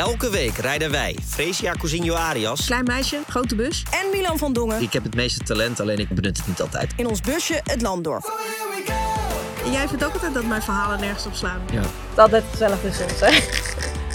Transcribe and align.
Elke 0.00 0.30
week 0.30 0.56
rijden 0.56 0.90
wij, 0.90 1.16
Fresia 1.28 1.72
Cousinho 1.72 2.14
Arias, 2.14 2.66
Klein 2.66 2.84
meisje, 2.84 3.18
grote 3.28 3.54
bus. 3.54 3.82
En 3.90 4.10
Milan 4.12 4.38
van 4.38 4.52
Dongen 4.52 4.82
ik 4.82 4.92
heb 4.92 5.02
het 5.02 5.14
meeste 5.14 5.44
talent, 5.44 5.80
alleen 5.80 5.98
ik 5.98 6.08
benut 6.08 6.36
het 6.36 6.46
niet 6.46 6.60
altijd. 6.60 6.92
in 6.96 7.06
ons 7.06 7.20
busje 7.20 7.60
het 7.64 7.82
land 7.82 8.04
door. 8.04 8.32
En 9.64 9.72
jij 9.72 9.88
vindt 9.88 10.04
ook 10.04 10.12
altijd 10.12 10.34
dat 10.34 10.44
mijn 10.44 10.62
verhalen 10.62 11.00
nergens 11.00 11.26
op 11.26 11.34
slaan. 11.34 11.60
Ja. 11.72 11.80
Het 11.80 11.90
is 12.14 12.18
altijd 12.18 12.44
ons, 13.10 13.20
hè? 13.20 13.38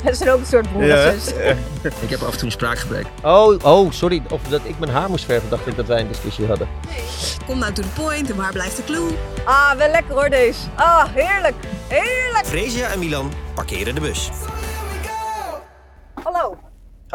Het 0.04 0.18
zijn 0.18 0.30
ook 0.30 0.40
een 0.40 0.46
soort 0.46 0.72
broer 0.72 0.92
en 0.92 1.20
zus. 1.20 1.34
Ik 2.02 2.10
heb 2.10 2.22
af 2.22 2.32
en 2.32 2.38
toe 2.38 2.46
een 2.46 2.52
spraakgebrek. 2.52 3.06
Oh, 3.24 3.64
oh, 3.64 3.92
sorry. 3.92 4.22
Of 4.30 4.42
dat 4.42 4.62
ik 4.64 4.80
mijn 4.80 4.92
haar 4.92 5.10
moest 5.10 5.26
verven, 5.26 5.50
dacht 5.50 5.68
ik 5.68 5.76
dat 5.76 5.86
wij 5.86 6.00
een 6.00 6.08
discussie 6.08 6.46
hadden. 6.46 6.68
Kom 7.46 7.60
nou 7.60 7.74
to 7.74 7.82
the 7.82 8.02
point 8.02 8.30
en 8.30 8.36
waar 8.36 8.52
blijft 8.52 8.76
de 8.78 8.84
clue? 8.84 9.10
Ah, 9.46 9.72
wel 9.72 9.92
lekker 9.92 10.14
hoor 10.14 10.30
deze. 10.30 10.60
Ah, 10.76 11.06
heerlijk. 11.14 11.56
Heerlijk. 11.88 12.46
Fresia 12.46 12.88
en 12.88 13.00
Milan 13.00 13.32
parkeren 13.54 13.96
de 13.96 14.02
bus. 14.02 14.30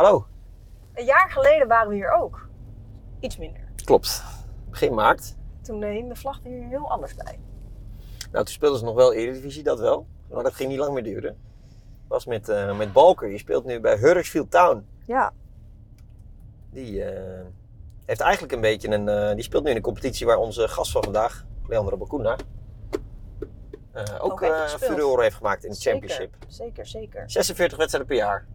Hallo. 0.01 0.27
Een 0.95 1.05
jaar 1.05 1.31
geleden 1.31 1.69
waren 1.69 1.89
we 1.89 1.95
hier 1.95 2.13
ook. 2.13 2.49
Iets 3.21 3.37
minder. 3.37 3.61
Klopt. 3.85 4.23
Begin 4.71 4.95
maart. 4.95 5.37
Toen 5.63 5.83
hing 5.85 6.09
de 6.09 6.15
vlag 6.17 6.45
er 6.45 6.51
hier 6.51 6.69
heel 6.69 6.91
anders 6.91 7.15
bij. 7.15 7.39
Nou, 8.33 8.45
toen 8.45 8.55
speelden 8.55 8.79
ze 8.79 8.85
nog 8.85 8.95
wel 8.95 9.13
Eredivisie, 9.15 9.63
dat 9.63 9.79
wel. 9.81 10.07
Maar 10.31 10.43
dat 10.43 10.55
ging 10.55 10.69
niet 10.69 10.79
lang 10.79 10.95
meer 10.95 11.03
duren. 11.03 11.39
was 12.09 12.27
met, 12.27 12.49
eh, 12.49 12.77
met 12.77 12.93
Balker. 12.93 13.31
Je 13.31 13.39
speelt 13.39 13.65
nu 13.65 13.81
bij 13.81 13.97
Huddersfield 13.97 14.51
Town. 14.51 14.87
Ja. 15.07 15.33
Die 16.71 17.05
eh, 17.05 17.47
heeft 18.07 18.21
eigenlijk 18.21 18.53
een 18.53 18.61
beetje 18.61 18.89
een... 18.89 19.09
eh, 19.09 19.35
die 19.35 19.45
speelt 19.45 19.65
nu 19.65 19.71
in 19.71 19.77
een 19.77 19.83
competitie 19.83 20.27
waar 20.27 20.39
onze 20.39 20.69
gast 20.69 20.93
van 20.93 21.03
vandaag, 21.03 21.47
Leandro 21.67 21.97
Bacuna, 21.97 22.37
ook 24.21 24.33
Ook 24.33 24.41
heeft 24.41 24.77
furore 24.77 25.23
heeft 25.23 25.37
gemaakt 25.37 25.65
in 25.65 25.71
de 25.71 25.77
Zeker. 25.77 25.99
championship. 25.99 26.37
Zeker, 26.49 26.87
zeker. 26.87 27.31
46 27.31 27.79
wedstrijden 27.79 28.09
per 28.09 28.19
jaar. 28.19 28.47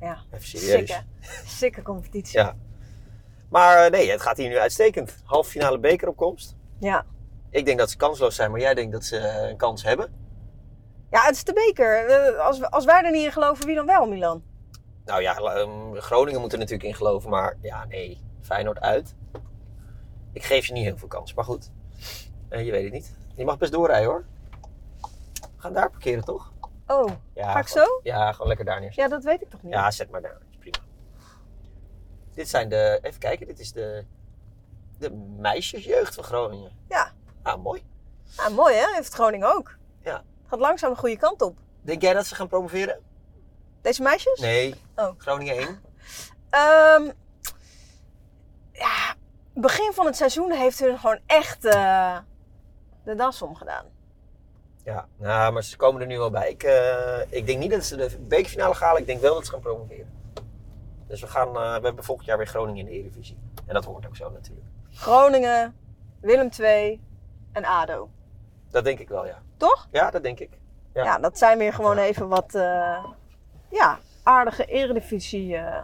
Ja. 0.00 0.18
Even 0.30 0.46
serieus. 0.48 0.70
Sikke. 0.70 1.02
Sikke 1.46 1.82
competitie. 1.82 2.38
Ja. 2.38 2.56
Maar 3.48 3.84
eh, 3.84 3.90
nee, 3.90 4.10
het 4.10 4.20
gaat 4.20 4.36
hier 4.36 4.48
nu 4.48 4.58
uitstekend. 4.58 5.22
Halve 5.24 5.50
finale 5.50 5.78
bekeropkomst. 5.78 6.56
Ja. 6.78 7.06
Ik 7.50 7.64
denk 7.64 7.78
dat 7.78 7.90
ze 7.90 7.96
kansloos 7.96 8.34
zijn, 8.34 8.50
maar 8.50 8.60
jij 8.60 8.74
denkt 8.74 8.92
dat 8.92 9.04
ze 9.04 9.16
eh, 9.16 9.48
een 9.48 9.56
kans 9.56 9.82
hebben. 9.82 10.26
Ja, 11.10 11.24
het 11.24 11.34
is 11.34 11.44
de 11.44 11.52
beker. 11.52 12.36
Als, 12.38 12.62
als 12.62 12.84
wij 12.84 13.02
er 13.02 13.10
niet 13.10 13.24
in 13.24 13.32
geloven, 13.32 13.66
wie 13.66 13.74
dan 13.74 13.86
wel, 13.86 14.06
Milan? 14.06 14.42
Nou 15.04 15.22
ja, 15.22 15.36
ehm, 15.36 15.94
Groningen 15.94 16.40
moet 16.40 16.52
er 16.52 16.58
natuurlijk 16.58 16.88
in 16.88 16.94
geloven, 16.94 17.30
maar 17.30 17.56
ja, 17.62 17.84
nee. 17.84 18.20
Feyenoord 18.40 18.80
uit. 18.80 19.14
Ik 20.32 20.44
geef 20.44 20.66
je 20.66 20.72
niet 20.72 20.84
heel 20.84 20.96
veel 20.96 21.08
kans, 21.08 21.34
maar 21.34 21.44
goed. 21.44 21.70
Eh, 22.48 22.64
je 22.64 22.70
weet 22.70 22.84
het 22.84 22.92
niet. 22.92 23.16
Je 23.34 23.44
mag 23.44 23.58
best 23.58 23.72
doorrijden 23.72 24.08
hoor. 24.08 24.24
We 25.40 25.48
gaan 25.56 25.72
daar 25.72 25.90
parkeren 25.90 26.24
toch? 26.24 26.52
Oh, 26.88 27.10
Ja, 27.34 27.52
Ga 27.52 27.58
ik 27.58 27.66
gewoon- 27.66 27.86
zo? 27.86 28.00
Ja, 28.02 28.32
gewoon 28.32 28.46
lekker 28.48 28.64
daar 28.66 28.80
neerzetten. 28.80 29.02
ja, 29.04 29.08
dat 29.16 29.24
weet 29.24 29.42
ik 29.42 29.50
toch 29.50 29.62
niet? 29.62 29.72
Ja, 29.72 29.90
zet 29.90 30.10
maar 30.10 30.22
daar. 30.22 30.38
Is 30.50 30.56
prima. 30.58 30.78
Dit 32.34 32.48
zijn 32.48 32.68
de, 32.68 32.98
even 33.02 33.20
kijken, 33.20 33.46
dit 33.46 33.58
is 33.58 33.72
de, 33.72 34.04
de 34.98 35.10
meisjesjeugd 35.38 36.14
van 36.14 36.24
Groningen. 36.24 36.70
Ja. 36.88 37.12
Ah, 37.42 37.62
mooi. 37.62 37.82
Ah, 38.36 38.48
mooi 38.54 38.74
hè? 38.74 38.94
Heeft 38.94 39.12
Groningen 39.14 39.54
ook. 39.56 39.76
Ja. 40.02 40.14
Het 40.14 40.48
gaat 40.48 40.58
langzaam 40.58 40.90
de 40.90 40.96
goede 40.98 41.16
kant 41.16 41.42
op. 41.42 41.58
Denk 41.80 42.02
jij 42.02 42.12
dat 42.14 42.26
ze 42.26 42.34
gaan 42.34 42.48
promoveren? 42.48 43.00
Deze 43.82 44.02
meisjes? 44.02 44.40
Nee. 44.40 44.74
Oh. 44.96 45.10
Groningen 45.18 45.56
1. 45.56 45.68
Ehm, 46.50 47.10
ja, 48.72 49.14
begin 49.54 49.92
van 49.92 50.06
het 50.06 50.16
seizoen 50.16 50.50
heeft 50.52 50.78
hun 50.78 50.98
gewoon 50.98 51.20
echt 51.26 51.64
eh, 51.64 52.18
de 53.04 53.14
das 53.14 53.42
omgedaan. 53.42 53.86
Ja, 54.88 55.08
nou, 55.16 55.52
maar 55.52 55.62
ze 55.62 55.76
komen 55.76 56.00
er 56.00 56.06
nu 56.06 56.18
wel 56.18 56.30
bij. 56.30 56.50
Ik, 56.50 56.62
eh, 56.62 57.20
ik 57.28 57.46
denk 57.46 57.58
niet 57.58 57.70
dat 57.70 57.84
ze 57.84 57.96
de 57.96 58.18
bekerfinale 58.20 58.74
gaan 58.74 58.86
halen. 58.86 59.00
Ik 59.00 59.06
denk 59.06 59.20
wel 59.20 59.34
dat 59.34 59.44
ze 59.44 59.50
gaan 59.50 59.60
promoveren. 59.60 60.12
Dus 61.06 61.20
we, 61.20 61.26
gaan, 61.26 61.48
eh, 61.48 61.76
we 61.76 61.84
hebben 61.86 62.04
volgend 62.04 62.26
jaar 62.26 62.36
weer 62.36 62.46
Groningen 62.46 62.78
in 62.78 62.84
de 62.84 62.98
Eredivisie. 62.98 63.38
En 63.66 63.74
dat 63.74 63.84
hoort 63.84 64.06
ook 64.06 64.16
zo 64.16 64.30
natuurlijk. 64.30 64.66
Groningen, 64.90 65.76
Willem 66.20 66.48
II 66.60 67.00
en 67.52 67.64
ADO. 67.64 68.10
Dat 68.70 68.84
denk 68.84 68.98
ik 68.98 69.08
wel, 69.08 69.26
ja. 69.26 69.42
Toch? 69.56 69.88
Ja, 69.90 70.10
dat 70.10 70.22
denk 70.22 70.40
ik. 70.40 70.50
Ja. 70.94 71.04
Ja, 71.04 71.18
dat 71.18 71.38
zijn 71.38 71.58
weer 71.58 71.72
gewoon 71.72 71.98
even 71.98 72.28
wat 72.28 72.54
eh, 72.54 73.04
ja, 73.70 73.98
aardige 74.22 74.64
eredivisie 74.64 75.56
eh, 75.56 75.82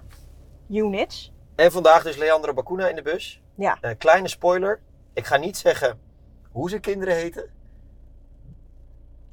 units. 0.68 1.32
En 1.54 1.72
vandaag 1.72 2.02
dus 2.02 2.16
Leandro 2.16 2.54
Bacuna 2.54 2.88
in 2.88 2.96
de 2.96 3.02
bus. 3.02 3.42
Ja. 3.54 3.78
Kleine 3.98 4.28
spoiler. 4.28 4.80
Ik 5.12 5.26
ga 5.26 5.36
niet 5.36 5.56
zeggen 5.56 6.00
hoe 6.50 6.68
zijn 6.68 6.80
kinderen 6.80 7.14
heten. 7.14 7.50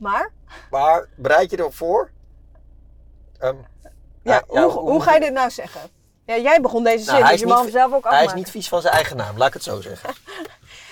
Maar, 0.01 0.31
Maar 0.71 1.07
bereid 1.15 1.51
je 1.51 1.59
erop 1.59 1.75
voor. 1.75 2.09
Ehm, 3.39 3.55
ja, 4.23 4.33
ja, 4.33 4.43
hoe, 4.47 4.71
hoe 4.71 5.01
ga 5.01 5.13
je 5.13 5.19
dit 5.19 5.33
nou 5.33 5.49
zeggen? 5.49 5.81
Ja, 6.25 6.37
jij 6.37 6.61
begon 6.61 6.83
deze 6.83 7.05
Nou, 7.05 7.15
zin, 7.17 7.23
hij 7.25 7.31
dus 7.31 7.41
je 7.41 7.47
mag 7.47 7.55
niet- 7.63 7.63
hem 7.73 7.81
zelf 7.81 7.93
ook 7.93 8.03
hij 8.03 8.11
is 8.11 8.17
afmaken. 8.17 8.37
niet 8.37 8.49
vies 8.49 8.67
van 8.69 8.81
zijn 8.81 8.93
eigen 8.93 9.17
naam, 9.17 9.37
laat 9.37 9.47
ik 9.47 9.53
het 9.53 9.63
zo 9.63 9.81
zeggen. 9.81 10.13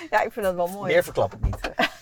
Ja, 0.09 0.21
ik 0.21 0.31
vind 0.31 0.45
dat 0.45 0.55
wel 0.55 0.67
mooi. 0.67 0.93
Meer 0.93 1.03
verklap 1.03 1.33
ik 1.33 1.41
niet. 1.41 1.57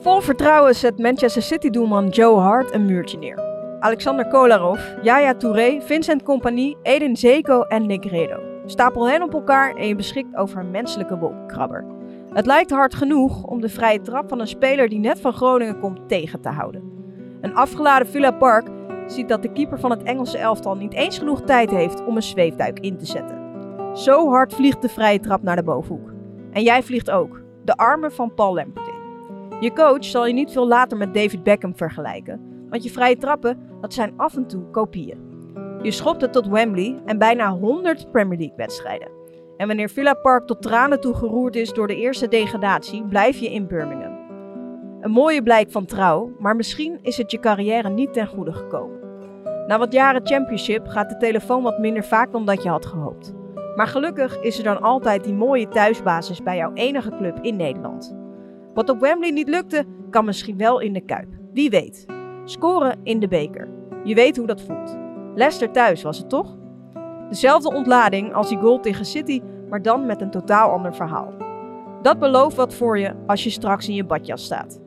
Vol 0.00 0.20
vertrouwen 0.20 0.74
zet 0.74 0.98
Manchester 0.98 1.42
City-doelman 1.42 2.08
Joe 2.08 2.38
Hart 2.40 2.74
een 2.74 2.86
muurtje 2.86 3.18
neer. 3.18 3.50
Alexander 3.80 4.28
Kolarov, 4.28 4.80
Yaya 5.02 5.34
Touré, 5.34 5.80
Vincent 5.82 6.22
Compagnie, 6.22 6.76
Eden 6.82 7.16
Zeko 7.16 7.62
en 7.62 7.86
Negredo. 7.86 8.51
Stapel 8.66 9.08
hen 9.08 9.22
op 9.22 9.34
elkaar 9.34 9.74
en 9.74 9.88
je 9.88 9.96
beschikt 9.96 10.36
over 10.36 10.58
een 10.58 10.70
menselijke 10.70 11.18
wolkenkrabber. 11.18 11.84
Het 12.32 12.46
lijkt 12.46 12.70
hard 12.70 12.94
genoeg 12.94 13.42
om 13.44 13.60
de 13.60 13.68
vrije 13.68 14.00
trap 14.00 14.28
van 14.28 14.40
een 14.40 14.46
speler 14.46 14.88
die 14.88 14.98
net 14.98 15.20
van 15.20 15.32
Groningen 15.32 15.78
komt 15.78 16.08
tegen 16.08 16.40
te 16.40 16.48
houden. 16.48 16.82
Een 17.40 17.54
afgeladen 17.54 18.08
Villa 18.08 18.30
Park 18.30 18.68
ziet 19.06 19.28
dat 19.28 19.42
de 19.42 19.52
keeper 19.52 19.80
van 19.80 19.90
het 19.90 20.02
Engelse 20.02 20.38
elftal 20.38 20.74
niet 20.74 20.92
eens 20.94 21.18
genoeg 21.18 21.42
tijd 21.42 21.70
heeft 21.70 22.04
om 22.04 22.16
een 22.16 22.22
zweefduik 22.22 22.80
in 22.80 22.96
te 22.96 23.06
zetten. 23.06 23.40
Zo 23.92 24.28
hard 24.28 24.54
vliegt 24.54 24.82
de 24.82 24.88
vrije 24.88 25.20
trap 25.20 25.42
naar 25.42 25.56
de 25.56 25.62
bovenhoek. 25.62 26.12
En 26.52 26.62
jij 26.62 26.82
vliegt 26.82 27.10
ook, 27.10 27.42
de 27.64 27.76
armen 27.76 28.12
van 28.12 28.34
Paul 28.34 28.54
Lambert 28.54 28.86
in. 28.86 29.00
Je 29.60 29.72
coach 29.72 30.04
zal 30.04 30.26
je 30.26 30.32
niet 30.32 30.52
veel 30.52 30.66
later 30.66 30.98
met 30.98 31.14
David 31.14 31.42
Beckham 31.42 31.76
vergelijken, 31.76 32.40
want 32.68 32.82
je 32.82 32.90
vrije 32.90 33.16
trappen, 33.16 33.58
dat 33.80 33.94
zijn 33.94 34.12
af 34.16 34.36
en 34.36 34.46
toe 34.46 34.70
kopieën. 34.70 35.31
Je 35.82 35.90
schopt 35.90 36.20
het 36.20 36.32
tot 36.32 36.48
Wembley 36.48 37.00
en 37.04 37.18
bijna 37.18 37.50
100 37.50 38.10
Premier 38.10 38.38
League 38.38 38.56
wedstrijden. 38.56 39.08
En 39.56 39.66
wanneer 39.66 39.88
Villa 39.88 40.14
Park 40.14 40.46
tot 40.46 40.62
tranen 40.62 41.00
toe 41.00 41.14
geroerd 41.14 41.56
is 41.56 41.72
door 41.72 41.86
de 41.86 41.96
eerste 41.96 42.28
degradatie, 42.28 43.04
blijf 43.04 43.38
je 43.38 43.52
in 43.52 43.66
Birmingham. 43.66 44.18
Een 45.00 45.10
mooie 45.10 45.42
blijk 45.42 45.70
van 45.70 45.84
trouw, 45.84 46.32
maar 46.38 46.56
misschien 46.56 46.98
is 47.02 47.16
het 47.16 47.30
je 47.30 47.40
carrière 47.40 47.88
niet 47.88 48.12
ten 48.12 48.26
goede 48.26 48.52
gekomen. 48.52 49.00
Na 49.66 49.78
wat 49.78 49.92
jaren 49.92 50.26
championship 50.26 50.86
gaat 50.86 51.08
de 51.08 51.16
telefoon 51.16 51.62
wat 51.62 51.78
minder 51.78 52.04
vaak 52.04 52.32
dan 52.32 52.46
dat 52.46 52.62
je 52.62 52.68
had 52.68 52.86
gehoopt. 52.86 53.34
Maar 53.76 53.86
gelukkig 53.86 54.40
is 54.40 54.58
er 54.58 54.64
dan 54.64 54.82
altijd 54.82 55.24
die 55.24 55.34
mooie 55.34 55.68
thuisbasis 55.68 56.42
bij 56.42 56.56
jouw 56.56 56.72
enige 56.72 57.10
club 57.16 57.38
in 57.40 57.56
Nederland. 57.56 58.16
Wat 58.74 58.88
op 58.88 59.00
Wembley 59.00 59.30
niet 59.30 59.48
lukte, 59.48 59.84
kan 60.10 60.24
misschien 60.24 60.56
wel 60.56 60.80
in 60.80 60.92
de 60.92 61.04
Kuip. 61.04 61.28
Wie 61.52 61.70
weet. 61.70 62.06
Scoren 62.44 63.00
in 63.02 63.20
de 63.20 63.28
beker. 63.28 63.68
Je 64.04 64.14
weet 64.14 64.36
hoe 64.36 64.46
dat 64.46 64.62
voelt. 64.62 64.98
Leicester 65.34 65.70
thuis 65.70 66.02
was 66.02 66.18
het 66.18 66.28
toch? 66.28 66.56
Dezelfde 67.28 67.74
ontlading 67.74 68.34
als 68.34 68.48
die 68.48 68.58
goal 68.58 68.80
tegen 68.80 69.04
City, 69.04 69.42
maar 69.68 69.82
dan 69.82 70.06
met 70.06 70.20
een 70.20 70.30
totaal 70.30 70.70
ander 70.70 70.94
verhaal. 70.94 71.32
Dat 72.02 72.18
belooft 72.18 72.56
wat 72.56 72.74
voor 72.74 72.98
je 72.98 73.14
als 73.26 73.44
je 73.44 73.50
straks 73.50 73.88
in 73.88 73.94
je 73.94 74.04
badjas 74.04 74.44
staat. 74.44 74.80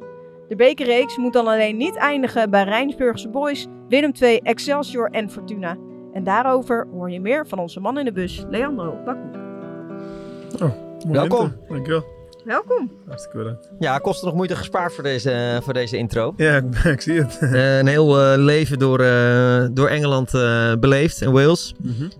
De 0.47 0.55
bekerreeks 0.55 1.17
moet 1.17 1.33
dan 1.33 1.47
alleen 1.47 1.77
niet 1.77 1.95
eindigen 1.95 2.49
bij 2.49 2.63
Rijnsburgse 2.63 3.29
Boys, 3.29 3.67
Willem 3.87 4.11
II, 4.21 4.39
Excelsior 4.39 5.09
en 5.09 5.29
Fortuna. 5.29 5.77
En 6.13 6.23
daarover 6.23 6.87
hoor 6.91 7.11
je 7.11 7.19
meer 7.19 7.47
van 7.47 7.59
onze 7.59 7.79
man 7.79 7.97
in 7.97 8.05
de 8.05 8.11
bus, 8.11 8.45
Leandro 8.49 8.97
Baku. 9.05 9.29
Welkom. 11.07 11.53
Dankjewel. 11.67 12.14
Welkom. 12.45 12.91
Hartstikke 13.07 13.37
bedankt. 13.37 13.71
Ja, 13.79 13.97
kost 13.97 14.23
nog 14.23 14.33
moeite 14.33 14.55
gespaard 14.55 14.93
voor 14.93 15.03
deze, 15.03 15.59
voor 15.63 15.73
deze 15.73 15.97
intro. 15.97 16.33
Ja, 16.37 16.55
ik, 16.55 16.75
ik 16.95 17.01
zie 17.01 17.21
het. 17.21 17.37
Eh, 17.39 17.77
een 17.77 17.87
heel 17.87 18.19
eh, 18.21 18.37
leven 18.37 18.79
door, 18.79 18.99
eh, 18.99 19.67
door 19.71 19.87
Engeland 19.87 20.33
eh, 20.33 20.73
beleefd 20.75 21.21
en 21.21 21.31
Wales. 21.31 21.73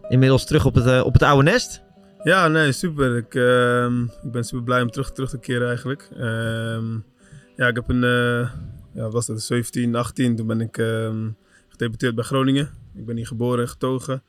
Inmiddels 0.09 0.45
terug 0.45 0.65
op 0.65 0.75
het, 0.75 0.85
eh, 0.85 1.05
op 1.05 1.13
het 1.13 1.23
oude 1.23 1.43
nest. 1.51 1.81
Ja, 2.23 2.47
nee, 2.47 2.71
super. 2.71 3.17
Ik, 3.17 3.35
ehm, 3.35 4.03
ik 4.03 4.31
ben 4.31 4.43
super 4.43 4.63
blij 4.65 4.81
om 4.81 4.91
terug, 4.91 5.11
terug 5.11 5.29
te 5.29 5.39
keren 5.39 5.67
eigenlijk. 5.67 6.09
Ehm, 6.17 6.93
ja, 7.55 7.67
ik 7.67 7.75
heb 7.75 7.89
een, 7.89 8.03
eh, 8.03 8.49
ja, 8.93 9.09
was 9.09 9.25
dat, 9.25 9.41
17, 9.41 9.95
18, 9.95 10.35
toen 10.35 10.47
ben 10.47 10.61
ik 10.61 10.77
ehm, 10.77 11.29
gedebuteerd 11.69 12.15
bij 12.15 12.23
Groningen. 12.23 12.69
Ik 12.95 13.05
ben 13.05 13.15
hier 13.15 13.27
geboren 13.27 13.59
en 13.59 13.69
getogen. 13.69 14.23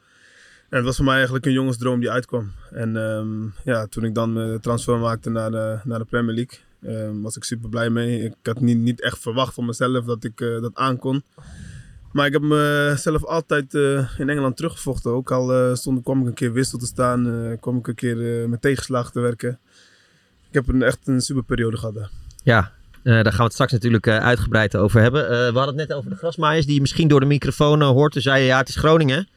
En 0.69 0.77
het 0.77 0.85
was 0.85 0.97
voor 0.97 1.05
mij 1.05 1.15
eigenlijk 1.15 1.47
een 1.47 1.53
jongensdroom 1.53 2.01
die 2.01 2.11
uitkwam. 2.11 2.53
En 2.71 2.97
ehm, 2.97 3.71
ja, 3.71 3.87
toen 3.87 4.05
ik 4.05 4.15
dan 4.15 4.35
de 4.35 4.59
transfer 4.61 4.99
maakte 4.99 5.31
naar 5.31 5.51
de, 5.51 5.79
naar 5.85 5.99
de 5.99 6.05
Premier 6.05 6.35
League, 6.35 6.59
ehm, 6.83 7.21
was 7.21 7.37
ik 7.37 7.45
super 7.45 7.69
blij 7.69 7.91
mee. 7.91 8.25
Ik 8.25 8.35
had 8.43 8.61
niet, 8.61 8.79
niet 8.79 9.01
echt 9.01 9.19
verwacht 9.19 9.55
van 9.55 9.65
mezelf 9.67 10.05
dat 10.05 10.25
ik 10.25 10.41
eh, 10.41 10.61
dat 10.61 10.75
aankon. 10.75 11.23
Maar 12.13 12.27
ik 12.27 12.33
heb 12.33 12.43
mezelf 12.43 13.25
altijd 13.25 13.75
eh, 13.75 14.19
in 14.19 14.29
Engeland 14.29 14.57
teruggevochten. 14.57 15.11
Ook 15.11 15.31
al 15.31 15.53
eh, 15.53 15.75
stond, 15.75 16.03
kwam 16.03 16.21
ik 16.21 16.27
een 16.27 16.35
keer 16.35 16.53
wissel 16.53 16.79
te 16.79 16.87
staan, 16.87 17.57
kwam 17.61 17.77
ik 17.77 17.87
een 17.87 17.95
keer 17.95 18.49
met 18.49 18.63
tegenslag 18.63 19.13
te 19.13 19.21
werken. 19.21 19.59
Ik 20.49 20.55
heb 20.55 20.69
een, 20.69 20.83
echt 20.83 20.99
een 21.05 21.21
super 21.21 21.45
periode 21.45 21.77
gehad. 21.77 22.11
Ja, 22.43 22.73
daar 23.03 23.25
gaan 23.25 23.37
we 23.37 23.43
het 23.43 23.53
straks 23.53 23.73
natuurlijk 23.73 24.09
uitgebreid 24.09 24.77
over 24.77 25.01
hebben. 25.01 25.29
We 25.29 25.59
hadden 25.59 25.79
het 25.79 25.89
net 25.89 25.93
over 25.93 26.11
de 26.11 26.17
grasmaaiers 26.17 26.67
die 26.67 26.81
misschien 26.81 27.09
door 27.09 27.21
de 27.21 27.27
microfoon 27.27 27.83
hoort. 27.83 28.13
Toen 28.13 28.23
zei 28.23 28.45
ja, 28.45 28.59
het 28.59 28.69
is 28.69 28.77
Groningen. 28.77 29.29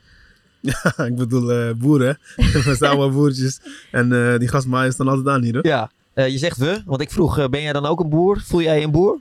ik 1.10 1.16
bedoel 1.16 1.52
eh, 1.52 1.74
boeren. 1.74 2.20
We 2.36 2.76
zijn 2.78 2.92
allemaal 2.92 3.12
boertjes. 3.12 3.60
En 3.92 4.14
eh, 4.14 4.40
die 4.40 4.48
gastmaaiers 4.48 4.94
staan 4.94 5.08
altijd 5.08 5.28
aan 5.28 5.44
hier 5.44 5.54
hoor. 5.54 5.68
Ja. 5.68 5.92
Eh, 6.14 6.28
je 6.28 6.38
zegt 6.38 6.58
we, 6.58 6.82
want 6.86 7.02
ik 7.02 7.12
vroeg, 7.12 7.50
ben 7.50 7.62
jij 7.62 7.74
dan 7.74 7.86
ook 7.86 8.00
een 8.00 8.10
boer? 8.10 8.42
Voel 8.42 8.62
jij 8.62 8.80
je 8.80 8.86
een 8.86 8.92
boer? 8.92 9.20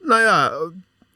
Nou 0.00 0.20
ja, 0.20 0.52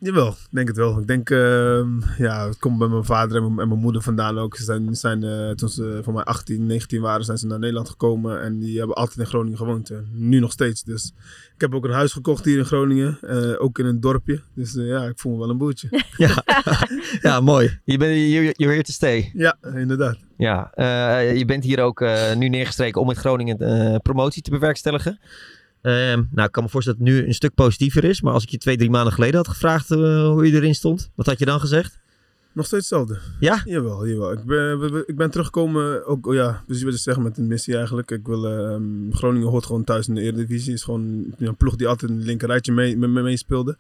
jawel. 0.05 0.29
Ik 0.29 0.49
denk 0.51 0.69
het 0.69 0.77
wel. 0.77 0.99
Ik 0.99 1.07
denk, 1.07 1.31
ehm, 1.31 1.89
ja, 2.19 2.47
het 2.47 2.59
komt 2.59 2.79
bij 2.79 2.89
mijn 2.89 3.05
vader 3.05 3.37
en 3.37 3.43
mijn, 3.43 3.59
en 3.59 3.69
mijn 3.69 3.81
moeder 3.81 4.03
vandaan 4.03 4.39
ook. 4.39 4.57
Ze 4.57 4.65
zijn, 4.65 4.95
zijn 4.97 5.23
eh, 5.23 5.51
toen 5.51 5.69
ze 5.69 6.01
voor 6.03 6.13
mij 6.13 6.23
18, 6.23 6.67
19 6.67 7.01
waren, 7.01 7.25
zijn 7.25 7.39
ze 7.39 7.47
naar 7.47 7.59
Nederland 7.59 7.89
gekomen. 7.89 8.41
En 8.43 8.59
die 8.59 8.79
hebben 8.79 8.97
altijd 8.97 9.19
in 9.19 9.27
Groningen 9.27 9.59
gewoond. 9.59 9.91
en 9.91 10.09
nu 10.13 10.39
nog 10.41 10.53
steeds. 10.53 10.83
Dus 10.83 11.13
ik 11.55 11.61
heb 11.61 11.75
ook 11.75 11.85
een 11.85 11.91
huis 11.91 12.13
gekocht 12.13 12.45
hier 12.45 12.59
in 12.59 12.65
Groningen. 12.65 13.19
eh, 13.21 13.53
ook 13.59 13.79
in 13.79 13.87
een 13.87 14.01
dorpje. 14.01 14.41
Dus 14.55 14.77
eh, 14.77 14.87
ja, 14.87 15.05
ik 15.05 15.19
voel 15.19 15.33
me 15.33 15.39
wel 15.39 15.51
een 15.51 15.59
boertje. 15.59 15.89
Ja, 16.17 16.43
ja 17.21 17.41
mooi. 17.41 17.79
Je 17.85 17.99
bent 17.99 18.15
hier 18.15 18.55
here 18.57 18.83
to 18.83 18.93
stay. 18.93 19.31
ja, 19.35 19.57
inderdaad. 19.75 20.17
Ja, 20.37 20.71
eh, 20.75 21.37
je 21.37 21.45
bent 21.45 21.65
hier 21.65 21.81
ook 21.81 22.01
eh, 22.01 22.35
nu 22.35 22.49
neergestreken 22.49 23.01
om 23.01 23.07
met 23.07 23.17
Groningen 23.17 23.59
eh, 23.59 23.97
promotie 24.03 24.43
te 24.43 24.51
bewerkstelligen. 24.51 25.19
Ehm, 25.85 26.23
nou, 26.31 26.47
ik 26.47 26.53
kan 26.53 26.63
me 26.63 26.69
voorstellen 26.69 26.99
dat 26.99 27.09
het 27.09 27.17
nu 27.17 27.27
een 27.27 27.35
stuk 27.35 27.55
positiever 27.55 28.05
is. 28.05 28.21
Maar 28.21 28.33
als 28.33 28.43
ik 28.43 28.49
je 28.49 28.59
twee, 28.59 28.77
drie 28.77 28.91
maanden 28.91 29.13
geleden 29.13 29.37
had 29.37 29.49
gevraagd 29.49 29.91
eh, 29.91 29.99
hoe 30.29 30.47
je 30.47 30.53
erin 30.53 30.75
stond, 30.75 31.11
wat 31.15 31.27
had 31.27 31.39
je 31.39 31.45
dan 31.45 31.61
gezegd? 31.61 31.99
Nog 32.53 32.67
steeds 32.67 32.91
hetzelfde. 32.91 33.19
Ja? 33.41 33.63
Jawel, 33.65 34.07
jawel. 34.07 34.33
Ik 34.33 34.45
ben, 34.45 35.05
ik 35.07 35.17
ben 35.17 35.31
teruggekomen, 35.31 36.07
ook, 36.07 36.27
oh 36.27 36.35
ja, 36.35 36.63
precies 36.67 36.85
wat 36.85 36.93
je 36.93 36.99
zegt 36.99 37.19
met 37.19 37.39
een 37.39 37.47
missie 37.47 37.77
eigenlijk. 37.77 38.11
Ik 38.11 38.27
wil, 38.27 38.47
ehm, 38.47 39.11
Groningen 39.11 39.49
hoort 39.49 39.67
gewoon 39.67 39.85
thuis 39.85 40.09
in 40.09 40.15
de 40.15 40.21
Eredivisie. 40.21 40.73
Is 40.73 40.83
gewoon 40.83 41.35
een 41.39 41.57
ploeg 41.57 41.77
die 41.77 41.89
altijd 41.89 42.11
in 42.11 42.17
het 42.17 42.27
linkerrijtje 42.27 42.73
mee, 42.73 42.97
mee, 42.97 43.09
mee- 43.09 43.23
meespeelde. 43.23 43.77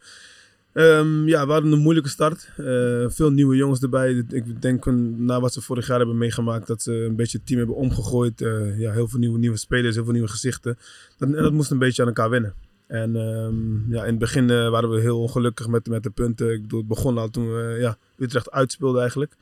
Ehm, 0.74 1.28
ja, 1.28 1.46
we 1.46 1.52
hadden 1.52 1.72
een 1.72 1.78
moeilijke 1.78 2.08
start. 2.08 2.50
Eh, 2.56 3.04
veel 3.08 3.30
nieuwe 3.30 3.56
jongens 3.56 3.80
erbij. 3.80 4.24
Ik 4.28 4.62
denk 4.62 4.86
na 5.16 5.40
wat 5.40 5.52
ze 5.52 5.60
vorig 5.60 5.86
jaar 5.86 5.98
hebben 5.98 6.18
meegemaakt, 6.18 6.66
dat 6.66 6.82
ze 6.82 6.92
een 6.92 7.16
beetje 7.16 7.38
het 7.38 7.46
team 7.46 7.58
hebben 7.58 7.76
omgegooid. 7.76 8.40
Eh, 8.40 8.78
ja, 8.78 8.92
heel 8.92 9.08
veel 9.08 9.18
nieuwe, 9.18 9.38
nieuwe 9.38 9.56
spelers, 9.56 9.94
heel 9.94 10.04
veel 10.04 10.12
nieuwe 10.12 10.28
gezichten. 10.28 10.78
Dat, 11.18 11.28
en 11.28 11.42
dat 11.42 11.52
moest 11.52 11.70
een 11.70 11.78
beetje 11.78 12.02
aan 12.02 12.08
elkaar 12.08 12.30
wennen. 12.30 12.54
En 12.86 13.16
ehm, 13.16 13.92
ja, 13.92 14.02
in 14.02 14.10
het 14.10 14.18
begin 14.18 14.50
eh, 14.50 14.68
waren 14.70 14.90
we 14.90 15.00
heel 15.00 15.20
ongelukkig 15.20 15.68
met, 15.68 15.88
met 15.88 16.02
de 16.02 16.10
punten. 16.10 16.52
Ik 16.52 16.62
bedoel, 16.62 16.78
het 16.78 16.88
begon 16.88 17.18
al 17.18 17.30
toen 17.30 17.54
we 17.54 17.76
ja, 17.80 17.96
Utrecht 18.18 18.50
uitspeelden 18.50 19.00
eigenlijk. 19.00 19.34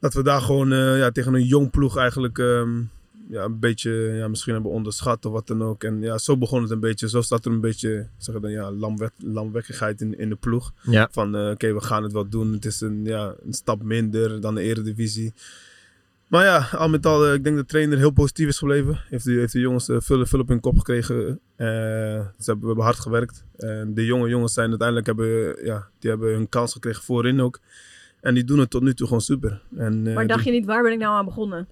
Dat 0.00 0.14
we 0.14 0.22
daar 0.22 0.40
gewoon 0.40 0.68
ja, 0.96 1.10
tegen 1.10 1.34
een 1.34 1.44
jong 1.44 1.70
ploeg 1.70 1.96
eigenlijk 1.96 2.38
ehm, 2.38 2.80
ja, 3.30 3.44
een 3.44 3.58
beetje 3.58 3.90
ja, 3.90 4.28
misschien 4.28 4.52
hebben 4.52 4.70
onderschat 4.70 5.24
of 5.24 5.32
wat 5.32 5.46
dan 5.46 5.62
ook. 5.62 5.84
En 5.84 6.00
ja, 6.00 6.18
zo 6.18 6.36
begon 6.36 6.62
het 6.62 6.70
een 6.70 6.80
beetje. 6.80 7.08
Zo 7.08 7.20
staat 7.20 7.44
er 7.44 7.52
een 7.52 7.60
beetje 7.60 8.08
zeg 8.16 8.40
dan, 8.40 8.50
ja, 8.50 8.72
lamwek, 8.72 9.12
lamwekkigheid 9.16 10.00
in, 10.00 10.18
in 10.18 10.28
de 10.28 10.36
ploeg. 10.36 10.72
Ja. 10.82 11.08
Van 11.10 11.36
eh, 11.36 11.50
oké, 11.50 11.72
we 11.72 11.80
gaan 11.80 12.02
het 12.02 12.12
wel 12.12 12.28
doen. 12.28 12.52
Het 12.52 12.64
is 12.64 12.80
een, 12.80 13.04
ja, 13.04 13.34
een 13.44 13.52
stap 13.52 13.82
minder 13.82 14.40
dan 14.40 14.54
de 14.54 14.62
eredivisie. 14.62 15.32
Maar 16.28 16.44
ja, 16.44 16.68
al 16.72 16.88
met 16.88 17.06
al, 17.06 17.26
eh, 17.26 17.34
ik 17.34 17.44
denk 17.44 17.56
dat 17.56 17.64
de 17.64 17.70
trainer 17.70 17.98
heel 17.98 18.10
positief 18.10 18.48
is 18.48 18.58
gebleven. 18.58 19.00
Heeft 19.08 19.24
de, 19.24 19.32
heeft 19.32 19.52
de 19.52 19.60
jongens 19.60 19.88
eh, 19.88 19.96
veel, 20.00 20.26
veel 20.26 20.40
op 20.40 20.48
hun 20.48 20.60
kop 20.60 20.78
gekregen. 20.78 21.40
Eh, 21.56 21.66
ze 21.66 22.44
hebben, 22.44 22.60
we 22.60 22.66
hebben 22.66 22.84
hard 22.84 22.98
gewerkt. 22.98 23.44
En 23.56 23.94
de 23.94 24.04
jonge 24.04 24.28
jongens 24.28 24.52
zijn 24.52 24.68
uiteindelijk 24.68 25.06
hebben, 25.06 25.56
ja, 25.64 25.88
die 25.98 26.10
hebben 26.10 26.32
hun 26.32 26.48
kans 26.48 26.72
gekregen 26.72 27.02
voorin 27.02 27.40
ook. 27.40 27.60
En 28.20 28.34
die 28.34 28.44
doen 28.44 28.58
het 28.58 28.70
tot 28.70 28.82
nu 28.82 28.94
toe 28.94 29.06
gewoon 29.06 29.22
super. 29.22 29.62
En, 29.76 30.06
eh, 30.06 30.14
Maar 30.14 30.26
dacht 30.26 30.44
je 30.44 30.50
niet, 30.50 30.66
waar 30.66 30.82
ben 30.82 30.92
ik 30.92 30.98
nou 30.98 31.14
aan 31.14 31.24
begonnen? 31.24 31.68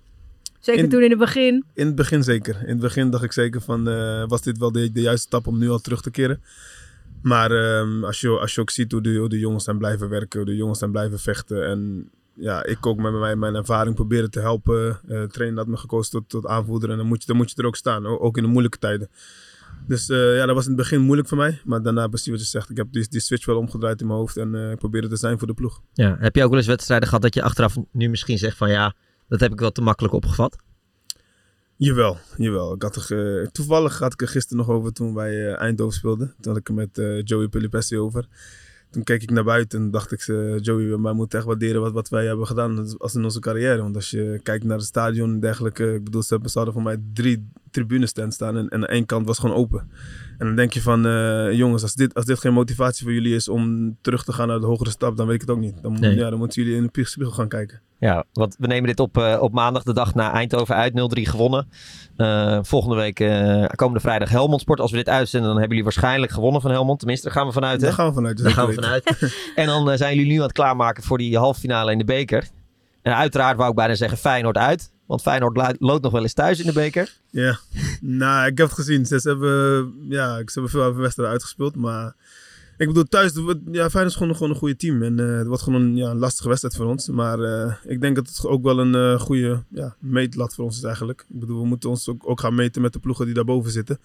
Zeker 0.67 0.83
In- 0.85 0.91
toen 0.91 1.03
in 1.03 1.11
het 1.11 1.19
begin. 1.19 1.65
in 1.75 1.87
het 1.87 1.95
begin 1.95 2.23
zeker. 2.25 2.57
In 2.63 2.69
het 2.69 2.81
begin 2.81 3.11
dacht 3.11 3.25
ik 3.25 3.33
zeker 3.33 3.61
van, 3.61 3.89
eh, 3.89 4.25
was 4.27 4.43
dit 4.43 4.59
wel 4.59 4.73
de, 4.73 4.93
de 4.93 5.01
juiste 5.01 5.27
stap 5.27 5.47
om 5.47 5.59
nu 5.59 5.69
al 5.71 5.79
terug 5.79 6.03
te 6.03 6.11
keren. 6.11 6.43
Maar 7.23 7.51
ehm, 7.51 8.05
als, 8.05 8.21
je, 8.21 8.29
als 8.29 8.55
je 8.55 8.61
ook 8.61 8.71
ziet 8.71 8.93
hoe 8.93 9.01
de, 9.03 9.17
hoe 9.17 9.29
de 9.29 9.39
jongens 9.39 9.65
zijn 9.65 9.79
blijven 9.79 10.09
werken, 10.09 10.39
hoe 10.41 10.49
de 10.49 10.57
jongens 10.57 10.79
zijn 10.79 10.91
blijven 10.91 11.19
vechten. 11.19 11.67
En 11.67 12.11
ja, 12.35 12.65
ik 12.65 12.87
ook 12.87 12.99
met 12.99 13.13
mijn, 13.13 13.39
mijn 13.39 13.55
ervaring 13.55 13.95
proberen 13.95 14.31
te 14.31 14.41
helpen. 14.41 15.01
Eh 15.09 15.23
trainer 15.23 15.59
had 15.59 15.67
me 15.67 15.77
gekozen 15.77 16.11
tot, 16.13 16.29
tot 16.29 16.47
aanvoerder 16.47 16.91
en 16.91 16.97
dan 16.97 17.07
moet, 17.07 17.21
je, 17.21 17.27
dan 17.27 17.37
moet 17.37 17.51
je 17.51 17.57
er 17.57 17.67
ook 17.67 17.77
staan, 17.77 18.07
ook 18.07 18.37
in 18.37 18.43
de 18.43 18.49
moeilijke 18.49 18.79
tijden. 18.79 19.09
Dus 19.87 20.09
eh, 20.09 20.37
ja, 20.37 20.47
dat 20.47 20.55
was 20.55 20.65
in 20.65 20.71
het 20.71 20.81
begin 20.81 21.01
moeilijk 21.01 21.29
voor 21.29 21.39
mij. 21.39 21.61
Maar 21.65 21.83
daarna, 21.83 22.07
precies 22.09 22.31
wat 22.31 22.41
je 22.41 22.47
zegt, 22.47 22.71
ik 22.71 22.77
heb 22.77 22.87
die, 22.91 23.07
die 23.09 23.21
switch 23.21 23.47
wel 23.47 23.57
omgedraaid 23.57 24.01
in 24.01 24.07
mijn 24.07 24.19
hoofd 24.19 24.37
en 24.37 24.55
eh, 24.55 24.71
ik 24.71 24.79
probeerde 24.79 25.09
te 25.09 25.17
zijn 25.17 25.39
voor 25.39 25.47
de 25.47 25.55
ploeg. 25.55 25.81
ja. 25.93 26.17
Heb 26.19 26.37
je 26.37 26.43
ook 26.43 26.49
wel 26.49 26.59
eens 26.59 26.69
wedstrijden 26.69 27.09
gehad 27.09 27.23
dat 27.23 27.35
je 27.35 27.43
achteraf 27.43 27.77
nu 27.93 28.09
misschien 28.09 28.39
zegt 28.39 28.57
van 28.57 28.71
ja, 28.71 28.95
dat 29.29 29.41
heb 29.41 29.53
ik 29.53 29.61
wel 29.61 29.73
te 29.73 29.81
makkelijk 29.83 30.15
opgevat? 30.15 30.57
Jawel, 31.77 32.17
jawel. 32.37 32.75
Ik 32.75 32.83
had 32.83 32.97
er, 32.97 33.03
ge- 33.03 33.49
toevallig 33.53 33.99
had 33.99 34.13
ik 34.13 34.21
er 34.23 34.29
gisteren 34.29 34.59
nog 34.67 34.77
over 34.77 34.93
toen 34.93 35.15
wij 35.15 35.47
eh, 35.53 35.61
Eindhoven 35.61 35.95
speelden. 35.95 36.35
Toen 36.41 36.53
had 36.53 36.61
ik 36.61 36.69
er 36.69 36.75
met 36.75 36.99
eh, 36.99 37.23
Joey 37.23 37.49
Pelipessi 37.49 37.99
over. 37.99 38.29
Toen 38.91 39.03
keek 39.03 39.23
ik 39.23 39.31
naar 39.31 39.45
buiten 39.45 39.81
en 39.81 39.91
dacht 39.91 40.13
ik, 40.13 40.21
eh, 40.21 40.59
Joey, 40.61 40.99
wij 41.01 41.13
moeten 41.13 41.39
echt 41.39 41.47
waarderen 41.49 41.81
wat, 41.81 41.93
wat 41.93 42.09
wij 42.09 42.27
hebben 42.27 42.47
gedaan 42.47 42.99
als 42.99 43.15
in 43.15 43.25
onze 43.25 43.41
carrière. 43.41 43.83
Want 43.83 43.95
als 43.97 44.11
je 44.11 44.41
kijkt 44.43 44.65
naar 44.65 44.77
het 44.77 44.87
stadion 44.87 45.31
en 45.33 45.41
dergelijke, 45.41 45.95
ik 45.95 46.05
bedoel, 46.05 46.23
ze 46.23 46.35
hebben- 46.35 46.51
hadden 46.55 46.75
voor 46.75 46.83
mij 46.83 47.03
drie 47.13 47.49
tribunestands 47.77 48.35
staan 48.35 48.57
en, 48.57 48.69
en 48.69 48.81
aan 48.83 48.87
één 48.87 49.07
kant 49.07 49.27
was 49.27 49.39
gewoon 49.39 49.57
open. 49.57 49.91
En 50.39 50.47
dan 50.47 50.57
denk 50.57 50.73
je 50.73 50.83
van, 50.83 51.07
eh, 51.07 51.53
jongens, 51.53 51.83
als 51.83 51.95
dit, 51.95 52.15
als 52.15 52.25
dit 52.25 52.39
geen 52.39 52.53
motivatie 52.53 53.05
voor 53.05 53.13
jullie 53.13 53.35
is 53.35 53.49
om 53.49 53.97
terug 54.01 54.25
te 54.25 54.33
gaan 54.33 54.49
naar 54.49 54.61
de 54.61 54.67
hogere 54.67 54.91
stap, 54.91 55.17
dan 55.17 55.27
weet 55.27 55.35
ik 55.35 55.41
het 55.41 55.51
ook 55.51 55.59
niet. 55.59 55.83
Dan, 55.83 55.97
Nee. 56.01 56.15
ja, 56.17 56.31
dan 56.31 56.39
moeten 56.39 56.63
jullie 56.63 56.79
in 56.79 56.89
de 56.93 57.05
spiegel 57.05 57.33
gaan 57.33 57.49
kijken. 57.49 57.81
Ja, 57.99 58.25
want 58.33 58.57
we 58.59 58.67
nemen 58.67 58.87
dit 58.89 59.01
op, 59.01 59.19
eh, 59.19 59.39
op 59.41 59.53
maandag, 59.53 59.83
de 59.83 59.93
dag 59.93 60.15
na 60.15 60.33
Eindhoven 60.33 60.75
uit, 60.75 60.95
0-3 60.95 61.27
gewonnen. 61.27 61.69
Eh, 62.17 62.59
volgende 62.63 62.97
week, 62.97 63.15
komende 63.75 64.01
vrijdag 64.01 64.29
Helmond 64.29 64.61
Sport. 64.61 64.81
Als 64.81 64.91
we 64.91 64.97
dit 64.97 65.09
uitzenden, 65.09 65.49
dan 65.49 65.59
hebben 65.59 65.77
jullie 65.77 65.93
waarschijnlijk 65.93 66.33
gewonnen 66.33 66.61
van 66.61 66.71
Helmond. 66.71 66.99
Tenminste, 66.99 67.27
daar 67.27 67.37
gaan 67.37 67.47
we 67.47 67.53
vanuit. 67.53 67.81
Hè? 67.81 67.87
Daar 67.87 67.97
gaan 67.97 68.09
we 68.09 68.15
vanuit. 68.15 68.43
Daar 68.43 68.53
gaan 68.53 68.67
we 68.67 68.75
vanuit. 68.75 69.35
en 69.55 69.67
dan 69.67 69.97
zijn 69.97 70.15
jullie 70.17 70.31
nu 70.31 70.37
aan 70.37 70.43
het 70.43 70.53
klaarmaken 70.53 71.03
voor 71.03 71.19
die 71.19 71.39
halve 71.39 71.61
finale 71.61 71.93
in 71.93 71.99
de 71.99 72.05
beker. 72.05 72.49
En 73.03 73.17
uiteraard 73.17 73.57
wou 73.57 73.71
ik 73.71 73.77
bijna 73.77 73.95
zeggen 73.95 74.19
Feyenoord 74.19 74.57
uit. 74.57 74.91
Want 75.07 75.23
Feyenoord 75.23 75.57
lo- 75.57 75.87
loopt 75.89 76.03
nog 76.03 76.13
wel 76.13 76.23
eens 76.23 76.33
thuis 76.33 76.61
in 76.61 76.67
de 76.67 76.73
beker. 76.73 77.17
Ja, 77.31 77.59
nou, 78.01 78.47
ik 78.47 78.59
heb 78.59 78.67
het 78.67 78.77
gezien. 78.77 79.07
Ze 79.07 79.21
hebben, 79.23 79.95
ja, 80.09 80.37
ze 80.37 80.51
hebben 80.53 80.71
veel 80.71 80.95
wedstrijden 80.95 81.35
uitgespeeld, 81.35 81.77
maar 81.77 82.15
ik 82.77 82.87
bedoel, 82.87 83.05
thuis, 83.05 83.33
ja, 83.73 83.91
Feyenoord 83.91 84.07
is 84.07 84.15
gewoon, 84.15 84.35
gewoon 84.35 84.51
een 84.51 84.59
goede 84.59 84.77
team. 84.77 85.03
En 85.03 85.19
eh, 85.19 85.37
het 85.37 85.47
wordt 85.47 85.63
gewoon 85.63 85.83
een, 85.97 86.19
lastige 86.19 86.49
wedstrijd 86.49 86.77
voor 86.77 86.87
ons. 86.87 87.09
Maar 87.09 87.41
eh, 87.41 87.75
ik 87.85 88.01
denk 88.01 88.17
dat 88.17 88.29
het 88.29 88.47
ook 88.47 88.63
wel 88.63 88.79
een 88.79 88.95
eh, 88.95 89.21
goede 89.21 89.63
ja, 89.69 89.97
meetlat 90.01 90.55
voor 90.55 90.65
ons 90.65 90.77
is 90.77 90.83
eigenlijk. 90.83 91.25
Ik 91.29 91.41
bedoel, 91.41 91.61
we 91.61 91.67
moeten 91.67 91.91
ons 91.91 92.09
ook, 92.09 92.29
ook 92.29 92.41
gaan 92.41 92.55
meten 92.55 92.83
met 92.83 92.93
de 92.93 92.99
ploegen 92.99 93.25
die 93.25 93.35
daarboven 93.35 93.71
zitten. 93.71 93.99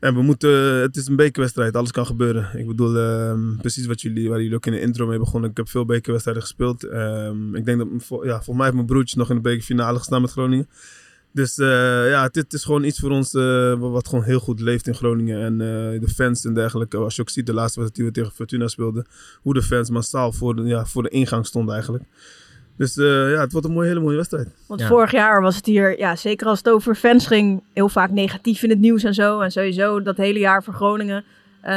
En 0.00 0.14
we 0.14 0.22
moeten, 0.22 0.50
het 0.80 0.96
is 0.96 1.06
een 1.06 1.16
bekerwedstrijd, 1.16 1.76
alles 1.76 1.90
kan 1.90 2.06
gebeuren. 2.06 2.58
Ik 2.58 2.66
bedoel, 2.66 2.96
ehm, 2.96 3.56
precies 3.56 3.86
wat 3.86 4.00
jullie, 4.00 4.28
waar 4.28 4.40
jullie 4.40 4.56
ook 4.56 4.66
in 4.66 4.72
de 4.72 4.80
intro 4.80 5.06
mee 5.06 5.18
begonnen. 5.18 5.50
Ik 5.50 5.56
heb 5.56 5.68
veel 5.68 5.84
bekerwedstrijden 5.84 6.42
gespeeld. 6.42 6.84
Ehm, 6.84 7.54
ik 7.54 7.64
denk 7.64 7.78
dat, 7.78 7.88
ja, 8.08 8.34
volgens 8.34 8.56
mij 8.56 8.64
heeft 8.64 8.74
mijn 8.74 8.86
broertje 8.86 9.18
nog 9.18 9.28
in 9.28 9.36
de 9.36 9.42
bekerfinale 9.42 9.98
gestaan 9.98 10.20
met 10.20 10.30
Groningen. 10.30 10.68
Dus 11.32 11.58
eh, 11.58 12.10
ja, 12.10 12.28
het 12.32 12.52
is 12.52 12.64
gewoon 12.64 12.84
iets 12.84 12.98
voor 12.98 13.10
ons 13.10 13.34
eh, 13.34 13.74
wat 13.78 14.08
gewoon 14.08 14.24
heel 14.24 14.40
goed 14.40 14.60
leeft 14.60 14.86
in 14.86 14.94
Groningen. 14.94 15.40
En 15.42 15.52
eh, 15.52 16.00
de 16.00 16.08
fans 16.14 16.44
en 16.44 16.54
dergelijke. 16.54 16.96
Als 16.96 17.16
je 17.16 17.22
ook 17.22 17.30
ziet 17.30 17.46
de 17.46 17.54
laatste 17.54 17.80
wedstrijd 17.80 17.94
die 17.94 18.04
we 18.04 18.10
tegen 18.26 18.36
Fortuna 18.36 18.68
speelden. 18.68 19.06
Hoe 19.42 19.54
de 19.54 19.62
fans 19.62 19.90
massaal 19.90 20.32
voor 20.32 20.56
de, 20.56 20.62
ja, 20.62 20.84
voor 20.84 21.02
de 21.02 21.08
ingang 21.08 21.46
stonden 21.46 21.74
eigenlijk. 21.74 22.04
Dus 22.76 22.96
eh, 22.96 23.06
ja, 23.32 23.40
het 23.40 23.52
wordt 23.52 23.66
een 23.66 23.72
mooie, 23.72 23.88
hele 23.88 24.00
mooie 24.00 24.16
wedstrijd. 24.16 24.48
Want 24.66 24.80
Ja. 24.80 24.86
vorig 24.86 25.10
jaar 25.10 25.42
was 25.42 25.56
het 25.56 25.66
hier, 25.66 25.98
ja, 25.98 26.16
zeker 26.16 26.46
als 26.46 26.58
het 26.58 26.68
over 26.68 26.94
fans 26.94 27.26
ging, 27.26 27.62
heel 27.72 27.88
vaak 27.88 28.10
negatief 28.10 28.62
in 28.62 28.70
het 28.70 28.78
nieuws 28.78 29.04
en 29.04 29.14
zo. 29.14 29.40
En 29.40 29.50
sowieso 29.50 30.02
dat 30.02 30.16
hele 30.16 30.38
jaar 30.38 30.62
voor 30.64 30.74
Groningen. 30.74 31.24
Eh, 31.60 31.72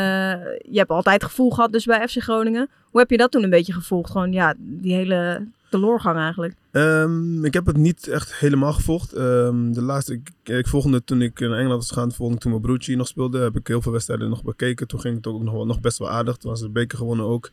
je 0.61 0.77
hebt 0.77 0.89
altijd 0.89 1.23
gevoel 1.23 1.49
gehad 1.49 1.71
dus 1.71 1.85
bij 1.85 2.07
FC 2.07 2.21
Groningen. 2.21 2.69
Hoe 2.89 2.99
heb 2.99 3.09
je 3.09 3.17
dat 3.17 3.31
toen 3.31 3.43
een 3.43 3.49
beetje 3.49 3.73
gevolgd? 3.73 4.11
Gewoon 4.11 4.31
ja, 4.31 4.53
die 4.57 4.93
hele 4.93 5.47
teloorgang 5.79 6.17
eigenlijk. 6.17 6.55
Ehm, 6.71 7.45
ik 7.45 7.53
heb 7.53 7.65
het 7.65 7.77
niet 7.77 8.07
echt 8.07 8.35
helemaal 8.35 8.73
gevolgd. 8.73 9.13
Ehm, 9.13 9.71
de 9.71 9.81
laatste, 9.81 10.13
ik, 10.13 10.31
ik 10.43 10.67
volgde 10.67 11.03
toen 11.03 11.21
ik 11.21 11.39
naar 11.39 11.51
Engeland 11.51 11.79
was 11.81 11.87
gegaan. 11.91 12.11
Volgde 12.11 12.37
toen 12.37 12.51
mijn 12.51 12.63
broertje 12.63 12.95
nog 12.95 13.07
speelde. 13.07 13.39
Heb 13.39 13.55
ik 13.55 13.67
heel 13.67 13.81
veel 13.81 13.91
wedstrijden 13.91 14.29
nog 14.29 14.43
bekeken. 14.43 14.87
Toen 14.87 14.99
ging 14.99 15.15
het 15.15 15.27
ook 15.27 15.43
nog, 15.43 15.65
nog 15.65 15.79
best 15.81 15.97
wel 15.97 16.09
aardig. 16.09 16.37
Toen 16.37 16.51
was 16.51 16.59
de 16.61 16.69
beker 16.69 16.97
gewonnen 16.97 17.25
ook. 17.25 17.51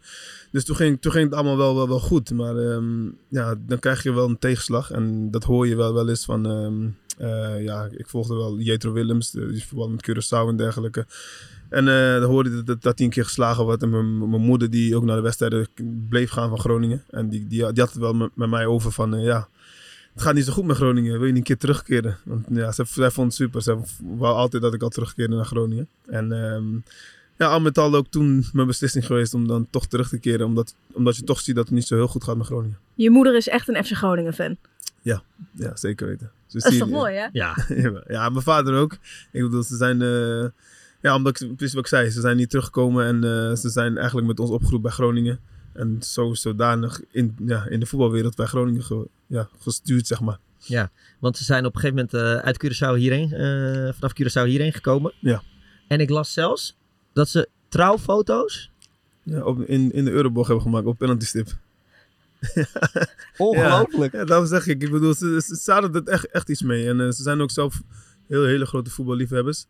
Dus 0.51 0.65
toen 0.65 0.77
ging, 0.77 1.01
toen 1.01 1.13
ging 1.13 1.25
het 1.25 1.35
allemaal 1.35 1.57
wel, 1.57 1.75
wel, 1.75 1.89
wel 1.89 2.01
goed. 2.01 2.31
Maar 2.31 2.57
ehm, 2.57 3.05
ja, 3.29 3.55
dan 3.67 3.79
krijg 3.79 4.03
je 4.03 4.13
wel 4.13 4.29
een 4.29 4.39
tegenslag. 4.39 4.91
En 4.91 5.31
dat 5.31 5.45
hoor 5.45 5.67
je 5.67 5.77
wel, 5.77 5.95
wel 5.95 6.09
eens 6.09 6.25
van... 6.25 6.47
eh, 7.19 7.65
ja, 7.65 7.89
ik 7.97 8.09
volgde 8.09 8.35
wel 8.35 8.59
Jetro 8.59 8.93
Willems. 8.93 9.31
de- 9.31 9.47
Die 9.53 9.65
verband 9.65 9.91
met 9.91 10.11
Curaçao 10.11 10.49
en 10.49 10.57
dergelijke. 10.57 11.07
En 11.71 11.89
eh, 11.89 12.21
dan 12.21 12.31
hoorde 12.31 12.51
ik 12.59 12.67
dat, 12.67 12.83
dat 12.83 12.97
hij 12.99 13.07
een 13.07 13.13
keer 13.13 13.25
geslagen 13.25 13.67
werd. 13.67 13.83
En 13.83 13.91
mijn, 13.91 14.19
mijn 14.31 14.43
moeder 14.43 14.71
die 14.71 14.97
ook 14.97 15.05
naar 15.05 15.17
de 15.17 15.23
wedstrijden 15.23 15.69
bleef 16.09 16.31
gaan 16.31 16.49
van 16.49 16.59
Groningen. 16.59 17.05
En 17.11 17.29
die, 17.29 17.41
die, 17.41 17.73
die 17.73 17.83
had 17.83 17.93
het 17.93 17.99
wel 18.03 18.13
met, 18.13 18.31
met 18.35 18.51
mij 18.51 18.67
over 18.67 18.93
van... 18.93 19.15
eh, 19.15 19.25
ja, 19.25 19.49
het 20.13 20.23
gaat 20.23 20.35
niet 20.35 20.45
zo 20.45 20.53
goed 20.53 20.65
met 20.65 20.77
Groningen. 20.77 21.13
Wil 21.13 21.21
je 21.27 21.27
niet 21.27 21.37
een 21.37 21.43
keer 21.43 21.57
terugkeren? 21.59 22.17
Want 22.25 22.47
ja, 22.51 22.73
zij, 22.73 22.85
zij 22.85 23.11
vond 23.11 23.27
het 23.27 23.37
super. 23.37 23.63
Zij 23.63 23.77
wou 24.03 24.35
altijd 24.35 24.63
dat 24.63 24.75
ik 24.75 24.83
al 24.83 24.89
terugkeerde 24.89 25.37
naar 25.37 25.45
Groningen. 25.45 25.89
En 26.07 26.33
ehm, 26.33 26.65
ja, 27.37 27.47
al 27.47 27.61
met 27.61 27.79
al 27.79 27.95
ook 27.95 28.07
toen 28.11 28.45
mijn 28.53 28.67
beslissing 28.67 29.07
geweest 29.07 29.35
om 29.35 29.47
dan 29.47 29.67
toch 29.71 29.87
terug 29.87 30.09
te 30.09 30.19
keren. 30.19 30.47
Omdat, 30.47 30.75
omdat 30.93 31.17
je 31.17 31.23
toch 31.25 31.41
ziet 31.41 31.55
dat 31.55 31.65
het 31.65 31.75
niet 31.75 31.87
zo 31.87 31.95
heel 31.95 32.09
goed 32.09 32.25
gaat 32.25 32.37
met 32.37 32.47
Groningen. 32.47 32.79
Je 32.95 33.11
moeder 33.11 33.37
is 33.37 33.49
echt 33.49 33.69
een 33.69 33.85
FC 33.85 33.93
Groningen 33.93 34.35
fan. 34.35 34.57
Ja, 35.03 35.23
zeker 35.77 36.07
weten. 36.07 36.31
Dus 36.49 36.63
Dat 36.63 36.73
is 36.73 36.79
toch 36.79 36.89
mooi 36.89 37.15
hè? 37.15 37.27
Ja, 37.33 37.57
ja, 37.69 38.03
ja, 38.17 38.29
mijn 38.29 38.43
vader 38.45 38.75
ook. 38.75 38.93
Ik 39.33 39.43
bedoel, 39.43 39.63
ze 39.63 39.77
zijn... 39.77 40.03
eh, 40.03 40.45
Ja, 41.01 41.15
omdat 41.15 41.41
ik, 41.41 41.57
precies 41.57 41.75
wat 41.75 41.83
ik 41.85 41.89
zei, 41.91 42.11
ze 42.11 42.21
zijn 42.21 42.37
niet 42.37 42.51
teruggekomen 42.51 43.05
en 43.07 43.25
eh, 43.25 43.57
ze 43.57 43.69
zijn 43.71 43.97
eigenlijk 43.97 44.27
met 44.27 44.41
ons 44.41 44.51
opgeroepen 44.51 44.83
bij 44.83 44.91
Groningen. 44.91 45.41
En 45.73 45.97
zo 46.03 46.35
zodanig 46.35 47.01
in, 47.11 47.37
ja, 47.47 47.67
in 47.69 47.81
de 47.81 47.87
voetbalwereld 47.87 48.37
bij 48.37 48.47
Groningen 48.47 48.83
ge- 48.85 49.09
ja, 49.27 49.49
gestuurd, 49.61 50.07
zeg 50.07 50.21
maar. 50.21 50.39
Want 51.19 51.37
ze 51.37 51.45
zijn 51.45 51.65
op 51.67 51.75
een 51.75 51.81
gegeven 51.81 52.07
moment 52.13 52.39
eh, 52.39 52.45
uit 52.47 52.65
Curaçao 52.65 52.97
hierheen, 52.99 53.33
eh, 53.33 53.93
vanaf 53.95 54.13
Curaçao 54.23 54.47
hierheen 54.49 54.73
gekomen. 54.73 55.13
Ja. 55.21 55.43
En 55.89 56.01
ik 56.01 56.11
las 56.11 56.33
zelfs 56.33 56.77
dat 57.13 57.29
ze 57.29 57.49
trouwfoto's, 57.69 58.71
Ja, 59.23 59.43
op, 59.45 59.61
in, 59.61 59.93
in 59.93 60.05
de 60.05 60.11
Euroborg 60.11 60.47
hebben 60.47 60.65
gemaakt 60.65 60.87
op 60.87 60.99
penalty 60.99 61.25
stip. 61.27 61.49
ongelooflijk. 63.37 64.13
Ja, 64.13 64.25
daarom 64.25 64.47
zeg 64.47 64.67
ik. 64.67 64.83
Ik 64.83 64.91
bedoel, 64.91 65.15
ze, 65.15 65.41
ze, 65.47 65.57
ze 65.57 65.73
hadden 65.73 65.95
er 65.95 66.13
echt, 66.13 66.27
echt 66.31 66.49
iets 66.49 66.63
mee. 66.63 66.89
En 66.89 67.13
ze 67.13 67.23
zijn 67.23 67.41
ook 67.41 67.51
zelf 67.51 67.83
heel, 68.27 68.45
hele 68.45 68.67
grote 68.67 68.91
voetballiefhebbers. 68.91 69.67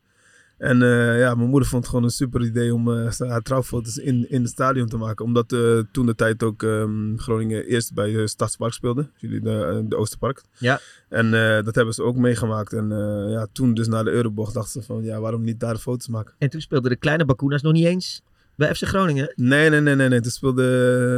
En 0.61 0.83
eh, 0.83 1.19
ja, 1.19 1.35
mijn 1.35 1.49
moeder 1.49 1.69
vond 1.69 1.83
het 1.83 1.91
gewoon 1.91 2.05
een 2.05 2.15
super 2.15 2.43
idee 2.43 2.75
om 2.75 2.93
eh, 2.93 3.19
haar 3.19 3.43
trouwfoto's 3.43 3.97
in, 3.97 4.31
in 4.31 4.43
het 4.43 4.51
stadion 4.51 4.87
te 4.89 4.97
maken. 4.97 5.25
Omdat 5.25 5.53
eh, 5.53 5.79
toen 5.93 6.07
de 6.07 6.15
tijd 6.15 6.43
ook 6.43 6.63
ehm, 6.63 7.17
Groningen 7.17 7.67
eerst 7.67 7.95
bij 7.95 8.13
de 8.13 8.29
Stadspark 8.29 8.73
speelde. 8.73 9.11
Jullie 9.17 9.41
de, 9.41 9.85
de 9.89 9.97
Oosterpark. 9.97 10.43
Ja. 10.59 10.81
En 11.09 11.31
dat 11.65 11.75
hebben 11.75 11.95
ze 11.95 12.03
ook 12.03 12.17
meegemaakt. 12.17 12.73
En 12.73 12.89
ja, 13.31 13.47
toen 13.53 13.75
dus 13.75 13.89
naar 13.89 14.05
de 14.05 14.11
Euroborg 14.11 14.53
dachten 14.53 14.81
ze 14.81 14.87
van 14.87 15.03
ja, 15.03 15.21
waarom 15.21 15.43
niet 15.43 15.61
daar 15.61 15.75
de 15.75 15.81
foto's 15.81 16.09
maken? 16.09 16.35
En 16.39 16.51
toen 16.51 16.61
speelden 16.61 16.91
de 16.91 16.97
kleine 16.97 17.25
Bakuna's 17.25 17.63
nog 17.63 17.73
niet 17.73 17.87
eens 17.87 18.23
bij 18.61 18.75
FC 18.75 18.85
Groningen. 18.85 19.33
Nee, 19.37 19.71
nee, 19.71 19.81
nee, 19.81 19.95
nee. 19.95 20.09
nee. 20.09 20.21
Toen 20.21 20.31
speelde, 20.31 20.65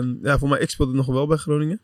eh, 0.02 0.24
ja, 0.24 0.38
voor 0.38 0.48
mij, 0.48 0.58
ik 0.58 0.70
speelde 0.70 0.94
nog 0.94 1.06
wel 1.06 1.26
bij 1.26 1.36
Groningen. 1.36 1.80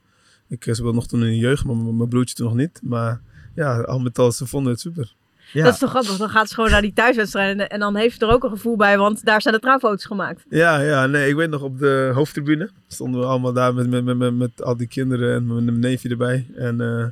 Ik 0.48 0.62
speelde 0.70 0.92
nog 0.92 1.06
toen 1.06 1.20
in 1.20 1.26
de 1.26 1.36
jeugd, 1.36 1.64
maar 1.64 1.76
mijn 1.76 2.08
broertje 2.08 2.34
toen 2.34 2.46
nog 2.46 2.56
niet. 2.56 2.80
Maar 2.82 3.20
ja, 3.54 3.80
al 3.80 3.98
met 3.98 4.18
al, 4.18 4.32
ze 4.32 4.46
vonden 4.46 4.72
het 4.72 4.80
super. 4.80 5.14
Ja. 5.52 5.64
Dat 5.64 5.72
is 5.72 5.78
toch 5.78 5.90
grappig. 5.90 6.16
Dan 6.16 6.28
gaat 6.28 6.48
ze 6.48 6.54
gewoon 6.54 6.70
naar 6.70 6.82
die 6.82 6.92
thuiswedstrijden 6.92 7.58
en, 7.58 7.68
en 7.68 7.80
dan 7.80 7.96
heeft 7.96 8.18
ze 8.18 8.26
er 8.26 8.32
ook 8.32 8.44
een 8.44 8.50
gevoel 8.50 8.76
bij, 8.76 8.98
want 8.98 9.24
daar 9.24 9.42
zijn 9.42 9.54
de 9.54 9.60
trouwfoto's 9.60 10.04
gemaakt. 10.04 10.44
Ja, 10.48 10.80
ja, 10.80 11.06
nee, 11.06 11.28
ik 11.28 11.34
weet 11.34 11.50
nog 11.50 11.62
op 11.62 11.78
de 11.78 12.10
hoofdtribune 12.14 12.70
stonden 12.88 13.20
we 13.20 13.26
allemaal 13.26 13.52
daar 13.52 13.74
met, 13.74 13.90
met, 13.90 14.04
met, 14.04 14.16
met, 14.16 14.36
met 14.36 14.62
al 14.62 14.76
die 14.76 14.88
kinderen 14.88 15.34
en 15.34 15.46
mijn 15.46 15.78
neefje 15.78 16.08
erbij. 16.08 16.46
En 16.56 16.80
eh, 16.80 17.06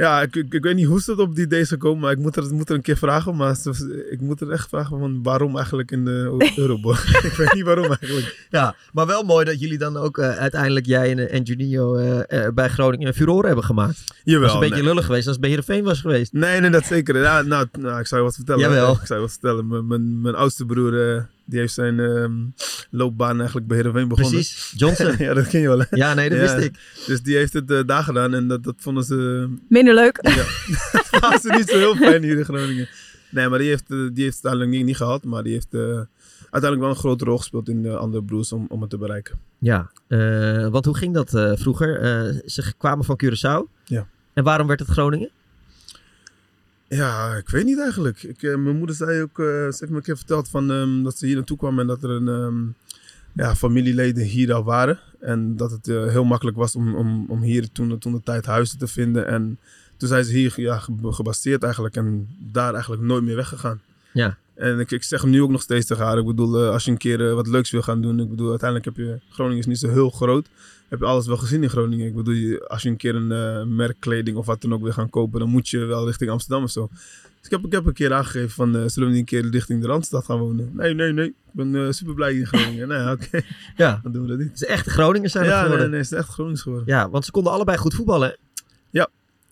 ja, 0.00 0.22
ik, 0.22 0.36
ik, 0.36 0.54
ik 0.54 0.62
weet 0.62 0.74
niet 0.74 0.86
hoe 0.86 1.00
ze 1.00 1.10
het 1.10 1.20
op 1.20 1.34
die 1.34 1.44
idee 1.44 1.64
zou 1.64 1.80
komen, 1.80 2.00
maar 2.00 2.12
ik 2.12 2.18
moet 2.18 2.36
er, 2.36 2.54
moet 2.54 2.68
er 2.68 2.74
een 2.74 2.82
keer 2.82 2.96
vragen. 2.96 3.36
Maar 3.36 3.54
ze- 3.56 4.08
ik 4.10 4.20
moet 4.20 4.40
er 4.40 4.50
echt 4.50 4.68
vragen 4.68 4.98
van 4.98 5.22
waarom 5.22 5.56
eigenlijk 5.56 5.90
in 5.90 6.04
de 6.04 6.36
Euroborg. 6.56 7.24
ik 7.30 7.32
weet 7.32 7.52
niet 7.54 7.64
waarom 7.64 7.84
eigenlijk. 7.84 8.46
Ja, 8.50 8.74
maar 8.92 9.06
wel 9.06 9.22
mooi 9.22 9.44
dat 9.44 9.60
jullie 9.60 9.78
dan 9.78 9.96
ook 9.96 10.18
eh, 10.18 10.36
uiteindelijk, 10.36 10.86
jij 10.86 11.10
en, 11.10 11.30
en 11.30 11.42
Juninho, 11.42 11.94
eh, 11.96 12.44
eh, 12.46 12.52
bij 12.54 12.68
Groningen 12.68 13.14
furore 13.14 13.46
hebben 13.46 13.64
gemaakt. 13.64 14.02
Dat 14.06 14.16
Jawel, 14.24 14.42
was 14.42 14.54
een 14.54 14.60
beetje 14.60 14.74
nee. 14.74 14.84
lullig 14.84 15.04
geweest 15.04 15.26
als 15.26 15.32
het 15.36 15.40
bij 15.40 15.50
Heerenveen 15.50 15.84
was 15.84 16.00
geweest. 16.00 16.32
Nee, 16.32 16.60
nee, 16.60 16.70
dat 16.70 16.84
zeker. 16.84 17.16
Ja, 17.18 17.42
nou, 17.42 17.66
nou, 17.78 18.00
ik 18.00 18.06
zou 18.06 18.20
je 18.20 18.26
wat 18.26 18.36
vertellen. 18.36 18.60
Jawel. 18.60 18.92
Ik 18.92 19.06
zou 19.06 19.14
je 19.20 19.24
wat 19.24 19.30
vertellen. 19.40 19.66
Mijn, 19.68 19.86
mijn, 19.86 20.20
mijn 20.20 20.34
oudste 20.34 20.64
broer, 20.64 21.14
eh, 21.14 21.22
die 21.50 21.58
heeft 21.58 21.74
zijn 21.74 22.00
ehm, 22.00 22.32
loopbaan 22.90 23.36
eigenlijk 23.38 23.66
bij 23.66 23.76
Heerenveen 23.76 24.08
begonnen. 24.08 24.32
Precies, 24.32 24.72
Johnson. 24.76 25.14
ja, 25.26 25.34
dat 25.34 25.48
ken 25.48 25.60
je 25.60 25.68
wel. 25.68 25.78
Hè? 25.78 25.84
Ja, 25.90 26.14
nee, 26.14 26.28
dat 26.28 26.38
Ja. 26.38 26.54
wist 26.54 26.66
ik. 26.66 26.74
Dus 27.06 27.22
die 27.22 27.36
heeft 27.36 27.52
het 27.52 27.70
eh, 27.70 27.80
daar 27.86 28.02
gedaan 28.02 28.34
en 28.34 28.48
dat, 28.48 28.62
dat 28.64 28.74
vonden 28.78 29.04
ze 29.04 29.48
Minder 29.68 29.94
leuk. 29.94 30.18
vonden 31.20 31.40
ze 31.40 31.52
niet 31.56 31.68
zo 31.68 31.76
heel 31.78 31.96
fijn 31.96 32.22
hier 32.22 32.38
in 32.38 32.44
Groningen. 32.44 32.88
Nee, 33.30 33.48
maar 33.48 33.58
die 33.58 33.68
heeft, 33.68 33.90
eh, 33.90 33.96
die 34.12 34.24
heeft 34.24 34.36
het 34.36 34.44
uiteindelijk 34.44 34.70
niet, 34.70 34.84
niet 34.84 34.96
gehad, 34.96 35.24
maar 35.24 35.42
die 35.42 35.52
heeft 35.52 35.74
eh, 35.74 35.80
uiteindelijk 36.50 36.80
wel 36.80 36.90
een 36.90 36.96
grote 36.96 37.24
rol 37.24 37.36
gespeeld 37.38 37.68
in 37.68 37.82
de 37.82 37.96
andere 37.96 38.22
broers 38.24 38.52
om, 38.52 38.66
om 38.68 38.80
het 38.80 38.90
te 38.90 38.98
bereiken. 38.98 39.38
Ja, 39.58 39.90
eh, 40.08 40.68
want 40.68 40.84
hoe 40.84 40.96
ging 40.96 41.14
dat 41.14 41.34
eh, 41.34 41.52
vroeger? 41.54 42.00
Eh, 42.00 42.36
ze 42.46 42.72
kwamen 42.78 43.04
van 43.04 43.20
Curaçao. 43.24 43.84
Ja. 43.84 44.06
En 44.32 44.44
waarom 44.44 44.66
werd 44.66 44.80
het 44.80 44.88
Groningen? 44.88 45.30
Ja, 46.92 47.34
ik 47.36 47.48
weet 47.48 47.64
niet 47.64 47.78
eigenlijk. 47.80 48.22
Ik, 48.22 48.42
eh, 48.42 48.56
mijn 48.56 48.76
moeder 48.76 48.96
zei 48.96 49.22
ook, 49.22 49.36
ze 49.36 49.76
heeft 49.78 49.90
me 49.90 49.96
een 49.96 50.02
keer 50.02 50.16
verteld 50.16 50.48
van, 50.48 50.70
ehm, 50.70 51.02
dat 51.02 51.18
ze 51.18 51.26
hier 51.26 51.34
naartoe 51.36 51.56
kwam 51.56 51.78
en 51.78 51.86
dat 51.86 52.02
er 52.02 52.10
een 52.10 52.28
ehm, 52.28 52.62
ja, 53.34 53.54
familieleden 53.54 54.24
hier 54.24 54.52
al 54.52 54.64
waren. 54.64 54.98
En 55.20 55.56
dat 55.56 55.70
het 55.70 55.88
eh, 55.88 56.06
heel 56.06 56.24
makkelijk 56.24 56.56
was 56.56 56.76
om, 56.76 56.94
om, 56.94 57.24
om 57.28 57.42
hier 57.42 57.72
toen, 57.72 57.98
toen 57.98 58.12
de 58.12 58.22
tijd 58.22 58.46
huizen 58.46 58.78
te 58.78 58.86
vinden. 58.86 59.26
En 59.26 59.58
toen 59.96 60.08
zijn 60.08 60.24
ze 60.24 60.32
hier 60.32 60.52
ja, 60.56 60.78
ge- 60.78 60.92
gebaseerd 61.02 61.62
eigenlijk 61.62 61.96
en 61.96 62.28
daar 62.38 62.72
eigenlijk 62.72 63.02
nooit 63.02 63.24
meer 63.24 63.36
weggegaan. 63.36 63.80
Ja. 64.12 64.38
En 64.54 64.78
ik, 64.78 64.90
ik 64.90 65.02
zeg 65.02 65.20
hem 65.20 65.30
nu 65.30 65.42
ook 65.42 65.50
nog 65.50 65.62
steeds 65.62 65.86
tegen 65.86 66.04
haar. 66.04 66.18
Ik 66.18 66.26
bedoel, 66.26 66.64
als 66.66 66.84
je 66.84 66.90
een 66.90 66.96
keer 66.96 67.34
wat 67.34 67.46
leuks 67.46 67.70
wil 67.70 67.82
gaan 67.82 68.00
doen. 68.02 68.20
Ik 68.20 68.30
bedoel, 68.30 68.50
uiteindelijk 68.50 68.96
heb 68.96 69.06
je... 69.06 69.20
Groningen 69.30 69.58
is 69.58 69.66
niet 69.66 69.78
zo 69.78 69.88
heel 69.88 70.10
groot. 70.10 70.48
Heb 70.90 70.98
je 70.98 71.04
alles 71.04 71.26
wel 71.26 71.36
gezien 71.36 71.62
in 71.62 71.70
Groningen. 71.70 72.06
Ik 72.06 72.14
bedoel, 72.14 72.58
als 72.68 72.82
je 72.82 72.88
een 72.88 72.96
keer 72.96 73.14
een 73.14 73.32
eh, 73.32 73.62
merkkleding 73.76 74.36
of 74.36 74.46
wat 74.46 74.60
dan 74.62 74.72
ook 74.74 74.82
wil 74.82 74.92
gaan 74.92 75.10
kopen... 75.10 75.40
dan 75.40 75.48
moet 75.48 75.68
je 75.68 75.78
wel 75.84 76.06
richting 76.06 76.30
Amsterdam 76.30 76.62
of 76.64 76.70
zo. 76.70 76.88
Dus 76.92 77.44
ik 77.44 77.50
heb, 77.50 77.64
ik 77.64 77.72
heb 77.72 77.86
een 77.86 77.92
keer 77.92 78.12
aangegeven 78.12 78.50
van... 78.50 78.76
eh, 78.76 78.82
zullen 78.86 79.08
we 79.08 79.14
niet 79.14 79.32
een 79.32 79.40
keer 79.40 79.50
richting 79.50 79.80
de 79.80 79.86
Randstad 79.86 80.24
gaan 80.24 80.38
wonen? 80.38 80.70
Nee, 80.74 80.94
nee, 80.94 81.12
nee. 81.12 81.26
Ik 81.26 81.34
ben 81.52 81.74
eh, 81.86 81.90
super 81.90 82.14
blij 82.14 82.34
in 82.34 82.46
Groningen. 82.46 82.88
nee, 82.88 83.10
oké. 83.10 83.40
Ja, 83.76 84.00
Dan 84.02 84.12
doen 84.12 84.22
we 84.22 84.28
dat 84.28 84.38
niet. 84.38 84.48
het 84.48 84.62
is 84.62 84.66
echte 84.68 84.90
Groningers 84.90 85.32
zijn 85.32 85.44
het 85.44 85.52
Ja, 85.52 85.58
nee, 85.60 85.68
geworden. 85.70 85.90
nee, 85.90 86.00
het 86.00 86.12
is 86.12 86.18
echt 86.18 86.28
Gronings 86.28 86.62
geworden. 86.62 86.86
Ja, 86.88 87.10
want 87.10 87.24
ze 87.24 87.30
konden 87.30 87.52
allebei 87.52 87.78
goed 87.78 87.94
voetballen. 87.94 88.36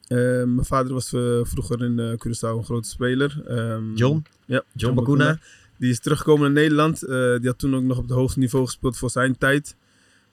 Eh, 0.09 0.16
mijn 0.45 0.64
vader 0.64 0.92
was 0.92 1.09
vroeger 1.42 1.83
in 1.85 1.99
eh 1.99 2.11
Curaçao 2.12 2.57
een 2.57 2.64
grote 2.64 2.88
speler. 2.88 3.42
Ehm, 3.47 3.95
John, 3.95 4.25
Ja, 4.45 4.62
John 4.73 4.95
Bakuna. 4.95 5.38
Die 5.76 5.90
is 5.90 6.00
teruggekomen 6.00 6.42
naar 6.52 6.62
Nederland. 6.62 7.00
Die 7.00 7.40
had 7.49 7.59
toen 7.59 7.75
ook 7.76 7.83
nog 7.83 7.97
op 7.97 8.02
het 8.02 8.12
hoogste 8.12 8.38
niveau 8.38 8.64
gespeeld 8.66 8.97
voor 8.97 9.11
zijn 9.11 9.38
tijd. 9.38 9.76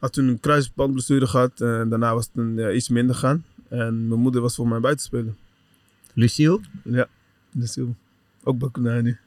Had 0.06 0.14
toen 0.14 0.28
een 0.28 0.40
kruisbandblessure 0.40 1.28
gehad. 1.28 1.62
eh, 1.62 1.80
En 1.80 1.90
daarna 1.90 2.14
was 2.14 2.26
het 2.26 2.36
een, 2.38 2.56
ja, 2.56 2.72
iets 2.72 2.90
minder 2.90 3.16
gaan. 3.16 3.44
En 3.70 4.08
mijn 4.08 4.20
moeder 4.20 4.42
was 4.42 4.56
voor 4.56 4.68
mij 4.68 4.80
buitenspeler. 4.80 5.34
Lucille. 6.14 6.60
Dus 7.52 7.76
heel- 7.76 7.96
ook 8.44 8.58
Bakuna 8.58 9.02
nu. 9.02 9.18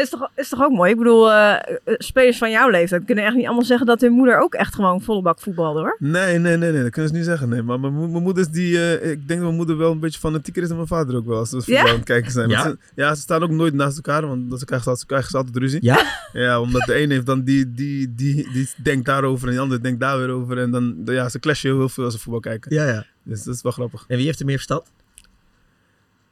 Is 0.00 0.08
toch, 0.08 0.30
is 0.36 0.48
toch 0.48 0.62
ook 0.62 0.70
mooi? 0.72 0.90
Ik 0.90 0.96
bedoel, 0.98 1.30
eh, 1.32 1.52
eh, 1.52 1.58
spelers 1.84 2.38
van 2.38 2.50
jouw 2.50 2.68
leeftijd 2.68 3.04
kunnen 3.04 3.24
echt 3.24 3.34
niet 3.36 3.46
allemaal 3.46 3.64
zeggen 3.64 3.86
dat 3.86 4.00
hun 4.00 4.12
moeder 4.12 4.38
ook 4.40 4.54
echt 4.54 4.74
gewoon 4.74 5.00
volle 5.00 5.22
bak 5.22 5.40
voetbalde 5.40 5.80
hoor. 5.80 5.96
Nee, 5.98 6.38
nee, 6.38 6.56
nee, 6.56 6.72
nee, 6.72 6.82
dat 6.82 6.90
kunnen 6.90 7.10
ze 7.10 7.16
niet 7.16 7.24
zeggen. 7.26 7.48
Nee. 7.48 7.62
Maar 7.62 7.80
mijn, 7.80 7.92
mo- 7.92 8.08
mijn 8.08 8.22
moeder 8.22 8.42
is 8.42 8.48
die. 8.50 8.78
eh, 8.78 9.10
ik 9.10 9.16
denk 9.18 9.28
dat 9.28 9.38
mijn 9.40 9.54
moeder 9.54 9.76
wel 9.76 9.92
een 9.92 10.00
beetje 10.00 10.18
fanatieker 10.20 10.62
is 10.62 10.68
dan 10.68 10.76
mijn 10.76 10.88
vader 10.88 11.16
ook 11.16 11.26
wel. 11.26 11.38
Als 11.38 11.50
we 11.50 11.56
voetbal 11.56 11.84
Ja? 11.84 11.88
aan 11.90 11.94
het 11.96 12.04
kijken 12.04 12.30
zijn. 12.32 12.48
Ja? 12.48 12.62
Want 12.64 12.76
Ze, 12.80 12.92
ja, 12.94 13.14
ze 13.14 13.20
staan 13.20 13.42
ook 13.42 13.50
nooit 13.50 13.74
naast 13.74 13.96
elkaar. 13.96 14.26
Want 14.26 14.58
ze 14.58 14.64
krijgen, 14.64 14.96
ze 14.96 15.06
krijgen 15.06 15.30
ze 15.30 15.36
altijd 15.36 15.56
ruzie. 15.56 15.78
Ja? 15.82 16.04
Ja, 16.32 16.60
omdat 16.60 16.82
de 16.86 17.02
een 17.02 17.10
heeft 17.10 17.26
dan 17.26 17.42
die, 17.42 17.72
die, 17.72 18.14
die, 18.14 18.52
die 18.52 18.68
denkt 18.82 19.06
daarover 19.06 19.48
en 19.48 19.54
de 19.54 19.60
ander 19.60 19.82
denkt 19.82 20.00
daar 20.00 20.18
weer 20.18 20.28
over. 20.30 20.58
En 20.58 20.70
dan, 20.70 20.96
ja, 21.04 21.28
ze 21.28 21.38
clashen 21.38 21.70
heel 21.76 21.88
veel 21.88 22.04
als 22.04 22.14
ze 22.14 22.20
voetbal 22.20 22.40
kijken. 22.40 22.74
Ja, 22.74 22.86
ja. 22.88 23.04
Dus 23.22 23.44
dat 23.44 23.54
is 23.54 23.62
wel 23.62 23.72
grappig. 23.72 24.04
En 24.08 24.16
wie 24.16 24.26
heeft 24.26 24.38
er 24.40 24.46
meer 24.46 24.54
verstand? 24.54 24.82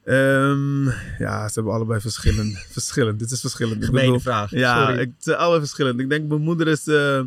Ehm, 0.09 0.83
ja, 1.19 1.47
ze 1.47 1.53
hebben 1.53 1.73
allebei 1.73 1.99
verschillend. 1.99 2.57
verschillend. 2.79 3.19
Dit 3.19 3.31
is 3.31 3.41
verschillend. 3.41 3.77
Ik 3.77 3.83
Gemene 3.83 4.05
bedoel, 4.05 4.19
vraag. 4.19 4.51
Ja, 4.51 4.85
Sorry. 4.87 4.99
ik, 5.01 5.07
ze 5.07 5.13
zijn 5.19 5.37
allebei 5.37 5.59
verschillend. 5.59 5.99
Ik 5.99 6.09
denk 6.09 6.27
mijn 6.27 6.41
moeder 6.41 6.67
is 6.67 6.87
eh, 6.87 7.21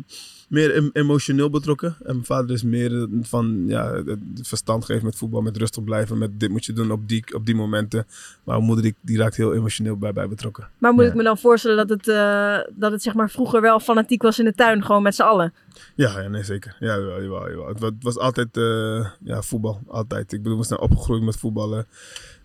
meer 0.49 0.73
em- 0.75 0.89
emotioneel 0.93 1.49
betrokken. 1.49 1.95
En 2.03 2.13
mijn 2.13 2.25
vader 2.25 2.51
is 2.55 2.63
meer 2.63 3.01
eh, 3.01 3.03
van 3.21 3.63
ja, 3.67 3.93
het 3.93 4.05
het 4.35 4.47
verstand 4.47 4.85
geven 4.85 5.05
met 5.05 5.15
voetbal, 5.15 5.41
met 5.41 5.57
rustig 5.57 5.83
blijven. 5.83 6.17
Met 6.17 6.39
dit 6.39 6.49
moet 6.49 6.65
je 6.65 6.73
doen 6.73 6.91
op 6.91 7.07
die, 7.07 7.23
op 7.35 7.45
die 7.45 7.55
momenten. 7.55 8.05
Maar 8.43 8.55
mijn 8.55 8.67
moeder 8.67 8.83
die, 8.83 8.95
die 9.01 9.17
raakt 9.17 9.35
heel 9.35 9.53
emotioneel 9.53 9.97
bij, 9.97 10.13
bij 10.13 10.27
betrokken. 10.27 10.67
Maar 10.77 10.93
moet 10.93 11.03
Ja. 11.03 11.09
ik 11.09 11.15
me 11.15 11.23
dan 11.23 11.37
voorstellen 11.37 11.87
dat 11.87 11.89
het, 11.89 12.07
eh, 12.07 12.57
dat 12.79 12.91
het 12.91 13.01
zeg 13.01 13.13
maar 13.13 13.29
vroeger 13.29 13.61
wel 13.61 13.79
fanatiek 13.79 14.21
was 14.21 14.39
in 14.39 14.45
de 14.45 14.53
tuin, 14.53 14.85
gewoon 14.85 15.03
met 15.03 15.15
z'n 15.15 15.21
allen? 15.21 15.53
Ja, 15.95 16.21
ja 16.21 16.27
nee, 16.27 16.43
zeker. 16.43 16.75
Ja, 16.79 16.87
jawel, 16.97 17.21
jawel, 17.21 17.49
jawel. 17.49 17.67
Het, 17.67 17.79
wa- 17.79 17.85
het 17.87 18.03
was 18.03 18.17
altijd 18.17 18.57
eh, 18.57 19.07
ja, 19.23 19.41
voetbal. 19.41 19.81
Altijd. 19.87 20.33
Ik 20.33 20.43
bedoel, 20.43 20.57
we 20.57 20.63
zijn 20.65 20.79
opgegroeid 20.79 21.23
met 21.23 21.35
voetballen. 21.37 21.85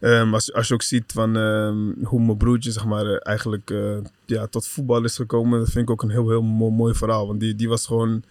Ehm, 0.01 0.35
als, 0.35 0.53
als 0.53 0.69
je 0.69 0.75
ook 0.75 0.83
ziet 0.83 1.13
van 1.13 1.37
ehm, 1.37 2.05
hoe 2.05 2.21
mijn 2.25 2.37
broertje 2.37 2.71
zeg 2.71 2.85
maar, 2.85 3.07
eh, 3.07 3.17
eigenlijk 3.23 3.71
eh, 3.71 3.97
ja, 4.27 4.47
tot 4.47 4.67
voetbal 4.67 5.05
is 5.05 5.17
gekomen, 5.17 5.59
dat 5.59 5.71
vind 5.71 5.85
ik 5.85 5.91
ook 5.91 6.03
een 6.03 6.11
heel, 6.11 6.29
heel 6.29 6.43
mo- 6.43 6.71
mooi 6.71 6.95
verhaal. 6.95 7.27
Want 7.27 7.41
die, 7.41 7.55
die 7.55 7.69
was 7.69 7.87
gewoon... 7.87 8.23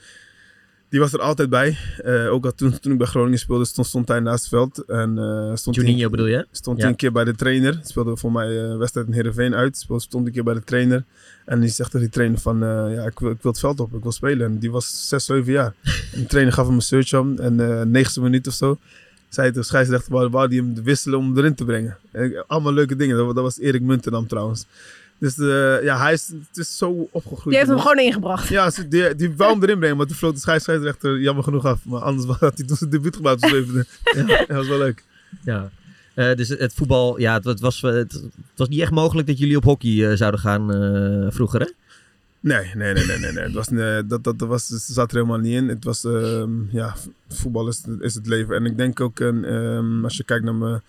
Die 0.90 1.00
was 1.00 1.14
er 1.14 1.20
altijd 1.20 1.50
bij. 1.50 1.78
Eh, 2.04 2.32
ook 2.34 2.46
al 2.46 2.54
toen, 2.56 2.80
toen 2.80 2.92
ik 2.92 2.98
bij 2.98 3.08
Groningen 3.08 3.40
speelde, 3.40 3.66
stond, 3.66 3.88
stond 3.88 4.08
hij 4.08 4.20
naast 4.20 4.40
het 4.42 4.50
veld. 4.50 4.80
En, 4.86 5.18
eh, 5.18 5.56
stond 5.56 5.76
Juninho 5.76 6.10
bedoel 6.10 6.26
je? 6.26 6.48
Stond 6.52 6.78
Ja. 6.78 6.82
hij 6.84 6.92
een 6.92 6.98
keer 6.98 7.12
bij 7.12 7.24
de 7.24 7.36
trainer. 7.36 7.80
Speelde 7.84 8.18
voor 8.18 8.32
mij 8.32 8.48
een 8.60 8.78
wedstrijd 8.78 9.08
in 9.08 9.14
Heerenveen 9.14 9.56
uit. 9.56 9.78
Speelde, 9.78 10.04
stond 10.04 10.26
een 10.28 10.32
keer 10.34 10.44
bij 10.44 10.54
de 10.54 10.64
trainer. 10.64 11.04
En 11.46 11.60
die 11.60 11.70
zegt 11.70 11.92
tegen 11.92 12.06
die 12.06 12.16
trainer 12.16 12.40
van... 12.40 12.60
ja, 12.94 13.06
ik 13.06 13.20
wil, 13.20 13.32
ik 13.32 13.42
wil 13.42 13.52
het 13.52 13.60
veld 13.60 13.80
op. 13.80 13.94
Ik 13.94 14.04
wil 14.04 14.12
spelen. 14.12 14.48
En 14.48 14.60
die 14.60 14.72
was 14.72 15.08
6, 15.10 15.26
7 15.26 15.52
jaar. 15.52 15.74
En 16.14 16.22
de 16.22 16.26
trainer 16.26 16.54
gaf 16.54 16.66
hem 16.66 16.76
een 16.76 16.82
search 16.82 17.14
aan. 17.14 17.40
En 17.40 17.60
eh 17.80 17.82
90 17.86 18.24
minuut 18.24 18.48
of 18.48 18.54
zo... 18.54 18.78
Zei 19.30 19.52
de 19.52 19.64
scheidsrechter, 19.64 20.12
wou, 20.12 20.30
wou 20.30 20.48
die 20.48 20.60
hem 20.62 20.84
wisselen 20.84 21.20
om 21.20 21.26
hem 21.26 21.38
erin 21.38 21.56
te 21.56 21.66
brengen. 21.66 21.98
En, 22.12 22.44
allemaal 22.48 22.74
leuke 22.74 22.96
dingen. 22.96 23.18
Dat, 23.18 23.26
wa- 23.26 23.34
dat 23.34 23.44
was 23.44 23.60
Erik 23.60 23.82
Muntendam 23.82 24.28
trouwens. 24.28 24.66
Dus 25.20 25.38
eh, 25.38 25.84
ja, 25.84 25.98
hij 26.00 26.14
is, 26.14 26.28
het 26.28 26.58
is 26.58 26.78
zo 26.78 27.08
opgegroeid. 27.12 27.44
Die 27.44 27.56
heeft 27.58 27.70
hem 27.70 27.80
gewoon 27.80 28.00
ingebracht. 28.00 28.48
Ja, 28.48 28.70
ze- 28.70 28.88
die, 28.88 29.16
die 29.16 29.34
wou 29.36 29.52
hem 29.54 29.64
erin 29.64 29.78
brengen. 29.80 29.98
Maar 29.98 30.06
toen 30.06 30.16
floot 30.16 30.34
de 30.34 30.40
scheidsrechter 30.40 31.20
jammer 31.20 31.44
genoeg 31.44 31.66
af. 31.66 31.80
Maar 31.86 32.02
anders 32.02 32.26
had 32.40 32.58
hij 32.58 32.68
toen 32.68 32.78
zijn 32.78 32.90
debuut 32.90 33.16
gemaakt 33.16 33.44
op 33.44 33.50
zevende. 33.50 33.86
ja, 34.16 34.26
dat 34.38 34.48
was 34.58 34.68
wel 34.68 34.78
leuk. 34.78 35.04
Ja. 35.44 35.70
Eh, 36.14 36.36
dus 36.36 36.48
het, 36.50 36.74
voetbal, 36.74 37.20
ja, 37.20 37.34
het, 37.34 37.44
het 37.46 37.60
was, 37.60 37.82
het, 37.82 38.12
het 38.12 38.32
was 38.56 38.68
niet 38.68 38.80
echt 38.80 38.92
mogelijk 38.92 39.28
dat 39.28 39.38
jullie 39.40 39.58
op 39.58 39.64
hockey 39.64 40.10
eh, 40.12 40.18
zouden 40.18 40.40
gaan 40.40 40.74
eh, 40.74 41.28
vroeger, 41.32 41.60
hè? 41.60 41.68
Nee, 42.48 42.72
nee, 42.75 42.94
nee, 42.94 43.06
nee, 43.06 43.18
nee. 43.20 43.32
nee. 43.32 43.44
Het 43.44 43.54
was, 43.54 43.68
eh, 43.68 44.00
dat, 44.06 44.24
dat, 44.24 44.36
was, 44.38 44.68
zat 44.68 45.12
er 45.12 45.16
helemaal 45.18 45.38
niet 45.38 45.54
in. 45.54 45.68
Het 45.68 45.84
was, 45.84 46.04
ehm, 46.04 46.51
ja, 46.70 46.96
voetbal 47.27 47.68
is, 47.68 47.84
is 48.00 48.13
het 48.13 48.27
leven. 48.27 48.56
En 48.56 48.66
ik 48.66 48.77
denk 48.77 49.00
ook, 49.00 49.20
ehm, 49.20 50.04
als 50.04 50.18
je 50.18 50.24
kijkt 50.24 50.44
naar 50.44 50.56
mijn, 50.56 50.82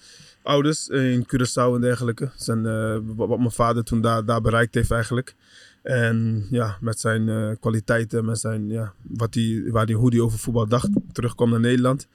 ouders 0.43 0.89
in 0.89 1.27
Curaçao 1.27 1.75
en 1.75 1.81
dergelijke. 1.81 2.31
Zijn, 2.37 2.67
eh, 2.67 2.99
wat, 3.17 3.39
mijn 3.39 3.51
vader 3.51 3.85
toen 3.85 4.01
daar, 4.01 4.25
daar 4.25 4.41
bereikt 4.41 4.75
heeft 4.75 4.91
eigenlijk. 4.91 5.35
En 5.83 6.47
ja, 6.51 6.77
met 6.81 7.01
zijn 7.01 7.29
eh, 7.29 7.51
kwaliteiten, 7.61 8.25
met 8.25 8.39
zijn, 8.39 8.69
ja, 8.69 8.93
wat 9.03 9.35
hij, 9.35 9.65
waar 9.71 9.87
hij, 9.87 9.95
hoe 9.95 10.11
hij 10.11 10.21
over 10.21 10.39
voetbal 10.39 10.67
dacht, 10.67 10.89
terugkwam 11.13 11.51
naar 11.51 11.61
Nederland. 11.61 12.07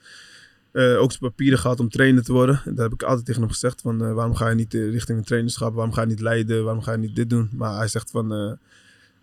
Ook 0.72 1.10
zijn 1.10 1.30
papieren 1.30 1.58
gehad 1.58 1.80
om 1.80 1.88
trainer 1.88 2.24
te 2.24 2.32
worden. 2.32 2.60
Daar 2.64 2.84
heb 2.84 2.92
ik 2.92 3.02
altijd 3.02 3.26
tegen 3.26 3.40
hem 3.40 3.50
gezegd 3.50 3.80
van 3.80 4.14
waarom 4.14 4.34
ga 4.34 4.48
je 4.48 4.54
niet 4.54 4.72
richting 4.72 5.18
een 5.18 5.24
trainerschap? 5.24 5.74
Waarom 5.74 5.92
ga 5.92 6.00
je 6.00 6.06
niet 6.06 6.20
leiden? 6.20 6.64
Waarom 6.64 6.82
ga 6.82 6.92
je 6.92 6.98
niet 6.98 7.16
dit 7.16 7.30
doen? 7.30 7.48
Maar 7.52 7.76
hij 7.76 7.88
zegt 7.88 8.10
van 8.10 8.58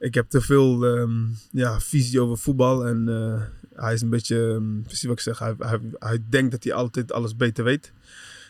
ik 0.01 0.13
heb 0.13 0.29
te 0.29 0.41
veel 0.41 0.85
ehm, 0.85 1.11
ja, 1.51 1.79
visie 1.79 2.21
over 2.21 2.37
voetbal. 2.37 2.87
En 2.87 3.09
eh, 3.09 3.41
hij 3.83 3.93
is 3.93 4.01
een 4.01 4.09
beetje, 4.09 4.35
um, 4.37 4.81
precies 4.83 5.03
wat 5.03 5.13
ik 5.13 5.19
zeg, 5.19 5.39
hij, 5.39 5.55
hij, 5.59 5.79
hij 5.99 6.19
denkt 6.29 6.51
dat 6.51 6.63
hij 6.63 6.73
altijd 6.73 7.11
alles 7.11 7.35
beter 7.35 7.63
weet. 7.63 7.91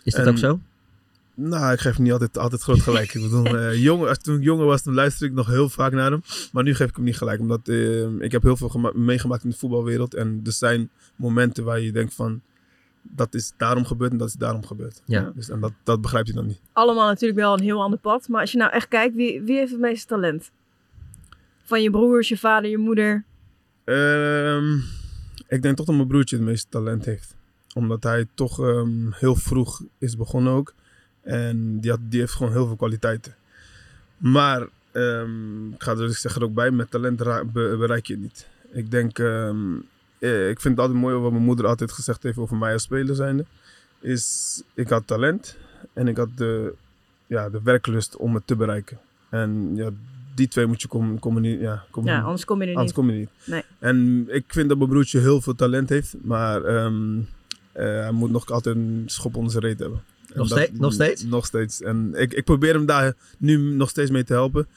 Is 0.04 0.14
dat 0.14 0.26
En- 0.26 0.32
ook 0.32 0.38
zo? 0.38 0.60
Nou, 1.34 1.74
ik 1.74 1.80
geef 1.80 1.94
hem 1.96 2.04
niet 2.04 2.12
altijd, 2.12 2.38
altijd 2.38 2.62
groot 2.62 2.80
gelijk. 2.82 3.14
ik 3.14 3.22
bedoel, 3.22 3.46
eh, 3.58 3.84
jong, 3.84 4.08
als 4.08 4.18
toen 4.18 4.38
ik 4.38 4.44
jonger 4.44 4.66
was, 4.66 4.82
toen 4.82 4.94
luisterde 4.94 5.26
ik 5.32 5.38
nog 5.38 5.48
heel 5.48 5.70
vaak 5.70 5.92
naar 5.92 6.12
hem. 6.12 6.22
Maar 6.52 6.64
nu 6.64 6.76
geef 6.76 6.90
ik 6.90 6.96
hem 6.96 7.06
niet 7.06 7.18
gelijk. 7.18 7.40
Omdat 7.40 7.68
eh, 7.68 8.04
ik 8.20 8.32
heb 8.32 8.42
heel 8.44 8.58
veel 8.58 8.70
gema- 8.70 8.92
meegemaakt 8.96 9.44
in 9.44 9.50
de 9.50 9.56
voetbalwereld. 9.58 10.14
En 10.14 10.42
er 10.46 10.52
zijn 10.52 10.90
momenten 11.16 11.64
waar 11.64 11.80
je 11.80 11.92
denkt 11.92 12.14
van... 12.14 12.42
Dat 13.02 13.34
is 13.34 13.54
daarom 13.58 13.86
gebeurd 13.86 14.12
en 14.12 14.18
dat 14.18 14.28
is 14.28 14.34
daarom 14.34 14.66
gebeurd. 14.66 15.02
Ja. 15.06 15.32
Dus, 15.36 15.50
en 15.50 15.60
dat, 15.60 15.72
dat 15.84 16.02
begrijpt 16.02 16.28
hij 16.28 16.38
dan 16.38 16.48
niet. 16.48 16.60
Allemaal 16.74 17.08
natuurlijk 17.08 17.40
wel 17.40 17.54
een 17.54 17.64
heel 17.64 17.82
ander 17.82 18.00
pad. 18.00 18.28
Maar 18.28 18.42
als 18.42 18.52
je 18.52 18.58
nou 18.58 18.72
echt 18.72 18.88
kijkt, 18.88 19.16
wie, 19.16 19.42
wie 19.42 19.58
heeft 19.58 19.72
het 19.72 19.80
meeste 19.80 20.08
talent? 20.08 20.52
Van 21.72 21.82
je 21.82 21.90
broers, 21.90 22.30
je 22.30 22.38
vader, 22.38 22.70
je 22.70 22.78
moeder. 22.78 23.24
Ehm, 23.84 24.78
ik 25.48 25.62
denk 25.62 25.78
toch 25.78 25.86
dat 25.86 25.96
mijn 25.96 26.08
broertje 26.08 26.36
het 26.36 26.46
meeste 26.46 26.70
talent 26.70 27.06
heeft. 27.06 27.36
Omdat 27.74 28.04
hij 28.04 28.28
toch 28.34 28.60
ehm, 28.60 29.12
heel 29.12 29.36
vroeg 29.36 29.82
is 29.98 30.18
begonnen 30.18 30.54
ook. 30.54 30.74
En 31.22 31.80
die, 31.80 31.92
had, 31.92 32.00
die 32.02 32.20
heeft 32.20 32.34
gewoon 32.34 32.52
heel 32.52 32.68
veel 32.68 32.76
kwaliteiten. 32.76 33.36
Maar 34.18 34.68
ehm, 34.92 35.72
ik 35.72 35.84
ga 35.84 35.92
er 35.92 35.98
dus 35.98 36.22
zeg 36.22 36.36
er 36.36 36.44
ook 36.44 36.54
bij, 36.54 36.72
met 36.72 36.92
talent 36.92 37.18
bereik 37.54 38.08
je 38.08 38.14
het 38.14 38.22
niet. 38.22 38.48
Ik 38.72 38.92
denk, 38.92 39.20
eh, 39.20 40.50
ik 40.50 40.60
vind 40.62 40.64
het 40.64 40.80
altijd 40.80 41.00
mooi 41.00 41.16
wat 41.16 41.32
mijn 41.32 41.44
moeder 41.44 41.68
altijd 41.68 41.92
gezegd 41.92 42.24
heeft 42.24 42.38
over 42.38 42.58
mij 42.58 42.74
als 42.74 42.84
speler 42.84 43.16
zijnde. 43.16 43.46
Is, 44.00 44.64
ik 44.74 44.90
had 44.90 45.08
talent 45.08 45.58
en 45.94 46.08
ik 46.08 46.18
had 46.18 46.30
de, 46.36 46.74
ja, 47.28 47.50
de 47.50 47.62
werklust 47.64 48.16
om 48.16 48.36
het 48.36 48.48
te 48.48 48.56
bereiken. 48.56 49.00
En 49.30 49.76
ja, 49.76 49.90
die 50.36 50.48
twee 50.48 50.66
moet 50.66 50.82
je 50.82 50.88
com, 50.88 51.20
communi- 51.20 51.60
ja, 51.60 51.84
communi- 51.92 52.16
Ja, 52.18 52.22
anders 52.24 52.46
kom 52.46 52.62
je 52.62 52.68
er 52.68 52.76
Anders 52.76 52.86
niet. 52.96 52.96
kom 53.06 53.10
je 53.14 53.20
niet. 53.20 53.30
Nee. 53.46 53.64
En 53.80 54.26
ik 54.30 54.44
vind 54.48 54.70
dat 54.70 54.78
mijn 54.78 54.90
broertje 54.90 55.20
heel 55.20 55.42
veel 55.42 55.56
talent 55.56 55.90
heeft, 55.90 56.16
maar 56.22 56.64
ehm, 56.64 57.18
eh, 57.72 57.86
hij 57.86 58.12
moet 58.12 58.32
nog 58.32 58.50
altijd 58.52 58.76
een 58.76 59.04
schop 59.06 59.36
onder 59.36 59.52
zijn 59.52 59.64
reet 59.64 59.80
hebben. 59.80 60.02
En 60.32 60.38
Nog 60.38 60.48
steeds- 60.48 60.80
nog 60.80 60.94
steeds? 60.94 61.24
Nog 61.24 61.46
steeds. 61.46 61.82
En 61.82 62.14
ik, 62.16 62.34
ik 62.34 62.44
probeer 62.44 62.74
hem 62.74 62.86
daar 62.86 63.14
nu 63.38 63.58
nog 63.58 63.90
steeds 63.90 64.12
mee 64.12 64.24
te 64.24 64.34
helpen. 64.34 64.68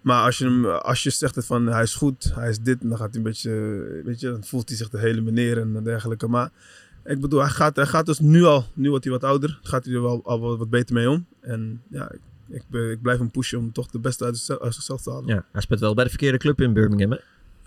Maar 0.00 0.24
als 0.24 0.38
je, 0.38 0.44
hem, 0.44 0.64
als 0.66 1.02
je 1.02 1.10
zegt 1.10 1.34
het 1.34 1.46
van 1.46 1.66
hij 1.66 1.82
is 1.82 1.94
goed, 1.94 2.32
hij 2.34 2.48
is 2.48 2.60
dit, 2.60 2.78
dan 2.80 2.90
gaat 2.96 3.08
hij 3.08 3.16
een 3.16 3.22
beetje, 3.22 3.50
weet 4.04 4.20
je, 4.20 4.30
dan 4.30 4.44
voelt 4.44 4.68
hij 4.68 4.78
zich 4.78 4.88
de 4.88 4.98
hele 4.98 5.20
meneer 5.20 5.58
en 5.58 5.82
dergelijke. 5.84 6.28
Maar 6.28 6.50
ik 7.04 7.20
bedoel, 7.20 7.40
hij 7.40 7.48
gaat, 7.48 7.76
hij 7.76 7.86
gaat 7.86 8.06
dus 8.06 8.18
nu 8.18 8.44
al, 8.44 8.66
nu 8.74 8.88
wordt 8.90 9.04
hij 9.04 9.12
wat 9.12 9.24
ouder, 9.24 9.58
gaat 9.62 9.84
hij 9.84 9.94
er 9.94 10.02
wel 10.02 10.20
al 10.24 10.40
wat, 10.40 10.58
wat 10.58 10.70
beter 10.70 10.94
mee 10.94 11.10
om. 11.10 11.26
En 11.40 11.82
ja, 11.90 12.12
ik, 12.50 12.62
ik, 12.70 13.02
blijf 13.02 13.18
hem 13.18 13.30
pushen 13.30 13.58
om 13.58 13.72
toch 13.72 13.86
de 13.90 13.98
beste 13.98 14.24
uit, 14.24 14.36
zichzelf- 14.36 14.60
uit 14.60 14.74
zichzelf 14.74 15.02
te 15.02 15.10
halen. 15.10 15.26
Ja, 15.26 15.44
hij 15.52 15.60
speelt 15.60 15.80
wel 15.80 15.94
bij 15.94 16.04
de 16.04 16.10
verkeerde 16.10 16.38
club 16.38 16.60
in 16.60 16.72
Birmingham. 16.72 17.10
Hè? 17.10 17.18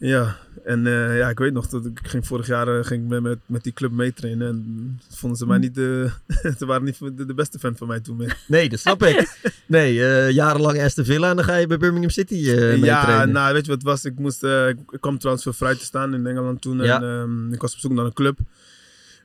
Ja, 0.07 0.37
en 0.63 0.87
eh, 0.87 1.17
ja, 1.17 1.29
ik 1.29 1.37
weet 1.39 1.53
nog 1.53 1.67
dat 1.67 1.85
ik 1.85 1.99
ging 2.03 2.27
vorig 2.27 2.47
jaar 2.47 2.67
eh, 2.67 2.85
ging 2.85 3.03
ik 3.03 3.09
met, 3.09 3.21
met, 3.21 3.39
met 3.45 3.63
die 3.63 3.73
club 3.73 3.91
meetrainen. 3.91 4.47
En 4.47 4.99
vonden 5.09 5.37
ze 5.37 5.45
mij 5.45 5.57
niet 5.57 5.75
de, 5.75 6.09
ze 6.57 6.65
waren 6.65 6.83
niet 6.83 6.99
de, 6.99 7.25
de 7.25 7.33
beste 7.33 7.59
fan 7.59 7.77
van 7.77 7.87
mij 7.87 7.99
toen 7.99 8.15
meer. 8.15 8.37
Nee, 8.47 8.69
dat 8.69 8.79
snap 8.79 9.03
ik. 9.03 9.29
Nee, 9.65 10.05
eh, 10.05 10.29
jarenlang 10.31 10.81
Aston 10.81 11.05
Villa 11.05 11.29
en 11.29 11.35
dan 11.35 11.45
ga 11.45 11.55
je 11.55 11.67
bij 11.67 11.77
Birmingham 11.77 12.09
City 12.09 12.35
ja, 12.35 13.25
nou 13.25 13.53
weet 13.53 13.65
je 13.65 13.71
wat 13.71 13.81
het 13.81 13.89
was? 13.89 14.05
Ik, 14.05 14.19
moest, 14.19 14.43
ik, 14.43 14.77
ik 14.89 15.01
kwam 15.01 15.17
trouwens 15.17 15.47
vrij 15.49 15.75
te 15.75 15.83
staan 15.83 16.13
in 16.13 16.27
Engeland 16.27 16.61
toen. 16.61 16.83
Ja. 16.83 17.01
En 17.01 17.03
ehm, 17.03 17.53
ik 17.53 17.61
was 17.61 17.73
op 17.73 17.79
zoek 17.79 17.91
naar 17.91 18.05
een 18.05 18.13
club. 18.13 18.39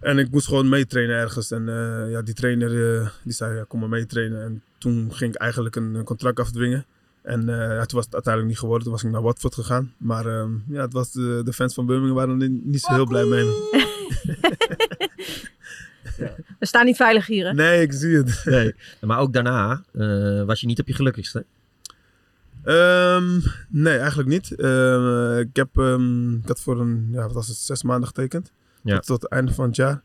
En 0.00 0.18
ik 0.18 0.30
moest 0.30 0.46
gewoon 0.46 0.68
meetrainen 0.68 1.16
ergens. 1.16 1.50
En 1.50 1.68
eh, 1.68 2.10
ja, 2.10 2.22
die 2.22 2.34
trainer 2.34 3.00
eh, 3.00 3.08
die 3.22 3.32
zei, 3.32 3.56
ja, 3.56 3.64
kom 3.68 3.80
maar 3.80 3.88
meetrainen. 3.88 4.42
En 4.42 4.62
toen 4.78 5.14
ging 5.14 5.34
ik 5.34 5.40
eigenlijk 5.40 5.76
een, 5.76 5.94
een 5.94 6.04
contract 6.04 6.40
afdwingen. 6.40 6.84
En 7.22 7.48
eh, 7.48 7.56
ja, 7.56 7.84
toen 7.84 7.96
was 7.96 8.04
het 8.04 8.14
uiteindelijk 8.14 8.52
niet 8.52 8.58
geworden. 8.58 8.82
Toen 8.82 8.92
was 8.92 9.02
ik 9.02 9.10
naar 9.10 9.22
Watford 9.22 9.54
gegaan. 9.54 9.92
Maar 9.96 10.26
ehm, 10.26 10.50
ja, 10.68 10.82
het 10.82 10.92
was 10.92 11.12
de, 11.12 11.40
de 11.44 11.52
fans 11.52 11.74
van 11.74 11.86
Birmingham 11.86 12.16
waren 12.16 12.40
er 12.40 12.48
niet 12.48 12.80
zo 12.80 12.92
heel 12.92 13.06
blij 13.06 13.24
mee. 13.24 13.44
We 16.58 16.66
staan 16.66 16.84
niet 16.84 16.96
veilig 16.96 17.26
hier, 17.26 17.46
hè? 17.46 17.52
Nee, 17.52 17.82
ik 17.82 17.92
zie 17.92 18.16
het. 18.16 18.42
Nee. 18.44 18.74
Maar 19.00 19.18
ook 19.18 19.32
daarna 19.32 19.82
eh, 19.92 20.42
was 20.42 20.60
je 20.60 20.66
niet 20.66 20.80
op 20.80 20.86
je 20.86 20.94
gelukkigste. 20.94 21.44
Ehm, 22.64 23.40
nee, 23.68 23.98
eigenlijk 23.98 24.28
niet. 24.28 24.54
Ehm, 24.54 25.38
ik, 25.38 25.56
heb, 25.56 25.68
ehm, 25.78 26.34
ik 26.34 26.48
had 26.48 26.60
voor 26.60 26.80
een, 26.80 27.08
ja, 27.12 27.22
wat 27.22 27.32
was 27.32 27.48
het, 27.48 27.56
zes 27.56 27.82
maanden 27.82 28.06
getekend. 28.06 28.52
Ja. 28.86 28.98
Tot, 28.98 29.22
het 29.22 29.30
einde 29.30 29.54
van 29.54 29.66
het 29.66 29.76
jaar. 29.76 30.02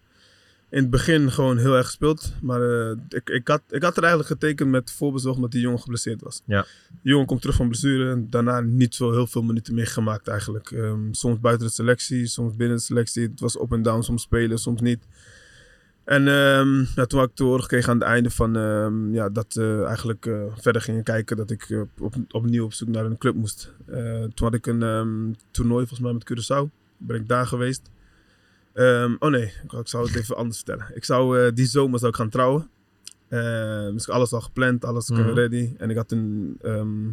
In 0.70 0.82
het 0.82 0.90
begin 0.90 1.32
gewoon 1.32 1.58
heel 1.58 1.76
erg 1.76 1.86
gespeeld. 1.86 2.34
Maar 2.42 2.62
eh, 2.62 2.98
ik, 3.10 3.30
ik, 3.30 3.48
had, 3.48 3.62
ik 3.70 3.84
had 3.84 3.98
er 3.98 4.04
eigenlijk 4.04 4.32
getekend 4.32 4.70
met 4.70 4.92
voorbezorgd 4.92 5.36
omdat 5.36 5.52
die 5.52 5.62
jongen 5.62 5.80
geblesseerd 5.80 6.22
was. 6.22 6.42
Ja. 6.46 6.66
Die 6.90 7.12
jongen 7.12 7.28
komt 7.28 7.42
terug 7.42 7.56
van 7.56 7.68
blessure 7.68 8.12
en 8.12 8.30
daarna 8.30 8.60
niet 8.60 8.96
zo 8.96 9.12
heel 9.12 9.28
veel 9.28 9.44
minuten 9.44 9.74
meer 9.74 9.88
gemaakt 9.88 10.28
eigenlijk. 10.28 10.72
Ehm, 10.72 11.12
soms 11.12 11.40
buiten 11.40 11.68
de 11.68 11.74
selectie, 11.74 12.28
soms 12.28 12.56
binnen 12.56 12.78
de 12.78 12.84
selectie. 12.84 13.28
Het 13.28 13.40
was 13.40 13.62
up 13.62 13.72
en 13.72 13.82
down, 13.82 14.02
soms 14.02 14.22
spelen, 14.22 14.58
soms 14.58 14.82
niet. 14.82 15.06
En 16.04 16.28
ehm, 16.28 16.80
ja, 16.96 17.06
toen 17.06 17.20
had 17.20 17.30
ik 17.30 17.36
te 17.36 17.44
horen 17.44 17.62
gekregen 17.62 17.90
aan 17.90 18.00
het 18.00 18.08
einde 18.08 18.30
van 18.30 18.56
ehm, 18.56 19.14
ja, 19.14 19.30
dat 19.30 19.54
we 19.54 19.84
eigenlijk 19.88 20.26
eh, 20.26 20.44
verder 20.56 20.82
gingen 20.82 21.04
kijken 21.04 21.38
dat 21.38 21.52
ik 21.52 21.70
eh, 21.70 21.82
op, 22.00 22.16
opnieuw 22.32 22.64
op 22.64 22.74
zoek 22.74 22.88
naar 22.88 23.06
een 23.06 23.18
club 23.18 23.36
moest. 23.36 23.74
Eh, 23.86 24.22
toen 24.22 24.48
had 24.48 24.54
ik 24.54 24.66
een 24.68 25.38
toernooi 25.52 25.88
volgens 25.88 26.00
mij 26.00 26.14
met 26.14 26.32
Curaçao. 26.32 26.70
Ben 26.98 27.16
ik 27.16 27.28
daar 27.28 27.48
geweest. 27.48 27.90
Ehm, 28.74 29.16
oh 29.20 29.30
nee, 29.30 29.44
ik, 29.64 29.72
ik 29.74 29.88
zou 29.88 30.06
het 30.08 30.16
even 30.16 30.36
anders 30.36 30.58
vertellen. 30.58 30.86
Ik 30.94 31.06
zou 31.06 31.40
eh, 31.46 31.52
die 31.54 31.66
zomer 31.66 32.00
zou 32.00 32.12
ik 32.12 32.18
gaan 32.18 32.30
trouwen. 32.30 32.70
Ehm, 33.30 33.92
dus 33.94 34.10
alles 34.10 34.34
al 34.34 34.42
gepland, 34.42 34.86
alles 34.86 35.10
Mhm. 35.10 35.22
ready. 35.30 35.74
En 35.78 35.90
ik 35.90 35.96
had 35.96 36.12
een, 36.12 36.58
ehm, 36.62 37.06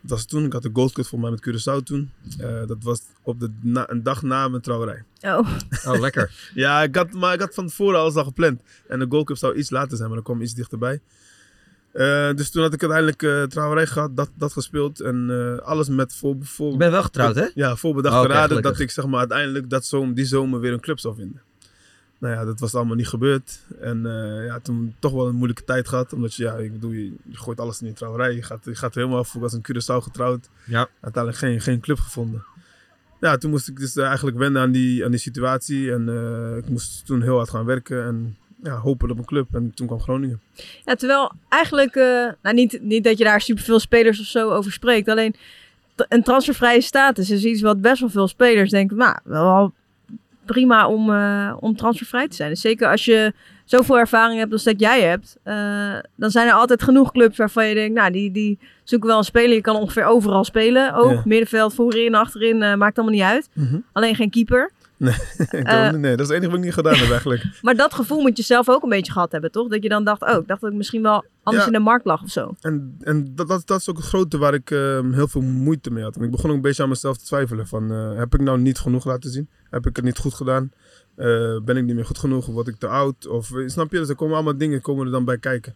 wat 0.00 0.10
was 0.10 0.24
toen? 0.26 0.44
Ik 0.44 0.52
had 0.52 0.64
een 0.64 0.70
Gold 0.74 0.92
Cut 0.92 1.06
voor 1.08 1.20
mij 1.20 1.30
met 1.30 1.48
Curaçao 1.48 1.82
toen. 1.84 2.10
Eh, 2.38 2.66
dat 2.66 2.76
was 2.82 3.00
op 3.22 3.40
de 3.40 3.50
na- 3.60 3.90
een 3.90 4.02
dag 4.02 4.22
na 4.22 4.48
mijn 4.48 4.62
trouwerij. 4.62 5.04
Oh, 5.20 5.48
Oh, 5.86 6.00
lekker. 6.00 6.30
Ja, 6.54 6.82
ik 6.82 6.94
had, 6.94 7.12
maar 7.12 7.34
ik 7.34 7.40
had 7.40 7.54
van 7.54 7.66
tevoren 7.66 7.98
alles 8.00 8.14
al 8.14 8.24
gepland. 8.24 8.62
En 8.88 8.98
de 8.98 9.06
Gold 9.08 9.26
Cup 9.26 9.36
zou 9.36 9.54
iets 9.54 9.70
later 9.70 9.96
zijn, 9.96 10.06
maar 10.08 10.16
dan 10.16 10.26
kwam 10.26 10.42
iets 10.42 10.54
dichterbij. 10.54 11.00
Eh, 11.92 12.34
dus 12.34 12.50
toen 12.50 12.62
had 12.62 12.72
ik 12.72 12.80
uiteindelijk 12.80 13.22
eh 13.22 13.42
trouwerij 13.42 13.86
gehad, 13.86 14.16
dat, 14.16 14.30
dat 14.34 14.52
gespeeld. 14.52 15.00
En 15.00 15.26
eh, 15.30 15.66
alles 15.66 15.88
met 15.88 16.14
voor, 16.14 16.36
voor, 16.40 16.70
Je 16.70 16.76
bent 16.76 16.92
wel 16.92 17.02
getrouwd, 17.02 17.34
hè? 17.34 17.46
ja, 17.54 17.76
voorbedachte 17.76 18.18
Oh, 18.18 18.34
gelukkig. 18.34 18.60
dat 18.60 18.78
ik 18.78 18.90
zeg 18.90 19.06
maar 19.06 19.18
uiteindelijk 19.18 19.70
dat 19.70 19.84
zomer, 19.84 20.14
die 20.14 20.24
zomer 20.24 20.60
weer 20.60 20.72
een 20.72 20.80
club 20.80 20.98
zou 20.98 21.14
vinden. 21.14 21.42
Nou 22.18 22.34
ja, 22.34 22.44
dat 22.44 22.60
was 22.60 22.74
allemaal 22.74 22.96
niet 22.96 23.08
gebeurd. 23.08 23.58
En 23.80 24.02
ja, 24.46 24.60
toen 24.60 24.94
toch 24.98 25.12
wel 25.12 25.26
een 25.26 25.34
moeilijke 25.34 25.64
tijd 25.64 25.88
gehad. 25.88 26.12
Omdat 26.12 26.34
je, 26.34 26.42
ja, 26.42 26.54
ik 26.54 26.72
bedoel, 26.72 26.90
je, 26.90 27.04
je 27.04 27.36
gooit 27.36 27.60
alles 27.60 27.80
in 27.80 27.86
die 27.86 27.94
trouwerij. 27.94 28.34
Je 28.34 28.42
gaat, 28.42 28.64
je 28.64 28.74
gaat 28.74 28.94
helemaal 28.94 29.18
af. 29.18 29.34
Ik 29.34 29.40
was 29.40 29.54
in 29.54 29.62
Curaçao 29.70 30.02
getrouwd. 30.02 30.48
Ja. 30.64 30.88
Uiteindelijk 31.00 31.42
geen, 31.42 31.60
geen 31.60 31.80
club 31.80 31.98
gevonden. 31.98 32.44
Ja, 33.20 33.36
toen 33.36 33.50
moest 33.50 33.68
ik 33.68 33.78
dus 33.78 33.96
eigenlijk 33.96 34.36
wennen 34.36 34.62
aan 34.62 34.70
die, 34.70 35.04
aan 35.04 35.10
die 35.10 35.20
situatie. 35.20 35.92
En 35.92 36.08
ik 36.58 36.68
moest 36.68 37.06
toen 37.06 37.22
heel 37.22 37.36
hard 37.36 37.50
gaan 37.50 37.64
werken. 37.64 38.04
En 38.04 38.36
ja, 38.62 38.76
hopen 38.76 39.10
op 39.10 39.18
een 39.18 39.24
club. 39.24 39.54
En 39.54 39.72
toen 39.74 39.86
kwam 39.86 40.00
Groningen. 40.00 40.40
ja, 40.84 40.94
terwijl 40.94 41.32
eigenlijk, 41.48 41.94
eh, 41.94 42.26
nou 42.42 42.54
niet, 42.54 42.78
niet 42.82 43.04
dat 43.04 43.18
je 43.18 43.24
daar 43.24 43.40
superveel 43.40 43.78
spelers 43.80 44.20
of 44.20 44.26
zo 44.26 44.50
over 44.50 44.72
spreekt, 44.72 45.08
alleen 45.08 45.34
een 46.08 46.22
transfervrije 46.22 46.80
status 46.80 47.30
is 47.30 47.44
iets 47.44 47.60
wat 47.60 47.80
best 47.80 48.00
wel 48.00 48.08
veel 48.10 48.28
spelers 48.28 48.70
denken, 48.70 48.96
nou, 48.96 49.16
wel 49.24 49.72
prima 50.44 50.88
om, 50.88 51.12
eh, 51.12 51.56
om 51.60 51.76
transfervrij 51.76 52.28
te 52.28 52.36
zijn. 52.36 52.50
Dus 52.50 52.60
zeker 52.60 52.88
als 52.90 53.04
je 53.04 53.32
zoveel 53.64 53.98
ervaring 53.98 54.38
hebt 54.40 54.52
als 54.52 54.62
dat 54.64 54.80
jij 54.80 55.02
hebt, 55.02 55.36
eh, 55.42 55.98
dan 56.14 56.30
zijn 56.30 56.46
er 56.46 56.52
altijd 56.52 56.82
genoeg 56.82 57.12
clubs 57.12 57.36
waarvan 57.36 57.66
je 57.66 57.74
denkt, 57.74 57.94
nou, 57.94 58.10
die, 58.12 58.30
die 58.30 58.58
zoeken 58.84 59.08
wel 59.08 59.18
een 59.18 59.24
speler. 59.24 59.54
Je 59.54 59.60
kan 59.60 59.76
ongeveer 59.76 60.04
overal 60.04 60.44
spelen. 60.44 60.94
Ook 60.94 61.12
Ja. 61.12 61.22
middenveld, 61.24 61.74
voorin, 61.74 62.14
achterin, 62.14 62.58
maakt 62.78 62.98
allemaal 62.98 63.14
niet 63.16 63.24
uit. 63.24 63.48
Alleen 63.92 64.14
geen 64.14 64.30
keeper. 64.30 64.70
Ik 65.50 65.66
Eh. 65.66 65.90
nee, 65.90 66.16
dat 66.16 66.20
is 66.20 66.26
het 66.26 66.36
enige 66.36 66.48
wat 66.48 66.58
ik 66.58 66.64
niet 66.64 66.74
gedaan 66.74 66.94
heb 66.94 67.10
eigenlijk. 67.10 67.44
Maar 67.62 67.76
dat 67.76 67.94
gevoel 67.94 68.20
moet 68.20 68.36
je 68.36 68.42
zelf 68.42 68.68
ook 68.68 68.82
een 68.82 68.88
beetje 68.88 69.12
gehad 69.12 69.32
hebben, 69.32 69.50
toch? 69.50 69.68
Dat 69.68 69.82
je 69.82 69.88
dan 69.88 70.04
dacht, 70.04 70.22
oh, 70.22 70.40
ik 70.40 70.48
dacht 70.48 70.60
dat 70.60 70.70
ik 70.70 70.76
misschien 70.76 71.02
wel 71.02 71.24
anders 71.42 71.64
Ja. 71.64 71.70
in 71.72 71.78
de 71.78 71.84
markt 71.84 72.04
lag 72.04 72.22
of 72.22 72.30
zo. 72.30 72.54
En, 72.60 72.96
en 73.00 73.34
dat, 73.34 73.48
dat, 73.48 73.66
dat 73.66 73.80
is 73.80 73.90
ook 73.90 73.96
het 73.96 74.06
grote 74.06 74.38
waar 74.38 74.54
ik 74.54 74.70
ehm, 74.70 75.12
heel 75.12 75.28
veel 75.28 75.40
moeite 75.40 75.90
mee 75.90 76.02
had. 76.02 76.16
En 76.16 76.22
ik 76.22 76.30
begon 76.30 76.50
ook 76.50 76.56
een 76.56 76.62
beetje 76.62 76.82
aan 76.82 76.88
mezelf 76.88 77.16
te 77.16 77.24
twijfelen. 77.24 77.66
Van, 77.66 77.92
eh, 77.92 78.16
heb 78.16 78.34
ik 78.34 78.40
nou 78.40 78.58
niet 78.58 78.78
genoeg 78.78 79.04
laten 79.04 79.30
zien? 79.30 79.48
Heb 79.70 79.86
ik 79.86 79.96
het 79.96 80.04
niet 80.04 80.18
goed 80.18 80.34
gedaan? 80.34 80.72
Eh, 81.14 81.26
ben 81.64 81.76
ik 81.76 81.84
niet 81.84 81.94
meer 81.94 82.06
goed 82.06 82.18
genoeg? 82.18 82.46
Word 82.46 82.68
ik 82.68 82.76
te 82.76 82.86
oud? 82.86 83.26
Of, 83.26 83.50
snap 83.66 83.92
je? 83.92 83.98
Dus 83.98 84.08
er 84.08 84.14
komen 84.14 84.34
allemaal 84.34 84.56
dingen 84.58 84.80
komen 84.80 85.06
er 85.06 85.12
dan 85.12 85.24
bij 85.24 85.38
kijken. 85.38 85.74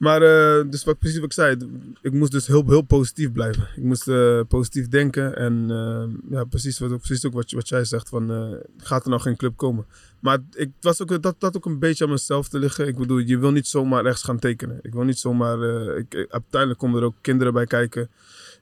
Maar 0.00 0.22
eh, 0.22 0.70
dus 0.70 0.84
wat, 0.84 0.98
precies 0.98 1.16
wat 1.16 1.26
ik 1.26 1.32
zei, 1.32 1.56
ik 2.02 2.12
moest 2.12 2.32
dus 2.32 2.46
heel, 2.46 2.64
heel 2.66 2.82
positief 2.82 3.32
blijven. 3.32 3.68
Ik 3.76 3.82
moest 3.82 4.08
eh, 4.08 4.40
positief 4.48 4.88
denken 4.88 5.36
en 5.36 5.66
eh, 5.70 6.30
ja, 6.30 6.44
precies, 6.44 6.78
wat, 6.78 6.96
precies 6.96 7.26
ook 7.26 7.32
wat, 7.32 7.50
wat 7.50 7.68
jij 7.68 7.84
zegt, 7.84 8.08
van 8.08 8.56
gaat 8.76 9.02
er 9.04 9.08
nou 9.10 9.20
geen 9.22 9.36
club 9.36 9.56
komen? 9.56 9.86
Maar 10.20 10.38
ik 10.52 10.70
was 10.80 11.02
ook, 11.02 11.22
dat, 11.22 11.34
dat 11.38 11.56
ook 11.56 11.66
een 11.66 11.78
beetje 11.78 12.04
aan 12.04 12.10
mezelf 12.10 12.48
te 12.48 12.58
liggen. 12.58 12.86
Ik 12.86 12.96
bedoel, 12.96 13.18
je 13.18 13.38
wil 13.38 13.50
niet 13.50 13.66
zomaar 13.66 14.02
rechts 14.02 14.22
gaan 14.22 14.38
tekenen. 14.38 14.78
Ik 14.82 14.92
wil 14.92 15.02
niet 15.04 15.18
zomaar, 15.18 15.58
ik- 15.96 16.26
uiteindelijk 16.30 16.80
komen 16.80 17.00
er 17.00 17.06
ook 17.06 17.14
kinderen 17.20 17.52
bij 17.52 17.66
kijken. 17.66 18.08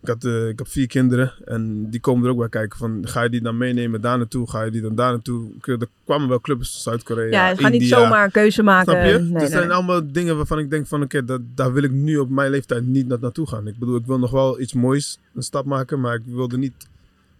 Ik, 0.02 0.08
had, 0.08 0.24
eh, 0.24 0.48
ik 0.48 0.58
heb 0.58 0.68
vier 0.68 0.86
kinderen 0.86 1.32
en 1.44 1.90
die 1.90 2.00
komen 2.00 2.24
er 2.24 2.30
ook 2.30 2.38
bij 2.38 2.48
kijken 2.48 2.78
van, 2.78 3.02
ga 3.08 3.22
je 3.22 3.28
die 3.30 3.40
dan 3.40 3.56
meenemen 3.56 4.00
daar 4.00 4.18
naartoe? 4.18 4.50
Ga 4.50 4.62
je 4.62 4.70
die 4.70 4.80
dan 4.80 4.94
daar 4.94 5.10
naartoe? 5.10 5.50
Er 5.62 5.78
kwamen 6.04 6.28
wel 6.28 6.40
clubs, 6.40 6.82
Zuid-Korea, 6.82 7.30
Ja, 7.30 7.48
je 7.48 7.56
gaat 7.56 7.72
niet 7.72 7.88
zomaar 7.88 8.24
een 8.24 8.30
keuze 8.30 8.62
maken. 8.62 8.92
Snap 8.92 9.04
je? 9.04 9.18
Nee, 9.18 9.30
nee, 9.30 9.46
zijn 9.46 9.66
nee. 9.66 9.76
allemaal 9.76 10.12
dingen 10.12 10.36
waarvan 10.36 10.58
ik 10.58 10.70
denk 10.70 10.86
van 10.86 11.02
oké, 11.02 11.24
dat 11.24 11.40
daar 11.54 11.72
wil 11.72 11.82
ik 11.82 11.90
nu 11.90 12.16
op 12.18 12.28
mijn 12.30 12.50
leeftijd 12.50 12.86
niet 12.86 13.06
na- 13.06 13.16
naartoe 13.20 13.48
gaan. 13.48 13.66
Ik 13.66 13.78
bedoel, 13.78 13.96
ik 13.96 14.06
wil 14.06 14.18
nog 14.18 14.30
wel 14.30 14.60
iets 14.60 14.72
moois, 14.72 15.18
een 15.34 15.42
stap 15.42 15.64
maken, 15.64 16.00
maar 16.00 16.14
ik 16.14 16.22
wilde 16.24 16.58
niet 16.58 16.88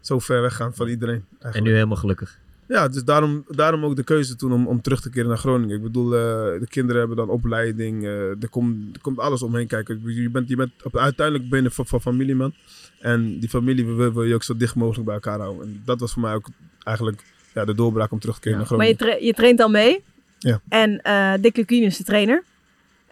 zo 0.01 0.19
ver 0.19 0.43
weggaan 0.43 0.75
van 0.75 0.89
iedereen. 0.89 1.25
En 1.39 1.63
nu 1.63 1.73
helemaal 1.73 1.97
gelukkig. 1.97 2.39
Ja, 2.69 2.89
dus 2.89 3.05
daarom, 3.05 3.45
daarom 3.49 3.85
ook 3.85 3.97
de 3.97 4.05
keuze 4.05 4.37
toen 4.37 4.53
om, 4.53 4.67
om 4.67 4.81
terug 4.81 5.01
te 5.01 5.11
keren 5.11 5.29
naar 5.29 5.39
Groningen. 5.39 5.77
Ik 5.77 5.83
bedoel, 5.83 6.15
eh, 6.15 6.21
de 6.61 6.67
kinderen 6.69 6.99
hebben 6.99 7.17
dan 7.17 7.29
opleiding, 7.29 8.05
eh, 8.05 8.29
er, 8.31 8.49
komt, 8.51 8.95
er 8.97 9.01
komt 9.01 9.19
alles 9.19 9.43
omheen 9.43 9.67
kijken. 9.67 10.01
Je 10.05 10.31
bent, 10.31 10.49
je 10.49 10.57
bent 10.57 10.71
op, 10.85 10.97
uiteindelijk 10.97 11.49
ben 11.51 11.63
je 11.63 11.71
van, 11.71 11.87
van 11.87 12.01
familieman. 12.01 12.55
En 13.01 13.39
die 13.39 13.49
familie 13.49 13.85
wil, 13.87 14.13
wil 14.13 14.25
je 14.25 14.35
ook 14.35 14.43
zo 14.43 14.57
dicht 14.57 14.75
mogelijk 14.75 15.05
bij 15.05 15.15
elkaar 15.15 15.39
houden. 15.39 15.67
En 15.67 15.83
dat 15.85 16.01
was 16.01 16.13
voor 16.13 16.23
mij 16.23 16.35
ook 16.35 16.47
eigenlijk 16.83 17.23
ja, 17.55 17.65
de 17.65 17.75
doorbraak 17.75 18.13
om 18.13 18.19
terug 18.19 18.35
te 18.35 18.41
keren 18.41 18.59
Ja. 18.59 18.65
naar 18.69 18.77
Maar 18.79 18.87
je, 18.87 18.95
Groningen. 18.95 19.19
tra- 19.19 19.27
je 19.27 19.35
traint 19.35 19.61
al 19.61 19.69
mee. 19.71 20.05
Ja. 20.39 20.61
En 20.69 21.01
eh 21.03 21.33
Dick 21.41 21.57
Lukien 21.57 21.83
is 21.83 21.97
de 21.97 22.05
trainer. 22.05 22.43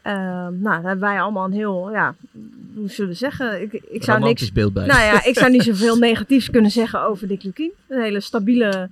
Ehm, 0.02 0.16
nou, 0.60 0.62
daar 0.62 0.82
hebben 0.82 1.00
wij 1.08 1.20
allemaal 1.20 1.44
een 1.44 1.52
heel, 1.52 1.90
ja, 1.92 2.14
hoe 2.74 2.88
zullen 2.88 3.10
we 3.10 3.16
zeggen? 3.16 3.62
Ik, 3.62 3.72
ik 3.72 4.04
zou 4.04 4.20
niks, 4.20 4.52
beeld 4.52 4.72
bij. 4.72 4.86
nou 4.86 5.00
ja, 5.00 5.24
ik 5.24 5.38
zou 5.38 5.50
niet 5.50 5.62
zoveel 5.72 5.96
negatiefs 5.96 6.50
kunnen 6.50 6.70
zeggen 6.70 7.02
over 7.02 7.28
Dick 7.28 7.42
Lukien. 7.42 7.70
Een 7.88 8.02
hele 8.02 8.20
stabiele, 8.20 8.88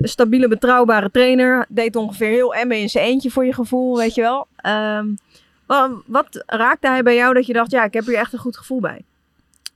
stabiele, 0.00 0.48
betrouwbare 0.48 1.10
trainer. 1.10 1.66
Deed 1.68 1.96
ongeveer 1.96 2.28
heel 2.28 2.54
emme 2.54 2.78
in 2.78 2.88
zijn 2.88 3.04
eentje 3.04 3.30
voor 3.30 3.44
je 3.44 3.52
gevoel, 3.54 3.96
weet 3.96 4.14
je 4.14 4.20
wel. 4.20 4.46
Ehm, 4.56 5.06
wat, 6.06 6.44
raakte 6.46 6.88
hij 6.88 7.02
bij 7.02 7.14
jou 7.14 7.34
dat 7.34 7.46
je 7.46 7.52
dacht, 7.52 7.70
ja, 7.70 7.84
ik 7.84 7.92
heb 7.92 8.06
hier 8.06 8.16
echt 8.16 8.32
een 8.32 8.38
goed 8.38 8.56
gevoel 8.56 8.80
bij? 8.80 9.02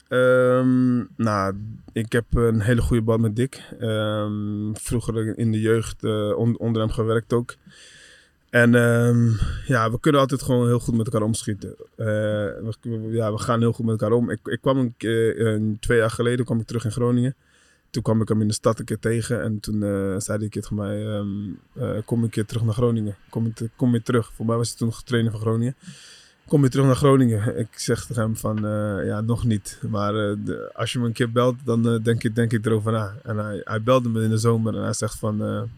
Ehm, 0.08 0.96
nou, 1.16 1.54
ik 1.92 2.12
heb 2.12 2.24
een 2.35 2.61
hele 2.61 2.80
goede 2.80 3.02
band 3.02 3.20
met 3.20 3.37
Dick. 3.37 3.62
Ehm, 3.80 4.72
vroeger 4.72 5.38
in 5.38 5.52
de 5.52 5.61
jeugd 5.61 6.04
eh, 6.04 6.38
on- 6.38 6.58
onder 6.58 6.82
hem 6.82 6.90
gewerkt 6.90 7.32
ook. 7.32 7.54
En 8.50 8.70
ja, 9.66 9.90
we 9.90 10.00
kunnen 10.00 10.20
altijd 10.20 10.42
gewoon 10.42 10.66
heel 10.66 10.78
goed 10.78 10.96
met 10.96 11.06
elkaar 11.06 11.22
omschieten. 11.22 11.74
Eh, 11.96 12.06
we, 12.06 13.08
ja, 13.11 13.32
we 13.32 13.38
gaan 13.38 13.61
heel 13.61 13.72
goed 13.72 13.85
met 13.87 14.00
elkaar 14.00 14.16
om. 14.16 14.30
Ik, 14.30 14.38
ik 14.44 14.61
kwam 14.61 14.78
een 14.78 14.94
eh, 14.98 15.78
twee 15.80 15.98
jaar 15.98 16.11
geleden 16.11 16.44
kwam 16.44 16.61
ik 16.61 16.66
terug 16.66 16.85
in 16.85 16.90
Groningen. 16.90 17.35
Toen 17.92 18.02
kwam 18.02 18.20
ik 18.20 18.28
hem 18.28 18.40
in 18.40 18.48
de 18.48 18.55
stad 18.55 18.78
een 18.78 18.85
keer 18.85 18.98
tegen. 18.98 19.42
En 19.42 19.61
toen 19.61 19.74
eh, 19.74 19.90
zei 20.18 20.22
hij 20.26 20.42
een 20.42 20.48
keer 20.48 20.62
tegen 20.62 20.76
mij, 20.76 21.07
ehm, 21.07 21.28
eh, 21.72 22.02
kom 22.05 22.22
een 22.22 22.31
keer 22.31 22.46
terug 22.46 22.64
naar 22.64 22.74
Groningen. 22.74 23.16
Kom, 23.28 23.52
kom 23.76 23.90
weer 23.90 24.02
terug. 24.02 24.33
Voor 24.33 24.46
mij 24.46 24.57
was 24.57 24.68
hij 24.68 24.76
toen 24.76 24.88
nog 24.88 25.02
trainer 25.02 25.31
van 25.31 25.40
Groningen. 25.40 25.74
Kom 26.46 26.62
je 26.62 26.68
terug 26.68 26.87
naar 26.87 26.96
Groningen? 26.96 27.59
Ik 27.59 27.68
zeg 27.78 28.07
tegen 28.07 28.22
hem 28.22 28.37
van, 28.37 28.57
eh, 28.66 29.07
ja, 29.07 29.20
nog 29.20 29.44
niet. 29.44 29.78
Maar 29.88 30.37
als 30.72 30.92
je 30.92 30.98
me 30.98 31.07
een 31.07 31.12
keer 31.12 31.33
belt, 31.33 31.57
dan 31.64 32.02
denk, 32.02 32.22
ik, 32.22 32.35
denk 32.35 32.52
ik 32.52 32.66
erover 32.66 32.92
na. 32.92 33.14
En 33.22 33.37
hij, 33.37 33.61
hij 33.64 33.83
belde 33.83 34.09
me 34.09 34.22
in 34.22 34.31
de 34.31 34.37
zomer 34.37 34.76
en 34.76 34.83
hij 34.83 34.92
zegt 34.92 35.18
van... 35.18 35.68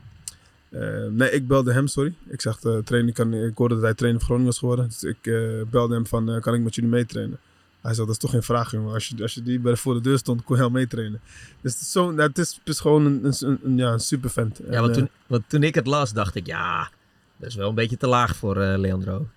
nee, 1.10 1.30
ik 1.30 1.46
belde 1.46 1.72
hem, 1.72 1.86
sorry. 1.86 2.14
Ik 2.28 2.40
zeg, 2.40 2.58
trainer, 2.84 3.12
kan, 3.12 3.34
ik 3.34 3.56
hoorde 3.56 3.74
dat 3.74 3.84
hij 3.84 3.94
trainer 3.94 4.20
van 4.20 4.28
Groningen 4.28 4.50
was 4.50 4.58
geworden. 4.58 4.88
Dus 4.88 5.02
ik 5.02 5.22
belde 5.70 5.94
hem 5.94 6.06
van, 6.06 6.40
kan 6.40 6.54
ik 6.54 6.60
met 6.62 6.74
jullie 6.74 6.90
meetrainen? 6.90 7.38
Hij 7.84 7.94
zegt, 7.94 8.06
dat 8.06 8.16
is 8.16 8.22
toch 8.22 8.30
geen 8.30 8.42
vraag, 8.42 8.70
jongen. 8.70 8.92
Als 8.92 9.08
je, 9.08 9.22
als 9.22 9.34
je 9.34 9.42
die 9.42 9.58
bij 9.58 9.76
voor 9.76 9.94
de 9.94 10.00
deur 10.00 10.18
stond, 10.18 10.44
kon 10.44 10.56
je 10.56 10.62
al 10.62 10.70
meetrainen. 10.70 11.20
Dus 11.60 11.72
het 11.72 11.80
is, 11.80 11.92
zo, 11.92 12.10
nou, 12.10 12.28
het 12.28 12.58
is, 12.64 12.80
gewoon 12.80 13.04
een, 13.04 13.24
een, 13.24 13.58
een, 13.62 13.76
ja, 13.76 13.92
een 13.92 14.00
super 14.00 14.30
vent. 14.30 14.60
Ja, 14.70 14.80
want 14.80 14.94
toen, 14.94 15.08
want 15.26 15.48
toen 15.48 15.62
ik 15.62 15.74
het 15.74 15.86
las, 15.86 16.12
dacht 16.12 16.34
ik, 16.34 16.46
ja, 16.46 16.90
dat 17.36 17.48
is 17.48 17.54
wel 17.54 17.68
een 17.68 17.74
beetje 17.74 17.96
te 17.96 18.06
laag 18.06 18.36
voor 18.36 18.60
eh, 18.60 18.78
Leandro. 18.78 19.28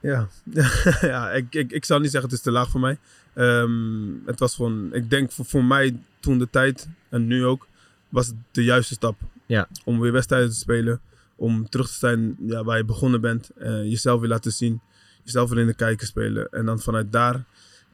Ja, 0.00 0.28
ja 1.00 1.30
ik, 1.30 1.54
ik, 1.54 1.72
ik 1.72 1.84
zou 1.84 2.00
niet 2.00 2.10
zeggen 2.10 2.30
het 2.30 2.38
is 2.38 2.44
te 2.44 2.50
laag 2.50 2.70
voor 2.70 2.80
mij. 2.80 2.98
Ehm, 3.34 4.26
het 4.26 4.38
was 4.38 4.54
gewoon, 4.54 4.94
ik 4.94 5.10
denk 5.10 5.32
voor, 5.32 5.44
voor 5.44 5.64
mij 5.64 6.00
toen 6.20 6.38
de 6.38 6.50
tijd 6.50 6.88
en 7.08 7.26
nu 7.26 7.44
ook, 7.44 7.66
was 8.08 8.26
het 8.26 8.36
de 8.50 8.64
juiste 8.64 8.94
stap. 8.94 9.16
Ja. 9.46 9.68
Om 9.84 10.00
weer 10.00 10.12
wedstrijden 10.12 10.50
te 10.50 10.56
spelen, 10.56 11.00
om 11.36 11.68
terug 11.68 11.88
te 11.88 11.94
zijn 11.94 12.36
ja, 12.40 12.64
waar 12.64 12.76
je 12.76 12.84
begonnen 12.84 13.20
bent, 13.20 13.50
eh, 13.50 13.82
jezelf 13.82 14.20
weer 14.20 14.28
laten 14.28 14.52
zien, 14.52 14.80
jezelf 15.22 15.50
weer 15.50 15.58
in 15.58 15.66
de 15.66 15.74
kijker 15.74 16.06
spelen 16.06 16.48
en 16.50 16.66
dan 16.66 16.80
vanuit 16.80 17.12
daar 17.12 17.44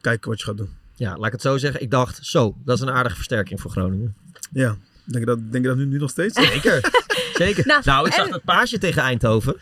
kijken 0.03 0.29
wat 0.29 0.39
je 0.39 0.45
gaat 0.45 0.57
doen. 0.57 0.69
Ja, 0.95 1.15
laat 1.17 1.25
ik 1.25 1.31
het 1.31 1.41
zo 1.41 1.57
zeggen. 1.57 1.81
Ik 1.81 1.91
dacht, 1.91 2.19
zo, 2.25 2.55
dat 2.65 2.75
is 2.75 2.81
een 2.83 2.91
aardige 2.91 3.15
versterking 3.15 3.61
voor 3.61 3.71
Groningen. 3.71 4.15
Ja, 4.51 4.75
denk 5.03 5.19
je 5.19 5.25
dat, 5.25 5.39
denk 5.51 5.63
je 5.63 5.69
dat 5.69 5.77
nu, 5.77 5.85
nu 5.85 5.97
nog 5.97 6.09
steeds? 6.09 6.39
Zeker, 6.39 6.81
zeker. 7.43 7.65
Nou, 7.67 7.81
Nou, 7.85 8.07
ik 8.07 8.13
zag 8.13 8.25
en- 8.25 8.31
dat 8.31 8.43
paasje 8.43 8.77
tegen 8.77 9.01
Eindhoven. 9.01 9.55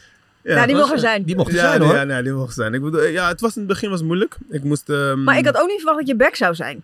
Ja, 0.43 0.55
nou, 0.55 0.67
die 0.67 0.75
mogen 0.75 0.93
er 0.93 0.99
zijn. 0.99 1.23
Die 1.23 1.35
mocht 1.35 1.49
er 1.49 1.55
ja, 1.55 1.61
zijn, 1.61 1.81
hoor. 1.81 1.95
Ja, 1.95 2.03
nee, 2.03 2.23
die 2.23 2.31
mogen 2.31 2.53
zijn. 2.53 2.73
Ik 2.73 2.81
bedoel, 2.81 3.03
ja, 3.03 3.27
het 3.27 3.41
was 3.41 3.53
in 3.55 3.59
het 3.61 3.67
begin 3.69 3.89
was 3.89 4.01
moeilijk. 4.03 4.37
Ik 4.49 4.63
moest... 4.63 4.89
ehm, 4.89 5.23
Maar 5.23 5.37
ik 5.37 5.45
had 5.45 5.57
ook 5.57 5.67
niet 5.67 5.77
verwacht 5.77 5.97
dat 5.97 6.07
je 6.07 6.15
back 6.15 6.35
zou 6.35 6.55
zijn. 6.55 6.83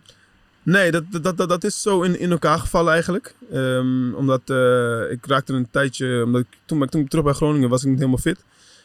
Nee, 0.62 0.90
dat, 0.90 1.04
dat, 1.10 1.36
dat, 1.36 1.48
dat 1.48 1.64
is 1.64 1.82
zo 1.82 2.02
in, 2.02 2.18
in 2.18 2.30
elkaar 2.30 2.58
gevallen 2.58 2.92
eigenlijk. 2.92 3.34
Ehm, 3.52 4.12
omdat 4.14 4.40
eh, 4.44 5.10
ik 5.10 5.26
raakte 5.26 5.52
een 5.52 5.70
tijdje... 5.70 6.22
Omdat 6.24 6.40
ik, 6.40 6.46
toen, 6.64 6.86
toen 6.88 7.00
ik 7.00 7.08
terug 7.08 7.24
bij 7.24 7.32
Groningen 7.34 7.68
was 7.68 7.82
ik 7.82 7.88
niet 7.88 7.98
helemaal 7.98 8.18
fit. 8.18 8.44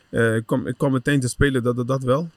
Eh, 0.10 0.36
ik, 0.36 0.46
kwam, 0.46 0.68
ik 0.68 0.78
kwam 0.78 0.92
meteen 0.92 1.20
te 1.20 1.28
spelen, 1.28 1.64
dat, 1.64 1.76
dat, 1.76 1.88
dat 1.88 2.04
wel. 2.04 2.30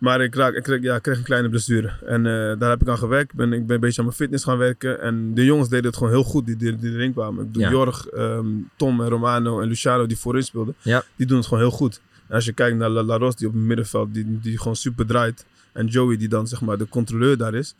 Maar 0.00 0.20
ik, 0.20 0.34
raak, 0.34 0.54
ik, 0.54 0.62
kreeg, 0.62 0.82
ja, 0.82 0.96
ik 0.96 1.02
kreeg 1.02 1.16
een 1.16 1.22
kleine 1.22 1.48
blessure. 1.48 1.92
En 2.06 2.26
eh, 2.26 2.58
daar 2.58 2.70
heb 2.70 2.80
ik 2.80 2.88
aan 2.88 2.98
gewerkt. 2.98 3.34
Ben, 3.34 3.52
ik 3.52 3.66
ben 3.66 3.74
een 3.74 3.80
beetje 3.80 3.98
aan 3.98 4.04
mijn 4.04 4.16
fitness 4.16 4.44
gaan 4.44 4.58
werken. 4.58 5.00
En 5.00 5.34
de 5.34 5.44
jongens 5.44 5.68
deden 5.68 5.86
het 5.86 5.96
gewoon 5.96 6.12
heel 6.12 6.22
goed 6.22 6.46
die, 6.46 6.56
die, 6.56 6.76
die 6.76 6.92
erin 6.92 7.12
kwamen. 7.12 7.46
Ik 7.52 7.56
Ja. 7.60 7.70
Jorg, 7.70 8.06
ehm, 8.06 8.46
Tom 8.76 9.00
en 9.00 9.08
Romano 9.08 9.60
en 9.60 9.68
Luciano 9.68 10.06
die 10.06 10.18
voorin 10.18 10.42
speelden. 10.42 10.74
Ja. 10.82 11.04
Die 11.16 11.26
doen 11.26 11.36
het 11.36 11.46
gewoon 11.46 11.62
heel 11.62 11.72
goed. 11.72 12.00
En 12.28 12.34
als 12.34 12.44
je 12.44 12.52
kijkt 12.52 12.76
naar 12.76 12.88
La, 12.90 13.02
La 13.02 13.16
Ros 13.16 13.36
die 13.36 13.46
op 13.48 13.52
het 13.54 13.62
middenveld, 13.62 14.14
die, 14.14 14.38
die 14.40 14.58
gewoon 14.58 14.76
super 14.76 15.06
draait. 15.06 15.46
En 15.72 15.86
Joey 15.86 16.16
die 16.16 16.28
dan 16.28 16.46
zeg 16.46 16.60
maar 16.60 16.78
de 16.78 16.88
controleur 16.88 17.36
daar 17.36 17.54
is. 17.54 17.74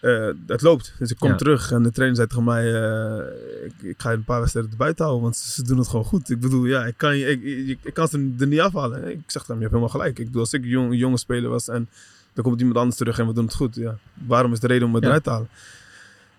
Eh, 0.00 0.28
het 0.46 0.62
loopt. 0.62 0.94
Dus 0.98 1.10
ik 1.10 1.18
kom 1.18 1.28
Ja. 1.30 1.36
terug 1.36 1.70
en 1.72 1.82
de 1.82 1.90
trainer 1.90 2.16
zei 2.16 2.28
tegen 2.28 2.44
mij: 2.44 2.74
eh, 2.74 3.66
ik, 3.66 3.72
ik 3.82 3.94
ga 3.98 4.10
je 4.10 4.16
een 4.16 4.24
paar 4.24 4.40
wedstrijden 4.40 4.70
erbij 4.72 4.92
houden, 4.96 5.22
want 5.22 5.36
ze, 5.36 5.50
ze 5.50 5.62
doen 5.62 5.78
het 5.78 5.88
gewoon 5.88 6.04
goed. 6.04 6.30
Ik 6.30 6.40
bedoel, 6.40 6.64
ja, 6.64 6.84
ik 6.86 6.94
kan, 6.96 7.12
ik, 7.12 7.42
ik, 7.42 7.78
ik 7.82 7.94
kan 7.94 8.08
ze 8.08 8.34
er 8.38 8.46
niet 8.46 8.60
afhalen. 8.60 9.08
Ik 9.10 9.20
zeg 9.26 9.44
dan, 9.44 9.56
je 9.56 9.62
hebt 9.62 9.74
helemaal 9.74 9.94
gelijk. 9.94 10.18
Ik 10.18 10.24
bedoel, 10.26 10.40
als 10.40 10.52
ik 10.52 10.62
een 10.62 10.68
jong, 10.68 10.90
een 10.90 10.96
jonge 10.98 11.18
speler 11.18 11.50
was 11.50 11.68
en 11.68 11.88
dan 12.32 12.44
komt 12.44 12.58
iemand 12.58 12.78
anders 12.78 12.96
terug 12.96 13.18
en 13.18 13.26
we 13.26 13.32
doen 13.32 13.44
het 13.44 13.54
goed. 13.54 13.74
Ja, 13.74 13.98
waarom 14.26 14.52
is 14.52 14.60
de 14.60 14.66
reden 14.66 14.88
om 14.88 14.94
het 14.94 15.02
Ja. 15.02 15.08
eruit 15.08 15.24
te 15.24 15.30
halen? 15.30 15.48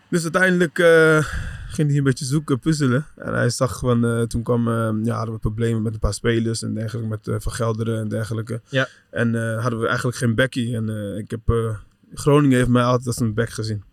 Dus 0.10 0.24
uiteindelijk 0.24 0.80
eh, 0.80 1.17
ging 1.67 1.88
hij 1.89 1.98
een 1.98 2.04
beetje 2.04 2.26
zoeken, 2.26 2.60
puzzelen. 2.60 3.06
En 3.15 3.34
hij 3.34 3.50
zag 3.50 3.80
van, 3.80 4.26
toen 4.28 4.43
kwam, 4.43 4.65
ja, 5.06 5.15
hadden 5.15 5.34
we 5.34 5.39
problemen 5.39 5.82
met 5.82 5.93
een 5.93 6.00
paar 6.00 6.13
spelers 6.13 6.62
en 6.63 6.74
dergelijke, 6.74 7.10
met 7.10 7.28
eh 7.28 7.36
Van 7.39 7.52
Gelderen 7.52 8.00
en 8.00 8.08
dergelijke. 8.08 8.62
Ja. 8.70 8.88
En 9.10 9.58
hadden 9.62 9.80
we 9.80 9.88
eigenlijk 9.88 10.17
geen 10.17 10.36
backie. 10.36 10.76
En 10.76 10.89
ik 11.17 11.32
heb, 11.32 11.41
Groningen 12.13 12.58
heeft 12.58 12.70
mij 12.70 12.84
altijd 12.84 13.08
als 13.08 13.20
een 13.20 13.34
back 13.34 13.50
gezien. 13.50 13.84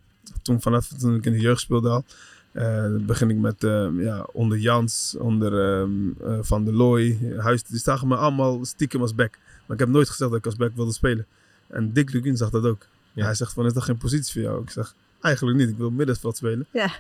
Toen 0.43 0.61
vanaf 0.61 0.89
toen 0.89 1.15
ik 1.15 1.27
in 1.27 1.33
de 1.33 1.41
jeugd 1.41 1.61
speelde 1.61 1.89
al. 1.89 2.05
eh, 2.53 2.97
begin 3.01 3.31
ik 3.31 3.37
met 3.37 3.65
eh, 3.65 3.89
ja, 3.99 4.27
onder 4.33 4.59
Jans, 4.59 5.15
onder 5.19 5.81
ehm, 5.81 5.91
eh, 6.23 6.39
Van 6.41 6.65
der 6.65 6.75
Looy, 6.75 7.19
Huis. 7.39 7.63
Die 7.63 7.79
zagen 7.79 8.09
me 8.09 8.17
allemaal 8.17 8.65
stiekem 8.65 9.01
als 9.01 9.15
back. 9.15 9.39
Maar 9.67 9.77
ik 9.77 9.79
heb 9.79 9.89
nooit 9.89 10.09
gezegd 10.09 10.31
dat 10.31 10.39
ik 10.39 10.47
als 10.47 10.57
back 10.57 10.73
wilde 10.75 10.93
spelen. 10.93 11.27
En 11.67 11.93
Dick 11.93 12.13
Lugin 12.13 12.37
zag 12.37 12.51
dat 12.51 12.65
ook. 12.65 12.87
Ja. 13.13 13.25
Hij 13.25 13.35
zegt 13.35 13.53
van, 13.53 13.67
is 13.67 13.73
dat 13.73 13.83
geen 13.83 13.97
positie 13.97 14.33
voor 14.33 14.43
jou? 14.43 14.63
Ik 14.63 14.71
zeg, 14.71 14.95
eigenlijk 15.21 15.59
niet. 15.59 15.69
Ik 15.69 15.77
wil 15.77 15.91
middenveld 15.91 16.37
spelen. 16.37 16.67
Ja. 16.71 16.91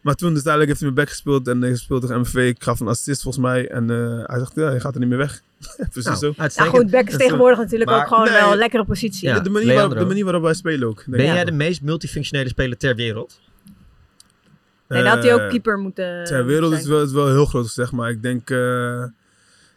Maar 0.00 0.14
toen 0.14 0.34
dus 0.34 0.44
uiteindelijk 0.46 0.66
heeft 0.68 0.80
hij 0.80 0.88
me 0.90 0.94
back 0.96 1.08
gespeeld 1.08 1.48
en 1.48 1.60
hij 1.62 1.76
speelde 1.76 2.06
tegen 2.06 2.20
MVV. 2.20 2.48
Ik 2.48 2.62
gaf 2.62 2.80
een 2.80 2.88
assist 2.88 3.22
volgens 3.22 3.44
mij. 3.44 3.68
En 3.68 3.90
eh, 3.90 4.22
hij 4.26 4.38
zegt, 4.38 4.52
ja, 4.54 4.70
je 4.70 4.80
gaat 4.80 4.94
er 4.94 5.00
niet 5.00 5.08
meer 5.08 5.18
weg. 5.18 5.42
Precies 5.92 6.04
Nou, 6.04 6.16
zo. 6.16 6.32
Ja, 6.36 6.64
goed, 6.64 6.90
back 6.90 7.08
is 7.08 7.16
tegenwoordig 7.16 7.58
natuurlijk 7.58 7.90
Maar- 7.90 8.00
ook 8.00 8.06
gewoon 8.08 8.24
Nee. 8.24 8.32
wel 8.40 8.52
een 8.52 8.58
lekkere 8.58 8.84
positie. 8.84 9.28
Ja. 9.28 9.40
de, 9.40 9.50
manier 9.50 9.74
waarop, 9.74 9.98
de 9.98 10.04
manier 10.04 10.24
waarop 10.24 10.42
wij 10.42 10.54
spelen 10.54 10.88
ook. 10.88 11.04
Ben 11.06 11.24
jij 11.24 11.44
de 11.44 11.52
meest 11.52 11.82
multifunctionele 11.82 12.48
speler 12.48 12.76
ter 12.78 12.94
wereld? 12.94 13.40
Nee, 14.88 15.02
dan 15.02 15.12
had 15.12 15.22
hij 15.22 15.34
ook 15.34 15.40
Eh, 15.40 15.48
keeper 15.48 15.78
moeten 15.78 16.24
Ter 16.24 16.44
wereld 16.46 16.70
zijn. 16.70 16.82
is 16.82 16.88
wel, 16.88 17.02
is 17.02 17.12
wel 17.12 17.26
heel 17.28 17.46
groot 17.46 17.68
zeg, 17.68 17.92
maar 17.92 18.10
ik 18.10 18.22
denk 18.22 18.50
eh, 18.50 19.04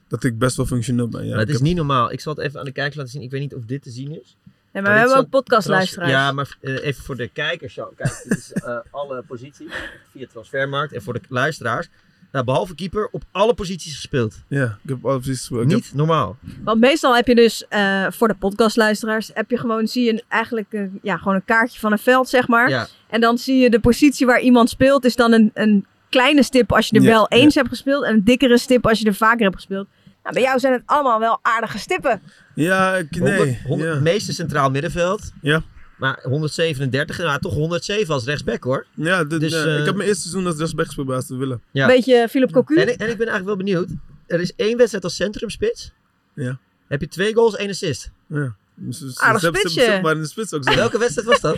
dat 0.08 0.24
ik 0.24 0.38
best 0.40 0.58
wel 0.58 0.66
functioneel 0.66 1.08
ben. 1.08 1.24
Ja, 1.24 1.30
Maar 1.30 1.40
het 1.40 1.48
is 1.50 1.54
heb- 1.56 1.64
niet 1.64 1.76
normaal. 1.76 2.12
Ik 2.12 2.20
zal 2.20 2.34
het 2.36 2.44
even 2.46 2.60
aan 2.60 2.66
de 2.66 2.72
kijker 2.72 2.98
laten 2.98 3.12
zien. 3.14 3.22
Ik 3.22 3.32
weet 3.32 3.42
niet 3.42 3.56
of 3.56 3.66
dit 3.66 3.82
te 3.84 3.90
zien 3.90 4.22
is. 4.22 4.38
Nee, 4.74 4.84
maar 4.84 4.92
maar 4.92 4.94
we 4.94 5.00
hebben 5.00 5.18
ook 5.18 5.30
podcastluisteraars. 5.30 6.12
Ja, 6.12 6.32
maar 6.32 6.56
eh, 6.62 6.86
even 6.86 7.04
voor 7.04 7.16
de 7.16 7.28
kijkers 7.28 7.74
zo. 7.74 7.94
Kijk, 7.96 8.22
dit 8.24 8.38
is 8.38 8.54
eh, 8.54 8.78
alle 8.92 9.22
posities 9.28 9.72
via 10.12 10.26
transfermarkt. 10.32 10.94
En 10.94 11.02
voor 11.02 11.14
de 11.14 11.22
luisteraars. 11.30 11.88
Nou, 12.32 12.46
behalve 12.46 12.76
keeper, 12.76 13.08
op 13.12 13.24
alle 13.32 13.54
posities 13.54 13.96
gespeeld. 13.96 14.36
Ja, 14.48 14.78
ik 14.84 14.90
heb 14.90 15.06
al 15.06 15.20
precies. 15.20 15.50
Ik 15.50 15.58
heb- 15.58 15.68
Niet 15.68 15.92
normaal. 15.94 16.38
Want 16.64 16.80
meestal 16.80 17.16
heb 17.16 17.28
je 17.28 17.36
dus 17.36 17.68
eh, 17.68 18.06
voor 18.10 18.28
de 18.28 18.34
podcastluisteraars 18.36 19.32
heb 19.34 19.50
je 19.50 19.58
gewoon 19.58 19.88
zie 19.88 20.04
je 20.14 20.24
eigenlijk 20.28 20.74
een, 20.74 21.00
ja, 21.02 21.18
gewoon 21.18 21.36
een 21.36 21.46
kaartje 21.46 21.80
van 21.80 21.92
een 21.92 21.98
veld 22.00 22.30
zeg 22.30 22.48
maar. 22.48 22.70
Ja, 22.70 22.88
En 23.10 23.22
dan 23.22 23.38
zie 23.38 23.58
je 23.58 23.70
de 23.70 23.80
positie 23.80 24.26
waar 24.26 24.40
iemand 24.40 24.70
speelt 24.70 25.06
is 25.06 25.16
dan 25.16 25.32
een, 25.34 25.52
een 25.54 25.86
kleine 26.10 26.44
stip 26.44 26.72
als 26.72 26.88
je 26.90 26.96
er 26.98 27.02
Ja, 27.04 27.10
wel 27.10 27.28
eens 27.28 27.56
hebt 27.56 27.68
gespeeld 27.70 28.04
en 28.04 28.14
een 28.14 28.24
dikkere 28.24 28.58
stip 28.58 28.88
als 28.88 29.00
je 29.00 29.06
er 29.06 29.14
vaker 29.16 29.44
hebt 29.44 29.56
gespeeld. 29.56 29.88
Nou, 30.24 30.36
bij 30.36 30.44
jou 30.44 30.60
zijn 30.60 30.74
het 30.74 30.82
allemaal 30.86 31.20
wel 31.20 31.40
aardige 31.42 31.78
stippen. 31.78 32.22
Ja, 32.56 32.96
ik, 32.96 33.16
100, 33.18 33.38
nee. 33.44 33.62
100 33.68 33.90
ja. 33.90 33.96
Het 33.96 34.04
meeste 34.04 34.34
centraal 34.34 34.72
middenveld. 34.72 35.32
Ja. 35.42 35.64
Maar 35.98 36.20
137, 36.24 37.18
nou 37.18 37.40
toch 37.40 37.54
107 37.54 38.14
als 38.14 38.26
rechtsback 38.26 38.64
hoor. 38.64 38.86
Ja, 38.94 39.24
dit, 39.24 39.40
Dus, 39.40 39.54
eh, 39.54 39.74
eh, 39.74 39.80
ik 39.80 39.86
heb 39.86 39.96
mijn 39.96 40.08
eerste 40.08 40.22
seizoen 40.30 40.46
als 40.48 40.58
rechtsback 40.58 40.86
gespeeld 40.86 41.08
bij 41.08 41.16
Aston 41.16 41.40
Villa. 41.40 41.60
Ja. 41.72 41.88
Beetje 41.88 42.28
Philip 42.30 42.52
Cocu. 42.52 42.76
En, 42.76 42.82
ik- 42.82 42.88
en 43.00 43.10
ik 43.10 43.18
ben 43.18 43.28
eigenlijk 43.28 43.46
wel 43.46 43.56
benieuwd. 43.56 43.90
Er 44.28 44.40
is 44.40 44.56
één 44.56 44.78
wedstrijd 44.78 45.04
als 45.04 45.16
centrumspits. 45.16 45.92
Ja. 46.34 46.58
Heb 46.88 47.02
je 47.02 47.08
twee 47.08 47.34
goals, 47.34 47.56
één 47.56 47.70
assist. 47.70 48.12
Ja. 48.28 48.56
Dus, 48.76 49.20
Aardig 49.20 49.40
ze 49.40 49.46
hebben- 49.46 49.62
ze 49.62 49.68
spitsje. 49.70 49.82
hebben- 49.82 50.02
Maar 50.02 50.16
in 50.16 50.22
de 50.22 50.28
spits 50.28 50.54
ook 50.54 50.64
zo. 50.64 50.76
Welke 50.76 50.98
wedstrijd 50.98 51.28
was 51.28 51.40
dat? 51.42 51.58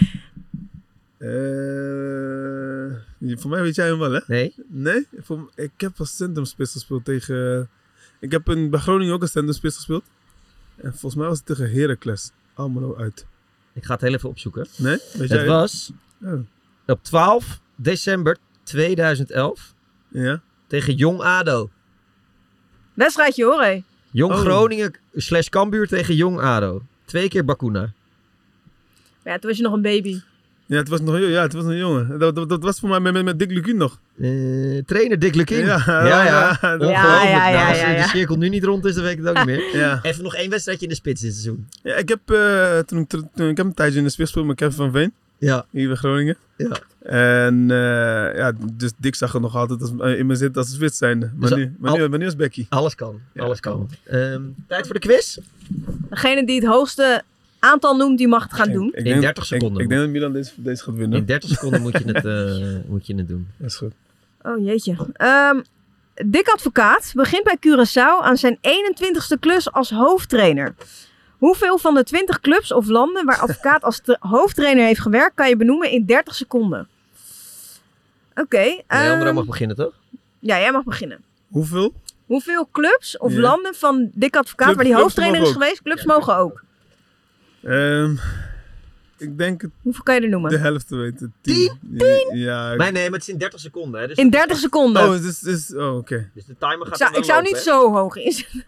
Eh, 1.18 1.28
voor 3.40 3.50
mij 3.50 3.62
weet 3.62 3.76
jij 3.76 3.88
hem 3.88 4.00
wel, 4.00 4.12
hè? 4.12 4.20
Nee. 4.28 4.54
Nee? 4.68 5.08
Voor, 5.22 5.50
ik 5.56 5.72
heb 5.78 5.92
als 5.98 6.16
centrumspits 6.16 6.72
gespeeld 6.72 7.06
tegen... 7.06 7.70
Ik 8.20 8.32
heb 8.32 8.50
in, 8.50 8.70
bij 8.70 8.80
Groningen 8.80 9.14
ook 9.14 9.22
een 9.22 9.28
centrumspits 9.28 9.76
gespeeld. 9.76 10.04
En 10.76 10.92
volgens 10.92 11.16
mij 11.16 11.28
was 11.28 11.38
het 11.38 11.46
tegen 11.46 11.72
Heracles. 11.72 12.32
Almelo 12.54 12.96
uit. 12.96 13.26
Ik 13.74 13.86
ga 13.86 13.94
het 13.94 14.02
heel 14.02 14.14
even 14.14 14.30
opzoeken. 14.30 14.68
Nee? 14.78 14.98
Weet 14.98 15.14
Het 15.14 15.30
jij 15.30 15.46
was 15.46 15.92
Oh. 16.24 16.40
op 16.88 17.04
12 17.04 17.60
december 17.76 18.38
2011 18.64 19.74
Ja? 20.08 20.42
tegen 20.68 20.94
Jong 20.96 21.20
ADO. 21.22 21.70
Wedstrijdje 22.94 23.44
hoor, 23.46 23.62
hé. 23.62 23.84
Jong 24.12 24.34
Oh. 24.34 24.40
Groningen 24.40 24.94
slash 25.16 25.48
Cambuur 25.48 25.88
tegen 25.88 26.16
Jong 26.16 26.40
ADO. 26.40 26.82
Twee 27.06 27.28
keer 27.30 27.46
Bakuna. 27.46 27.80
Maar 29.24 29.34
ja, 29.34 29.40
toen 29.40 29.50
was 29.50 29.58
je 29.58 29.64
nog 29.64 29.74
een 29.74 29.82
baby. 29.82 30.22
Ja, 30.68 30.78
het 30.78 30.88
was 30.90 31.02
nog, 31.02 31.18
ja, 31.20 31.42
het 31.42 31.54
was 31.54 31.64
nog 31.64 31.72
een 31.72 31.78
jongen. 31.78 32.20
Dat, 32.20 32.36
dat, 32.36 32.50
dat 32.50 32.64
was 32.64 32.80
voor 32.80 32.90
mij 32.90 33.00
met, 33.00 33.14
met, 33.14 33.24
met 33.26 33.40
Dick 33.40 33.52
Lukien 33.52 33.78
nog. 33.78 34.00
Eh, 34.22 34.30
trainer 34.86 35.20
Dick 35.20 35.36
Lukien. 35.36 35.58
Ja, 35.66 35.84
ja. 35.86 36.06
ja, 36.06 36.24
ja. 36.26 36.26
ja, 36.26 36.50
Ongelooflijk. 36.74 36.92
ja, 36.92 37.24
ja, 37.50 37.52
Nou, 37.52 37.70
als 37.70 37.80
ja, 37.80 37.90
ja. 37.90 38.02
de 38.04 38.08
cirkel 38.10 38.36
nu 38.36 38.50
niet 38.50 38.64
rond 38.64 38.86
is, 38.86 38.94
dan 38.96 39.04
weet 39.04 39.18
ik 39.18 39.26
het 39.26 39.28
ook 39.28 39.36
niet 39.38 39.46
meer. 39.46 39.64
Ja. 39.82 40.00
Even 40.02 40.24
nog 40.24 40.36
één 40.36 40.50
wedstrijdje 40.50 40.84
in 40.86 40.92
de 40.92 40.98
spits 40.98 41.22
dit 41.22 41.32
seizoen. 41.32 41.68
ja 41.84 41.96
ik, 41.96 42.10
heb, 42.10 42.20
eh, 42.32 42.80
toen, 42.80 43.00
ik, 43.00 43.08
toen, 43.10 43.50
ik 43.50 43.58
heb 43.58 43.66
een 43.66 43.74
tijdje 43.74 43.98
in 43.98 44.04
de 44.04 44.10
spits 44.10 44.28
gespeeld 44.32 44.48
met 44.48 44.56
Kevin 44.56 44.76
van 44.76 44.92
Veen. 44.92 45.14
Ja. 45.38 45.66
Hier 45.72 45.88
bij 45.88 45.96
Groningen. 45.98 46.38
Ja. 46.58 46.78
En 47.04 47.72
eh, 47.72 48.38
ja, 48.38 48.52
dus 48.74 48.92
Dick 48.98 49.16
zag 49.16 49.34
er 49.34 49.42
nog 49.42 49.56
altijd 49.56 49.82
als, 49.82 49.92
in 50.18 50.26
me 50.26 50.36
zitten 50.36 50.62
als 50.62 50.70
een 50.70 50.76
spits 50.76 50.98
zijnde. 50.98 51.32
Maar, 51.36 51.50
Dus 51.50 51.58
nu, 51.58 51.76
maar, 51.80 51.92
al- 51.92 51.98
nu, 51.98 52.08
maar 52.10 52.20
nu 52.20 52.26
is 52.26 52.36
Becky. 52.36 52.66
Alles 52.70 52.96
kan. 52.96 53.20
Ja, 53.34 53.44
Alles 53.44 53.60
kan. 53.60 53.74
kan. 54.04 54.20
Ehm, 54.20 54.42
tijd 54.68 54.86
voor 54.86 54.94
de 54.94 55.02
quiz. 55.08 55.38
Degene 56.10 56.46
die 56.46 56.56
het 56.60 56.66
hoogste 56.70 57.24
aantal 57.66 57.96
noemt, 57.96 58.18
die 58.18 58.28
mag 58.28 58.44
het 58.44 58.54
gaan 58.54 58.72
doen. 58.72 58.88
Ik, 58.88 58.92
ik 58.94 58.98
In 58.98 59.04
denk- 59.04 59.22
30 59.22 59.46
seconden. 59.46 59.78
Ik, 59.78 59.84
ik 59.84 59.90
denk 59.90 60.02
dat 60.02 60.10
Milan 60.10 60.34
deze, 60.34 60.52
deze 60.56 60.84
gaat 60.84 60.96
winnen. 60.96 61.20
In 61.20 61.26
30 61.26 61.50
seconden 61.50 61.82
moet 61.82 61.92
je 61.98 62.12
het, 62.12 62.26
eh, 62.36 62.90
moet 62.90 63.08
je 63.08 63.16
het 63.16 63.28
doen. 63.28 63.48
Dat 63.58 63.68
is 63.70 63.76
goed. 63.76 63.94
Oh 64.42 64.66
jeetje. 64.66 64.96
Ehm 65.14 65.62
Dick 66.26 66.48
Advocaat 66.48 67.12
begint 67.16 67.44
bij 67.44 67.58
Curaçao 67.58 68.22
aan 68.24 68.38
zijn 68.38 68.58
21ste 68.62 69.40
klus 69.40 69.72
als 69.72 69.90
hoofdtrainer. 69.90 70.76
Hoeveel 71.38 71.78
van 71.78 71.94
de 71.96 72.04
20 72.04 72.40
clubs 72.40 72.72
of 72.74 72.88
landen 72.88 73.26
waar 73.26 73.40
Advocaat 73.40 73.84
als 73.84 74.00
tra- 74.00 74.18
hoofdtrainer 74.20 74.86
heeft 74.86 75.00
gewerkt, 75.00 75.36
kan 75.36 75.50
je 75.50 75.56
benoemen 75.58 75.92
in 75.92 76.06
30 76.06 76.36
seconden? 76.36 76.88
Oké. 78.36 78.82
Leandro 78.88 79.26
ehm, 79.26 79.36
mag 79.36 79.46
beginnen, 79.46 79.76
toch? 79.76 79.94
ja, 80.40 80.60
jij 80.60 80.72
mag 80.72 80.84
beginnen. 80.84 81.24
Hoeveel? 81.48 81.94
Hoeveel 82.26 82.70
clubs 82.72 83.18
of 83.18 83.34
landen 83.34 83.76
van 83.76 84.10
Dick 84.14 84.36
Advocaat 84.36 84.66
Club- 84.66 84.76
waar 84.76 84.86
die 84.86 84.96
hoofdtrainer 84.96 85.42
is 85.42 85.52
geweest, 85.52 85.82
clubs 85.82 86.04
mogen 86.06 86.36
ook. 86.36 86.64
Um, 87.66 88.20
ik 89.18 89.38
denk 89.38 89.62
het. 89.62 89.72
Hoeveel 89.82 90.04
kan 90.04 90.16
je 90.16 90.22
er 90.22 90.30
noemen? 90.30 90.52
De 90.52 90.58
helft 90.58 90.90
weten. 90.90 91.34
10? 91.42 91.80
Ja. 92.34 92.76
Nee, 92.76 92.92
maar 92.92 93.20
het 93.20 93.22
is 93.22 93.30
in 93.30 93.38
30 93.38 93.60
seconden. 93.60 94.02
Hè, 94.02 94.08
dus 94.08 94.18
in 94.18 94.30
30 94.30 94.58
seconden? 94.58 95.04
Oh, 95.04 95.22
dus, 95.22 95.40
dus, 95.40 95.76
oh 95.76 95.98
oké. 95.98 96.30
Dus 96.34 96.46
de 96.46 96.56
timer 96.58 96.88
gaat. 96.88 97.00
Ik 97.00 97.08
zou, 97.08 97.18
ik 97.18 97.24
zou 97.24 97.42
niet 97.42 97.58
zo 97.58 97.94
hoog 97.94 98.16
inzetten. 98.16 98.66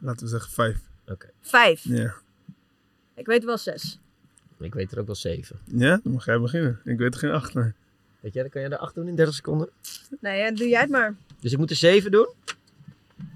Laten 0.00 0.24
we 0.24 0.30
zeggen 0.30 0.52
5. 0.52 0.76
Oké. 1.06 1.26
5? 1.40 1.80
Ja. 1.82 2.14
Ik 3.14 3.26
weet 3.26 3.44
wel 3.44 3.58
6. 3.58 3.98
Ik 4.58 4.74
weet 4.74 4.92
er 4.92 4.98
ook 4.98 5.06
wel 5.06 5.14
7. 5.14 5.58
Ja, 5.64 6.00
dan 6.02 6.12
mag 6.12 6.24
jij 6.24 6.40
beginnen. 6.40 6.80
Ik 6.84 6.98
weet 6.98 7.14
er 7.14 7.20
geen 7.20 7.30
8 7.30 7.54
naar. 7.54 7.74
Weet 8.20 8.32
jij, 8.32 8.42
dan 8.42 8.50
kan 8.50 8.60
jij 8.60 8.70
er 8.70 8.78
8 8.78 8.94
doen 8.94 9.08
in 9.08 9.16
30 9.16 9.34
seconden. 9.34 9.68
Nee, 10.20 10.52
doe 10.52 10.68
jij 10.68 10.80
het 10.80 10.90
maar. 10.90 11.14
Dus 11.40 11.52
ik 11.52 11.58
moet 11.58 11.70
er 11.70 11.76
7 11.76 12.10
doen? 12.10 12.28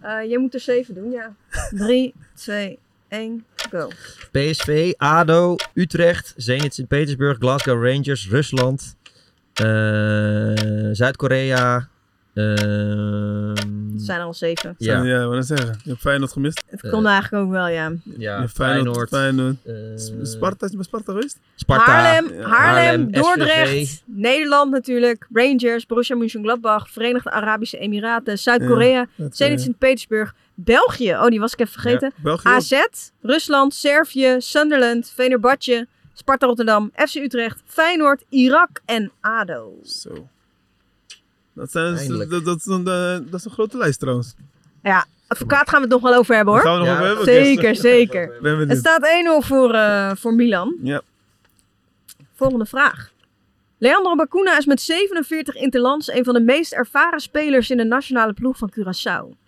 Eh, 0.00 0.11
uh, 0.11 0.29
jij 0.29 0.38
moet 0.38 0.55
er 0.55 0.61
7 0.61 0.94
doen, 0.94 1.11
ja. 1.11 1.35
3, 1.70 2.14
2, 2.35 2.79
1. 3.09 3.44
PSV, 4.32 4.92
ADO, 4.96 5.56
Utrecht, 5.74 6.34
Zenit 6.37 6.74
Sint-Petersburg, 6.74 7.38
Glasgow 7.38 7.84
Rangers, 7.84 8.28
Rusland, 8.28 8.96
eh, 9.54 9.64
Zuid-Korea. 10.92 11.88
Uh, 12.34 13.52
het 13.92 14.02
zijn 14.02 14.18
er 14.18 14.24
al 14.24 14.34
zeven. 14.34 14.74
Ja, 14.78 15.02
ja 15.02 15.24
wat 15.24 15.30
wil 15.32 15.42
zeggen. 15.42 15.78
Je 15.82 15.88
hebt 15.90 16.00
Feyenoord 16.00 16.32
gemist. 16.32 16.62
Het 16.66 16.90
kon 16.90 17.06
eh, 17.06 17.12
eigenlijk 17.12 17.44
ook 17.44 17.50
wel, 17.50 17.68
ja. 17.68 17.92
Ja, 18.18 18.48
Feyenoord. 18.48 19.08
Feyenoord. 19.08 19.08
Feyenoord. 19.08 19.56
Eh, 20.18 20.24
Sparta, 20.24 20.66
is 20.66 20.72
bij 20.72 20.84
Sparta 20.84 21.12
geweest? 21.12 21.38
Haarlem. 21.66 22.40
Haarlem, 22.42 23.12
Dordrecht, 23.12 24.02
Nederland 24.06 24.70
natuurlijk, 24.70 25.26
Rangers, 25.32 25.87
Borussia 25.87 26.16
Mönchengladbach, 26.16 26.90
Verenigde 26.90 27.30
Arabische 27.30 27.78
Emiraten, 27.78 28.38
Zuid-Korea, 28.38 29.06
Zenit 29.30 29.60
Sint-Petersburg, 29.60 30.34
België, 30.54 31.12
oh 31.14 31.26
die 31.26 31.40
was 31.40 31.52
ik 31.52 31.60
even 31.60 31.72
vergeten, 31.72 32.12
België. 32.16 32.48
AZ, 32.48 32.72
Rusland, 33.22 33.74
Servië, 33.74 34.36
Sunderland, 34.38 35.12
Venerbahce, 35.14 35.86
Sparta 36.14 36.46
Rotterdam, 36.46 36.90
FC 36.94 37.14
Utrecht, 37.14 37.62
Feyenoord, 37.66 38.24
Irak 38.28 38.80
en 38.84 39.10
ADO. 39.20 39.72
Zo. 39.84 40.28
Dat, 41.52 41.70
zijn, 41.70 41.96
Eindelijk. 41.96 42.30
dat, 42.30 42.44
dat, 42.44 42.56
is 42.58 42.66
een, 42.66 42.86
eh, 42.86 43.18
dat 43.30 43.40
is 43.40 43.44
een 43.44 43.50
grote 43.50 43.76
lijst 43.76 43.98
trouwens. 44.00 44.34
Ja, 44.82 45.04
advocaat 45.26 45.68
gaan 45.68 45.80
we 45.80 45.84
het 45.86 45.94
nog 46.02 46.10
wel 46.10 46.18
over 46.18 46.34
hebben 46.34 46.54
hoor. 46.54 46.62
gaan 46.62 46.72
we 46.72 46.78
nog 46.78 46.88
Ja, 46.88 46.94
over 46.94 47.06
hebben. 47.06 47.22
Oké, 47.24 47.44
Zeker, 47.44 47.76
zeker. 47.76 48.32
Ben 48.42 48.68
Het 48.68 48.78
staat 48.78 49.02
1-0 49.42 49.46
voor, 49.46 49.74
eh, 49.74 50.10
voor 50.14 50.34
Milan. 50.34 50.76
Ja. 50.82 51.00
Volgende 52.34 52.66
vraag. 52.66 53.12
Leandro 53.78 54.14
Bacuna 54.14 54.58
is 54.58 54.66
met 54.66 54.80
47 54.80 55.54
interlands 55.54 56.12
een 56.12 56.24
van 56.24 56.34
de 56.34 56.40
meest 56.40 56.72
ervaren 56.72 57.20
spelers 57.20 57.70
in 57.70 57.76
de 57.76 57.84
nationale 57.84 58.32
ploeg 58.32 58.56
van 58.56 58.72
Curaçao. 58.78 59.43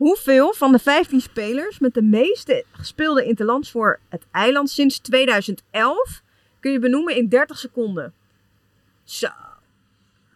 Hoeveel 0.00 0.52
van 0.54 0.72
de 0.72 0.78
15 0.78 1.20
spelers 1.20 1.78
met 1.78 1.94
de 1.94 2.02
meeste 2.02 2.64
gespeelde 2.72 3.24
interlands 3.24 3.70
voor 3.70 4.00
het 4.08 4.26
eiland 4.30 4.70
sinds 4.70 4.98
2011 4.98 6.22
kun 6.60 6.72
je 6.72 6.78
benoemen 6.78 7.16
in 7.16 7.28
30 7.28 7.58
seconden? 7.58 8.12
Zo. 9.04 9.28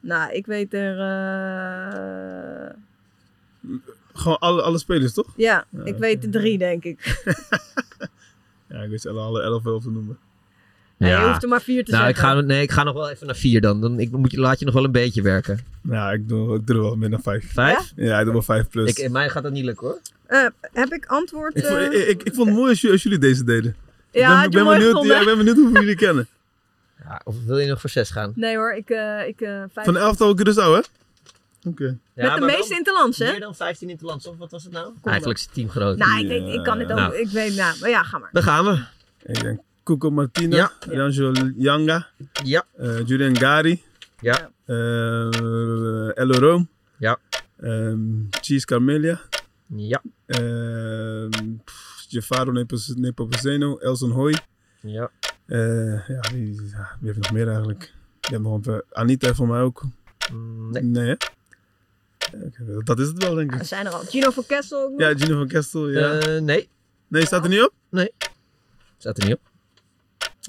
Nou, 0.00 0.32
ik 0.32 0.46
weet 0.46 0.74
er. 0.74 0.98
eh, 1.00 2.70
Gewoon 4.12 4.38
alle, 4.38 4.62
alle 4.62 4.78
spelers, 4.78 5.12
toch? 5.12 5.32
Ja, 5.36 5.66
ik 5.84 5.96
weet 5.96 6.24
er 6.24 6.30
drie, 6.30 6.58
denk 6.58 6.84
ik. 6.84 6.98
Ja, 8.68 8.80
ik 8.82 8.90
weet 8.90 9.00
ze 9.00 9.08
alle, 9.08 9.18
alle 9.20 9.42
elf 9.42 9.62
wel 9.62 9.80
te 9.80 9.90
noemen. 9.90 10.18
Nee, 10.96 11.10
Ja. 11.10 11.20
Je 11.20 11.26
hoeft 11.26 11.42
er 11.42 11.48
maar 11.48 11.62
vier 11.62 11.84
te 11.84 11.90
Nou, 11.90 12.08
ik 12.08 12.16
zeggen. 12.16 12.36
ga, 12.36 12.40
nee, 12.40 12.62
ik 12.62 12.70
ga 12.70 12.82
nog 12.82 12.94
wel 12.94 13.10
even 13.10 13.26
naar 13.26 13.36
4 13.36 13.60
dan. 13.60 13.80
dan 13.80 13.98
ik 14.00 14.10
moet 14.10 14.30
je, 14.30 14.40
laat 14.40 14.58
je 14.58 14.64
nog 14.64 14.74
wel 14.74 14.84
een 14.84 14.92
beetje 14.92 15.22
werken. 15.22 15.58
Ja, 15.82 16.12
ik 16.12 16.28
doe, 16.28 16.56
ik 16.56 16.66
doe 16.66 16.76
er 16.76 16.82
wel 16.82 16.96
meer 16.96 17.10
dan 17.10 17.22
vijf. 17.22 17.52
5? 17.52 17.92
Ja, 17.96 18.18
ik 18.18 18.24
doe 18.24 18.32
wel 18.32 18.42
vijf 18.42 18.68
plus. 18.68 18.90
Ik, 18.90 18.98
in 18.98 19.12
mij 19.12 19.28
gaat 19.28 19.42
dat 19.42 19.52
niet 19.52 19.64
lukken 19.64 19.86
hoor. 19.86 19.98
Eh, 20.26 20.46
heb 20.72 20.92
ik 20.92 21.06
antwoord? 21.06 21.56
Ik, 21.56 21.64
vond, 21.64 21.78
eh? 21.78 21.86
ik, 21.86 22.08
ik, 22.08 22.22
ik 22.22 22.34
vond 22.34 22.48
het 22.48 22.56
mooi 22.56 22.70
als 22.70 22.80
jullie, 22.80 22.94
als 22.96 23.02
jullie 23.02 23.18
deze 23.18 23.44
deden. 23.44 23.76
ja, 24.10 24.44
ik 24.44 24.50
ben, 24.50 24.64
mooi 24.64 24.78
benieuwd, 24.78 25.04
ja, 25.04 25.20
ik 25.20 25.26
ben 25.26 25.36
benieuwd 25.36 25.56
hoeveel 25.56 25.80
jullie 25.80 25.96
kennen. 25.96 26.28
Ja, 27.04 27.20
of 27.24 27.34
wil 27.46 27.58
je 27.58 27.68
nog 27.68 27.80
voor 27.80 27.90
6 27.90 28.10
gaan? 28.10 28.32
Nee 28.34 28.56
hoor, 28.56 28.72
ik, 28.74 28.90
eh 28.90 29.26
ik 29.26 29.40
eh 29.40 29.62
vijf. 29.72 29.86
Van 29.86 29.96
elftal 29.96 30.36
Curaçao, 30.36 30.54
hè? 30.54 30.80
Oké. 31.68 31.98
Met 32.14 32.34
de 32.34 32.40
meeste 32.40 32.74
interlands, 32.74 33.18
hè? 33.18 33.30
Meer 33.30 33.40
dan 33.40 33.54
15 33.54 33.88
interlands, 33.88 34.26
of 34.26 34.36
wat 34.36 34.50
was 34.50 34.62
het 34.64 34.72
nou? 34.72 34.92
Eigenlijk 35.04 35.38
is 35.38 35.44
het 35.44 35.54
team 35.54 35.68
groot. 35.68 35.96
Nou, 35.98 36.20
ik, 36.20 36.28
weet, 36.28 36.54
ik 36.54 36.62
kan 36.62 36.78
dit 36.78 36.90
ook. 36.90 36.98
Nou. 36.98 37.16
Ik 37.16 37.28
weet, 37.28 37.56
nou, 37.56 37.78
maar 37.80 37.90
ja, 37.90 38.02
ga 38.02 38.18
maar. 38.18 38.28
Daar 38.32 38.42
gaan 38.42 38.64
we. 38.64 38.82
Ik 39.32 39.40
denk 39.42 39.60
Cuco 39.84 40.10
Martina, 40.10 40.56
Ja. 40.56 40.72
Ranjo 40.80 41.32
Yanga, 41.56 42.06
Ja. 42.44 42.64
eh 42.78 43.02
Julian 43.06 43.36
Gari, 43.36 43.82
Ja. 44.20 44.50
eh 44.64 46.16
Elo 46.18 46.38
Rome, 46.38 46.66
Ja. 46.98 47.18
ehm, 47.56 48.24
Cheese 48.30 48.66
Carmelia, 48.66 49.20
Ja. 49.66 50.02
ehm 50.26 51.30
pff, 51.64 52.04
Jafaro 52.08 52.52
Nepos- 52.52 52.94
Nepomuceno, 52.96 53.76
Elson 53.78 54.10
Hoy. 54.10 54.34
Ja. 54.80 55.10
Eh, 55.46 56.08
ja, 56.08 56.20
wie, 56.32 56.54
ja, 56.70 56.96
wie 57.00 57.08
heeft 57.12 57.18
nog 57.18 57.32
meer 57.32 57.48
eigenlijk? 57.48 57.92
Je 58.20 58.30
hebt 58.30 58.42
nog 58.42 58.66
een 58.66 58.82
Anita 58.92 59.34
voor 59.34 59.48
mij 59.48 59.60
ook. 59.60 59.82
Mm, 60.32 60.70
Nee. 60.70 60.82
Nee, 60.82 61.08
hè? 61.08 61.14
Dat 62.84 62.98
is 62.98 63.06
het 63.08 63.22
wel, 63.22 63.34
denk 63.34 63.52
Er 63.54 63.60
ik. 63.60 63.66
zijn 63.66 63.86
er 63.86 63.92
al. 63.92 64.00
Gino 64.00 64.30
van 64.30 64.46
Kessel 64.46 64.82
ook 64.82 64.90
nog. 64.90 65.00
Ja, 65.00 65.14
Gino 65.18 65.36
van 65.36 65.48
Kestel, 65.48 65.90
ja. 65.90 66.18
Eh, 66.18 66.40
nee. 66.40 66.68
nee, 67.08 67.26
staat 67.26 67.42
er 67.44 67.48
niet 67.50 67.60
op? 67.62 67.72
Staat 68.98 69.18
er 69.18 69.24
niet 69.24 69.34
op. 69.34 69.40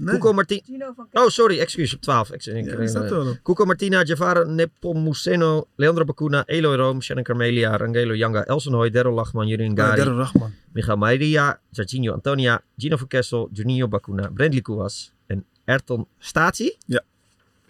Nee. 0.01 0.13
Cuco 0.13 0.33
Martina. 0.33 0.93
Oh, 1.13 1.27
sorry. 1.27 1.59
Excuus. 1.59 1.93
Op 1.93 2.01
12. 2.01 2.29
Ex- 2.31 2.47
ik- 2.47 2.91
Ja. 2.93 3.35
Cuco 3.43 3.65
Martina, 3.65 4.03
Javara 4.03 4.43
Nepomuceno, 4.43 5.67
Leandro 5.75 6.03
Bacuna, 6.05 6.43
Eloy 6.45 6.75
Room, 6.75 7.01
Shannon 7.01 7.23
Carmelia, 7.23 7.77
Rangelo 7.77 8.13
Yanga, 8.13 8.43
Elson 8.45 8.73
Hoy, 8.73 8.89
Daryl 8.91 9.13
Lachman, 9.13 9.47
Jurin 9.47 9.75
Ja, 9.75 9.85
Gari, 9.85 9.97
Darren 9.97 10.17
Rachman. 10.17 10.53
Michael 10.73 10.97
Maria, 10.97 11.59
Jorginho 11.71 12.13
Antonia, 12.13 12.61
Gino 12.77 12.97
van 12.97 13.07
Kessel, 13.07 13.49
Juninho 13.53 13.87
Bacuna, 13.87 14.29
Brandley 14.33 14.61
Kouas 14.61 15.11
en 15.27 15.45
Erton 15.65 16.07
Stati. 16.19 16.77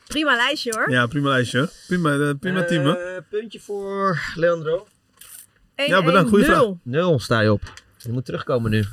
Prima 0.08 0.36
lijstje 0.36 0.72
hoor. 0.76 0.92
Ja, 0.92 1.06
prima 1.08 1.30
lijstje. 1.30 1.58
hoor. 1.60 1.70
Prima, 1.88 2.14
eh, 2.14 2.30
prima 2.40 2.64
team, 2.64 2.84
hoor. 2.84 2.96
Eh, 2.96 3.18
puntje 3.30 3.60
voor 3.60 4.20
Leandro. 4.36 4.88
Ja, 5.76 6.04
bedankt. 6.04 6.30
Goeie 6.30 6.46
vraag. 6.46 6.62
1-1-0. 6.62 6.80
Nul 6.84 7.20
sta 7.20 7.40
je 7.42 7.52
op. 7.52 7.62
Je 7.98 8.12
moet 8.12 8.26
terugkomen 8.26 8.72
nu. 8.72 8.84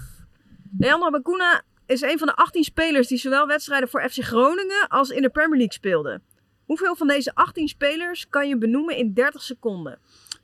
Leandro 0.78 1.10
Bacuna 1.10 1.62
is 1.86 2.00
een 2.00 2.18
van 2.18 2.26
de 2.26 2.34
18 2.36 2.64
spelers 2.64 3.08
die 3.08 3.18
zowel 3.18 3.46
wedstrijden 3.46 3.88
voor 3.88 4.08
FC 4.10 4.22
Groningen 4.22 4.88
als 4.88 5.10
in 5.10 5.22
de 5.22 5.28
Premier 5.30 5.56
League 5.56 5.72
speelden. 5.72 6.22
Hoeveel 6.64 6.96
van 6.96 7.06
deze 7.06 7.34
18 7.34 7.68
spelers 7.68 8.28
kan 8.28 8.48
je 8.48 8.58
benoemen 8.58 8.96
in 8.96 9.12
30 9.14 9.42
seconden? 9.42 9.98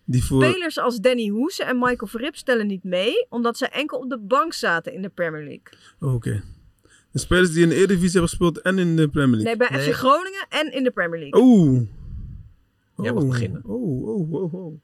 Die 0.04 0.24
voor... 0.24 0.44
Spelers 0.44 0.78
als 0.78 0.96
Danny 1.00 1.28
Hoese 1.28 1.64
en 1.64 1.78
Michael 1.78 2.06
Verrip 2.10 2.36
stellen 2.36 2.66
niet 2.66 2.84
mee, 2.84 3.26
omdat 3.28 3.58
zij 3.58 3.68
enkel 3.68 3.98
op 3.98 4.08
de 4.10 4.18
bank 4.18 4.52
zaten 4.52 4.92
in 4.92 5.02
de 5.02 5.08
Premier 5.08 5.44
League. 5.44 5.78
Oh, 6.00 6.14
Oké. 6.14 6.42
De 7.12 7.18
spelers 7.18 7.52
die 7.52 7.62
in 7.62 7.68
de 7.68 7.74
Eredivisie 7.74 8.10
hebben 8.10 8.28
gespeeld 8.28 8.60
en 8.60 8.78
in 8.78 8.96
de 8.96 9.08
Premier 9.08 9.36
League. 9.36 9.56
Nee, 9.56 9.68
bij 9.68 9.78
Nee. 9.78 9.92
FC 9.92 9.94
Groningen 9.98 10.46
en 10.48 10.72
in 10.72 10.84
de 10.84 10.90
Premier 10.90 11.18
League. 11.20 11.40
Oeh. 11.42 11.82
Jij 12.96 13.12
mag 13.12 13.22
Oh. 13.22 13.28
beginnen. 13.28 13.62
Oh, 13.64 14.08
oh, 14.08 14.32
oh, 14.32 14.54
oh. 14.54 14.80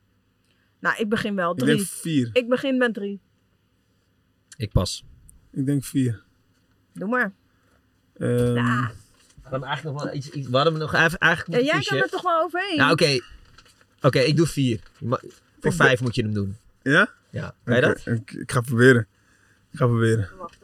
Nou, 0.80 0.96
ik 0.98 1.08
begin 1.08 1.34
wel. 1.34 1.50
Ik 1.52 1.58
denk 1.58 1.70
Drie. 1.70 1.86
vier. 1.88 2.30
Ik 2.32 2.48
begin 2.48 2.76
met 2.76 2.94
drie. 2.94 3.20
Ik 4.56 4.72
pas. 4.72 5.04
Ik 5.52 5.66
denk 5.66 5.84
vier. 5.84 6.23
Doe 6.94 7.08
maar. 7.08 7.32
Ehm, 8.18 8.54
Ja, 8.54 8.90
We 9.42 9.50
hadden 9.50 9.68
eigenlijk 9.68 9.96
nog 9.96 10.04
wel 10.04 10.14
iets, 10.14 10.30
iets 10.30 10.48
we 10.48 10.56
hadden 10.56 10.78
nog 10.78 10.94
even, 10.94 11.18
eigenlijk 11.18 11.62
ja, 11.62 11.72
jij 11.72 11.82
kan 11.82 11.98
er 11.98 12.08
toch 12.08 12.22
wel 12.22 12.42
overheen? 12.42 12.76
Nou, 12.76 12.92
oké. 12.92 13.18
Oké, 14.00 14.18
ik 14.18 14.36
doe 14.36 14.46
vier. 14.46 14.80
Voor 14.98 15.20
Ik 15.60 15.72
vijf 15.72 16.00
moet 16.00 16.14
je 16.14 16.22
hem 16.22 16.34
doen. 16.34 16.56
Ja? 16.82 17.08
Ja, 17.30 17.54
kan 17.64 17.74
je 17.74 17.80
dat? 17.80 18.02
Ik, 18.06 18.32
ik 18.32 18.52
ga 18.52 18.60
proberen. 18.60 19.06
Ik 19.70 19.78
ga 19.78 19.86
proberen. 19.86 20.28
Wacht. 20.38 20.58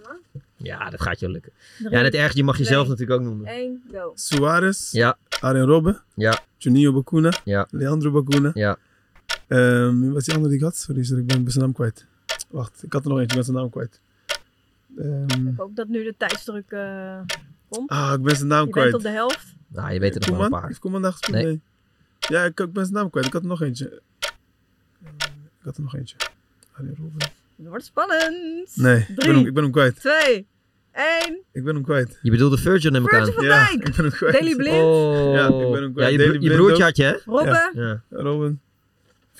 Ja, 0.56 0.90
dat 0.90 1.00
gaat 1.02 1.18
je 1.20 1.24
wel 1.26 1.34
lukken. 1.34 1.52
Drie, 1.78 1.90
Ja, 1.90 1.98
en 1.98 2.04
het 2.04 2.14
ergste, 2.14 2.38
je 2.38 2.44
mag 2.44 2.58
jezelf 2.58 2.86
twee, 2.86 2.90
natuurlijk 2.98 3.20
ook 3.20 3.26
noemen. 3.26 3.46
één, 3.46 3.82
go. 3.92 4.12
Suarez, 4.14 4.92
Ja, 4.92 5.18
Arjen 5.40 5.66
Robben, 5.66 6.02
ja, 6.14 6.38
Juninho 6.58 6.92
Bacuna, 6.92 7.32
Ja. 7.44 7.66
Leandro 7.70 8.10
Bacuna. 8.10 8.50
ja. 8.54 8.78
Ehm, 9.48 10.08
wat 10.08 10.16
is 10.16 10.24
die 10.24 10.34
andere 10.34 10.52
die 10.52 10.58
ik 10.58 10.64
had? 10.64 10.76
Sorry, 10.76 11.04
sorry, 11.04 11.22
ik 11.22 11.26
ben 11.26 11.50
zijn 11.50 11.64
naam 11.64 11.72
kwijt. 11.72 12.06
Wacht, 12.50 12.82
ik 12.82 12.92
had 12.92 13.04
er 13.04 13.10
nog 13.10 13.18
eentje, 13.18 13.34
ben 13.36 13.44
zijn 13.44 13.56
naam 13.56 13.70
kwijt. 13.70 14.00
Ehm, 15.00 15.46
Ik 15.48 15.54
hoop 15.56 15.76
dat 15.76 15.88
nu 15.88 16.04
de 16.04 16.14
tijdsdruk 16.16 16.70
eh, 16.70 17.20
komt. 17.68 17.90
ah, 17.90 18.12
ik 18.14 18.22
ben 18.22 18.36
zijn 18.36 18.48
naam 18.48 18.64
je 18.64 18.70
kwijt. 18.70 18.90
bent 18.90 18.96
op 19.04 19.10
de 19.10 19.16
helft. 19.16 19.54
Nou, 19.68 19.92
je 19.92 20.00
weet 20.00 20.14
er 20.14 20.20
nog 20.20 20.36
wel 20.36 20.44
een 20.44 20.50
paar. 20.60 20.78
Koeman 20.78 21.02
daar 21.02 21.12
gespeeld? 21.12 21.34
Nee. 21.34 21.44
Nee. 21.46 21.60
Ja, 22.28 22.44
ik, 22.44 22.60
ik 22.60 22.72
ben 22.72 22.84
zijn 22.84 22.96
naam 22.96 23.10
kwijt. 23.10 23.26
Ik 23.26 23.32
had 23.32 23.42
er 23.42 23.48
nog 23.48 23.62
eentje. 23.62 24.00
Ik 25.00 25.66
had 25.66 25.76
er 25.76 25.82
nog 25.82 25.94
eentje. 25.94 26.16
Arjen 26.72 26.96
Robben. 27.00 27.28
Het 27.56 27.68
wordt 27.68 27.84
spannend. 27.84 28.76
Nee, 28.76 28.98
ik 28.98 29.06
ben, 29.06 29.16
Drie. 29.16 29.34
hem, 29.34 29.46
ik 29.46 29.54
ben 29.54 29.62
hem 29.62 29.72
kwijt. 29.72 29.96
Twee, 29.96 30.46
één. 30.92 31.40
Ik 31.52 31.64
ben 31.64 31.74
hem 31.74 31.84
kwijt. 31.84 32.18
Je 32.22 32.30
bedoelde 32.30 32.56
Virgil 32.58 32.90
neem 32.90 33.02
ik 33.02 33.08
Virgil 33.08 33.28
aan. 33.28 33.34
van 33.34 33.44
ja, 33.44 33.70
ik 33.76 33.82
ben 33.84 34.04
hem 34.04 34.10
kwijt. 34.10 34.32
Daily 34.32 34.56
Blind. 34.56 34.76
Oh. 34.84 35.34
Ja, 35.34 35.46
ik 35.46 35.70
ben 35.72 35.82
hem 35.82 35.92
kwijt. 35.92 36.14
Ja, 36.14 36.22
je, 36.32 36.38
bro- 36.38 36.54
broertje 36.56 36.82
had 36.82 36.96
je, 36.96 37.02
hè? 37.04 37.16
Robben. 37.24 37.70
Ja. 37.74 38.02
Robin. 38.10 38.60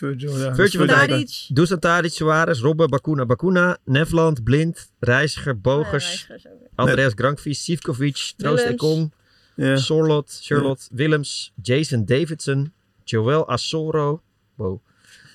Virgil, 0.00 0.38
ja. 0.38 0.54
Virgil 0.54 0.86
van 0.86 1.06
Dijk. 1.08 1.46
Dusan 1.48 1.78
Tadic, 1.78 2.12
Suarez, 2.12 2.60
Robben, 2.60 2.90
Bakuna, 2.90 3.26
Bakuna, 3.26 3.78
Nevland, 3.84 4.44
Blind, 4.44 4.90
Reiziger, 4.98 5.60
Bogers, 5.60 6.26
ja. 6.28 6.50
Andreas 6.74 7.12
Grankvies, 7.14 7.64
Sivkovic, 7.64 8.32
Troost. 8.36 8.64
Ekong, 8.64 9.12
Ja. 9.54 9.76
Sorlot, 9.76 10.38
Charlotte, 10.42 10.88
Willems, 10.90 11.52
Jason 11.62 12.04
Davidson, 12.04 12.72
Joel 13.04 13.48
Assoro 13.48 14.22
wow. 14.54 14.80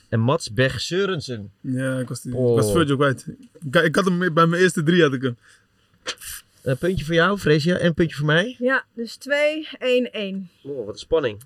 en 0.10 0.20
Mats 0.20 0.54
Berg 0.54 0.82
Seurensen. 0.82 1.52
Ja, 1.62 2.00
ik 2.00 2.08
was, 2.08 2.22
die, 2.22 2.36
Oh. 2.36 2.50
ik 2.58 2.64
was 2.64 2.72
Virgil 2.72 2.96
kwijt. 2.96 3.26
Ik, 3.66 3.76
ik 3.76 3.96
had 3.96 4.06
hem 4.06 4.34
bij 4.34 4.46
mijn 4.46 4.62
eerste 4.62 4.84
drie 4.84 5.02
had 5.02 5.14
ik 5.14 5.22
hem. 5.22 5.38
Een 6.62 6.78
puntje 6.78 7.06
voor 7.06 7.14
jou, 7.14 7.38
Freesia, 7.38 7.78
en 7.78 7.86
een 7.86 7.94
puntje 7.94 8.16
voor 8.16 8.26
mij. 8.26 8.56
Ja, 8.60 8.86
dus 8.94 9.16
2, 9.16 9.68
1, 9.80 10.12
1. 10.12 10.50
Oh, 10.64 10.86
wat 10.86 10.94
een 10.94 11.00
spanning. 11.00 11.42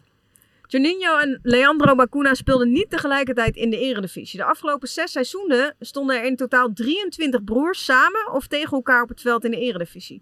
Juninho 0.71 1.17
en 1.17 1.39
Leandro 1.43 1.95
Bacuna 1.95 2.33
speelden 2.33 2.71
niet 2.71 2.89
tegelijkertijd 2.89 3.55
in 3.55 3.69
de 3.69 3.77
eredivisie. 3.79 4.39
De 4.39 4.45
afgelopen 4.45 4.87
zes 4.87 5.11
seizoenen 5.11 5.75
stonden 5.79 6.15
er 6.17 6.25
in 6.25 6.35
totaal 6.35 6.73
23 6.73 7.43
broers 7.43 7.85
samen 7.85 8.31
of 8.33 8.47
tegen 8.47 8.71
elkaar 8.77 9.01
op 9.01 9.09
het 9.09 9.21
veld 9.21 9.43
in 9.45 9.51
de 9.51 9.57
eredivisie. 9.59 10.21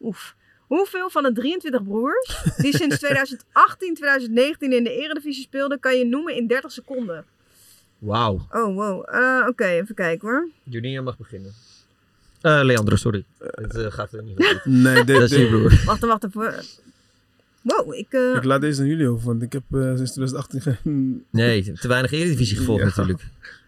Oef. 0.00 0.34
Hoeveel 0.66 1.10
van 1.10 1.22
de 1.22 1.32
23 1.32 1.82
broers 1.84 2.42
die 2.56 2.76
sinds 2.80 2.98
2018, 2.98 3.94
2019 3.94 4.72
in 4.72 4.84
de 4.84 4.92
eredivisie 4.96 5.42
speelden, 5.42 5.80
kan 5.80 5.98
je 5.98 6.04
noemen 6.06 6.34
in 6.36 6.46
30 6.46 6.72
seconden? 6.72 7.24
Wauw. 7.98 8.46
Oh, 8.50 8.74
wow. 8.74 9.14
Eh, 9.14 9.44
Oké, 9.48 9.64
even 9.66 9.94
kijken 9.94 10.28
hoor. 10.28 10.48
Juninho 10.62 11.02
mag 11.02 11.16
beginnen. 11.18 11.52
Eh, 12.40 12.60
Leandro, 12.62 12.96
sorry. 12.96 13.24
Het 13.38 13.76
eh, 13.76 13.86
gaat 13.92 14.12
er 14.12 14.22
niet 14.22 14.44
goed. 14.46 14.64
Nee, 14.84 14.94
Dat 14.94 15.06
dit, 15.06 15.20
is 15.20 15.30
je 15.30 15.36
dit- 15.36 15.48
broer. 15.48 15.82
Wacht, 15.84 16.00
wacht 16.00 16.24
even. 16.24 16.54
Wow, 17.66 17.94
ik... 17.94 18.12
eh, 18.12 18.34
ik 18.34 18.44
laat 18.44 18.60
deze 18.60 18.80
aan 18.80 18.86
jullie 18.88 19.08
over, 19.08 19.26
want 19.26 19.42
ik 19.42 19.52
heb 19.52 19.62
eh, 19.70 19.80
sinds 19.96 20.12
2018 20.12 20.60
geen... 20.60 21.24
Nee, 21.30 21.72
te 21.72 21.88
weinig 21.88 22.12
Eredivisie 22.12 22.56
gevolgd 22.56 22.80
Ja. 22.80 22.86
natuurlijk. 22.86 23.22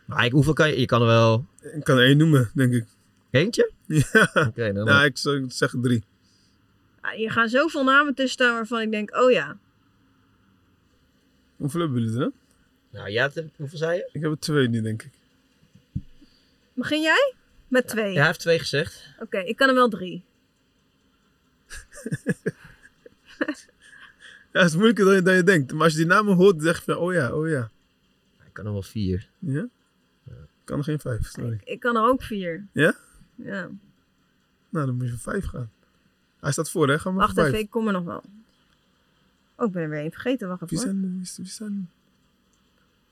Maar 0.07 0.25
ik, 0.25 0.33
hoeveel 0.33 0.53
kan 0.53 0.69
je? 0.69 0.81
Je 0.81 0.87
kan 0.87 1.01
er 1.01 1.07
wel 1.07 1.47
Ik 1.75 1.85
kan 1.85 1.99
er 1.99 2.07
één 2.07 2.17
noemen, 2.17 2.51
denk 2.55 2.73
ik. 2.75 2.85
eentje? 3.31 3.71
Ja. 3.87 4.31
Oké, 4.35 4.73
dan 4.73 4.85
Nou, 4.91 5.05
ik 5.05 5.17
zou 5.19 5.45
zeggen 5.49 5.83
drie. 5.83 6.05
ah, 7.01 7.11
hier 7.11 7.31
gaan 7.33 7.49
zoveel 7.49 7.85
namen 7.85 8.15
tussen 8.15 8.33
staan 8.33 8.55
waarvan 8.55 8.81
ik 8.81 8.91
denk, 8.91 9.17
oh 9.17 9.31
ja. 9.31 9.57
Hoeveel 11.57 11.81
hebben 11.81 11.99
jullie 11.99 12.15
er 12.15 12.21
dan? 12.21 12.33
Nou, 12.91 13.09
ja, 13.11 13.31
hoeveel 13.57 13.79
zei 13.79 13.97
je? 13.97 14.09
Ik 14.13 14.23
heb 14.23 14.31
er 14.31 14.39
twee 14.39 14.69
nu, 14.69 14.81
denk 14.81 15.03
ik. 15.03 15.11
Begin 16.75 17.01
jij? 17.01 17.35
Met 17.69 17.89
twee. 17.89 18.13
Ja, 18.13 18.17
hij 18.19 18.27
heeft 18.27 18.41
twee 18.41 18.59
gezegd. 18.59 19.09
Oké, 19.21 19.39
ik 19.39 19.57
kan 19.57 19.69
er 19.69 19.75
wel 19.75 19.89
drie. 19.89 20.23
Ja, 24.59 24.65
het 24.65 24.73
is 24.73 24.79
moeilijker 24.79 25.05
dan 25.05 25.15
je, 25.15 25.23
dan 25.23 25.35
je 25.35 25.43
denkt. 25.43 25.73
Maar 25.73 25.83
als 25.83 25.93
je 25.93 25.99
die 25.99 26.07
namen 26.07 26.35
hoort, 26.37 26.63
zeg 26.63 26.77
je 26.77 26.83
van, 26.93 26.97
oh 26.97 27.13
ja, 27.13 27.33
oh 27.33 27.49
ja. 27.49 27.71
Hij 28.37 28.51
kan 28.53 28.67
er 28.67 28.73
wel 28.73 28.83
vier. 28.83 29.29
Ja? 29.39 29.69
Ik 30.27 30.65
kan 30.65 30.79
er 30.79 30.85
geen 30.85 30.99
vijf, 30.99 31.27
sorry. 31.27 31.61
Ik 31.65 31.81
kan 31.81 31.97
er 31.97 32.03
ook 32.03 32.23
vier. 32.23 32.67
Ja? 32.73 32.95
Ja. 33.35 33.69
Nou, 34.69 34.87
dan 34.87 34.95
moet 34.95 35.05
je 35.05 35.11
voor 35.11 35.33
vijf 35.33 35.45
gaan. 35.45 35.71
Hij 36.41 36.53
staat 36.53 36.71
voor, 36.71 36.89
hè? 36.89 36.99
Ga 36.99 37.11
maar 37.11 37.19
Wacht 37.19 37.33
voor 37.33 37.41
even, 37.43 37.53
vijf. 37.53 37.65
ik 37.65 37.71
kom 37.71 37.87
er 37.87 37.93
nog 37.93 38.05
wel. 38.05 38.23
Oh, 39.55 39.67
ik 39.67 39.73
ben 39.73 39.83
er 39.83 39.89
weer 39.89 40.01
één 40.01 40.11
vergeten. 40.11 40.49
Wacht 40.49 40.63
even. 40.63 40.77
Wie 40.77 40.87
hoor. 40.87 40.95
zijn, 40.95 41.03
wie, 41.03 41.33
wie 41.37 41.53
zijn, 41.53 41.91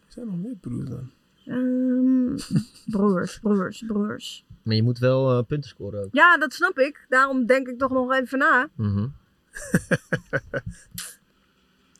wie 0.00 0.12
zijn 0.12 0.26
nog 0.26 0.36
meer 0.36 0.56
broers 0.60 0.88
dan? 0.88 1.10
Ehm, 1.46 2.58
broers, 2.96 3.38
broers, 3.38 3.84
broers. 3.86 4.44
Maar 4.62 4.74
je 4.74 4.82
moet 4.82 4.98
wel 4.98 5.38
eh, 5.38 5.44
punten 5.44 5.70
scoren 5.70 6.04
ook. 6.04 6.14
Ja, 6.14 6.38
dat 6.38 6.52
snap 6.52 6.78
ik. 6.78 7.06
Daarom 7.08 7.46
denk 7.46 7.68
ik 7.68 7.78
toch 7.78 7.90
nog 7.92 8.12
even 8.12 8.38
na. 8.38 8.68
Mhm. 8.74 9.06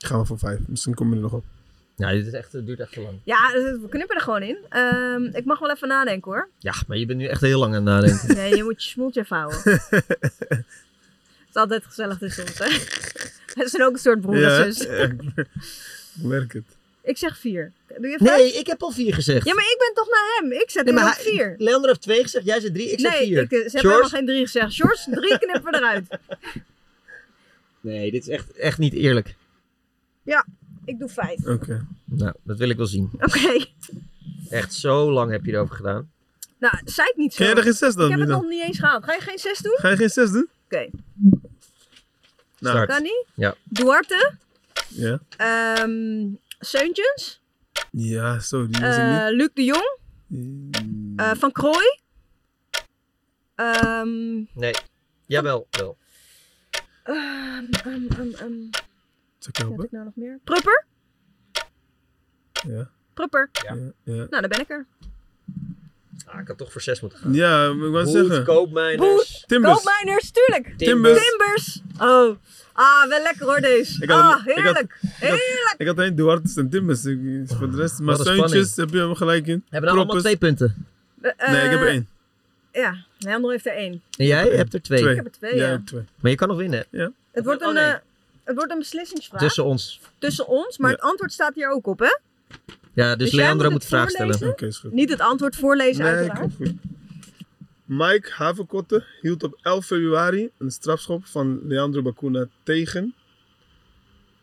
Ga 0.06 0.16
maar 0.16 0.26
voor 0.26 0.38
vijf. 0.38 0.58
Misschien 0.66 0.94
kom 0.94 1.08
je 1.10 1.14
er 1.16 1.22
nog 1.22 1.32
op. 1.32 1.44
Ja, 1.96 2.10
dit 2.12 2.26
is 2.26 2.32
echt, 2.32 2.52
het 2.52 2.66
duurt 2.66 2.80
echt 2.80 2.92
te 2.92 3.00
lang. 3.00 3.18
Ja, 3.24 3.52
dus 3.52 3.62
we 3.80 3.88
knippen 3.88 4.16
er 4.16 4.22
gewoon 4.22 4.42
in. 4.42 4.56
Ehm, 4.68 5.24
ik 5.24 5.44
mag 5.44 5.58
wel 5.58 5.70
even 5.70 5.88
nadenken 5.88 6.32
hoor. 6.32 6.48
Ja, 6.58 6.74
maar 6.86 6.96
je 6.96 7.06
bent 7.06 7.18
nu 7.18 7.26
echt 7.26 7.40
heel 7.40 7.58
lang 7.58 7.74
aan 7.74 7.86
het 7.86 8.02
nadenken. 8.02 8.34
Nee, 8.36 8.56
je 8.56 8.64
moet 8.64 8.82
je 8.84 8.88
smoeltje 8.90 9.20
even 9.20 9.36
houden. 9.36 9.60
Het 11.46 11.64
is 11.64 11.70
altijd 11.70 11.84
gezellig 11.84 12.18
tussen 12.18 12.44
ons, 12.46 12.58
hè? 12.58 12.64
Het 13.60 13.70
zijn 13.70 13.82
ook 13.82 13.92
een 13.92 13.98
soort 13.98 14.20
broer 14.20 14.38
Ja, 14.38 14.64
ik 14.64 15.14
merk 16.14 16.52
het. 16.52 16.64
Ik 17.02 17.18
zeg 17.18 17.38
vier. 17.38 17.72
Doe 17.98 18.08
je 18.10 18.16
nee, 18.20 18.52
ik 18.52 18.66
heb 18.66 18.82
al 18.82 18.90
vier 18.90 19.14
gezegd. 19.14 19.46
Ja, 19.46 19.54
maar 19.54 19.64
ik 19.64 19.76
ben 19.78 19.94
toch 19.94 20.08
naar 20.08 20.38
hem. 20.40 20.52
Ik 20.52 20.70
zet 20.70 20.84
Nee, 20.84 20.94
hem 20.94 21.04
maar 21.04 21.16
vier. 21.16 21.54
Leandro 21.58 21.88
heeft 21.88 22.02
twee 22.02 22.22
gezegd, 22.22 22.44
jij 22.44 22.60
zei 22.60 22.72
drie, 22.72 22.90
ik 22.90 23.00
zeg 23.00 23.12
nee, 23.12 23.26
vier. 23.26 23.40
ik, 23.42 23.48
ze 23.48 23.56
hebben 23.56 23.70
George? 23.70 23.88
helemaal 23.88 24.08
geen 24.10 24.26
drie 24.26 24.40
gezegd. 24.46 24.74
George, 24.74 25.10
drie 25.10 25.38
knippen 25.38 25.70
we 25.70 25.76
eruit. 25.76 26.06
Nee, 27.80 28.10
dit 28.10 28.22
is 28.22 28.28
echt, 28.28 28.52
echt 28.52 28.78
niet 28.78 28.92
eerlijk. 28.94 29.34
Ik 30.84 30.98
doe 30.98 31.08
vijf. 31.08 31.46
Oké. 31.46 31.86
Nou, 32.04 32.32
dat 32.42 32.58
wil 32.58 32.68
ik 32.68 32.76
wel 32.76 32.86
zien. 32.86 33.10
Oké. 33.12 33.66
Echt 34.50 34.74
zo 34.74 35.10
lang 35.12 35.30
heb 35.30 35.44
je 35.44 35.52
erover 35.52 35.74
gedaan. 35.76 36.10
Nou, 36.58 36.78
zei 36.84 37.06
het 37.08 37.16
niet 37.16 37.32
zo. 37.34 37.38
Ga 37.38 37.44
jij 37.50 37.56
er 37.58 37.62
geen 37.62 37.72
zes 37.72 37.94
dan? 37.94 38.04
ik 38.04 38.10
heb 38.10 38.20
het 38.20 38.28
nog 38.28 38.48
niet 38.48 38.62
eens 38.62 38.78
gehaald. 38.78 39.04
Ga 39.04 39.12
je 39.12 39.20
geen 39.20 39.38
zes 39.38 39.58
doen? 39.58 39.76
Ga 39.78 39.88
je 39.88 39.96
geen 39.96 40.08
zes 40.10 40.30
doen? 40.30 40.48
Oké. 40.64 40.88
Nou, 42.58 42.74
Start. 42.76 42.88
Kan 42.88 43.02
niet? 43.02 43.24
Ja. 43.34 43.54
Duarte. 43.64 44.32
Ja. 44.88 45.20
ehm 45.36 46.26
Seuntjens. 46.60 47.40
Ja, 47.90 48.38
zo, 48.40 48.66
die 48.66 48.80
was 48.80 48.96
ik 48.96 49.02
eh, 49.02 49.26
Luc 49.30 49.48
de 49.54 49.64
Jong. 49.64 49.98
niet. 50.26 50.76
eh, 51.16 51.30
Van 51.34 51.52
Krooi. 51.52 51.98
Ehm 53.54 54.34
Nee, 54.52 54.74
jawel, 55.26 55.66
wel. 55.70 55.96
ehm, 57.02 57.64
ehm, 57.84 58.68
Zal 59.52 59.64
ik 59.66 59.70
wat 59.70 59.76
heb 59.76 59.86
ik 59.86 59.92
nou 59.92 60.04
nog 60.04 60.14
meer? 60.16 60.38
Prupper. 60.44 60.84
Ja. 62.68 62.88
Prupper. 63.14 63.50
Ja. 63.52 63.74
ja. 64.02 64.14
Nou, 64.14 64.28
daar 64.28 64.48
ben 64.48 64.60
ik 64.60 64.70
er. 64.70 64.86
Ah, 66.26 66.40
ik 66.40 66.48
had 66.48 66.58
toch 66.58 66.72
voor 66.72 66.80
zes 66.80 67.00
moeten 67.00 67.18
gaan. 67.18 67.34
Ja, 67.34 67.72
maar 67.72 67.86
ik 67.86 67.92
wou 67.92 68.04
Hoed, 68.04 68.12
zeggen. 68.12 68.44
koopmijners. 68.44 69.44
Timbers. 69.46 69.74
Koopmijners, 69.74 70.30
tuurlijk. 70.30 70.74
Timbers. 70.78 71.28
Timbers. 71.28 71.80
Oh. 72.00 72.36
Ah, 72.72 73.08
wel 73.08 73.22
lekker 73.22 73.46
hoor 73.46 73.60
deze. 73.60 74.02
Ik 74.02 74.10
had 74.10 74.20
ah, 74.20 74.30
hem- 74.30 74.38
ik 74.38 74.64
had- 74.64 74.64
heerlijk. 74.64 74.98
heerlijk. 75.00 75.74
Ik 75.78 75.86
had 75.86 75.98
alleen 75.98 76.14
Duarte 76.14 76.52
en 76.60 76.68
Timbers. 76.70 77.04
Ik- 77.04 77.18
Voor 77.46 77.70
de 77.70 77.76
rest, 77.76 77.98
maar 77.98 78.16
wat 78.16 78.26
een 78.26 78.34
Seuntjes 78.36 78.76
heb 78.76 78.90
je 78.90 78.98
hem 78.98 79.14
gelijk 79.14 79.46
in. 79.46 79.52
Hebben 79.68 79.80
we 79.90 79.96
nou 79.96 79.98
allemaal 79.98 80.20
twee 80.22 80.36
punten? 80.36 80.86
Eh, 81.20 81.50
Nee, 81.52 81.64
ik 81.64 81.70
heb 81.70 81.80
er 81.80 81.86
eh, 81.86 81.92
één. 81.92 82.08
Ja, 82.72 83.04
Leandro 83.18 83.50
heeft 83.50 83.66
er 83.66 83.72
één. 83.72 84.02
En 84.18 84.26
jij 84.26 84.48
hebt 84.48 84.74
er 84.74 84.82
twee. 84.82 84.98
Twee. 84.98 85.10
Ik 85.10 85.16
heb 85.16 85.26
er 85.26 85.32
twee, 85.32 85.56
Ja, 85.56 85.68
ja. 85.68 85.82
twee. 85.84 86.04
Maar 86.20 86.30
je 86.30 86.36
kan 86.36 86.48
nog 86.48 86.56
winnen. 86.56 86.86
Het 87.32 87.44
wordt 87.44 87.62
Oh, 87.62 87.68
een, 87.68 87.74
nee. 87.74 87.94
Het 88.46 88.56
wordt 88.56 88.72
een 88.72 88.78
beslissingsvraag 88.78 89.40
Tussen 89.40 89.64
ons. 89.64 90.00
tussen 90.18 90.46
ons, 90.46 90.78
maar 90.78 90.90
Ja. 90.90 90.96
het 90.96 91.04
antwoord 91.04 91.32
staat 91.32 91.54
hier 91.54 91.70
ook 91.70 91.86
op, 91.86 91.98
hè? 91.98 92.18
Ja, 92.92 93.16
dus, 93.16 93.30
Dus 93.30 93.32
Leandro 93.38 93.70
moet 93.70 93.84
vraag 93.84 94.10
stellen. 94.10 94.32
voorlezen? 94.38 94.52
Oké, 94.54 94.66
is 94.66 94.78
goed. 94.78 94.92
Niet 94.92 95.10
het 95.10 95.20
antwoord 95.20 95.56
voorlezen 95.56 96.04
Nee, 96.04 96.12
uiteraard. 96.14 96.54
goed. 96.54 96.72
Mike 97.84 98.30
Haverkotte 98.32 99.04
hield 99.20 99.42
op 99.42 99.58
11 99.62 99.86
februari 99.86 100.50
een 100.58 100.70
strafschop 100.70 101.26
van 101.26 101.60
Leandro 101.66 102.02
Bacuna 102.02 102.46
tegen. 102.62 103.14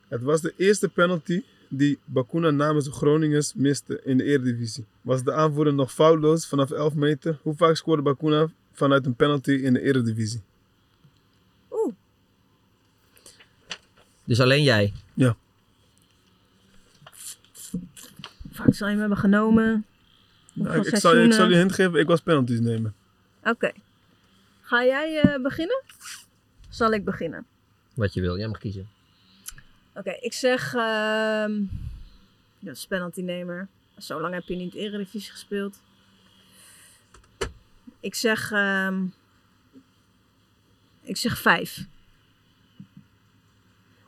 Het 0.07 0.21
was 0.21 0.41
de 0.41 0.53
eerste 0.57 0.89
penalty 0.89 1.43
die 1.69 1.99
Bacuna 2.05 2.49
namens 2.49 2.85
de 2.85 2.91
Groningers 2.91 3.53
miste 3.53 4.01
in 4.03 4.17
de 4.17 4.23
Eredivisie. 4.23 4.85
Was 5.01 5.23
de 5.23 5.33
aanvoerder 5.33 5.73
nog 5.73 5.91
foutloos 5.93 6.47
vanaf 6.47 6.71
11 6.71 6.93
meter? 6.93 7.39
Hoe 7.41 7.55
vaak 7.55 7.75
scoorde 7.75 8.01
Bacuna 8.01 8.47
vanuit 8.73 9.05
een 9.05 9.15
penalty 9.15 9.51
in 9.51 9.73
de 9.73 9.81
Eredivisie? 9.81 10.41
Oeh, 11.71 11.93
Dus 14.23 14.39
alleen 14.39 14.63
jij. 14.63 14.93
vaak 18.51 18.73
zal 18.73 18.87
je 18.87 18.91
hem 18.93 18.99
hebben 18.99 19.17
genomen. 19.17 19.85
Ik, 20.53 20.65
ik, 20.85 20.95
zal, 20.95 21.15
je- 21.17 21.23
ik 21.25 21.33
zal 21.33 21.49
je 21.49 21.55
hint 21.55 21.73
geven, 21.73 21.99
ik 21.99 22.07
was 22.07 22.21
penalties 22.21 22.59
nemen. 22.59 22.93
Oké. 23.43 23.71
Ga 24.61 24.83
jij 24.85 25.19
eh, 25.21 25.41
beginnen? 25.41 25.83
Zal 26.69 26.91
ik 26.93 27.03
beginnen? 27.05 27.45
Wat 27.93 28.13
je 28.13 28.21
wil. 28.21 28.37
Jij 28.37 28.47
mag 28.47 28.57
kiezen. 28.57 28.89
Oké, 29.95 30.11
ik 30.11 30.33
zeg... 30.33 30.73
ehm 30.73 31.61
dat 32.59 32.75
is 32.75 32.87
penaltynemer. 32.87 33.67
Zo 33.97 34.21
lang 34.21 34.33
heb 34.33 34.43
je 34.47 34.55
niet 34.55 34.73
Eredivisie 34.73 35.31
gespeeld. 35.31 35.81
Ik 37.99 38.15
zeg... 38.15 38.51
ehm, 38.51 39.03
ik 41.01 41.17
zeg 41.17 41.37
vijf. 41.37 41.85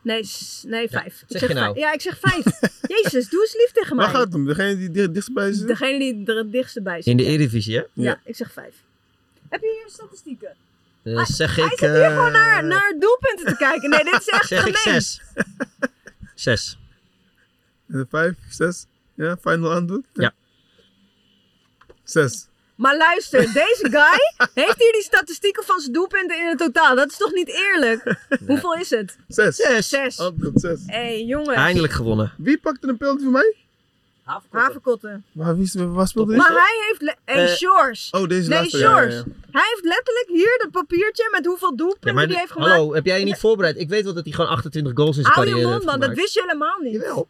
Nee, 0.06 0.24
nee 0.62 0.90
vijf. 0.90 1.22
ik 1.22 1.26
zeg 1.28 1.40
zeg 1.40 1.50
je 1.50 1.56
nou? 1.56 1.66
vijf. 1.74 1.78
Ja, 1.86 1.94
ik 1.94 2.02
zeg 2.02 2.20
vijf. 2.20 2.46
Jezus, 3.04 3.30
doe 3.30 3.42
eens 3.42 3.54
lief 3.54 3.72
tegen 3.72 3.96
mij. 3.96 4.06
Waar 4.06 4.16
gaat 4.16 4.24
het 4.26 4.34
om? 4.34 4.46
Degene 4.46 4.78
die 4.78 4.92
dicht, 4.92 5.14
dichtstbij 5.14 5.52
zit? 5.54 5.68
Degene 5.68 6.00
die 6.00 6.26
er 6.26 6.38
het 6.38 6.52
dichtste 6.52 6.82
bij 6.82 6.96
zit. 6.96 7.06
In 7.06 7.18
de 7.18 7.24
Eredivisie, 7.24 7.76
hè? 7.76 7.80
Ja, 7.80 7.88
Ja. 7.94 8.20
ik 8.24 8.36
zeg 8.36 8.52
vijf. 8.52 8.76
Heb 9.50 9.62
je 9.62 9.80
hier 9.84 9.92
statistieken? 9.94 10.56
Eh, 11.04 11.26
zeg 11.26 11.56
Hij 11.56 11.66
ik... 11.66 11.70
zit 11.70 11.80
hier 11.90 12.02
eh, 12.02 12.14
gewoon 12.16 12.32
naar, 12.32 12.64
naar 12.66 12.96
doelpunten 13.00 13.46
te 13.46 13.56
kijken. 13.58 13.90
Nee, 13.90 14.04
dit 14.04 14.14
is 14.20 14.28
echt 14.28 14.48
Zeg 14.56 14.66
ik 14.66 14.78
zes. 14.78 15.22
Zes. 16.36 16.78
Eh, 17.88 18.02
Vijf, 18.10 18.36
zes? 18.50 18.86
Ja, 19.14 19.38
final 19.42 19.72
antwoord? 19.74 20.06
Ja. 20.14 20.34
Zes. 22.04 22.48
Maar 22.76 22.98
luister, 22.98 23.40
deze 23.42 23.88
guy 23.92 24.48
heeft 24.64 24.80
hier 24.80 24.92
die 24.92 25.02
statistieken 25.04 25.64
van 25.64 25.80
zijn 25.80 25.94
doelpunten 25.94 26.38
in 26.40 26.48
het 26.48 26.58
totaal. 26.58 26.96
Dat 26.96 27.10
is 27.10 27.18
toch 27.18 27.32
niet 27.32 27.48
eerlijk? 27.48 28.18
Hoeveel 28.48 28.74
is 28.74 28.90
het? 28.90 29.18
Zes. 29.28 29.56
Zes. 29.56 29.90
Zes. 29.90 30.20
Antwoord 30.20 30.60
zes. 30.60 30.80
Hé, 30.86 30.96
hey, 30.98 31.24
jongens. 31.24 31.58
Eindelijk 31.58 31.94
gewonnen. 31.94 32.34
Wie 32.38 32.58
pakte 32.58 32.88
een 32.88 32.98
penalty 32.98 33.24
voor 33.24 33.32
mij? 33.32 33.56
Haverkotten. 34.52 35.24
Waar, 35.32 35.58
wie, 35.58 35.72
waar 35.76 36.08
speelde 36.08 36.36
Maar 36.36 36.48
hij? 36.48 36.56
hij 36.56 36.86
heeft... 36.88 37.02
le- 37.02 37.16
Hey, 37.34 37.46
Eh, 37.48 37.54
Shores. 37.56 38.08
Oh, 38.12 38.28
deze 38.28 38.50
Nee, 38.50 38.60
laatste. 38.60 38.78
ja, 38.78 38.90
ja, 38.90 38.98
Shores. 38.98 39.14
ja. 39.16 39.24
Hij 39.52 39.64
heeft 39.74 39.84
letterlijk 39.86 40.26
hier 40.28 40.58
dat 40.62 40.72
papiertje 40.72 41.28
met 41.32 41.46
hoeveel 41.46 41.76
doelpunten 41.76 42.10
Ja, 42.10 42.16
maar 42.16 42.26
die 42.26 42.34
de- 42.34 42.40
heeft 42.40 42.52
gemaakt. 42.52 42.72
hallo, 42.72 42.94
heb 42.94 43.06
jij 43.06 43.20
je 43.20 43.26
niet 43.26 43.38
voorbereid? 43.38 43.78
Ik 43.80 43.90
weet 43.90 44.04
wel 44.04 44.14
dat 44.14 44.24
hij 44.24 44.34
gewoon 44.34 44.50
28 44.50 44.94
goals 44.96 45.18
in 45.18 45.22
zijn 45.24 45.36
carrière 45.36 45.58
heeft 45.58 45.70
man. 45.70 45.82
Dat 45.86 45.94
gemaakt. 45.94 46.16
wist 46.16 46.34
je 46.34 46.42
helemaal 46.42 46.80
niet. 46.82 46.94
Jawel. 46.94 47.28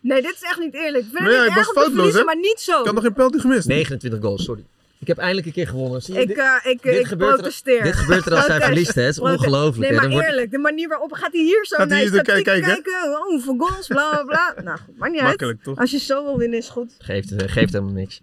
Nee, 0.00 0.22
dit 0.22 0.34
is 0.34 0.42
echt 0.42 0.58
niet 0.58 0.74
eerlijk. 0.74 1.04
Ik 1.04 1.10
vind 1.10 1.22
Maar 1.22 1.30
ja, 1.32 1.38
het 1.38 1.48
ik 1.48 1.54
niet 1.56 1.56
was 1.56 1.66
erg 1.66 1.68
om 1.68 1.74
te 1.74 1.80
foutloos, 1.80 1.94
verliezen, 1.94 2.20
hè? 2.20 2.24
maar 2.26 2.36
niet 2.36 2.60
zo. 2.60 2.78
Ik 2.80 2.84
had 2.84 2.94
nog 2.94 3.02
geen 3.04 3.12
penalty 3.12 3.38
gemist. 3.38 3.66
29 3.68 4.20
goals, 4.20 4.44
sorry. 4.44 4.64
Ik 5.04 5.10
heb 5.10 5.18
eindelijk 5.18 5.46
een 5.46 5.52
keer 5.52 5.68
gewonnen. 5.68 6.02
Zie 6.02 6.14
je? 6.14 6.20
Ik, 6.20 6.26
dit, 6.28 6.36
eh, 6.38 6.70
ik, 6.72 6.82
dit 6.82 6.98
ik 6.98 7.06
gebeurt 7.06 7.30
er- 7.30 7.36
protesteer. 7.36 7.82
dit 7.82 7.94
gebeurt 7.94 8.26
er 8.26 8.34
als 8.34 8.46
hij 8.52 8.56
Oké. 8.56 8.64
verliest, 8.66 8.94
hè? 8.94 9.02
Het 9.02 9.10
is 9.14 9.20
ongelooflijk. 9.20 9.90
Nee, 9.90 9.98
hè? 9.98 10.04
maar 10.04 10.10
wordt- 10.10 10.26
eerlijk, 10.28 10.50
de 10.50 10.58
manier 10.58 10.88
waarop 10.88 11.12
gaat 11.12 11.32
hij 11.32 11.40
hier 11.42 11.64
zo 11.66 11.76
Gaat 11.76 11.88
naar 11.88 11.96
hij 11.98 12.06
statistieken 12.06 12.52
kijken, 12.52 12.82
kijken. 12.82 13.12
Oh, 13.12 13.24
hoeveel 13.26 13.56
goals, 13.58 13.86
bla 13.86 14.10
bla 14.10 14.24
bla. 14.24 14.54
Nou 14.64 14.78
goed, 14.78 14.98
maakt 14.98 15.12
niet 15.12 15.20
Makkelijk, 15.22 15.56
uit. 15.56 15.64
toch? 15.64 15.78
Als 15.78 15.90
je 15.90 15.98
zo 15.98 16.24
wil 16.24 16.38
winnen 16.38 16.58
is 16.58 16.68
goed. 16.68 16.94
Geeft, 16.98 17.32
eh, 17.32 17.48
geeft 17.52 17.72
helemaal 17.72 17.94
niks. 17.94 18.20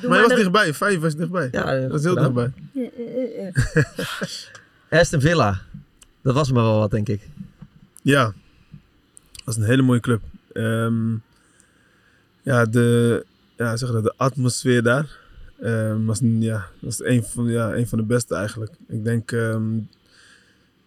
Doe 0.00 0.08
Maar 0.10 0.16
je 0.18 0.22
was 0.24 0.32
de- 0.32 0.36
dichtbij. 0.38 0.74
Vijf 0.74 0.98
was 1.00 1.16
dichtbij. 1.16 1.48
Ja, 1.52 1.74
eh, 1.74 1.88
dat 1.88 1.98
is 1.98 2.04
heel 2.04 2.14
dichtbij. 2.14 2.50
Eh, 2.74 2.82
eh, 2.82 3.46
eh. 4.90 5.00
Aston 5.00 5.20
Villa. 5.20 5.60
Dat 6.22 6.34
was 6.34 6.48
me 6.52 6.60
wel 6.60 6.78
wat, 6.78 6.90
denk 6.90 7.08
ik. 7.08 7.20
Ja. 8.02 8.24
Dat 9.44 9.54
is 9.54 9.56
een 9.56 9.68
hele 9.68 9.82
mooie 9.82 10.00
club. 10.00 10.20
Ehm, 10.52 11.12
ja, 12.42 12.64
de, 12.64 13.24
ja, 13.56 13.76
zeg 13.76 13.90
dat, 13.90 14.02
de 14.04 14.14
atmosfeer 14.16 14.82
daar 14.82 15.22
ehm, 15.64 16.04
was, 16.04 16.20
een- 16.20 16.42
ja, 16.42 16.66
was 16.78 17.04
een, 17.04 17.22
van, 17.24 17.46
ja, 17.46 17.74
een 17.74 17.86
van 17.88 17.98
de 17.98 18.04
beste 18.04 18.34
eigenlijk. 18.34 18.72
Ik 18.88 19.04
denk 19.04 19.32
ehm, 19.32 19.62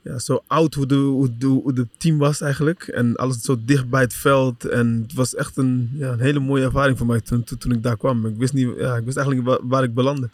ja, 0.02 0.20
zo 0.20 0.44
oud 0.48 0.74
hoe 0.74 0.86
de, 0.86 0.96
hoe, 0.96 1.38
de, 1.38 1.46
hoe 1.46 1.74
de 1.74 1.88
team 1.98 2.18
was 2.18 2.42
eigenlijk. 2.42 2.84
En 2.84 3.16
alles 3.16 3.42
zo 3.42 3.58
dicht 3.66 3.90
bij 3.90 4.02
het 4.02 4.14
veld. 4.14 4.66
En 4.66 5.00
het 5.08 5.14
was 5.14 5.36
echt 5.36 5.58
een, 5.58 5.90
ja, 5.94 6.12
een 6.12 6.20
hele 6.20 6.40
mooie 6.40 6.64
ervaring 6.64 6.98
voor 6.98 7.08
mij 7.08 7.22
toen, 7.22 7.44
toen, 7.44 7.72
ik 7.72 7.84
daar 7.84 7.98
kwam. 7.98 8.26
Ik 8.26 8.36
wist, 8.38 8.54
niet, 8.54 8.70
ja, 8.78 8.96
ik 8.96 9.06
wist 9.06 9.18
eigenlijk 9.18 9.48
wa- 9.48 9.60
waar 9.68 9.84
ik 9.84 9.94
belandde. 9.94 10.30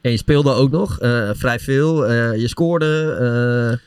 En 0.00 0.10
je 0.12 0.16
speelde 0.16 0.50
ook 0.52 0.70
nog 0.70 1.00
eh, 1.00 1.30
vrij 1.34 1.58
veel. 1.58 2.06
Eh, 2.06 2.36
je 2.40 2.48
scoorde. 2.48 3.16
eh, 3.20 3.78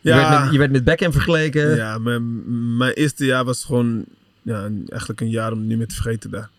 je, 0.00 0.10
Ja. 0.10 0.28
werd 0.30 0.42
met, 0.44 0.52
je 0.52 0.58
werd 0.58 0.70
met 0.70 0.84
Beckham 0.84 1.12
vergeleken. 1.12 1.76
Ja, 1.76 1.98
mijn, 1.98 2.76
mijn 2.76 2.92
eerste 2.92 3.24
jaar 3.24 3.44
was 3.44 3.64
gewoon 3.64 4.04
ja, 4.42 4.68
eigenlijk 4.88 5.20
een 5.20 5.30
jaar 5.30 5.52
om 5.52 5.66
niet 5.66 5.78
meer 5.78 5.86
te 5.88 5.94
vergeten 5.94 6.30
daar. 6.30 6.50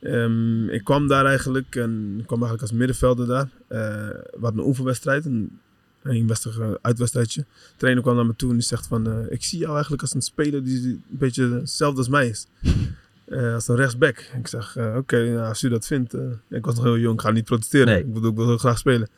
Ehm, 0.00 0.68
ik 0.68 0.84
kwam 0.84 1.06
daar 1.08 1.24
eigenlijk 1.24 1.76
en 1.76 2.14
ik 2.18 2.26
kwam 2.26 2.38
eigenlijk 2.42 2.62
als 2.62 2.72
middenvelder 2.78 3.26
daar. 3.26 3.48
Eh, 3.68 3.78
we 4.08 4.38
hadden 4.40 4.60
een 4.60 4.66
oefenwedstrijd, 4.68 5.24
een, 5.24 5.58
een 6.02 6.26
wedstrijd, 6.26 6.78
uitwedstrijdje. 6.82 7.40
De 7.40 7.46
trainer 7.76 8.02
kwam 8.02 8.16
naar 8.16 8.26
me 8.26 8.36
toe 8.36 8.48
en 8.50 8.56
die 8.56 8.64
zegt 8.64 8.86
van... 8.86 9.06
eh, 9.06 9.18
ik 9.32 9.44
zie 9.44 9.58
jou 9.58 9.72
eigenlijk 9.72 10.02
als 10.02 10.14
een 10.14 10.22
speler 10.22 10.64
die 10.64 10.82
een 10.86 11.02
beetje 11.08 11.48
hetzelfde 11.48 11.98
als 11.98 12.08
mij 12.08 12.28
is. 12.28 12.46
Eh, 13.28 13.54
als 13.54 13.68
een 13.68 13.76
rechtsback. 13.76 14.18
Ik 14.38 14.46
zeg, 14.46 14.76
eh, 14.76 14.94
oké, 14.96 15.30
nou, 15.30 15.48
als 15.48 15.62
u 15.62 15.68
dat 15.68 15.86
vindt. 15.86 16.14
eh, 16.14 16.20
ik 16.50 16.64
was 16.64 16.74
nog 16.74 16.84
heel 16.84 16.98
jong, 16.98 17.14
ik 17.14 17.20
ga 17.20 17.30
niet 17.30 17.44
protesteren. 17.44 17.86
Nee. 17.86 17.98
Ik, 17.98 18.12
bedoel, 18.12 18.30
ik 18.30 18.36
wil 18.36 18.46
heel 18.46 18.58
graag 18.58 18.78
spelen. 18.78 19.08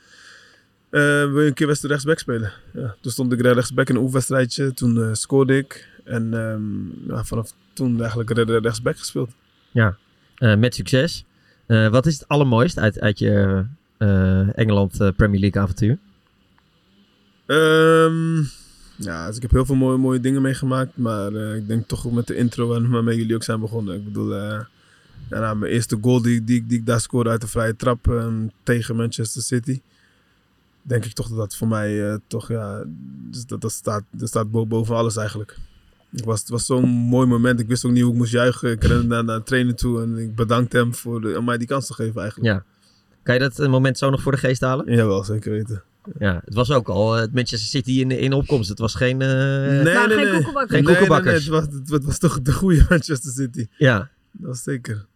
Eh, 0.91 1.01
wil 1.03 1.41
je 1.41 1.47
een 1.49 1.55
keer 1.55 1.67
wedstrijd 1.67 1.93
rechtsback 1.95 2.19
spelen? 2.19 2.53
Ja, 2.73 2.97
toen 3.01 3.13
stond 3.13 3.33
ik 3.33 3.41
rechtsback 3.41 3.89
in 3.89 3.95
een 3.95 4.01
oefenwedstrijdje. 4.01 4.75
Toen 4.75 5.03
eh, 5.03 5.09
scoorde 5.13 5.57
ik. 5.57 5.89
En 6.05 6.35
ehm, 6.35 7.11
ja, 7.13 7.25
vanaf 7.25 7.55
toen 7.73 8.01
eigenlijk 8.01 8.31
re- 8.31 8.43
re- 8.43 8.59
rechtsback 8.59 8.99
gespeeld. 8.99 9.31
Eh, 9.73 9.95
met 10.41 10.75
succes. 10.75 11.25
Eh, 11.67 11.89
wat 11.89 12.07
is 12.07 12.15
het 12.19 12.29
allermooist 12.29 12.79
uit, 12.79 13.01
uit 13.01 13.19
je 13.19 13.65
eh, 13.99 14.59
Engeland 14.59 15.01
eh, 15.01 15.09
Premier 15.17 15.41
League 15.41 15.63
avontuur? 15.63 15.99
Ehm, 17.47 18.37
ja, 18.97 19.27
dus 19.27 19.37
ik 19.37 19.43
heb 19.43 19.51
heel 19.51 19.65
veel 19.67 19.75
mooie, 19.75 19.97
mooie 19.99 20.21
dingen 20.21 20.43
meegemaakt. 20.43 20.97
Maar 20.97 21.33
eh, 21.35 21.55
ik 21.57 21.69
denk 21.69 21.89
toch 21.89 22.07
ook 22.07 22.13
met 22.13 22.27
de 22.27 22.35
intro 22.37 22.67
waar- 22.67 22.89
waarmee 22.89 23.17
jullie 23.17 23.35
ook 23.35 23.43
zijn 23.43 23.61
begonnen. 23.61 23.95
Ik 23.95 24.05
bedoel, 24.05 24.35
eh, 24.37 24.61
nou, 25.31 25.57
mijn 25.57 25.73
eerste 25.73 25.99
goal 26.01 26.23
die, 26.23 26.45
die, 26.45 26.65
ik 26.69 26.87
daar 26.87 27.01
scoorde 27.01 27.31
uit 27.31 27.41
de 27.41 27.47
vrije 27.47 27.77
trap 27.77 28.09
ehm, 28.09 28.47
tegen 28.63 28.97
Manchester 28.97 29.43
City. 29.43 29.81
Denk 30.83 31.05
ik 31.05 31.13
toch 31.13 31.29
dat 31.29 31.37
dat 31.37 31.57
voor 31.57 31.69
mij 31.69 32.09
eh, 32.11 32.17
toch, 32.27 32.49
ja, 32.49 32.85
dus 33.31 33.47
dat, 33.47 33.61
dat 33.61 33.73
staat, 33.73 34.03
dat 34.11 34.29
staat 34.29 34.51
bo- 34.51 34.67
boven 34.67 34.97
alles 34.97 35.17
eigenlijk. 35.17 35.57
Ik 36.13 36.25
was, 36.25 36.41
het 36.41 36.49
was 36.49 36.67
zo'n 36.67 36.89
mooi 36.89 37.27
moment. 37.27 37.61
Ik 37.61 37.69
wist 37.69 37.85
ook 37.85 37.93
niet 37.93 38.03
hoe 38.03 38.13
ik 38.13 38.19
moest 38.19 38.33
juichen. 38.33 38.71
Ik 38.71 38.85
rende 38.85 39.07
naar, 39.07 39.25
naar 39.25 39.39
de 39.39 39.45
trainer 39.45 39.75
toe 39.75 40.03
en 40.03 40.17
ik 40.19 40.35
bedankte 40.35 40.77
hem 40.77 40.95
voor 40.95 41.21
de, 41.21 41.39
om 41.39 41.45
mij 41.45 41.59
die 41.59 41.67
kans 41.67 41.87
te 41.87 41.95
geven 41.95 42.21
eigenlijk. 42.21 42.53
Ja. 42.55 42.65
Kan 43.23 43.35
je 43.35 43.41
dat 43.41 43.59
eh, 43.59 43.69
moment 43.69 43.99
zo 43.99 44.11
nog 44.11 44.23
voor 44.23 44.33
de 44.33 44.39
geest 44.39 44.61
halen? 44.61 44.95
Jawel, 44.95 45.25
zeker 45.25 45.51
weten. 45.51 45.83
Ja, 46.19 46.41
het 46.45 46.55
was 46.55 46.71
ook 46.71 46.89
al 46.89 47.15
eh, 47.15 47.21
het 47.21 47.35
Manchester 47.35 47.69
City 47.69 48.01
in, 48.01 48.11
in 48.11 48.33
opkomst. 48.33 48.69
Het 48.69 48.79
was 48.79 48.95
geen... 48.95 49.23
eh, 49.23 49.29
nee, 49.29 49.83
Nou, 49.83 50.09
nee, 50.09 50.17
geen 50.17 50.25
nee. 50.25 50.33
koekenbakker. 50.35 50.75
Geen 50.77 50.85
Nee, 50.85 50.95
nee, 50.95 50.97
koekenbakkers. 50.97 51.47
nee, 51.49 51.59
het, 51.59 51.69
was, 51.71 51.79
het, 51.81 51.91
het 51.91 52.05
was 52.05 52.19
toch 52.19 52.43
de 52.43 52.53
goede 52.53 52.87
Manchester 52.89 53.33
City. 53.33 53.67
Ja, 53.77 53.99
Dat 54.33 54.49
was 54.49 54.63
zeker. 54.63 55.07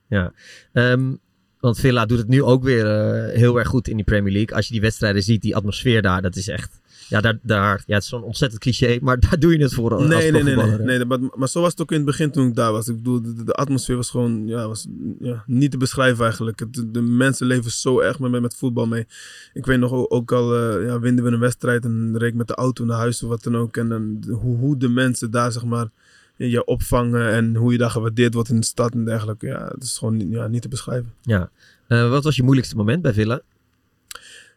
Ehm, 0.73 1.13
want 1.61 1.79
Villa 1.81 2.07
doet 2.07 2.19
het 2.19 2.29
nu 2.29 2.43
ook 2.43 2.63
weer 2.63 2.87
eh, 2.87 3.37
heel 3.39 3.59
erg 3.59 3.69
goed 3.69 3.89
in 3.89 3.97
die 3.97 4.05
Premier 4.05 4.33
League. 4.33 4.57
Als 4.57 4.67
je 4.67 4.73
die 4.73 4.81
wedstrijden 4.83 5.23
ziet, 5.23 5.43
die 5.43 5.57
atmosfeer 5.57 6.03
daar, 6.03 6.23
dat 6.23 6.37
is 6.37 6.49
echt... 6.49 6.81
Ja, 7.09 7.21
daar, 7.21 7.39
daar, 7.43 7.83
ja 7.87 7.95
het 7.95 8.03
is 8.03 8.09
zo'n 8.09 8.23
ontzettend 8.23 8.61
cliché, 8.63 8.99
maar 9.03 9.21
daar 9.31 9.39
doe 9.39 9.53
je 9.57 9.63
het 9.63 9.75
voor 9.75 9.95
als 9.95 10.03
Nee, 10.07 10.31
nee, 10.33 10.43
nee. 10.43 10.57
nee, 10.57 10.79
nee 10.97 11.05
maar, 11.05 11.19
maar 11.35 11.49
zo 11.49 11.61
was 11.61 11.71
het 11.71 11.81
ook 11.81 11.91
in 11.91 11.97
het 11.97 12.07
begin 12.07 12.31
toen 12.31 12.49
ik 12.49 12.55
daar 12.55 12.73
was. 12.73 12.89
Ik 12.89 12.97
bedoel, 12.97 13.23
de, 13.23 13.45
de 13.45 13.53
atmosfeer 13.53 13.97
was 13.97 14.11
gewoon 14.11 14.47
ja, 14.47 14.69
was, 14.69 14.87
ja, 15.21 15.45
niet 15.47 15.71
te 15.71 15.77
beschrijven 15.77 16.25
eigenlijk. 16.25 16.59
Het- 16.61 16.75
De, 16.75 16.91
de 16.91 17.01
mensen 17.03 17.47
leven 17.47 17.71
zo 17.71 18.01
erg 18.01 18.19
met, 18.19 18.41
met 18.41 18.57
voetbal 18.57 18.87
mee. 18.87 19.07
Ik 19.53 19.67
weet 19.67 19.79
nog 19.79 19.93
ook, 19.93 20.13
ook 20.15 20.33
al 20.33 20.55
eh, 20.57 20.87
ja, 20.87 20.99
winnen 20.99 21.25
we 21.25 21.31
een 21.31 21.39
wedstrijd 21.39 21.85
en 21.85 22.15
reed 22.19 22.29
ik 22.31 22.35
met 22.35 22.47
de 22.49 22.55
auto 22.55 22.85
naar 22.85 22.99
huis 22.99 23.23
of 23.23 23.29
wat 23.29 23.43
dan 23.43 23.57
ook. 23.57 23.77
En 23.77 24.19
hoe, 24.29 24.57
hoe 24.57 24.77
de 24.77 24.89
mensen 24.89 25.31
daar 25.31 25.53
zeg 25.53 25.65
maar 25.65 25.89
je 26.37 26.65
opvangen 26.65 27.31
en 27.31 27.57
hoe 27.57 27.73
je 27.73 27.79
daar 27.79 27.91
gewaardeerd 27.91 28.35
wordt 28.35 28.49
in 28.49 28.61
de 28.61 28.67
stad 28.67 28.93
en 28.93 29.05
dergelijke. 29.05 29.47
Ja, 29.47 29.69
het 29.75 29.83
is 29.83 29.99
gewoon 29.99 30.17
niet- 30.17 30.31
ja, 30.33 30.47
niet 30.47 30.63
te 30.63 30.69
beschrijven. 30.69 31.13
Ja. 31.23 31.51
Eh, 31.87 32.11
wat 32.11 32.25
was 32.25 32.37
je 32.37 32.43
moeilijkste 32.43 32.77
moment 32.77 33.03
bij 33.03 33.13
Villa? 33.13 33.41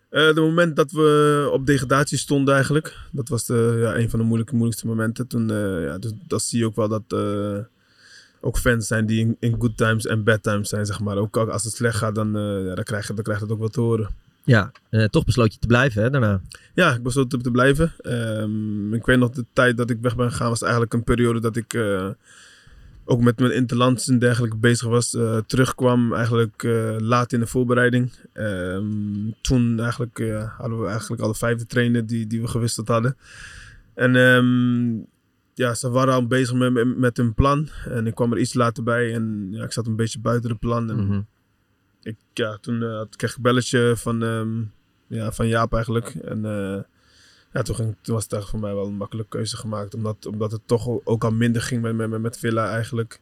Eh, 0.09 0.25
het 0.25 0.35
moment 0.35 0.75
dat 0.75 0.91
we 0.91 1.49
op 1.51 1.65
degradatie 1.65 2.17
stonden 2.17 2.53
eigenlijk. 2.53 2.97
Dat 3.11 3.29
was 3.29 3.45
de, 3.45 3.77
ja, 3.81 3.95
een 3.95 4.09
van 4.09 4.19
de 4.19 4.25
moeilijke, 4.25 4.53
moeilijkste 4.53 4.87
momenten. 4.87 5.27
Toen, 5.27 5.51
eh, 5.51 5.83
ja, 5.83 5.97
dus, 5.97 6.11
dat 6.27 6.41
zie 6.41 6.59
je 6.59 6.65
ook 6.65 6.75
wel 6.75 6.87
dat 6.87 7.03
eh, 7.07 7.57
ook 8.41 8.57
fans 8.57 8.87
zijn 8.87 9.05
die 9.05 9.19
in, 9.19 9.37
in 9.39 9.55
good 9.59 9.77
times 9.77 10.05
en 10.05 10.23
bad 10.23 10.43
times 10.43 10.69
zijn, 10.69 10.85
zeg 10.85 10.99
maar. 10.99 11.17
Ook 11.17 11.37
als 11.37 11.63
het 11.63 11.73
slecht 11.73 11.97
gaat, 11.97 12.15
dan, 12.15 12.35
eh, 12.35 12.65
ja, 12.65 12.75
dan, 12.75 12.83
krijg 12.83 13.07
je, 13.07 13.13
dan 13.13 13.23
krijg 13.23 13.39
je 13.39 13.45
dat 13.45 13.53
ook 13.53 13.61
wel 13.61 13.69
te 13.69 13.81
horen. 13.81 14.09
Ja, 14.43 14.71
eh, 14.89 15.03
toch 15.03 15.25
besloot 15.25 15.53
je 15.53 15.59
te 15.59 15.67
blijven 15.67 16.01
hè, 16.03 16.09
daarna. 16.09 16.41
Ja, 16.73 16.93
ik 16.93 17.03
besloot 17.03 17.29
te, 17.29 17.37
te 17.37 17.51
blijven. 17.51 17.93
Ehm, 18.01 18.93
ik 18.93 19.05
weet 19.05 19.17
nog, 19.17 19.29
de 19.29 19.45
tijd 19.53 19.77
dat 19.77 19.89
ik 19.89 19.97
weg 20.01 20.15
ben 20.15 20.31
gegaan 20.31 20.49
was 20.49 20.61
eigenlijk 20.61 20.93
een 20.93 21.03
periode 21.03 21.39
dat 21.39 21.55
ik... 21.55 21.73
ook 23.09 23.21
met 23.21 23.39
mijn 23.39 23.53
interlands 23.53 24.07
en 24.07 24.19
dergelijke 24.19 24.57
bezig 24.57 24.87
was. 24.87 25.13
eh, 25.13 25.37
terugkwam 25.37 26.13
eigenlijk 26.13 26.63
eh, 26.63 26.95
laat 26.97 27.33
in 27.33 27.39
de 27.39 27.47
voorbereiding. 27.47 28.11
Ehm, 28.33 29.31
toen 29.41 29.79
eigenlijk, 29.79 30.19
eh, 30.19 30.57
hadden 30.57 30.81
we 30.81 30.87
eigenlijk 30.87 31.21
al 31.21 31.27
de 31.31 31.37
vijfde 31.37 31.65
trainer 31.65 32.05
die, 32.05 32.27
die 32.27 32.41
we 32.41 32.47
gewisseld 32.47 32.87
hadden. 32.87 33.17
En 33.93 34.15
ehm, 34.15 35.05
ja, 35.53 35.73
ze 35.73 35.89
waren 35.89 36.13
al 36.13 36.27
bezig 36.27 36.53
met, 36.55 36.97
met, 36.97 37.17
hun 37.17 37.33
plan. 37.33 37.69
En 37.89 38.07
ik 38.07 38.15
kwam 38.15 38.31
er 38.31 38.39
iets 38.39 38.53
later 38.53 38.83
bij 38.83 39.13
en 39.13 39.47
ja, 39.51 39.63
ik 39.63 39.71
zat 39.71 39.87
een 39.87 39.95
beetje 39.95 40.19
buiten 40.19 40.49
het 40.49 40.59
plan. 40.59 40.89
En 40.89 41.05
Mhm. 41.05 41.21
ik, 42.01 42.15
ja, 42.33 42.57
toen 42.61 42.79
kreeg 43.15 43.29
ik 43.29 43.35
een 43.37 43.41
belletje 43.43 43.93
van, 43.97 44.23
ehm, 44.23 44.61
ja, 45.07 45.31
van 45.31 45.47
Jaap 45.47 45.73
eigenlijk. 45.73 46.07
En 46.07 46.41
ja, 47.57 47.63
toen, 47.63 47.75
ging, 47.75 47.95
toen 48.01 48.15
was 48.15 48.25
het 48.29 48.45
voor 48.45 48.59
mij 48.59 48.73
wel 48.73 48.85
een 48.85 48.95
makkelijke 48.97 49.29
keuze 49.37 49.57
gemaakt. 49.57 49.93
Omdat, 49.93 50.25
omdat 50.25 50.51
het 50.51 50.61
toch 50.65 50.87
ook 51.03 51.23
al 51.23 51.31
minder 51.31 51.61
ging 51.61 51.81
met, 51.81 51.95
met, 51.95 52.21
met- 52.21 52.37
Villa 52.37 52.69
eigenlijk. 52.69 53.19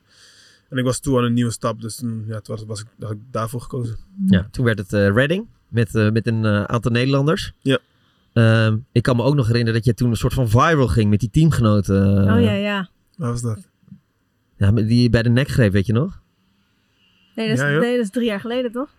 En 0.69 0.77
ik 0.77 0.83
was 0.83 0.99
toe 0.99 1.17
aan 1.17 1.23
een 1.23 1.33
nieuwe 1.33 1.51
stap. 1.51 1.81
Dus 1.81 1.95
toen, 1.95 2.23
ja, 2.27 2.39
toen 2.39 2.55
was, 2.55 2.65
was 2.65 2.81
ik, 2.81 2.87
had 2.99 3.11
ik 3.11 3.17
daarvoor 3.31 3.61
gekozen. 3.61 3.97
Ja, 4.25 4.47
toen 4.51 4.65
werd 4.65 4.77
het 4.77 4.93
eh, 4.93 5.09
Reading 5.09 5.47
met, 5.67 5.95
eh, 5.95 6.11
met 6.11 6.27
een 6.27 6.45
eh, 6.45 6.63
aantal 6.63 6.91
Nederlanders. 6.91 7.53
Ja. 7.61 7.79
Ehm, 8.33 8.77
ik 8.91 9.03
kan 9.03 9.15
me 9.15 9.23
ook 9.23 9.35
nog 9.35 9.47
herinneren 9.47 9.73
dat 9.73 9.85
je 9.85 9.93
toen 9.93 10.09
een 10.09 10.15
soort 10.15 10.33
van 10.33 10.49
viral 10.49 10.87
ging 10.87 11.09
met 11.09 11.19
die 11.19 11.29
teamgenoten. 11.29 12.17
oh 12.33 12.41
ja, 12.41 12.51
ja. 12.51 12.89
Waar 13.17 13.31
was 13.31 13.41
dat? 13.41 13.69
ja, 14.57 14.71
die 14.71 15.01
je 15.01 15.09
bij 15.09 15.23
de 15.23 15.29
nek 15.29 15.47
greep, 15.47 15.71
weet 15.71 15.85
je 15.85 15.93
nog? 15.93 16.21
Nee, 17.35 17.47
dat 17.47 17.57
is, 17.57 17.63
Ja, 17.63 17.71
joh. 17.71 17.81
nee, 17.81 17.95
dat 17.95 18.05
is 18.05 18.11
drie 18.11 18.25
jaar 18.25 18.39
geleden, 18.39 18.71
toch? 18.71 18.89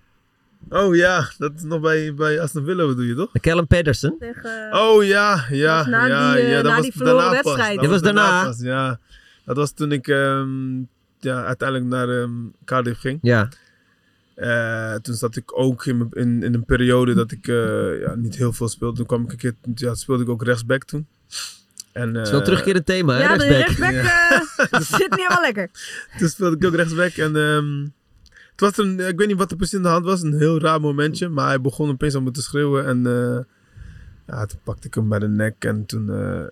Oh 0.69 0.97
ja, 0.97 1.31
dat 1.39 1.53
is 1.57 1.62
nog 1.62 1.81
bij, 1.81 2.14
bij 2.14 2.41
Aston 2.41 2.64
Villa 2.64 2.87
bedoel 2.87 3.05
je 3.05 3.14
toch? 3.14 3.31
Callum 3.41 3.67
Pedersen. 3.67 4.17
Tegen, 4.19 4.73
Oh 4.73 5.05
ja, 5.05 5.45
ja, 5.51 5.87
na 5.87 6.07
ja, 6.07 6.33
die, 6.33 6.43
eh, 6.43 6.51
ja. 6.51 6.57
Dat 6.62 6.64
na 6.64 6.75
was 6.75 6.83
die 6.83 6.93
verloren 6.93 7.19
daarna 7.21 7.43
wedstrijd. 7.43 7.75
Pas. 7.75 7.83
Dit 7.83 7.91
was 7.91 8.03
daarna. 8.03 8.45
pas, 8.45 8.61
ja. 8.61 8.99
Dat 9.45 9.57
was 9.57 9.73
toen 9.73 9.93
ik 9.93 10.09
ehm, 10.09 10.79
ja, 11.21 11.45
uiteindelijk 11.45 11.89
naar 11.91 12.09
ehm, 12.09 12.33
Cardiff 12.64 13.01
ging. 13.01 13.19
Ja, 13.23 13.49
Eh, 14.35 14.95
toen 14.95 15.14
zat 15.14 15.37
ik 15.37 15.59
ook 15.59 15.87
in, 15.87 16.09
in, 16.12 16.43
in 16.43 16.55
een 16.55 16.64
periode 16.64 17.14
dat 17.14 17.31
ik 17.31 17.49
eh, 17.49 18.01
ja, 18.01 18.14
niet 18.14 18.37
heel 18.37 18.53
veel 18.53 18.69
speelde. 18.69 18.97
Toen 18.97 19.07
kwam 19.07 19.25
ik 19.25 19.31
een 19.31 19.37
keer, 19.37 19.55
ja, 19.75 19.95
speelde 19.95 20.23
ik 20.23 20.29
ook 20.29 20.43
rechtsback 20.45 20.85
toen. 20.85 21.07
En, 21.93 22.14
het 22.14 22.25
is 22.25 22.31
wel 22.31 22.41
eh, 22.41 22.47
terugkerend 22.47 22.87
thema, 22.87 23.14
hè, 23.14 23.23
ja, 23.23 23.37
de 23.37 23.45
rechtsback. 23.47 23.91
rechtsback 23.91 24.69
eh, 24.71 24.81
zit 24.99 25.11
niet 25.11 25.21
helemaal 25.21 25.41
lekker. 25.41 25.71
Toen 26.19 26.29
speelde 26.29 26.57
ik 26.57 26.64
ook 26.64 26.75
rechtsback. 26.75 27.12
En 27.12 27.37
ehm, 27.37 27.87
het 28.57 28.61
was 28.61 28.77
een, 28.87 29.01
ik 29.01 29.19
weet 29.19 29.29
niet 29.29 29.37
wat 29.37 29.51
er 29.51 29.57
precies 29.57 29.77
in 29.77 29.83
de 29.83 29.89
hand 29.89 30.05
was. 30.05 30.23
Een 30.23 30.39
heel 30.39 30.61
raar 30.61 30.81
momentje. 30.81 31.29
Maar 31.29 31.47
hij 31.47 31.61
begon 31.61 31.91
opeens 31.91 32.15
al 32.15 32.23
me 32.23 32.31
te 32.31 32.43
schreeuwen. 32.43 32.87
En 32.87 33.07
eh, 33.07 33.45
ja, 34.27 34.47
toen 34.47 34.59
pakte 34.63 34.87
ik 34.87 34.95
hem 34.95 35.09
bij 35.09 35.19
de 35.19 35.29
nek. 35.29 35.65
En 35.65 35.87
toen, 35.87 36.11
eh, 36.11 36.45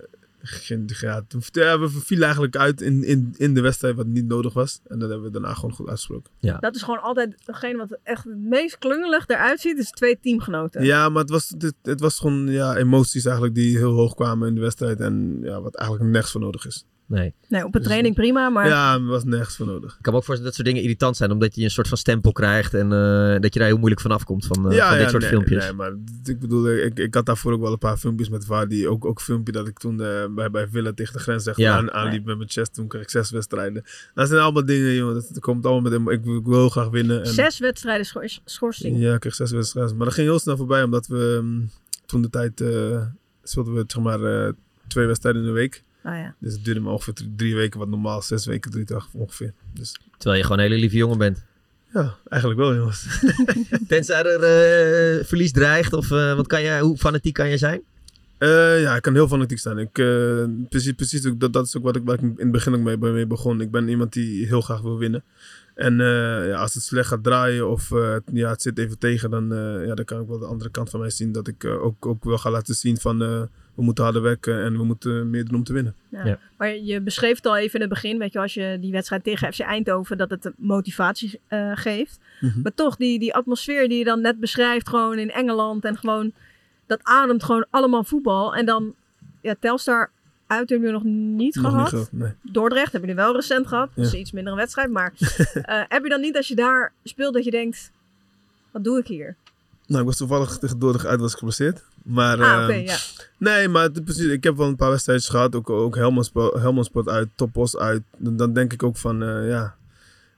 ging, 0.46 0.98
ja, 1.00 1.22
toen 1.28 1.42
ja, 1.52 1.78
we 1.78 1.88
vielen 1.88 2.24
eigenlijk 2.24 2.56
uit 2.56 2.80
in, 2.80 3.04
in, 3.04 3.34
in 3.36 3.54
de 3.54 3.60
wedstrijd 3.60 3.96
wat 3.96 4.06
niet 4.06 4.26
nodig 4.26 4.52
was. 4.52 4.80
En 4.86 4.98
dat 4.98 5.08
hebben 5.08 5.26
we 5.26 5.32
daarna 5.32 5.54
gewoon 5.54 5.72
goed 5.72 5.88
uitgesproken. 5.88 6.30
Dat 6.60 6.74
is 6.74 6.82
gewoon 6.82 7.02
altijd 7.02 7.36
degene 7.44 7.76
wat 7.76 7.98
echt 8.02 8.24
het 8.24 8.38
meest 8.38 8.78
klungelig 8.78 9.26
eruit 9.26 9.60
ziet, 9.60 9.78
is 9.78 9.90
twee 9.90 10.18
teamgenoten. 10.20 10.84
Ja, 10.84 11.08
maar 11.08 11.22
het 11.22 11.30
was, 11.30 11.54
het, 11.58 11.74
het 11.82 12.00
was 12.00 12.18
gewoon 12.18 12.46
ja, 12.46 12.76
emoties 12.76 13.24
eigenlijk 13.24 13.54
die 13.54 13.76
heel 13.76 13.92
hoog 13.92 14.14
kwamen 14.14 14.48
in 14.48 14.54
de 14.54 14.60
wedstrijd. 14.60 15.00
En 15.00 15.38
ja, 15.42 15.60
wat 15.60 15.74
eigenlijk 15.74 16.10
nergens 16.10 16.32
voor 16.32 16.40
nodig 16.40 16.66
is. 16.66 16.84
Nee. 17.06 17.34
Nee, 17.48 17.64
op 17.64 17.74
een 17.74 17.82
training 17.82 18.14
prima, 18.14 18.48
maar 18.50 18.66
Ja, 18.68 18.94
er 18.94 19.04
was 19.06 19.24
nergens 19.24 19.56
voor 19.56 19.66
nodig. 19.66 19.96
Ik 19.96 20.02
kan 20.02 20.12
me 20.12 20.18
ook 20.18 20.24
voorstellen 20.24 20.44
dat 20.44 20.54
soort 20.54 20.66
dingen 20.66 20.82
irritant 20.82 21.16
zijn, 21.16 21.30
omdat 21.30 21.54
je 21.54 21.62
een 21.64 21.70
soort 21.70 21.88
van 21.88 21.96
stempel 21.96 22.32
krijgt 22.32 22.74
en 22.74 22.92
eh, 22.92 23.40
dat 23.40 23.52
je 23.54 23.58
daar 23.58 23.68
heel 23.68 23.76
moeilijk 23.78 24.00
van 24.00 24.10
afkomt 24.10 24.46
van, 24.46 24.72
eh, 24.72 24.88
van 24.88 24.98
dit 24.98 25.10
soort 25.10 25.22
nee, 25.22 25.30
filmpjes. 25.30 25.64
Nee, 25.64 25.72
maar 25.72 25.92
ik 26.24 26.40
bedoel, 26.40 26.70
ik, 26.70 26.98
ik 26.98 27.14
had 27.14 27.26
daarvoor 27.26 27.52
ook 27.52 27.60
wel 27.60 27.72
een 27.72 27.78
paar 27.78 27.96
filmpjes 27.96 28.28
met 28.28 28.44
Vardy. 28.44 28.86
Ook, 28.86 29.04
ook 29.04 29.18
een 29.18 29.24
filmpje 29.24 29.52
dat 29.52 29.66
ik 29.68 29.78
toen 29.78 30.02
eh, 30.02 30.24
bij, 30.30 30.50
bij 30.50 30.68
Villa 30.68 30.92
tegen 30.92 31.12
de 31.12 31.18
grens 31.18 31.46
echt 31.46 31.56
Ja. 31.56 31.76
aan, 31.76 31.92
aanliep 31.92 32.24
met 32.24 32.36
mijn 32.36 32.50
chest. 32.50 32.74
Toen 32.74 32.88
kreeg 32.88 33.02
ik 33.02 33.10
zes 33.10 33.30
wedstrijden. 33.30 33.84
Dat 34.14 34.28
zijn 34.28 34.40
allemaal 34.40 34.64
dingen, 34.64 34.94
jongen. 34.94 35.14
Dat, 35.14 35.28
dat 35.32 35.42
komt 35.42 35.64
allemaal 35.64 35.82
met 35.82 35.92
hem. 35.92 36.10
Ik, 36.10 36.24
wil- 36.24 36.36
ik 36.36 36.44
wil 36.44 36.58
heel 36.58 36.68
graag 36.68 36.88
winnen. 36.88 37.24
En, 37.24 37.26
zes 37.32 37.58
wedstrijden 37.58 38.06
schors- 38.06 38.40
schorsing. 38.44 38.98
Ja, 38.98 39.14
ik 39.14 39.20
kreeg 39.20 39.34
zes 39.34 39.50
wedstrijden. 39.50 39.96
Maar 39.96 40.06
dat 40.06 40.14
ging 40.14 40.26
heel 40.28 40.38
snel 40.38 40.56
voorbij, 40.56 40.82
omdat 40.82 41.06
we 41.06 41.40
ehm, 41.42 41.60
toen 42.06 42.22
de 42.22 42.30
tijd 42.30 42.60
eh, 42.60 43.02
speelden 43.42 43.74
we 43.74 43.84
zeg 43.86 44.02
maar 44.02 44.22
eh, 44.46 44.52
twee 44.86 45.06
wedstrijden 45.06 45.40
in 45.42 45.46
de 45.48 45.54
week. 45.54 45.82
Ah, 46.04 46.14
ja. 46.18 46.34
Dus 46.38 46.52
het 46.52 46.64
duurde 46.64 46.80
maar 46.80 46.92
ongeveer 46.92 47.14
drie, 47.14 47.32
drie 47.36 47.54
weken, 47.54 47.78
wat 47.78 47.88
normaal 47.88 48.22
zes 48.22 48.46
weken 48.46 48.70
duurt 48.70 48.86
toch 48.86 49.08
ongeveer. 49.12 49.52
Dus 49.74 49.96
Terwijl 50.16 50.36
je 50.36 50.42
gewoon 50.42 50.58
een 50.58 50.68
hele 50.68 50.80
lieve 50.80 50.96
jongen 50.96 51.18
bent. 51.18 51.44
ja, 51.92 52.14
eigenlijk 52.28 52.60
wel, 52.60 52.74
jongens. 52.74 53.06
Tenzij 53.88 54.22
er 54.24 54.42
eh, 54.42 55.24
verlies 55.24 55.52
dreigt, 55.52 55.92
of 55.92 56.10
eh, 56.10 56.34
wat 56.36 56.46
kan 56.46 56.62
je, 56.62 56.78
hoe 56.80 56.96
fanatiek 56.96 57.34
kan 57.34 57.48
je 57.48 57.58
zijn? 57.58 57.80
Eh, 58.38 58.80
ja, 58.82 58.96
ik 58.96 59.02
kan 59.02 59.14
heel 59.14 59.28
fanatiek 59.28 59.58
zijn. 59.58 59.78
Ik, 59.78 59.98
eh, 59.98 60.44
precies, 60.68 60.92
precies 60.92 61.26
ook, 61.26 61.40
dat, 61.40 61.52
dat 61.52 61.66
is 61.66 61.76
ook 61.76 61.82
wat 61.82 61.96
ik, 61.96 62.02
waar 62.04 62.14
ik 62.14 62.20
in 62.20 62.34
het 62.38 62.50
begin 62.52 62.74
ook 62.74 62.80
mee, 62.80 62.96
mee 62.96 63.26
begon. 63.26 63.60
Ik 63.60 63.70
ben 63.70 63.88
iemand 63.88 64.12
die 64.12 64.46
heel 64.46 64.60
graag 64.60 64.80
wil 64.80 64.98
winnen. 64.98 65.22
En 65.74 66.00
eh, 66.00 66.06
ja, 66.48 66.54
als 66.56 66.74
het 66.74 66.82
slecht 66.82 67.08
gaat 67.08 67.22
draaien 67.22 67.68
of 67.70 67.90
eh, 67.92 68.12
het- 68.12 68.22
ja, 68.32 68.50
het 68.50 68.62
zit 68.62 68.78
even 68.78 68.98
tegen, 68.98 69.30
dan, 69.30 69.52
eh, 69.52 69.86
ja, 69.86 69.94
dan 69.94 70.04
kan 70.04 70.20
ik 70.20 70.28
wel 70.28 70.38
de 70.38 70.46
andere 70.46 70.70
kant 70.70 70.90
van 70.90 71.00
mij 71.00 71.10
zien. 71.10 71.32
Dat 71.32 71.48
ik 71.48 71.64
eh, 71.64 71.84
ook, 71.84 72.06
ook 72.06 72.24
wel 72.24 72.38
ga 72.38 72.50
laten 72.50 72.74
zien 72.74 72.96
van 72.98 73.22
eh, 73.22 73.42
we 73.74 73.82
moeten 73.82 74.04
harder 74.04 74.22
werken 74.22 74.62
en 74.64 74.76
we 74.76 74.84
moeten 74.84 75.30
meer 75.30 75.44
doen 75.44 75.54
om 75.54 75.64
te 75.64 75.72
winnen. 75.72 75.94
Ja. 76.08 76.24
Ja. 76.26 76.38
Maar 76.56 76.76
je 76.76 77.00
beschreef 77.00 77.36
het 77.36 77.46
al 77.46 77.56
even 77.56 77.74
in 77.74 77.80
het 77.80 77.88
begin, 77.88 78.18
weet 78.18 78.32
je, 78.32 78.38
als 78.38 78.54
je 78.54 78.78
die 78.80 78.92
wedstrijd 78.92 79.24
tegen 79.24 79.52
FC 79.52 79.60
Eindhoven, 79.60 80.16
dat 80.18 80.30
het 80.30 80.42
de 80.42 80.52
motivatie 80.56 81.40
eh, 81.46 81.70
geeft. 81.74 82.18
Mhm. 82.40 82.60
Maar 82.62 82.74
toch, 82.74 82.96
die, 82.96 83.18
die 83.18 83.34
atmosfeer 83.34 83.88
die 83.88 83.98
je 83.98 84.04
dan 84.04 84.20
net 84.20 84.40
beschrijft, 84.40 84.88
gewoon 84.88 85.18
in 85.18 85.30
Engeland 85.30 85.84
en 85.84 85.96
gewoon, 85.96 86.32
dat 86.86 87.00
ademt 87.02 87.44
gewoon 87.44 87.66
allemaal 87.70 88.04
voetbal. 88.04 88.54
En 88.54 88.66
dan, 88.66 88.94
ja, 89.40 89.54
Telstar 89.60 90.10
uit 90.46 90.68
hebben 90.68 90.88
jullie 90.88 91.02
nog 91.04 91.12
niet 91.36 91.54
Nog 91.54 91.64
gehad. 91.64 91.80
niet 91.80 91.90
gehad, 91.90 92.12
nee. 92.12 92.32
Dordrecht 92.52 92.92
hebben 92.92 93.10
jullie 93.10 93.24
wel 93.24 93.34
recent 93.34 93.66
gehad. 93.66 93.90
Dat 93.94 94.04
is 94.04 94.10
Ja. 94.10 94.16
een 94.18 94.22
iets 94.46 94.54
wedstrijd. 94.54 94.90
Maar 94.90 95.12
eh, 95.18 95.82
heb 95.88 96.02
je 96.02 96.08
dan 96.08 96.20
niet 96.20 96.36
als 96.36 96.48
je 96.48 96.54
daar 96.54 96.92
speelt 97.04 97.34
dat 97.34 97.44
je 97.44 97.50
denkt, 97.50 97.90
wat 98.70 98.84
doe 98.84 98.98
ik 98.98 99.06
hier? 99.06 99.36
Nou, 99.86 100.00
ik 100.00 100.06
was 100.06 100.16
toevallig 100.16 100.58
tegen 100.58 100.78
Dordrecht 100.78 101.06
uit 101.06 101.20
was 101.20 101.32
ik 101.32 101.38
geblesseerd. 101.38 101.82
Maar, 102.02 102.42
ah, 102.42 102.68
ehm, 102.68 102.80
ja. 102.80 102.96
Nee, 103.38 103.68
maar 103.68 103.90
precies, 103.90 104.26
ik 104.26 104.44
heb 104.44 104.56
wel 104.56 104.66
een 104.66 104.76
paar 104.76 104.90
wedstrijdjes 104.90 105.28
gehad. 105.28 105.54
Ook, 105.54 105.70
ook 105.70 105.96
Helmond 105.96 106.26
Sport, 106.26 106.60
Helmond 106.60 106.86
Sport 106.86 107.08
uit, 107.08 107.28
Topos 107.34 107.76
uit. 107.76 108.02
Dan, 108.16 108.36
dan 108.36 108.52
denk 108.52 108.72
ik 108.72 108.82
ook 108.82 108.96
van, 108.96 109.22
eh, 109.22 109.48
ja... 109.48 109.74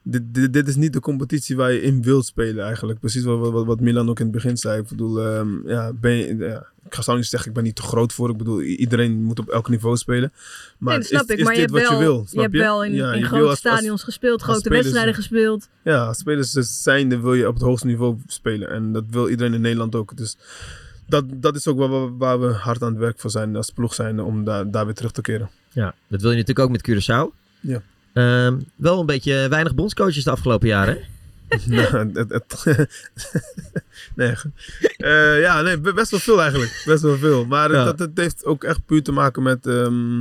Dit, 0.09 0.23
dit, 0.35 0.53
dit 0.53 0.69
is 0.69 0.77
niet 0.77 0.93
de 0.93 1.01
competitie 1.01 1.57
waar 1.57 1.73
je 1.73 1.81
in 1.83 2.03
wilt 2.03 2.27
spelen 2.27 2.65
eigenlijk. 2.65 2.99
Precies 3.01 3.25
wat, 3.25 3.51
wat, 3.51 3.65
wat 3.67 3.81
Milan 3.81 4.09
ook 4.09 4.19
in 4.19 4.25
het 4.27 4.35
begin 4.35 4.57
zei. 4.57 4.81
Ik 4.81 4.89
bedoel, 4.89 5.21
ehm, 5.27 5.69
ja, 5.69 5.93
ben 5.93 6.13
je, 6.13 6.37
ja, 6.37 6.67
ik 6.85 6.95
ga 6.95 7.03
zou 7.03 7.17
niet 7.17 7.27
zeggen, 7.27 7.49
ik 7.49 7.55
ben 7.55 7.65
niet 7.65 7.75
te 7.77 7.83
groot 7.83 8.13
voor. 8.13 8.31
Ik 8.31 8.37
bedoel, 8.37 8.61
iedereen 8.63 9.23
moet 9.23 9.39
op 9.39 9.49
elk 9.49 9.69
niveau 9.69 9.97
spelen. 9.97 10.33
Maar 10.79 10.93
nee, 10.93 10.99
dat 10.99 11.09
snap 11.09 11.23
is, 11.23 11.29
ik. 11.31 11.39
is 11.39 11.45
Maar 11.45 11.55
je 11.55 11.61
dit 11.61 11.71
hebt, 11.71 11.83
wat 11.89 11.91
wel, 11.99 12.01
je 12.01 12.05
wil? 12.07 12.27
je 12.31 12.41
hebt 12.41 12.53
wel 12.53 12.85
in, 12.85 12.95
Ja, 12.95 13.13
in 13.13 13.19
je 13.19 13.25
grote 13.25 13.41
als- 13.43 13.51
als- 13.51 13.59
stadions 13.59 14.03
gespeeld, 14.03 14.43
grote 14.43 14.59
spelers- 14.59 14.81
wedstrijden 14.83 15.15
gespeeld. 15.15 15.69
ja, 15.83 16.07
als 16.07 16.19
spelers 16.19 16.51
zijnde 16.83 17.21
wil 17.21 17.35
je 17.35 17.49
op 17.49 17.55
het 17.55 17.63
hoogste 17.63 17.87
niveau 17.87 18.17
spelen. 18.27 18.71
En 18.71 18.93
dat 18.93 19.05
wil 19.11 19.29
iedereen 19.29 19.55
in 19.55 19.61
Nederland 19.61 19.95
ook. 19.95 20.17
Dus 20.17 20.37
dat, 21.09 21.25
dat 21.35 21.57
is 21.57 21.67
ook 21.67 21.79
waar 21.79 21.91
we, 21.91 22.13
waar 22.19 22.41
we 22.41 22.47
hard 22.47 22.83
aan 22.83 22.91
het 22.91 22.99
werk 22.99 23.21
voor 23.21 23.31
zijn 23.31 23.57
als 23.57 23.71
ploeg 23.71 23.95
zijn 23.95 24.21
om 24.21 24.45
daar, 24.45 24.71
daar 24.71 24.85
weer 24.85 24.95
terug 24.95 25.13
te 25.13 25.21
keren. 25.21 25.51
Ja, 25.73 25.95
dat 26.09 26.21
wil 26.21 26.31
je 26.31 26.37
natuurlijk 26.37 26.67
ook 26.69 26.71
met 26.83 26.91
Curaçao. 26.91 27.35
Ja. 27.61 27.83
Ehm, 28.17 28.59
wel 28.77 29.01
een 29.01 29.07
beetje 29.07 29.47
weinig 29.49 29.75
bondscoaches 29.75 30.25
de 30.25 30.31
afgelopen 30.31 30.69
jaren. 30.69 30.99
nou, 31.67 32.11
het, 32.12 32.31
het- 32.31 32.64
nee, 34.14 34.35
eh, 34.97 35.41
ja, 35.41 35.61
nee, 35.62 35.79
be- 35.79 35.93
best 35.93 36.11
wel 36.11 36.21
veel 36.21 36.41
eigenlijk. 36.41 36.83
Best 36.87 37.03
wel 37.03 37.17
veel. 37.17 37.45
Maar 37.47 37.73
Ja. 37.73 37.85
dat, 37.85 37.99
dat 37.99 38.11
heeft 38.14 38.45
ook 38.45 38.64
echt 38.64 38.87
puur 38.87 39.03
te 39.03 39.12
maken 39.12 39.43
met... 39.43 39.67
ehm, 39.67 40.21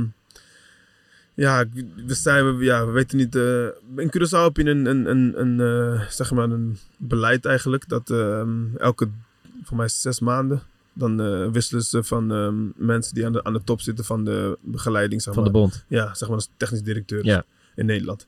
ja, 1.34 1.64
we, 2.06 2.14
zijn, 2.14 2.56
we- 2.58 2.64
ja, 2.64 2.86
we 2.86 2.92
weten 2.92 3.16
niet... 3.16 3.36
eh, 3.36 3.62
in 3.96 4.10
Curaçao 4.16 4.42
heb 4.42 4.56
je 4.56 4.64
een, 4.64 4.86
een, 4.86 5.10
een, 5.10 5.40
een, 5.40 5.60
eh, 5.60 6.00
zeg 6.08 6.30
maar 6.30 6.50
een 6.50 6.78
beleid 6.96 7.44
eigenlijk. 7.44 7.88
Dat 7.88 8.10
ehm, 8.10 8.76
elke, 8.78 9.08
voor 9.64 9.76
mij 9.76 9.88
zes 9.88 10.20
maanden... 10.20 10.62
Dan 10.98 11.20
eh, 11.20 11.50
wisselen 11.52 11.82
ze 11.82 12.02
van 12.04 12.26
mensen 12.76 13.14
die 13.14 13.26
aan 13.26 13.32
de, 13.32 13.44
aan 13.44 13.52
de 13.52 13.60
top 13.64 13.80
zitten 13.80 14.04
van 14.04 14.24
de 14.24 14.58
begeleiding. 14.60 15.22
Zeg 15.22 15.34
Van 15.34 15.42
maar. 15.42 15.52
de 15.52 15.58
bond. 15.58 15.84
Ja, 15.88 16.14
zeg 16.14 16.28
maar 16.28 16.36
als 16.36 16.48
technisch 16.56 16.82
directeur 16.82 17.24
Ja. 17.24 17.44
In 17.76 17.86
Nederland. 17.86 18.26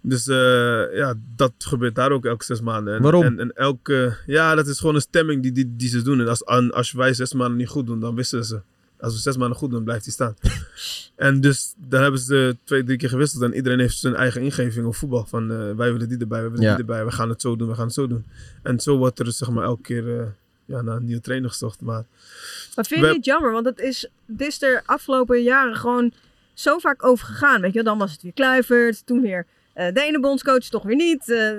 Dus 0.00 0.26
eh, 0.28 0.96
ja, 0.96 1.14
dat 1.36 1.52
gebeurt 1.58 1.94
daar 1.94 2.10
ook 2.12 2.24
elke 2.24 2.44
zes 2.44 2.60
maanden. 2.60 2.94
En, 2.94 3.02
Waarom? 3.02 3.24
En, 3.24 3.38
en 3.40 3.52
elke, 3.56 4.16
ja, 4.26 4.54
dat 4.54 4.66
is 4.66 4.78
gewoon 4.78 4.94
een 4.94 5.00
stemming 5.00 5.42
die, 5.42 5.52
die, 5.52 5.76
die 5.76 5.88
ze 5.88 6.02
doen. 6.02 6.20
En 6.20 6.28
als, 6.28 6.44
als 6.72 6.92
wij 6.92 7.14
zes 7.14 7.32
maanden 7.32 7.56
niet 7.56 7.68
goed 7.68 7.86
doen, 7.86 8.00
dan 8.00 8.14
wisselen 8.14 8.44
ze. 8.44 8.60
Als 9.00 9.14
we 9.14 9.20
zes 9.20 9.36
maanden 9.36 9.56
goed 9.58 9.70
doen, 9.70 9.84
blijft 9.84 10.04
hij 10.04 10.12
staan. 10.12 10.36
en 11.28 11.40
dus 11.40 11.74
dan 11.76 12.02
hebben 12.02 12.20
ze 12.20 12.56
twee, 12.64 12.84
drie 12.84 12.96
keer 12.98 13.08
gewisseld. 13.08 13.42
En 13.42 13.54
iedereen 13.54 13.78
heeft 13.78 13.98
zijn 13.98 14.14
eigen 14.14 14.40
ingeving 14.42 14.86
op 14.86 14.94
voetbal. 14.94 15.24
Van 15.24 15.50
eh, 15.50 15.56
wij 15.76 15.92
willen 15.92 16.08
die 16.08 16.18
erbij, 16.18 16.40
wij 16.40 16.50
willen 16.50 16.64
Ja. 16.64 16.70
die 16.70 16.80
erbij. 16.80 17.04
We 17.04 17.10
gaan 17.12 17.28
het 17.28 17.40
zo 17.40 17.56
doen, 17.56 17.68
we 17.68 17.74
gaan 17.74 17.84
het 17.84 17.94
zo 17.94 18.06
doen. 18.06 18.24
En 18.62 18.80
zo 18.80 18.96
wordt 18.96 19.18
er 19.18 19.24
dus, 19.24 19.36
zeg 19.36 19.50
maar 19.50 19.64
elke 19.64 19.82
keer 19.82 20.20
eh, 20.20 20.26
ja, 20.64 20.82
naar 20.82 20.96
een 20.96 21.04
nieuwe 21.04 21.20
trainer 21.22 21.50
gezocht. 21.50 21.80
Maar 21.80 22.04
Maar 22.74 22.84
vind 22.86 23.00
je 23.00 23.06
We- 23.06 23.12
niet 23.12 23.24
jammer? 23.24 23.52
Want 23.52 23.66
het 23.66 23.78
is, 23.78 24.08
het 24.26 24.40
is 24.40 24.62
er 24.62 24.82
afgelopen 24.86 25.42
jaren 25.42 25.76
gewoon 25.76 26.12
zo 26.54 26.78
vaak 26.78 27.04
over 27.04 27.26
gegaan. 27.26 27.60
Weet 27.60 27.72
je, 27.72 27.82
dan 27.82 27.98
was 27.98 28.12
het 28.12 28.22
weer 28.22 28.32
Kluivert, 28.32 29.06
toen 29.06 29.20
weer 29.20 29.46
eh, 29.72 29.92
de 29.92 30.00
ene 30.02 30.20
bondscoach, 30.20 30.58
toch 30.64 30.82
weer 30.82 30.96
niet. 30.96 31.30
eh, 31.30 31.50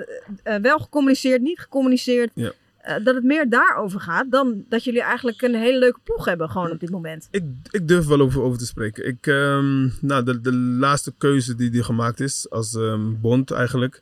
eh, 0.43 0.61
wel 0.61 0.79
gecommuniceerd, 0.79 1.41
niet 1.41 1.59
gecommuniceerd. 1.59 2.31
Ja. 2.33 2.51
eh, 2.77 3.03
dat 3.05 3.15
het 3.15 3.23
meer 3.23 3.49
daarover 3.49 3.99
gaat 3.99 4.31
dan 4.31 4.65
dat 4.69 4.83
jullie 4.83 5.01
eigenlijk 5.01 5.41
een 5.41 5.55
hele 5.55 5.79
leuke 5.79 5.99
ploeg 6.03 6.25
hebben 6.25 6.49
gewoon 6.49 6.71
op 6.71 6.79
dit 6.79 6.89
moment. 6.89 7.27
Ik, 7.31 7.43
ik 7.71 7.87
durf 7.87 8.05
wel 8.05 8.19
over, 8.21 8.41
over 8.41 8.57
te 8.59 8.65
spreken. 8.65 9.07
Ik, 9.07 9.27
ehm, 9.27 9.87
nou, 10.01 10.23
de, 10.23 10.41
de 10.41 10.53
laatste 10.53 11.13
keuze 11.17 11.55
die, 11.55 11.69
die 11.69 11.83
gemaakt 11.83 12.19
is 12.19 12.49
als 12.49 12.75
ehm, 12.75 13.13
bond 13.21 13.51
eigenlijk, 13.51 14.01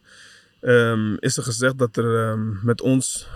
ehm, 0.62 1.16
is 1.20 1.38
er 1.38 1.44
gezegd 1.44 1.78
dat 1.78 1.98
er 1.98 2.38
met 2.64 2.82
ons 2.82 3.28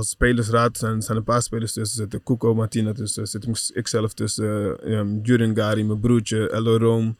als 0.00 0.10
spelersraad 0.10 0.78
zijn, 0.78 1.02
zijn 1.02 1.16
een 1.16 1.24
paar 1.24 1.42
spelers 1.42 1.72
tussen 1.72 1.96
zitten. 1.96 2.22
Kuko, 2.22 2.54
Martina 2.54 2.92
tussen, 2.92 3.26
zit 3.26 3.72
ikzelf 3.74 4.12
tussen, 4.12 4.46
um, 4.92 5.20
Jurin 5.22 5.56
Gari, 5.56 5.84
mijn 5.84 6.00
broertje, 6.00 6.50
Ello 6.50 6.76
Room, 6.76 7.16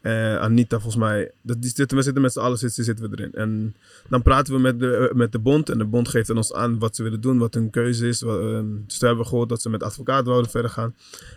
eh, 0.00 0.36
Anita 0.36 0.76
volgens 0.76 1.02
mij. 1.02 1.30
Dat, 1.42 1.62
die 1.62 1.70
zitten, 1.74 1.96
we 1.96 2.02
zitten 2.02 2.22
met 2.22 2.32
z'n 2.32 2.38
allen 2.38 2.58
zitten, 2.58 3.10
we 3.10 3.16
erin. 3.16 3.32
En 3.32 3.74
dan 4.08 4.22
praten 4.22 4.54
we 4.54 4.60
met 4.60 4.80
de, 4.80 4.96
eh, 4.96 5.14
met 5.14 5.32
de 5.32 5.38
bond 5.38 5.68
en 5.68 5.78
de 5.78 5.84
bond 5.84 6.08
geeft 6.08 6.30
aan 6.30 6.36
ons 6.36 6.52
aan 6.52 6.78
wat 6.78 6.96
ze 6.96 7.02
willen 7.02 7.20
doen, 7.20 7.38
wat 7.38 7.54
hun 7.54 7.70
keuze 7.70 8.08
is. 8.08 8.20
Wat, 8.20 8.40
ehm, 8.40 8.66
dus 8.86 8.98
toen 8.98 9.08
hebben 9.08 9.24
we 9.24 9.30
gehoord 9.30 9.48
dat 9.48 9.62
ze 9.62 9.70
met 9.70 9.82
advocaat 9.82 10.26
wouden 10.26 10.50
verder 10.50 10.70
gaan. 10.70 10.94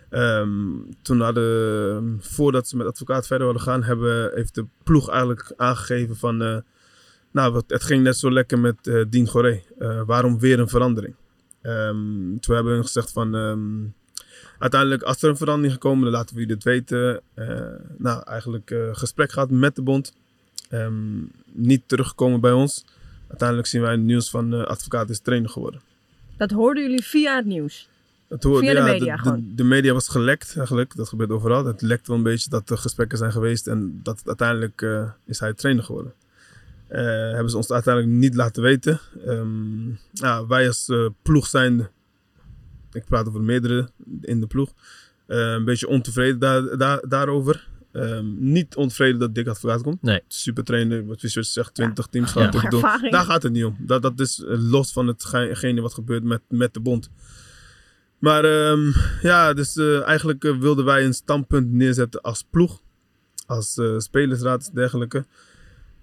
Ehm, 0.10 0.50
toen 1.02 1.22
hadden, 1.22 2.18
voordat 2.22 2.68
ze 2.68 2.78
met 2.78 2.88
advocaat 2.88 3.28
verder 3.28 3.48
wilden 3.48 3.66
gaan, 3.66 3.84
hebben, 3.84 4.32
heeft 4.34 4.56
de 4.56 4.66
ploeg 4.84 5.10
eigenlijk 5.10 5.54
aangegeven 5.56 6.16
van... 6.16 6.64
nou, 7.36 7.62
het 7.68 7.84
ging 7.84 8.04
net 8.04 8.18
zo 8.18 8.32
lekker 8.32 8.60
met 8.60 8.88
eh 8.88 9.04
Dien 9.10 9.28
Goré. 9.28 9.62
Eh, 9.80 10.02
waarom 10.06 10.40
weer 10.40 10.60
een 10.60 10.70
verandering? 10.70 11.16
Ehm, 11.62 12.38
toen 12.40 12.56
hebben 12.56 12.78
we 12.78 12.84
gezegd 12.84 13.12
van... 13.12 13.36
ehm, 13.36 13.60
uiteindelijk, 14.60 15.04
als 15.04 15.22
er 15.24 15.30
een 15.30 15.38
verandering 15.38 15.74
gekomen, 15.74 16.04
dan 16.04 16.12
laten 16.14 16.36
we 16.36 16.42
jullie 16.42 16.56
het 16.56 16.64
weten. 16.64 17.22
Eh, 17.34 17.48
nou, 17.98 18.24
eigenlijk 18.26 18.76
gesprek 18.92 19.32
gehad 19.32 19.50
met 19.50 19.76
de 19.76 19.82
bond. 19.82 20.14
Ehm, 20.70 21.20
niet 21.52 21.82
teruggekomen 21.86 22.40
bij 22.40 22.52
ons. 22.52 22.86
Uiteindelijk 23.28 23.68
zien 23.68 23.82
wij 23.82 23.92
het 23.92 24.02
nieuws 24.02 24.30
van 24.30 24.68
advocaat 24.68 25.10
is 25.10 25.20
trainer 25.20 25.50
geworden. 25.50 25.82
Dat 26.38 26.52
hoorden 26.52 26.84
jullie 26.84 27.04
via 27.04 27.36
het 27.36 27.46
nieuws. 27.46 27.90
Het 28.28 28.44
hoorde- 28.44 28.68
Via 28.68 28.74
de 28.86 28.92
media 28.92 29.38
de, 29.56 29.64
media 29.64 29.94
was 29.94 30.08
gelekt 30.08 30.54
eigenlijk. 30.58 30.96
Dat 30.96 31.10
gebeurt 31.10 31.30
overal. 31.30 31.66
Het 31.66 31.82
lekt 31.82 32.08
wel 32.08 32.18
een 32.18 32.24
beetje 32.24 32.50
dat 32.50 32.70
er 32.70 32.78
gesprekken 32.78 33.18
zijn 33.18 33.32
geweest. 33.32 33.68
En 33.68 34.00
dat 34.04 34.22
uiteindelijk 34.26 34.86
is 35.26 35.40
hij 35.40 35.54
trainer 35.54 35.84
geworden. 35.84 36.14
Eh, 36.96 37.04
hebben 37.04 37.50
ze 37.50 37.58
ons 37.58 37.72
uiteindelijk 37.72 38.14
niet 38.14 38.36
laten 38.36 38.64
weten. 38.64 39.00
Ehm, 39.26 39.90
ja, 40.14 40.48
wij 40.48 40.68
als 40.68 40.90
eh, 40.90 41.06
ploeg 41.22 41.48
zijn, 41.48 41.90
ik 42.92 43.06
praat 43.06 43.28
over 43.28 43.42
meerdere 43.42 43.90
in 44.22 44.40
de 44.40 44.48
ploeg, 44.48 44.74
eh, 45.28 45.52
een 45.52 45.66
beetje 45.66 45.88
ontevreden 45.88 46.40
daar, 46.40 46.78
daar, 46.78 47.08
daarover. 47.08 47.68
Ehm, 47.92 48.26
niet 48.52 48.76
ontevreden 48.76 49.20
dat 49.20 49.36
Dick 49.36 49.48
Advocaat 49.48 49.82
komt. 49.82 50.02
Nee. 50.02 50.22
Super 50.28 50.64
trainer, 50.64 51.06
wat 51.06 51.20
Fischer 51.20 51.44
zegt, 51.44 51.74
20 51.74 52.08
teams 52.08 52.32
gaan 52.32 52.44
Ja. 52.44 52.50
toch 52.50 52.68
doen. 52.68 52.84
Ervaring. 52.84 53.12
Daar 53.12 53.26
gaat 53.26 53.44
het 53.44 53.52
niet 53.52 53.66
om. 53.66 53.78
Dat, 53.80 54.02
dat 54.02 54.20
is 54.20 54.44
los 54.46 54.92
van 54.92 55.08
hetgene 55.08 55.82
wat 55.82 55.94
gebeurt 55.94 56.24
met, 56.24 56.42
met 56.50 56.74
de 56.74 56.80
bond. 56.80 57.10
Maar 58.20 58.46
ehm, 58.46 58.92
ja, 59.22 59.54
dus 59.54 59.76
eh, 59.78 60.02
eigenlijk 60.02 60.44
wilden 60.44 60.86
wij 60.86 61.06
een 61.06 61.14
standpunt 61.14 61.72
neerzetten 61.72 62.22
als 62.22 62.46
ploeg. 62.50 62.82
Als 63.46 63.78
eh, 63.78 63.98
spelersraad 63.98 64.68
en 64.68 64.74
dergelijke. 64.74 65.26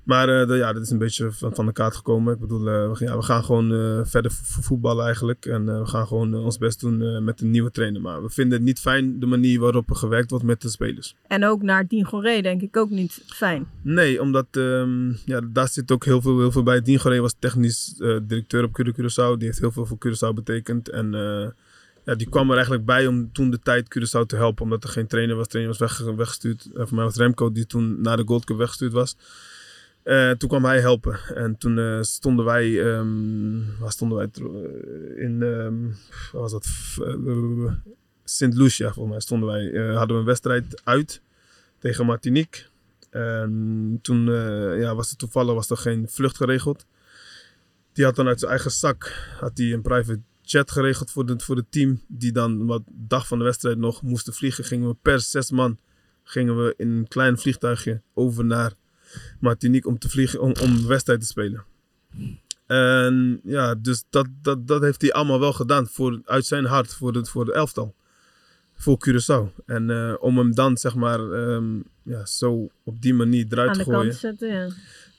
Maar 0.03 0.27
de- 0.47 0.55
ja, 0.57 0.73
dat 0.73 0.83
is 0.83 0.91
een 0.91 0.99
beetje 0.99 1.33
van, 1.33 1.55
van 1.55 1.67
de 1.67 1.73
kaart 1.73 1.97
gekomen. 1.97 2.35
Ik 2.35 2.41
bedoel, 2.41 2.69
eh, 2.69 2.89
we, 2.89 2.95
gaan- 2.95 3.09
ja, 3.09 3.17
we 3.17 3.23
gaan 3.23 3.45
gewoon 3.45 3.73
eh, 3.75 4.01
verder 4.05 4.31
vo- 4.31 4.61
voetballen 4.63 5.05
eigenlijk. 5.05 5.47
En 5.47 5.81
we 5.81 5.87
gaan 5.87 6.07
gewoon 6.07 6.35
ons 6.35 6.59
best 6.59 6.81
doen 6.81 7.25
met 7.25 7.41
een 7.41 7.51
nieuwe 7.51 7.71
trainer. 7.71 8.01
Maar 8.01 8.23
we 8.23 8.31
vinden 8.31 8.59
het 8.59 8.67
niet 8.67 8.81
fijn 8.81 9.21
de 9.21 9.27
manier 9.27 9.61
waarop 9.61 9.91
er 9.91 9.97
gewerkt 9.97 10.31
wordt 10.31 10.45
met 10.45 10.61
de 10.63 10.69
spelers. 10.69 11.15
En 11.27 11.45
ook 11.45 11.63
naar 11.63 11.87
Dien 11.87 12.05
Goré 12.05 12.41
denk 12.41 12.63
ik 12.63 12.77
ook 12.77 12.91
niet 12.91 13.23
fijn. 13.27 13.67
Nee, 13.83 14.21
omdat 14.21 14.47
ehm, 14.51 15.09
ja, 15.25 15.41
daar 15.53 15.69
zit 15.69 15.91
ook 15.91 16.05
heel 16.05 16.21
veel, 16.23 16.39
heel 16.39 16.53
veel 16.53 16.63
bij. 16.63 16.83
Dien 16.83 16.99
Goré 16.99 17.21
was 17.21 17.35
technisch 17.39 17.95
directeur 18.23 18.65
op 18.65 18.73
Cura- 18.73 18.93
Curaçao. 18.93 19.37
Die 19.39 19.47
heeft 19.47 19.59
heel 19.61 19.73
veel 19.73 19.87
voor 19.87 19.99
Curaçao 20.07 20.35
betekend. 20.35 20.89
En 20.89 21.11
ja, 22.05 22.15
die 22.15 22.29
kwam 22.29 22.49
er 22.49 22.55
eigenlijk 22.55 22.85
bij 22.85 23.07
om 23.07 23.33
toen 23.33 23.51
de 23.51 23.59
tijd 23.63 23.99
Curaçao 23.99 24.27
te 24.27 24.37
helpen. 24.37 24.65
Omdat 24.65 24.85
er 24.85 24.91
geen 24.91 25.07
trainer 25.07 25.37
was. 25.37 25.47
trainer 25.49 25.77
was 25.79 25.99
weg, 25.99 26.15
weggestuurd. 26.17 26.69
Voor 26.75 26.95
mij 26.95 27.05
was 27.05 27.17
Remco 27.17 27.53
die 27.53 27.67
toen 27.67 28.01
naar 28.01 28.17
de 28.17 28.23
Gold 28.27 28.45
Cup 28.45 28.57
weggestuurd 28.57 28.93
was. 28.93 29.17
Eh, 30.03 30.31
toen 30.31 30.49
kwam 30.49 30.65
hij 30.65 30.81
helpen. 30.81 31.19
En 31.35 31.57
toen 31.59 31.79
eh, 31.79 31.99
stonden 32.01 32.45
wij... 32.45 32.95
ehm, 32.95 33.79
waar 33.79 33.91
stonden 33.93 34.19
wij? 34.19 34.29
eh, 34.35 35.25
In... 35.25 35.43
ehm 35.43 35.75
was 36.33 36.53
dat? 36.53 36.67
Sint 38.25 38.55
Lucia 38.55 38.93
volgens 38.93 39.11
mij 39.11 39.21
stonden 39.21 39.49
wij. 39.49 39.95
hadden 39.95 40.17
we 40.17 40.21
een 40.23 40.29
wedstrijd 40.29 40.81
uit 40.85 41.21
tegen 41.79 42.07
Martinique. 42.07 42.63
En 43.11 43.99
toen 44.03 44.25
ja, 44.79 44.95
was 44.95 45.11
er 45.11 45.17
toevallig 45.17 45.55
was 45.55 45.71
er 45.71 45.77
geen 45.77 46.09
vlucht 46.09 46.37
geregeld. 46.37 46.87
Die 47.93 48.05
had 48.05 48.17
dan 48.17 48.27
uit 48.27 48.39
zijn 48.39 48.51
eigen 48.51 48.71
zak 48.71 49.29
had 49.41 49.57
een 49.75 49.83
private 49.83 50.21
jet 50.43 50.71
geregeld 50.71 51.11
voor 51.11 51.25
het 51.25 51.43
voor 51.43 51.57
het 51.57 51.71
team. 51.71 52.01
Die 52.09 52.33
dan 52.33 52.67
wat 52.67 52.83
dag 52.87 53.27
van 53.27 53.39
de 53.39 53.45
wedstrijd 53.45 53.79
nog 53.79 54.03
moesten 54.03 54.33
vliegen. 54.33 54.65
Gingen 54.65 54.89
we 54.89 54.97
per 55.03 55.21
zes 55.21 55.51
man 55.51 55.79
gingen 56.25 56.65
we 56.65 56.75
in 56.77 56.89
een 56.89 57.09
klein 57.09 57.39
vliegtuigje 57.39 58.01
over 58.15 58.45
naar 58.45 58.73
Martinique 59.41 59.91
om 59.91 59.99
te 59.99 60.09
vliegen 60.09 60.41
om, 60.41 60.55
om 60.61 60.77
de 60.77 60.87
wedstrijd 60.87 61.21
te 61.21 61.27
spelen. 61.27 61.65
En 62.67 63.41
ja, 63.45 63.75
dus 63.75 64.05
dat, 64.11 64.27
dat, 64.43 64.67
dat 64.67 64.83
heeft 64.83 65.03
hij 65.03 65.13
allemaal 65.13 65.41
wel 65.41 65.53
gedaan 65.53 65.87
voor, 65.89 66.21
uit 66.25 66.47
zijn 66.47 66.65
hart 66.65 66.95
voor 66.95 67.15
het, 67.15 67.29
voor 67.29 67.45
de 67.45 67.53
elftal. 67.53 67.95
Voor 68.75 68.99
Curaçao. 69.09 69.65
En 69.67 69.91
eh, 69.91 70.15
om 70.21 70.39
hem 70.39 70.55
dan 70.55 70.77
zeg 70.77 70.95
maar 70.95 71.33
ehm, 71.33 71.81
ja, 72.03 72.27
zo 72.27 72.71
op 72.85 73.03
die 73.03 73.15
manier 73.15 73.47
eruit 73.49 73.69
Aan 73.69 73.75
te 73.77 73.85
de 73.85 73.91
gooien. 73.91 74.01
kant 74.09 74.21
zetten, 74.21 74.49
ja. 74.49 74.69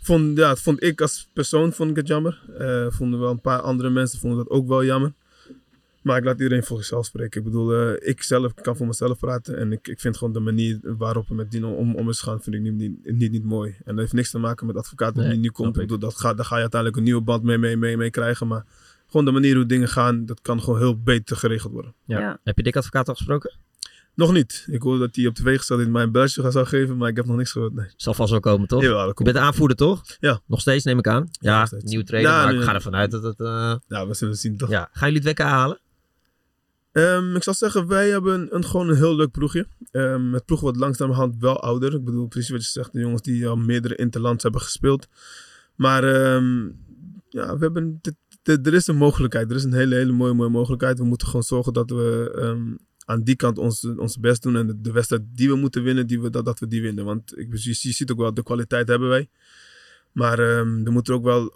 Vond, 0.01 0.37
ja, 0.37 0.55
vond 0.55 0.83
ik 0.83 1.01
als 1.01 1.27
persoon 1.33 1.73
vond 1.73 1.89
ik 1.89 1.95
het 1.95 2.07
jammer. 2.07 2.41
Eh, 2.57 2.85
vonden 2.89 3.19
wel 3.19 3.29
een 3.31 3.41
paar 3.41 3.59
andere 3.61 3.89
mensen 3.89 4.19
vonden 4.19 4.37
dat 4.39 4.49
ook 4.49 4.67
wel 4.67 4.83
jammer. 4.83 5.13
Maar 6.03 6.17
ik 6.17 6.23
laat 6.23 6.39
iedereen 6.39 6.63
voor 6.63 6.77
zichzelf 6.77 7.05
spreken. 7.05 7.39
Ik 7.39 7.45
bedoel, 7.45 7.73
eh, 7.73 8.09
ik 8.09 8.23
zelf 8.23 8.53
kan 8.53 8.75
voor 8.77 8.87
mezelf 8.87 9.19
praten. 9.19 9.57
En 9.57 9.71
ik, 9.71 9.87
ik 9.87 9.99
vind 9.99 10.17
gewoon 10.17 10.33
de 10.33 10.39
manier 10.39 10.79
waarop 10.83 11.29
er 11.29 11.35
met 11.35 11.51
Dino 11.51 11.71
om, 11.73 11.95
om 11.95 12.09
is 12.09 12.21
gaan, 12.21 12.41
vind 12.41 12.55
ik 12.55 12.61
niet, 12.61 12.73
niet, 12.73 13.11
niet, 13.17 13.31
niet 13.31 13.43
mooi. 13.43 13.69
En 13.77 13.83
dat 13.85 13.97
heeft 13.97 14.13
niks 14.13 14.31
te 14.31 14.37
maken 14.37 14.67
met 14.67 14.75
advocaat 14.75 15.15
die 15.15 15.23
Nee, 15.23 15.37
nu 15.37 15.49
komt. 15.49 15.75
Ik 15.75 15.81
bedoel, 15.81 15.99
dat 15.99 16.15
gaat, 16.19 16.35
daar 16.37 16.45
ga 16.45 16.55
je 16.55 16.61
uiteindelijk 16.61 16.99
een 16.99 17.05
nieuwe 17.05 17.21
band 17.21 17.43
mee, 17.43 17.57
mee, 17.57 17.77
mee, 17.77 17.97
mee 17.97 18.09
krijgen. 18.09 18.47
Maar 18.47 18.65
gewoon 19.07 19.25
de 19.25 19.31
manier 19.31 19.55
hoe 19.55 19.65
dingen 19.65 19.87
gaan, 19.87 20.25
dat 20.25 20.41
kan 20.41 20.61
gewoon 20.61 20.79
heel 20.79 21.01
beter 21.01 21.37
geregeld 21.37 21.73
worden. 21.73 21.93
Ja. 22.05 22.19
Ja. 22.19 22.39
Heb 22.43 22.57
je 22.57 22.63
Dick 22.63 22.75
Advocaat 22.75 23.07
al 23.07 23.15
gesproken? 23.15 23.57
Nog 24.15 24.33
niet. 24.33 24.65
Ik 24.69 24.81
hoorde 24.81 24.99
dat 24.99 25.15
hij 25.15 25.25
op 25.27 25.33
tv 25.35 25.57
gesteld 25.57 25.79
in 25.81 25.91
mijn 25.91 26.11
beltje 26.11 26.41
gaat 26.41 26.51
zou 26.53 26.65
geven, 26.65 26.97
maar 26.97 27.09
ik 27.09 27.15
heb 27.15 27.25
nog 27.25 27.35
niks 27.37 27.51
gehoord. 27.51 27.73
Nee. 27.73 27.85
Zal 27.95 28.13
vast 28.13 28.31
wel 28.31 28.39
komen, 28.39 28.67
toch? 28.67 28.81
Jawel, 28.81 28.97
dat 28.97 29.07
Je 29.07 29.13
komt. 29.13 29.29
bent 29.31 29.39
de 29.39 29.43
aanvoerder, 29.51 29.77
toch? 29.77 30.01
Ja. 30.19 30.41
Nog 30.45 30.61
steeds, 30.61 30.83
neem 30.83 30.97
ik 30.97 31.07
aan. 31.07 31.27
Ja, 31.31 31.65
steeds. 31.65 31.83
nieuwe 31.83 32.03
trainer, 32.05 32.31
Ja, 32.31 32.43
maar 32.43 32.53
ik 32.53 32.61
ga 32.61 32.73
ervan 32.73 32.95
uit 32.95 33.11
dat 33.11 33.23
het... 33.23 33.39
eh, 33.39 33.75
Ja, 33.87 34.07
we 34.07 34.13
zullen 34.13 34.35
zien 34.35 34.57
toch. 34.57 34.69
ja. 34.69 34.89
Gaan 34.91 35.11
jullie 35.11 35.27
het 35.29 35.37
WK 35.39 35.45
halen? 35.45 35.79
Ehm, 36.93 37.35
ik 37.35 37.43
zal 37.43 37.53
zeggen, 37.53 37.87
wij 37.87 38.09
hebben 38.09 38.33
een, 38.41 38.55
een, 38.55 38.65
gewoon 38.65 38.89
een 38.89 38.95
heel 38.95 39.15
leuk 39.15 39.31
ploegje. 39.31 39.67
Ehm 39.91 40.33
het 40.33 40.45
ploeg 40.45 40.59
wordt 40.59 40.77
langzamerhand 40.77 41.35
wel 41.39 41.59
ouder. 41.61 41.93
Ik 41.93 42.03
bedoel, 42.03 42.27
precies 42.27 42.49
wat 42.49 42.63
je 42.63 42.69
zegt, 42.69 42.93
de 42.93 42.99
jongens 42.99 43.21
die 43.21 43.47
al 43.47 43.55
meerdere 43.55 43.95
interlands 43.95 44.43
hebben 44.43 44.61
gespeeld. 44.61 45.07
Maar 45.75 46.03
ehm, 46.03 46.63
ja, 47.29 47.57
we 47.57 47.63
hebben, 47.63 47.99
dit- 48.01 48.67
er 48.67 48.73
is 48.73 48.87
een 48.87 48.95
mogelijkheid. 48.95 49.49
Er 49.49 49.55
is 49.55 49.63
een 49.63 49.73
hele, 49.73 49.95
hele 49.95 50.11
mooie, 50.11 50.33
mooie 50.33 50.49
mogelijkheid. 50.49 50.97
We 50.97 51.05
moeten 51.05 51.27
gewoon 51.27 51.43
zorgen 51.43 51.73
dat 51.73 51.89
we 51.89 52.77
aan 53.05 53.23
die 53.23 53.35
kant 53.35 53.57
ons, 53.57 53.83
ons 53.97 54.19
best 54.19 54.41
doen. 54.41 54.55
En 54.55 54.67
de, 54.67 54.81
de 54.81 54.91
wedstrijd 54.91 55.21
die 55.31 55.49
we 55.49 55.55
moeten 55.55 55.83
winnen, 55.83 56.07
die 56.07 56.21
we, 56.21 56.29
dat, 56.29 56.45
dat 56.45 56.59
we 56.59 56.67
die 56.67 56.81
winnen. 56.81 57.05
Want 57.05 57.37
ik, 57.37 57.55
je, 57.57 57.73
ziet 57.73 58.11
ook 58.11 58.17
wel, 58.17 58.33
de 58.33 58.43
kwaliteit 58.43 58.87
hebben 58.87 59.09
wij. 59.09 59.29
Maar 60.11 60.39
ehm, 60.39 60.85
er 60.85 60.91
moeten 60.91 61.13
ook 61.13 61.23
wel 61.23 61.51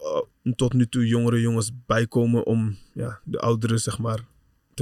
eh, 0.45 0.53
tot 0.55 0.73
nu 0.73 0.87
toe 0.87 1.07
jongere 1.07 1.41
jongens 1.41 1.71
bijkomen 1.85 2.45
om 2.45 2.77
ja, 2.93 3.19
de 3.23 3.39
ouderen, 3.39 3.79
zeg 3.79 3.99
maar, 3.99 4.25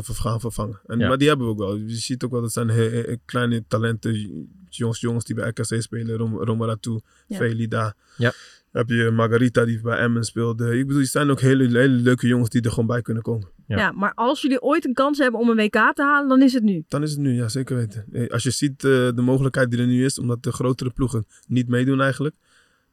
te 0.03 0.13
gaan 0.13 0.39
vervangen. 0.39 0.79
En, 0.85 0.99
Ja. 0.99 1.07
Maar 1.07 1.17
die 1.17 1.27
hebben 1.27 1.45
we 1.45 1.51
ook 1.51 1.59
wel. 1.59 1.75
Je 1.75 1.89
ziet 1.95 2.23
ook 2.23 2.31
wel, 2.31 2.41
dat 2.41 2.51
zijn 2.51 2.69
he- 2.69 2.89
he- 2.89 3.15
kleine 3.25 3.63
talenten, 3.67 4.47
jongens, 4.69 4.99
jongens 4.99 5.25
die 5.25 5.35
bij 5.35 5.47
RKC 5.49 5.81
spelen. 5.81 6.17
Rom, 6.17 6.37
Romaratu, 6.43 6.99
Ja. 7.27 7.37
Felida. 7.37 7.93
Ja. 8.17 8.31
Heb 8.71 8.89
je 8.89 9.11
Margarita 9.11 9.65
die 9.65 9.81
bij 9.81 9.97
Emmen 9.97 10.23
speelde. 10.23 10.77
Ik 10.77 10.87
bedoel, 10.87 11.01
er 11.01 11.07
zijn 11.07 11.29
ook 11.29 11.39
hele, 11.41 11.63
hele 11.63 11.87
leuke 11.87 12.27
jongens 12.27 12.49
die 12.49 12.61
er 12.61 12.69
gewoon 12.69 12.87
bij 12.87 13.01
kunnen 13.01 13.23
komen. 13.23 13.47
Ja. 13.67 13.77
Ja. 13.77 13.91
maar 13.91 14.11
als 14.13 14.41
jullie 14.41 14.61
ooit 14.61 14.85
een 14.85 14.93
kans 14.93 15.17
hebben 15.17 15.39
om 15.39 15.49
een 15.49 15.55
WK 15.55 15.91
te 15.93 16.01
halen, 16.03 16.29
dan 16.29 16.41
is 16.41 16.53
het 16.53 16.63
nu. 16.63 16.83
Dan 16.87 17.03
is 17.03 17.11
het 17.11 17.19
nu, 17.19 17.33
ja 17.33 17.47
zeker 17.47 17.75
weten. 17.75 18.05
Eh, 18.11 18.29
Als 18.29 18.43
je 18.43 18.51
ziet 18.51 18.83
eh, 18.83 18.91
de 18.91 19.21
mogelijkheid 19.21 19.71
die 19.71 19.79
er 19.79 19.87
nu 19.87 20.05
is, 20.05 20.19
omdat 20.19 20.43
de 20.43 20.51
grotere 20.51 20.89
ploegen 20.89 21.25
niet 21.47 21.67
meedoen 21.67 22.01
eigenlijk. 22.01 22.35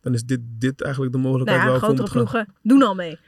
Dan 0.01 0.15
is 0.15 0.25
dit, 0.25 0.41
dit 0.59 0.81
eigenlijk 0.83 1.13
de 1.13 1.19
Nou 1.19 1.31
mogelijkheid 1.31 1.67
ja, 1.67 1.73
we 1.73 1.79
voor 1.79 1.89
grotere 1.89 2.09
gaan. 2.09 2.17
ploegen 2.25 2.55
doen 2.63 2.83
al 2.83 2.95
mee. 2.95 3.19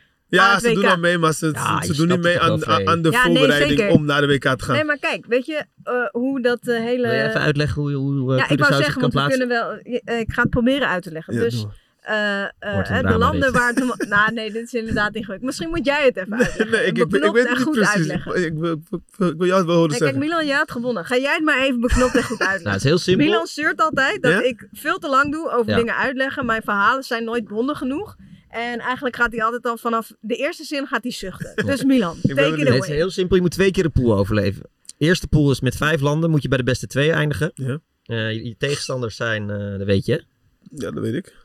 Aan 0.40 0.46
Ja, 0.48 0.54
het 0.54 0.62
ze 0.62 0.72
doen 0.72 0.84
al 0.84 0.96
mee, 0.98 1.18
maar 1.18 1.32
ze, 1.32 1.50
Ja, 1.52 1.82
ze 1.82 1.96
doen 1.96 2.08
niet 2.08 2.22
mee 2.22 2.40
aan, 2.40 2.66
aan 2.66 3.02
de 3.02 3.10
Ja, 3.10 3.22
voorbereiding 3.24 3.90
om 3.90 4.04
naar 4.04 4.20
de 4.20 4.26
WK 4.26 4.42
te 4.42 4.64
gaan. 4.64 4.74
Nee, 4.74 4.84
maar 4.84 4.98
kijk, 4.98 5.26
weet 5.26 5.46
je 5.46 5.64
eh, 5.82 5.94
hoe 6.10 6.40
dat 6.42 6.58
eh, 6.68 6.76
hele... 6.78 7.06
Wil 7.08 7.16
je 7.16 7.22
even 7.28 7.40
uitleggen 7.40 7.82
hoe, 7.82 7.92
hoe 7.92 8.32
uh, 8.32 8.38
ja, 8.38 8.48
ik 8.48 8.58
wou 8.58 8.72
zeggen, 8.74 9.00
kan 9.00 9.00
want 9.00 9.12
we 9.12 9.18
plaatsen? 9.18 9.38
kunnen 9.38 9.58
wel... 10.04 10.18
ik 10.20 10.32
ga 10.32 10.40
het 10.42 10.50
proberen 10.50 10.88
uit 10.88 11.02
te 11.02 11.10
leggen. 11.12 11.34
Ja, 11.34 11.40
dus 11.40 11.66
eh, 12.00 12.42
eh, 12.42 12.50
eh, 12.98 13.06
de 13.06 13.18
landen 13.18 13.40
dit. 13.40 13.50
waar... 13.50 13.72
Het, 13.74 14.06
nou, 14.08 14.32
nee, 14.32 14.52
dit 14.52 14.62
is 14.62 14.72
inderdaad 14.74 15.06
ingewikkeld. 15.14 15.42
Misschien 15.42 15.68
moet 15.68 15.84
jij 15.86 16.04
het 16.04 16.16
even 16.16 16.32
uitleggen. 16.38 16.70
Nee, 16.74 16.84
ik, 16.86 16.98
ik, 16.98 17.10
weet 17.10 17.22
en 17.22 17.34
het 17.36 17.48
niet 17.48 17.62
goed 17.62 17.72
precies. 17.74 17.94
uitleggen. 17.94 18.36
Ik, 18.36 18.44
ik, 18.44 18.58
wil- 18.58 18.72
ik, 18.90 19.00
ik 19.18 19.34
wil 19.38 19.46
jou 19.46 19.58
het 19.58 19.66
wel 19.66 19.74
horen 19.76 19.90
Nee, 19.90 19.98
kijk, 19.98 20.10
zeggen. 20.10 20.18
Milan, 20.18 20.46
jij 20.46 20.56
had 20.56 20.70
gewonnen. 20.70 21.04
Ga 21.04 21.16
jij 21.16 21.34
het 21.34 21.44
maar 21.44 21.58
even 21.58 21.80
beknopt 21.80 22.14
en 22.14 22.22
goed 22.22 22.38
Nou, 22.44 22.50
uitleggen. 22.50 22.72
het 22.72 22.80
is 22.82 22.88
heel 22.88 22.98
simpel. 22.98 23.26
Milan 23.26 23.46
zeurt 23.46 23.80
altijd 23.80 24.22
dat 24.22 24.32
Ja? 24.32 24.42
ik 24.42 24.68
veel 24.72 24.98
te 24.98 25.08
lang 25.08 25.32
doe 25.32 25.50
over 25.50 25.70
Ja. 25.70 25.76
dingen 25.76 25.96
uitleggen. 25.96 26.46
Mijn 26.46 26.62
verhalen 26.62 27.02
zijn 27.02 27.24
nooit 27.24 27.48
bonden 27.48 27.76
genoeg. 27.76 28.16
En 28.54 28.78
eigenlijk 28.78 29.16
gaat 29.16 29.32
hij 29.32 29.42
altijd 29.42 29.64
al 29.64 29.76
vanaf 29.76 30.12
de 30.20 30.36
eerste 30.36 30.64
zin 30.64 30.86
gaat 30.86 31.02
hij 31.02 31.12
zuchten. 31.12 31.66
Dus 31.66 31.84
Milan, 31.84 32.16
take 32.20 32.28
it. 32.30 32.36
Nee, 32.36 32.50
het 32.50 32.60
is 32.60 32.68
away. 32.68 32.96
heel 32.96 33.10
simpel. 33.10 33.36
Je 33.36 33.42
moet 33.42 33.50
twee 33.50 33.70
keer 33.70 33.82
de 33.82 33.88
pool 33.88 34.16
overleven. 34.16 34.62
Eerste 34.98 35.26
pool 35.26 35.50
is 35.50 35.60
met 35.60 35.76
vijf 35.76 36.00
landen. 36.00 36.30
Moet 36.30 36.42
je 36.42 36.48
bij 36.48 36.58
de 36.58 36.64
beste 36.64 36.86
twee 36.86 37.10
eindigen. 37.12 37.50
Ja. 37.54 37.78
Eh, 38.04 38.32
je, 38.32 38.44
je 38.44 38.56
tegenstanders 38.58 39.16
zijn, 39.16 39.50
eh, 39.50 39.78
dat 39.78 39.86
weet 39.86 40.06
je. 40.06 40.24
Ja, 40.70 40.90
dat 40.90 41.02
weet 41.02 41.14
ik. 41.14 41.42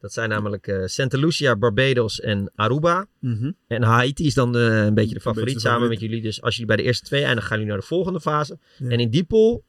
Dat 0.00 0.12
zijn 0.12 0.28
namelijk 0.28 0.66
eh 0.66 0.86
Santa 0.86 1.18
Lucia, 1.18 1.56
Barbados 1.56 2.20
en 2.20 2.50
Aruba. 2.54 3.06
Mhm. 3.18 3.52
En 3.66 3.82
Haiti 3.82 4.26
is 4.26 4.34
dan 4.34 4.52
de, 4.52 4.58
een 4.58 4.94
beetje 4.94 5.14
de 5.14 5.20
favoriet 5.20 5.44
beetje 5.46 5.60
samen 5.60 5.78
favoriet. 5.80 6.00
met 6.00 6.10
jullie. 6.10 6.24
Dus 6.24 6.42
als 6.42 6.52
jullie 6.52 6.68
bij 6.68 6.76
de 6.76 6.82
eerste 6.82 7.04
twee 7.04 7.22
eindigen, 7.22 7.48
gaan 7.48 7.58
jullie 7.58 7.72
naar 7.72 7.80
de 7.82 7.86
volgende 7.88 8.20
fase. 8.20 8.58
Ja. 8.78 8.88
En 8.88 9.00
in 9.00 9.10
die 9.10 9.24
pool, 9.24 9.64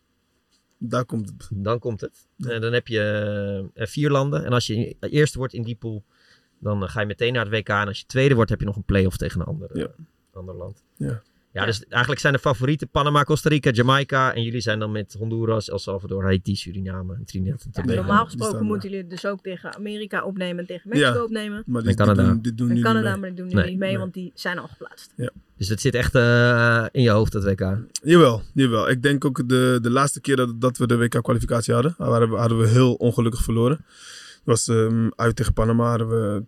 Daar 0.78 1.06
komt 1.06 1.30
het. 1.30 1.48
dan 1.54 1.80
komt 1.80 2.02
het. 2.02 2.28
Ja. 2.36 2.50
Eh, 2.50 2.62
dan 2.62 2.74
heb 2.74 2.88
je 2.88 3.70
eh, 3.74 3.88
vier 3.88 4.10
landen. 4.10 4.46
En 4.46 4.54
als 4.54 4.68
je 4.68 4.96
eerste 5.00 5.38
wordt 5.38 5.54
in 5.54 5.64
die 5.64 5.76
pool, 5.76 6.04
dan 6.62 6.84
eh, 6.84 6.90
ga 6.90 7.00
je 7.00 7.06
meteen 7.06 7.34
naar 7.34 7.46
het 7.46 7.54
WK. 7.54 7.70
En 7.70 7.88
als 7.88 8.00
je 8.00 8.06
tweede 8.06 8.36
wordt, 8.36 8.50
heb 8.50 8.60
je 8.60 8.66
nog 8.66 8.76
een 8.76 8.84
play-off 8.84 9.18
tegen 9.18 9.40
een 9.42 9.46
ander, 9.48 9.70
Ja. 9.74 9.84
eh, 9.84 9.90
ander 10.34 10.56
land. 10.56 10.84
Ja. 10.98 11.22
Ja, 11.54 11.66
dus 11.66 11.86
eigenlijk 11.88 12.22
zijn 12.22 12.34
de 12.34 12.40
favorieten 12.40 12.88
Panama, 12.90 13.24
Costa 13.24 13.50
Rica, 13.50 13.70
Jamaica. 13.72 14.34
En 14.34 14.44
jullie 14.44 14.62
zijn 14.62 14.80
dan 14.80 14.92
met 14.92 15.16
Honduras, 15.20 15.70
El 15.70 15.80
Salvador, 15.80 16.24
Haiti, 16.24 16.56
Suriname 16.56 17.14
en 17.16 17.26
Trinidad 17.26 17.62
en 17.62 17.70
Ja, 17.74 17.82
Tobago. 17.82 17.96
normaal 18.02 18.26
gesproken 18.26 18.66
moeten 18.66 18.90
jullie 18.90 19.08
dus 19.08 19.26
ook 19.26 19.42
tegen 19.42 19.76
Amerika 19.76 20.24
opnemen 20.24 20.60
en 20.60 20.66
tegen 20.66 20.90
Mexico 20.90 21.14
Ja. 21.14 21.24
opnemen. 21.24 21.64
Maar 21.66 21.82
En 21.82 21.88
die 21.88 21.96
Canada. 21.96 22.24
doen, 22.24 22.42
die 22.42 22.54
doen 22.54 22.70
En 22.70 22.76
nu 22.76 22.82
Canada, 22.82 23.00
niet 23.12 23.12
mee. 23.12 23.20
maar 23.20 23.30
die 23.30 23.38
doen 23.38 23.48
nu 23.48 23.54
Nee, 23.54 23.70
niet 23.70 23.80
mee, 23.80 23.90
nee. 23.90 24.00
want 24.00 24.14
die 24.14 24.32
zijn 24.36 24.58
al 24.60 24.68
geplaatst. 24.68 25.14
Dus 25.58 25.68
dat 25.68 25.80
zit 25.80 25.96
echt 25.96 26.16
eh, 26.16 26.86
in 26.92 27.02
je 27.02 27.10
hoofd, 27.10 27.32
dat 27.32 27.44
WK. 27.44 27.78
Jawel, 28.04 28.42
jawel. 28.54 28.90
Ik 28.90 29.04
denk 29.04 29.26
ook 29.26 29.50
de, 29.50 29.80
de 29.82 29.90
laatste 29.90 30.22
keer 30.22 30.36
dat, 30.36 30.62
dat 30.62 30.78
we 30.78 30.88
de 30.88 30.98
WK-kwalificatie 30.98 31.74
hadden, 31.74 31.94
hadden 31.98 32.30
we, 32.30 32.36
hadden 32.36 32.58
we 32.60 32.68
heel 32.68 32.94
ongelukkig 32.94 33.42
verloren. 33.44 33.86
Was 34.44 34.68
ehm, 34.68 35.10
uit 35.16 35.36
tegen 35.36 35.54
Panama, 35.54 35.90
hadden 35.90 36.10
we 36.10 36.44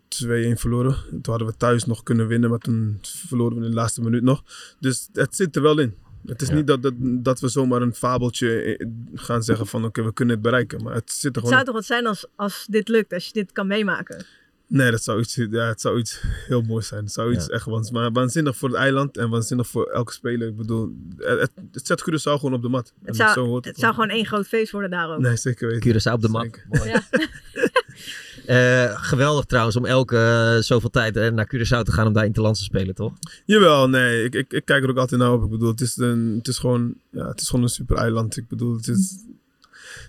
2-1 0.55 0.59
verloren. 0.59 0.95
Toen 1.09 1.21
hadden 1.23 1.47
we 1.47 1.57
thuis 1.57 1.85
nog 1.85 2.03
kunnen 2.03 2.27
winnen, 2.27 2.49
maar 2.49 2.59
toen 2.59 2.99
verloren 3.01 3.57
we 3.57 3.63
in 3.63 3.69
de 3.69 3.75
laatste 3.75 4.01
minuut 4.01 4.23
nog. 4.23 4.43
Dus 4.79 5.09
het 5.13 5.35
zit 5.35 5.55
er 5.55 5.61
wel 5.61 5.79
in. 5.79 5.93
Het 6.25 6.41
is 6.41 6.47
Ja. 6.47 6.53
niet 6.55 6.67
dat, 6.67 6.81
dat, 6.81 6.93
dat 6.97 7.39
we 7.39 7.47
zomaar 7.47 7.81
een 7.81 7.93
fabeltje 7.95 8.61
eh, 8.77 8.87
gaan 9.13 9.43
zeggen 9.43 9.67
van 9.67 9.85
oké, 9.85 10.03
we 10.03 10.13
kunnen 10.13 10.33
het 10.33 10.43
bereiken. 10.43 10.83
Maar 10.83 10.93
het 10.93 11.11
zit 11.11 11.21
er 11.21 11.27
Het 11.27 11.35
gewoon 11.35 11.49
zou 11.49 11.59
in. 11.59 11.65
toch 11.65 11.75
wat 11.75 11.85
zijn 11.85 12.07
als, 12.07 12.25
als 12.35 12.65
dit 12.69 12.87
lukt, 12.87 13.13
als 13.13 13.25
je 13.25 13.33
dit 13.33 13.51
kan 13.51 13.67
meemaken. 13.67 14.25
Nee, 14.73 14.91
dat 14.91 15.03
zou 15.03 15.19
iets, 15.19 15.35
ja, 15.35 15.67
het 15.67 15.81
zou 15.81 15.99
iets 15.99 16.21
heel 16.47 16.61
moois 16.61 16.87
zijn. 16.87 17.03
Het 17.03 17.13
zou 17.13 17.33
iets 17.33 17.45
Ja. 17.45 17.53
echt 17.53 17.91
maar 17.91 18.11
waanzinnig 18.11 18.57
voor 18.57 18.69
het 18.69 18.77
eiland 18.77 19.17
en 19.17 19.29
waanzinnig 19.29 19.67
voor 19.67 19.85
elke 19.85 20.13
speler. 20.13 20.47
Ik 20.47 20.57
bedoel, 20.57 20.95
het, 21.17 21.39
het, 21.39 21.51
het 21.71 21.87
zet 21.87 22.01
Curaçao 22.01 22.33
gewoon 22.39 22.53
op 22.53 22.61
de 22.61 22.69
mat. 22.69 22.93
Het 23.03 23.15
zo 23.15 23.27
zou, 23.33 23.47
hoort 23.47 23.65
het 23.65 23.77
zou 23.79 23.93
gewoon 23.93 24.09
één 24.09 24.25
groot 24.25 24.47
feest 24.47 24.71
worden 24.71 24.89
daar 24.89 25.09
ook. 25.09 25.19
Nee, 25.19 25.35
zeker 25.35 25.67
weten. 25.67 25.91
Curaçao 25.91 26.13
op 26.13 26.21
de. 26.21 26.29
Mooi. 26.29 26.51
Ja. 26.69 27.03
Eh, 28.45 29.03
geweldig 29.03 29.45
trouwens 29.45 29.75
om 29.75 29.85
elke 29.85 30.17
eh, 30.17 30.63
zoveel 30.63 30.89
tijd 30.89 31.17
eh, 31.17 31.31
naar 31.31 31.47
Curaçao 31.55 31.81
te 31.83 31.91
gaan 31.91 32.07
om 32.07 32.13
daar 32.13 32.25
interlands 32.25 32.59
te 32.59 32.65
spelen, 32.65 32.95
toch? 32.95 33.13
Jawel, 33.45 33.89
nee, 33.89 34.23
ik, 34.23 34.35
ik, 34.35 34.53
ik 34.53 34.65
kijk 34.65 34.83
er 34.83 34.89
ook 34.89 34.97
altijd 34.97 35.21
naar 35.21 35.33
op. 35.33 35.43
Ik 35.43 35.49
bedoel, 35.49 35.69
het 35.71 35.81
is, 35.81 35.97
een, 35.97 36.35
het 36.37 36.47
is, 36.47 36.57
gewoon, 36.57 36.93
ja, 37.09 37.27
het 37.27 37.41
is 37.41 37.49
gewoon 37.49 37.63
een 37.63 37.69
super 37.69 37.97
eiland. 37.97 38.37
Ik 38.37 38.47
bedoel, 38.47 38.75
het 38.75 38.87
is 38.87 39.15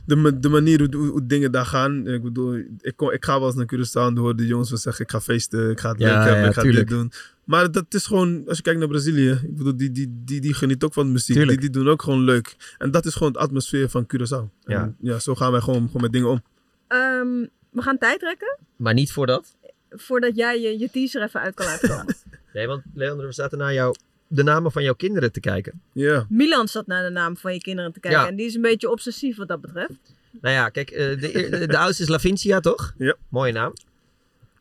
de, 0.07 0.17
ma- 0.17 0.31
de 0.31 0.49
manier 0.49 0.79
hoe, 0.79 0.97
hoe, 0.97 1.07
hoe 1.11 1.27
dingen 1.27 1.53
daar 1.53 1.67
gaan. 1.67 2.07
Ik 2.09 2.23
bedoel, 2.23 2.55
ik, 2.81 3.01
ik 3.13 3.25
ga 3.25 3.39
wel 3.39 3.47
eens 3.47 3.57
naar 3.57 3.67
Curaçao 3.75 4.13
en 4.13 4.17
hoor 4.17 4.37
de 4.37 4.47
jongens 4.47 4.71
wel 4.71 4.79
zeggen, 4.79 5.05
ik 5.05 5.11
ga 5.11 5.21
feesten, 5.21 5.71
ik 5.71 5.81
ga 5.81 5.89
het 5.91 5.99
Ja, 5.99 6.07
leuk 6.17 6.25
hebben, 6.25 6.43
ja, 6.43 6.49
ik 6.49 6.55
ga 6.55 6.63
tuurlijk. 6.63 6.89
dit 6.89 6.99
doen. 6.99 7.13
Maar 7.45 7.71
dat 7.71 7.95
is 7.95 8.07
gewoon, 8.07 8.43
als 8.49 8.57
je 8.57 8.63
kijkt 8.63 8.79
naar 8.79 8.89
Brazilië, 8.89 9.31
ik 9.31 9.57
bedoel, 9.57 9.77
die, 9.77 9.91
die, 9.93 10.21
die, 10.25 10.41
die 10.41 10.55
geniet 10.55 10.85
ook 10.85 10.93
van 10.93 11.07
de 11.07 11.13
muziek. 11.13 11.27
Die, 11.27 11.37
Tuurlijk. 11.37 11.61
die 11.61 11.71
doen 11.71 11.89
ook 11.89 12.03
gewoon 12.03 12.21
leuk. 12.25 12.75
En 12.79 12.91
dat 12.91 13.07
is 13.07 13.15
gewoon 13.15 13.33
de 13.33 13.39
atmosfeer 13.39 13.89
van 13.89 14.07
Curaçao. 14.07 14.51
Ja. 14.65 14.83
En 14.83 14.97
ja, 15.01 15.19
zo 15.19 15.35
gaan 15.35 15.53
wij 15.53 15.61
gewoon, 15.61 15.87
gewoon 15.87 16.03
met 16.03 16.13
dingen 16.13 16.29
om. 16.29 16.43
Ehm, 16.89 17.47
we 17.71 17.83
gaan 17.83 17.99
tijd 17.99 18.21
trekken 18.21 18.59
Maar 18.77 18.95
niet 18.95 19.13
voordat. 19.13 19.57
voordat 19.91 20.37
jij 20.37 20.61
je, 20.61 20.79
je 20.79 20.91
teaser 20.91 21.23
even 21.23 21.41
uit 21.41 21.55
kan 21.55 21.67
laten 21.67 21.89
komen. 21.89 22.17
Nee, 22.53 22.67
want 22.67 22.83
Leander, 22.95 23.27
we 23.27 23.33
zaten 23.33 23.59
naar 23.59 23.73
jou, 23.73 23.95
de 24.35 24.43
namen 24.43 24.73
van 24.73 24.83
jouw 24.83 24.95
kinderen 24.95 25.33
te 25.33 25.41
kijken. 25.41 25.81
Ja, 25.93 26.27
Milan 26.29 26.69
zat 26.69 26.87
naar 26.87 27.03
de 27.05 27.11
naam 27.11 27.37
van 27.37 27.53
je 27.53 27.61
kinderen 27.61 27.93
te 27.93 28.01
kijken. 28.01 28.21
Ja. 28.21 28.29
En 28.29 28.37
die 28.37 28.47
is 28.47 28.55
een 28.55 28.63
beetje 28.63 28.91
obsessief 28.91 29.37
wat 29.37 29.49
dat 29.49 29.61
betreft. 29.61 29.93
Nou 30.41 30.55
ja, 30.55 30.69
kijk, 30.69 30.91
eh, 30.91 31.21
de, 31.21 31.49
de, 31.51 31.67
de 31.67 31.79
oudste 31.79 32.03
is 32.03 32.09
Lavincia, 32.09 32.61
toch? 32.61 32.95
Ja. 32.99 33.17
Mooie 33.29 33.53
naam. 33.53 33.73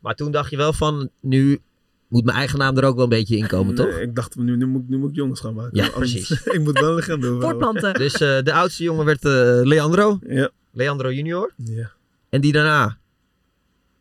Maar 0.00 0.14
toen 0.14 0.30
dacht 0.32 0.50
je 0.50 0.56
wel 0.56 0.72
van, 0.72 1.10
nu 1.20 1.60
moet 2.08 2.24
mijn 2.24 2.36
eigen 2.36 2.58
naam 2.58 2.76
er 2.76 2.84
ook 2.84 2.94
wel 2.94 3.04
een 3.04 3.08
beetje 3.10 3.36
in 3.36 3.46
komen, 3.46 3.74
toch? 3.74 3.86
Nee, 3.90 4.00
ik 4.02 4.14
dacht, 4.14 4.36
nu, 4.36 4.56
nu, 4.56 4.66
moet, 4.66 4.82
ik- 4.82 4.88
nu 4.88 4.98
moet 4.98 5.10
ik 5.10 5.16
jongens 5.16 5.40
gaan 5.40 5.54
maken. 5.54 5.76
Ja, 5.76 5.84
Anders- 5.92 6.12
precies. 6.12 6.42
ik 6.56 6.60
moet 6.60 6.78
wel 6.78 6.88
een 6.88 6.94
legende. 6.94 7.40
Voortplanten. 7.40 7.94
Dus 7.94 8.12
eh, 8.14 8.42
de 8.42 8.52
oudste 8.52 8.82
jongen 8.82 9.04
werd 9.04 9.24
eh, 9.24 9.30
Leandro. 9.62 10.18
Ja, 10.28 10.50
Leandro 10.72 11.12
junior. 11.12 11.52
ja. 11.56 11.90
En 12.28 12.40
die 12.40 12.52
daarna 12.52 12.98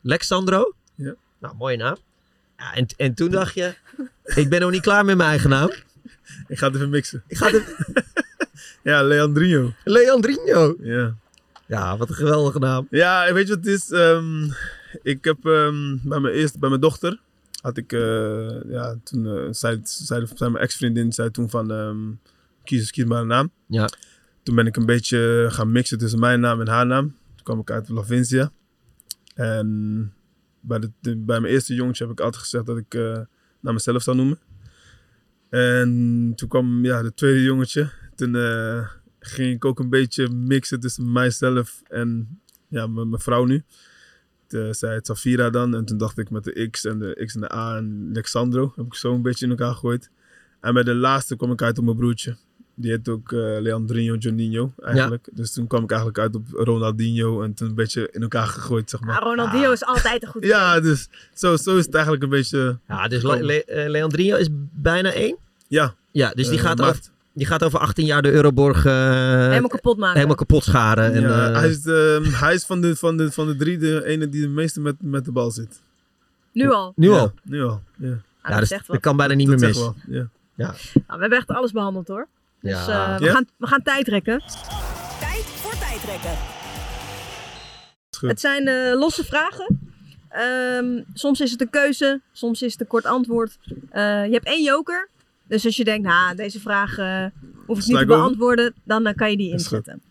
Lexandro. 0.02 0.74
Ja. 0.96 1.16
Nou, 1.40 1.56
mooie 1.56 1.78
naam. 1.78 1.96
Ja, 2.58 2.74
en, 2.74 2.86
en 2.98 3.14
toen 3.14 3.30
dacht 3.32 3.54
je, 3.54 3.74
ik 4.24 4.50
ben 4.50 4.62
nog 4.62 4.72
niet 4.72 4.82
klaar 4.82 5.06
met 5.06 5.18
mijn 5.18 5.30
eigen 5.30 5.50
naam. 5.50 5.72
Ik 6.48 6.58
ga 6.58 6.66
het 6.68 6.76
even 6.76 6.90
mixen. 6.90 7.24
Ik 7.28 7.38
ga 7.38 7.50
de 7.52 7.92
Ja, 8.84 9.04
Leandrinho. 9.04 9.74
Leandrinho. 9.84 10.76
Ja. 10.80 11.16
Ja, 11.68 11.98
wat 11.98 12.10
een 12.10 12.16
geweldige 12.16 12.60
naam. 12.60 12.88
Ja, 12.90 13.34
weet 13.34 13.48
je 13.48 13.56
wat 13.56 13.66
het 13.66 13.74
is? 13.74 13.92
Ehm, 13.92 14.44
ik 15.02 15.24
heb 15.24 15.46
ehm, 15.46 15.98
bij 16.04 16.20
mijn 16.20 16.34
eerste, 16.34 16.60
bij 16.60 16.70
mijn 16.70 16.82
dochter, 16.82 17.20
had 17.62 17.78
ik, 17.78 17.92
eh, 17.94 18.62
ja, 18.72 18.96
toen 19.04 19.26
eh, 19.28 19.48
zei, 19.52 19.80
zei, 19.84 20.28
zei 20.36 20.52
mijn 20.52 20.64
ex-vriendin, 20.64 21.14
zei 21.14 21.32
toen 21.32 21.50
van, 21.50 21.72
ehm, 21.72 21.98
kies, 22.64 22.92
kies 22.92 23.06
maar 23.06 23.22
een 23.22 23.28
naam. 23.28 23.52
Ja. 23.68 23.90
Toen 24.44 24.56
ben 24.56 24.68
ik 24.68 24.76
een 24.76 24.86
beetje 24.86 25.48
gaan 25.52 25.72
mixen 25.72 25.98
tussen 25.98 26.20
mijn 26.20 26.40
naam 26.40 26.62
en 26.62 26.68
haar 26.68 26.86
naam. 26.86 27.06
Toen 27.36 27.44
kwam 27.44 27.60
ik 27.60 27.72
uit 27.72 27.90
Lavincia. 27.90 28.52
En 29.36 30.14
bij, 30.60 30.80
de, 30.80 30.92
de- 31.02 31.18
bij 31.18 31.40
mijn 31.40 31.54
eerste 31.54 31.74
jongetje 31.74 32.04
heb 32.04 32.14
ik 32.14 32.20
altijd 32.20 32.44
gezegd 32.44 32.66
dat 32.66 32.78
ik 32.78 32.94
eh, 32.94 33.20
naar 33.64 33.74
mezelf 33.74 34.04
zou 34.04 34.18
noemen. 34.18 34.40
En 35.50 36.34
toen 36.36 36.50
kwam 36.50 36.86
ja, 36.86 37.02
de 37.02 37.14
tweede 37.14 37.44
jongetje. 37.44 37.90
Toen 38.16 38.36
eh, 38.36 38.88
ging 39.20 39.56
ik 39.56 39.66
ook 39.66 39.80
een 39.80 39.90
beetje 39.90 40.30
mixen 40.30 40.80
tussen 40.80 41.12
mijzelf 41.12 41.82
en 41.88 42.40
ja, 42.68 42.88
mijn 42.88 43.20
vrouw 43.20 43.46
nu. 43.46 43.64
Toen 44.48 44.74
zei 44.74 44.94
het 44.94 45.06
Safira 45.06 45.50
dan. 45.50 45.76
En 45.76 45.86
toen 45.86 45.98
dacht 45.98 46.18
ik 46.18 46.30
met 46.30 46.44
de 46.44 46.70
X 46.70 46.86
en 46.86 47.00
de 47.00 47.22
X 47.26 47.36
en 47.36 47.42
de 47.42 47.54
A 47.54 47.78
en 47.78 48.08
Alexandro. 48.10 48.74
Heb 48.76 48.86
ik 48.86 48.94
zo 48.94 49.14
een 49.14 49.22
beetje 49.22 49.46
in 49.46 49.52
elkaar 49.52 49.74
gegooid. 49.74 50.10
En 50.62 50.74
bij 50.74 50.84
de 50.84 50.96
laatste 50.96 51.36
kwam 51.36 51.52
ik 51.52 51.62
uit 51.62 51.78
op 51.78 51.84
mijn 51.84 51.98
broertje. 51.98 52.38
Die 52.76 52.92
heet 52.92 53.10
ook 53.10 53.32
eh, 53.32 53.40
Leandrinho 53.60 54.16
Juninho 54.16 54.74
eigenlijk. 54.82 55.28
Dus 55.32 55.52
toen 55.54 55.68
kwam 55.68 55.84
ik 55.84 55.90
eigenlijk 55.90 56.20
uit 56.20 56.36
op 56.36 56.46
Ronaldinho. 56.52 57.42
En 57.44 57.54
toen 57.54 57.68
een 57.68 57.76
beetje 57.76 58.10
in 58.12 58.22
elkaar 58.22 58.48
gegooid, 58.48 58.90
zeg 58.90 59.02
maar. 59.02 59.20
Ah, 59.20 59.24
Ronaldinho 59.24 59.72
is 59.72 59.84
altijd 59.86 60.24
een 60.24 60.30
goed 60.30 60.46
Ja, 60.46 60.80
dus 60.80 61.10
zo, 61.34 61.56
zo 61.58 61.78
is 61.78 61.86
het 61.86 61.94
eigenlijk 61.94 62.24
een 62.24 62.30
beetje... 62.30 62.78
Ja, 62.88 63.08
dus 63.08 63.24
Le- 63.24 63.42
Le- 63.44 63.60
eh, 63.64 63.90
Leandrinho 63.90 64.36
is 64.38 64.48
bijna 64.72 65.12
één. 65.14 65.38
Ja, 65.68 65.94
Ja, 66.12 66.30
dus 66.32 66.48
die, 66.50 66.58
eh, 66.58 66.64
gaat 66.64 66.82
over, 66.82 67.00
die 67.34 67.46
gaat 67.46 67.64
over 67.64 67.80
18 67.80 68.06
jaar 68.06 68.22
de 68.22 68.32
Euroborg 68.32 68.84
Helemaal 68.84 69.68
kapot 69.68 69.98
maken. 69.98 70.16
helemaal 70.16 70.36
kapot 70.36 70.64
scharen. 70.64 71.14
En, 71.14 71.22
ja, 71.22 71.50
eh, 71.50 71.56
hij, 71.60 71.70
is 71.70 71.82
de, 71.82 72.22
hij 72.32 72.54
is 72.54 72.64
van 72.66 72.82
de, 72.82 72.96
van, 72.96 73.18
de, 73.18 73.32
van 73.32 73.48
de 73.48 73.56
drie 73.56 73.78
de 73.78 74.06
ene 74.06 74.30
die 74.30 74.42
de 74.42 74.48
meeste 74.48 74.82
met, 74.82 74.96
met 75.02 75.26
de 75.26 75.32
bal 75.32 75.52
zit. 75.52 75.82
Nu 76.52 76.72
al. 76.72 76.94
nu 76.96 77.10
Ja, 77.10 77.18
al. 77.18 77.34
Nu 77.44 77.64
al, 77.64 77.82
ja. 77.98 78.08
Ah, 78.42 78.52
Ja, 78.52 78.60
dat 78.60 78.70
dus 78.70 78.80
dat 78.88 79.00
kan 79.00 79.18
bijna 79.18 79.34
niet 79.34 79.48
Dat 79.48 79.60
meer 79.60 79.68
mis. 79.68 79.78
wel, 79.78 79.96
ja. 80.08 80.28
Nou, 80.56 80.74
we 81.08 81.18
hebben 81.20 81.38
echt 81.38 81.48
alles 81.48 81.72
behandeld 81.72 82.08
hoor. 82.08 82.28
Dus 82.64 82.86
Ja. 82.86 83.14
eh, 83.14 83.20
we, 83.20 83.26
Ja? 83.26 83.32
gaan, 83.32 83.48
we 83.58 83.68
gaan 83.68 83.82
tijd 83.82 84.06
trekken. 84.06 84.40
Tijd 85.20 85.44
voor 85.44 85.78
tijdrekken. 85.80 86.32
Het 88.30 88.40
zijn 88.40 88.68
eh, 88.68 88.94
losse 89.00 89.24
vragen. 89.24 89.92
Ehm, 90.30 91.02
soms 91.14 91.42
is 91.42 91.52
het 91.52 91.62
een 91.62 91.70
keuze, 91.70 92.22
soms 92.32 92.62
is 92.62 92.72
het 92.72 92.82
een 92.82 92.88
kort 92.88 93.06
antwoord. 93.06 93.58
Eh, 93.90 94.26
je 94.26 94.32
hebt 94.32 94.46
één 94.46 94.64
joker. 94.64 95.10
Dus 95.48 95.66
als 95.66 95.76
je 95.76 95.84
denkt, 95.84 96.08
nou, 96.08 96.36
deze 96.36 96.60
vraag 96.60 96.98
eh, 96.98 97.26
hoef 97.66 97.80
ik 97.80 97.86
niet 97.86 97.98
te 97.98 98.04
over? 98.04 98.06
beantwoorden, 98.08 98.74
dan 98.84 99.14
kan 99.16 99.32
je 99.32 99.38
die 99.38 99.52
inzetten. 99.52 100.02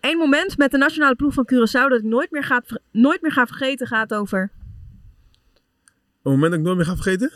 Eén 0.00 0.16
moment 0.18 0.56
met 0.56 0.70
de 0.70 0.78
nationale 0.78 1.14
ploeg 1.14 1.34
van 1.34 1.48
Curaçao 1.54 1.88
dat 1.88 1.98
ik 1.98 2.02
nooit 2.04 2.30
meer, 2.30 2.44
ga, 2.44 2.62
nooit 2.90 3.22
meer 3.22 3.32
ga 3.32 3.46
vergeten 3.46 3.86
gaat 3.86 4.14
over... 4.14 4.50
Een 6.22 6.30
moment 6.32 6.50
dat 6.50 6.60
ik 6.60 6.66
nooit 6.66 6.76
meer 6.76 6.86
ga 6.86 6.94
vergeten, 6.94 7.32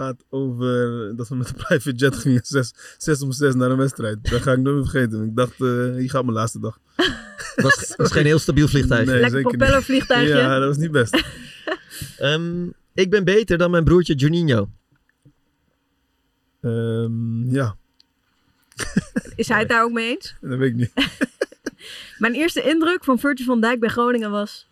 gaat 0.00 0.24
over 0.28 1.12
dat 1.16 1.28
we 1.28 1.34
met 1.34 1.46
de 1.46 1.54
private 1.54 1.92
jet 1.92 2.16
gingen, 2.16 2.40
zes, 2.44 2.74
zes 2.98 3.22
om 3.22 3.32
zes 3.32 3.54
naar 3.54 3.70
een 3.70 3.76
wedstrijd. 3.76 4.30
Dat 4.30 4.42
ga 4.42 4.52
ik 4.52 4.58
nooit 4.58 4.76
meer 4.76 4.88
vergeten. 4.88 5.24
Ik 5.24 5.36
dacht, 5.36 5.60
eh, 5.60 5.94
hier 5.96 6.10
gaat 6.10 6.22
mijn 6.24 6.36
laatste 6.36 6.60
dag. 6.60 6.78
Het 6.94 7.94
was, 7.96 8.12
geen 8.12 8.24
heel 8.24 8.38
stabiel 8.38 8.68
vliegtuig. 8.68 9.06
Nee. 9.06 9.14
lekker 9.14 9.30
zeker 9.30 9.50
niet. 9.50 9.58
propellervliegtuigje. 9.58 10.34
Ja, 10.34 10.58
dat 10.58 10.68
was 10.68 10.76
niet 10.76 10.90
best. 10.90 11.22
Ehm, 12.18 12.68
ik 12.94 13.10
ben 13.10 13.24
beter 13.24 13.58
dan 13.58 13.70
mijn 13.70 13.84
broertje 13.84 14.14
Juninho. 14.14 14.70
Ehm, 16.60 17.50
ja, 17.52 17.76
Is 19.36 19.48
hij 19.48 19.58
het 19.58 19.68
daar 19.68 19.84
ook 19.84 19.92
mee 19.92 20.08
eens? 20.08 20.34
dat 20.40 20.58
weet 20.58 20.70
ik 20.70 20.76
niet. 20.76 20.92
Mijn 22.18 22.34
eerste 22.34 22.62
indruk 22.62 23.04
van 23.04 23.18
Virgil 23.18 23.44
van 23.44 23.60
Dijk 23.60 23.80
bij 23.80 23.88
Groningen 23.88 24.30
was... 24.30 24.68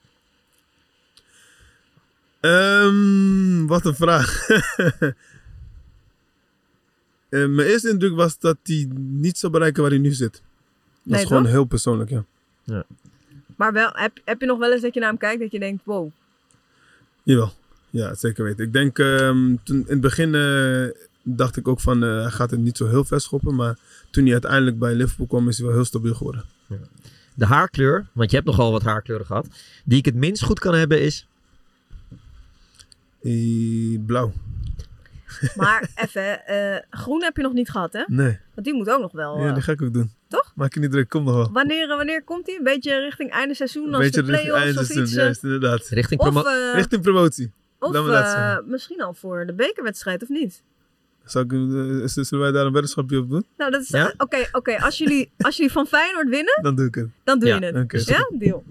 Ehm, 2.40 3.66
wat 3.66 3.84
een 3.86 3.94
vraag. 3.94 4.46
Eh, 7.28 7.46
mijn 7.46 7.68
eerste 7.68 7.88
indruk 7.88 8.14
was 8.14 8.38
dat 8.38 8.56
hij 8.62 8.88
niet 8.96 9.38
zou 9.38 9.52
bereiken 9.52 9.82
waar 9.82 9.90
hij 9.90 10.00
nu 10.00 10.12
zit. 10.12 10.32
Dat 10.32 10.42
Nee, 11.02 11.20
is 11.20 11.26
gewoon 11.26 11.42
toch? 11.42 11.52
heel 11.52 11.64
persoonlijk, 11.64 12.10
ja. 12.10 12.24
Maar 13.56 13.72
wel, 13.72 13.90
heb, 13.92 14.18
heb 14.24 14.40
je 14.40 14.46
nog 14.46 14.58
wel 14.58 14.72
eens 14.72 14.82
dat 14.82 14.94
je 14.94 15.00
naar 15.00 15.08
hem 15.08 15.18
kijkt 15.18 15.40
dat 15.40 15.50
je 15.50 15.58
denkt, 15.58 15.84
wow. 15.84 16.10
Jawel. 17.22 17.52
Ja, 17.90 18.14
zeker 18.14 18.44
weten. 18.44 18.64
Ik 18.64 18.72
denk, 18.72 18.98
ehm, 18.98 19.54
toen, 19.64 19.76
in 19.76 19.84
het 19.88 20.00
begin 20.00 20.34
eh, 20.34 20.86
dacht 21.22 21.56
ik 21.56 21.68
ook 21.68 21.80
van, 21.80 22.04
eh, 22.04 22.20
hij 22.20 22.30
gaat 22.30 22.50
het 22.50 22.60
niet 22.60 22.76
zo 22.76 22.88
heel 22.88 23.04
ver 23.04 23.20
schoppen. 23.20 23.54
Maar 23.54 23.78
toen 24.10 24.22
hij 24.24 24.32
uiteindelijk 24.32 24.78
bij 24.78 24.94
Liverpool 24.94 25.26
kwam, 25.26 25.48
is 25.48 25.56
hij 25.58 25.66
wel 25.66 25.74
heel 25.74 25.84
stabiel 25.84 26.14
geworden. 26.14 26.44
De 27.34 27.46
haarkleur, 27.46 28.06
want 28.12 28.30
je 28.30 28.36
hebt 28.36 28.48
nogal 28.48 28.72
wat 28.72 28.82
haarkleuren 28.82 29.26
gehad. 29.26 29.46
Die 29.84 29.98
ik 29.98 30.04
het 30.04 30.14
minst 30.14 30.42
goed 30.42 30.58
kan 30.58 30.74
hebben 30.74 31.00
is... 31.02 31.26
Eh, 33.28 33.98
blauw. 34.06 34.32
Maar 35.56 35.90
even, 36.04 36.46
eh, 36.46 36.76
groen 36.90 37.22
heb 37.22 37.36
je 37.36 37.42
nog 37.42 37.52
niet 37.52 37.70
gehad, 37.70 37.92
hè? 37.92 38.02
Nee, 38.06 38.38
Want 38.54 38.66
die 38.66 38.74
moet 38.74 38.90
ook 38.90 39.00
nog 39.00 39.12
wel. 39.12 39.38
ja, 39.40 39.46
eh, 39.48 39.54
die 39.54 39.62
ga 39.62 39.72
ik 39.72 39.82
ook 39.82 39.92
doen. 39.92 40.10
Toch? 40.28 40.52
Maak 40.54 40.74
je 40.74 40.80
niet 40.80 40.90
druk, 40.90 41.08
kom 41.08 41.24
nog 41.24 41.34
wel. 41.34 41.52
wanneer, 41.52 41.86
wanneer 41.88 42.22
komt 42.24 42.46
die? 42.46 42.58
Een 42.58 42.64
beetje 42.64 42.98
richting 43.00 43.30
einde 43.30 43.54
seizoen 43.54 43.86
Een 43.88 43.94
als 43.94 44.02
beetje 44.04 44.22
de 44.22 44.30
richting 44.30 44.48
play-offs 44.52 44.64
einde 44.66 44.80
of 44.80 44.86
seizoen, 44.86 45.06
iets? 45.06 45.14
juist, 45.14 45.42
inderdaad. 45.44 45.88
Richting 45.88 46.20
of 46.20 46.44
eh, 46.46 46.74
Richting 46.74 47.02
promotie. 47.02 47.52
of 47.78 47.94
eh, 48.08 48.56
misschien 48.66 49.02
al 49.02 49.14
voor 49.14 49.46
de 49.46 49.54
bekerwedstrijd, 49.54 50.22
of 50.22 50.28
niet? 50.28 50.62
Zal 51.24 51.42
ik, 51.42 51.50
zullen 52.08 52.38
wij 52.44 52.52
daar 52.52 52.66
een 52.66 52.72
weddenschapje 52.72 53.18
op 53.18 53.30
doen? 53.30 53.44
Nou, 53.56 53.70
dat 53.70 53.80
is... 53.82 53.88
Ja? 53.88 54.12
Oké, 54.16 54.48
oké. 54.52 54.76
Als, 54.78 54.98
jullie, 54.98 55.30
als 55.38 55.56
jullie 55.56 55.72
van 55.72 55.86
Feyenoord 55.86 56.28
winnen, 56.28 56.58
Dan 56.62 56.74
doe 56.74 56.86
ik 56.86 56.94
het. 56.94 57.08
dan 57.24 57.38
doe 57.38 57.48
Ja, 57.48 57.54
je 57.58 57.64
het. 57.64 57.76
oké. 57.76 57.98
Ja? 58.04 58.30
Deal. 58.38 58.64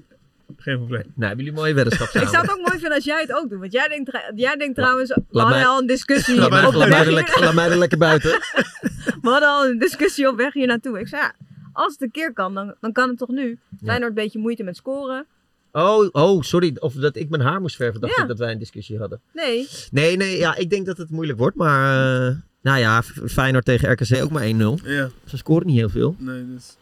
Geen 0.57 0.77
probleem. 0.77 1.03
Nou, 1.15 1.27
hebben 1.27 1.45
jullie 1.45 1.59
mooie 1.59 1.73
weddenschap 1.73 2.07
Ik 2.07 2.13
samen. 2.13 2.29
zou 2.29 2.41
het 2.41 2.51
ook 2.51 2.57
mooi 2.57 2.71
vinden 2.71 2.93
als 2.95 3.03
jij 3.03 3.21
het 3.21 3.33
ook 3.33 3.49
doet. 3.49 3.59
Want 3.59 3.71
jij 3.71 3.87
denkt, 3.87 4.11
jij 4.35 4.55
denkt 4.55 4.75
trouwens... 4.75 5.09
We 5.09 5.39
hadden 5.39 5.57
mij- 5.57 5.67
al 5.67 5.79
een 5.79 5.87
discussie 5.87 6.35
Laat 6.35 6.49
mij, 6.49 6.65
op 6.65 6.73
laat, 6.73 6.89
mij 6.89 6.89
weg 6.89 6.99
er 6.99 7.05
hier- 7.05 7.13
lekker, 7.15 7.41
laat 7.43 7.53
mij 7.53 7.69
er 7.69 7.77
lekker 7.77 7.97
buiten. 7.97 8.31
We 9.21 9.29
hadden 9.29 9.49
al 9.49 9.65
een 9.65 9.79
discussie 9.79 10.27
op 10.27 10.37
weg 10.37 10.53
hier 10.53 10.67
naartoe. 10.67 10.99
Ik 10.99 11.07
zei, 11.07 11.21
ja, 11.21 11.33
als 11.73 11.91
het 11.93 12.01
een 12.01 12.11
keer 12.11 12.33
kan, 12.33 12.53
dan, 12.53 12.75
dan 12.81 12.91
kan 12.91 13.09
het 13.09 13.17
toch 13.17 13.29
nu? 13.29 13.59
Feyenoord 13.83 14.09
een 14.09 14.15
beetje 14.23 14.39
moeite 14.39 14.63
met 14.63 14.75
scoren. 14.75 15.25
Oh, 15.71 16.07
oh, 16.11 16.41
sorry. 16.41 16.75
Of 16.79 16.93
dat 16.93 17.15
ik 17.15 17.29
mijn 17.29 17.41
haar 17.41 17.61
moest 17.61 17.75
verven, 17.75 18.01
dacht 18.01 18.15
Ja. 18.15 18.21
ik 18.21 18.27
dat 18.27 18.39
wij 18.39 18.51
een 18.51 18.59
discussie 18.59 18.97
hadden. 18.97 19.21
Nee, 19.33 19.67
Nee, 19.91 20.17
nee, 20.17 20.37
ja, 20.37 20.55
ik 20.55 20.69
denk 20.69 20.85
dat 20.85 20.97
het 20.97 21.09
moeilijk 21.09 21.39
wordt. 21.39 21.55
Maar, 21.55 22.27
eh, 22.27 22.35
nou 22.61 22.79
ja, 22.79 23.03
Feyenoord 23.27 23.65
tegen 23.65 23.91
RKC 23.91 24.23
ook 24.23 24.31
maar 24.31 24.43
1-0. 24.43 24.79
Ja, 24.83 25.09
Ze 25.25 25.37
scoren 25.37 25.67
niet 25.67 25.77
heel 25.77 25.89
veel. 25.89 26.15
nee, 26.19 26.45
dus... 26.53 26.75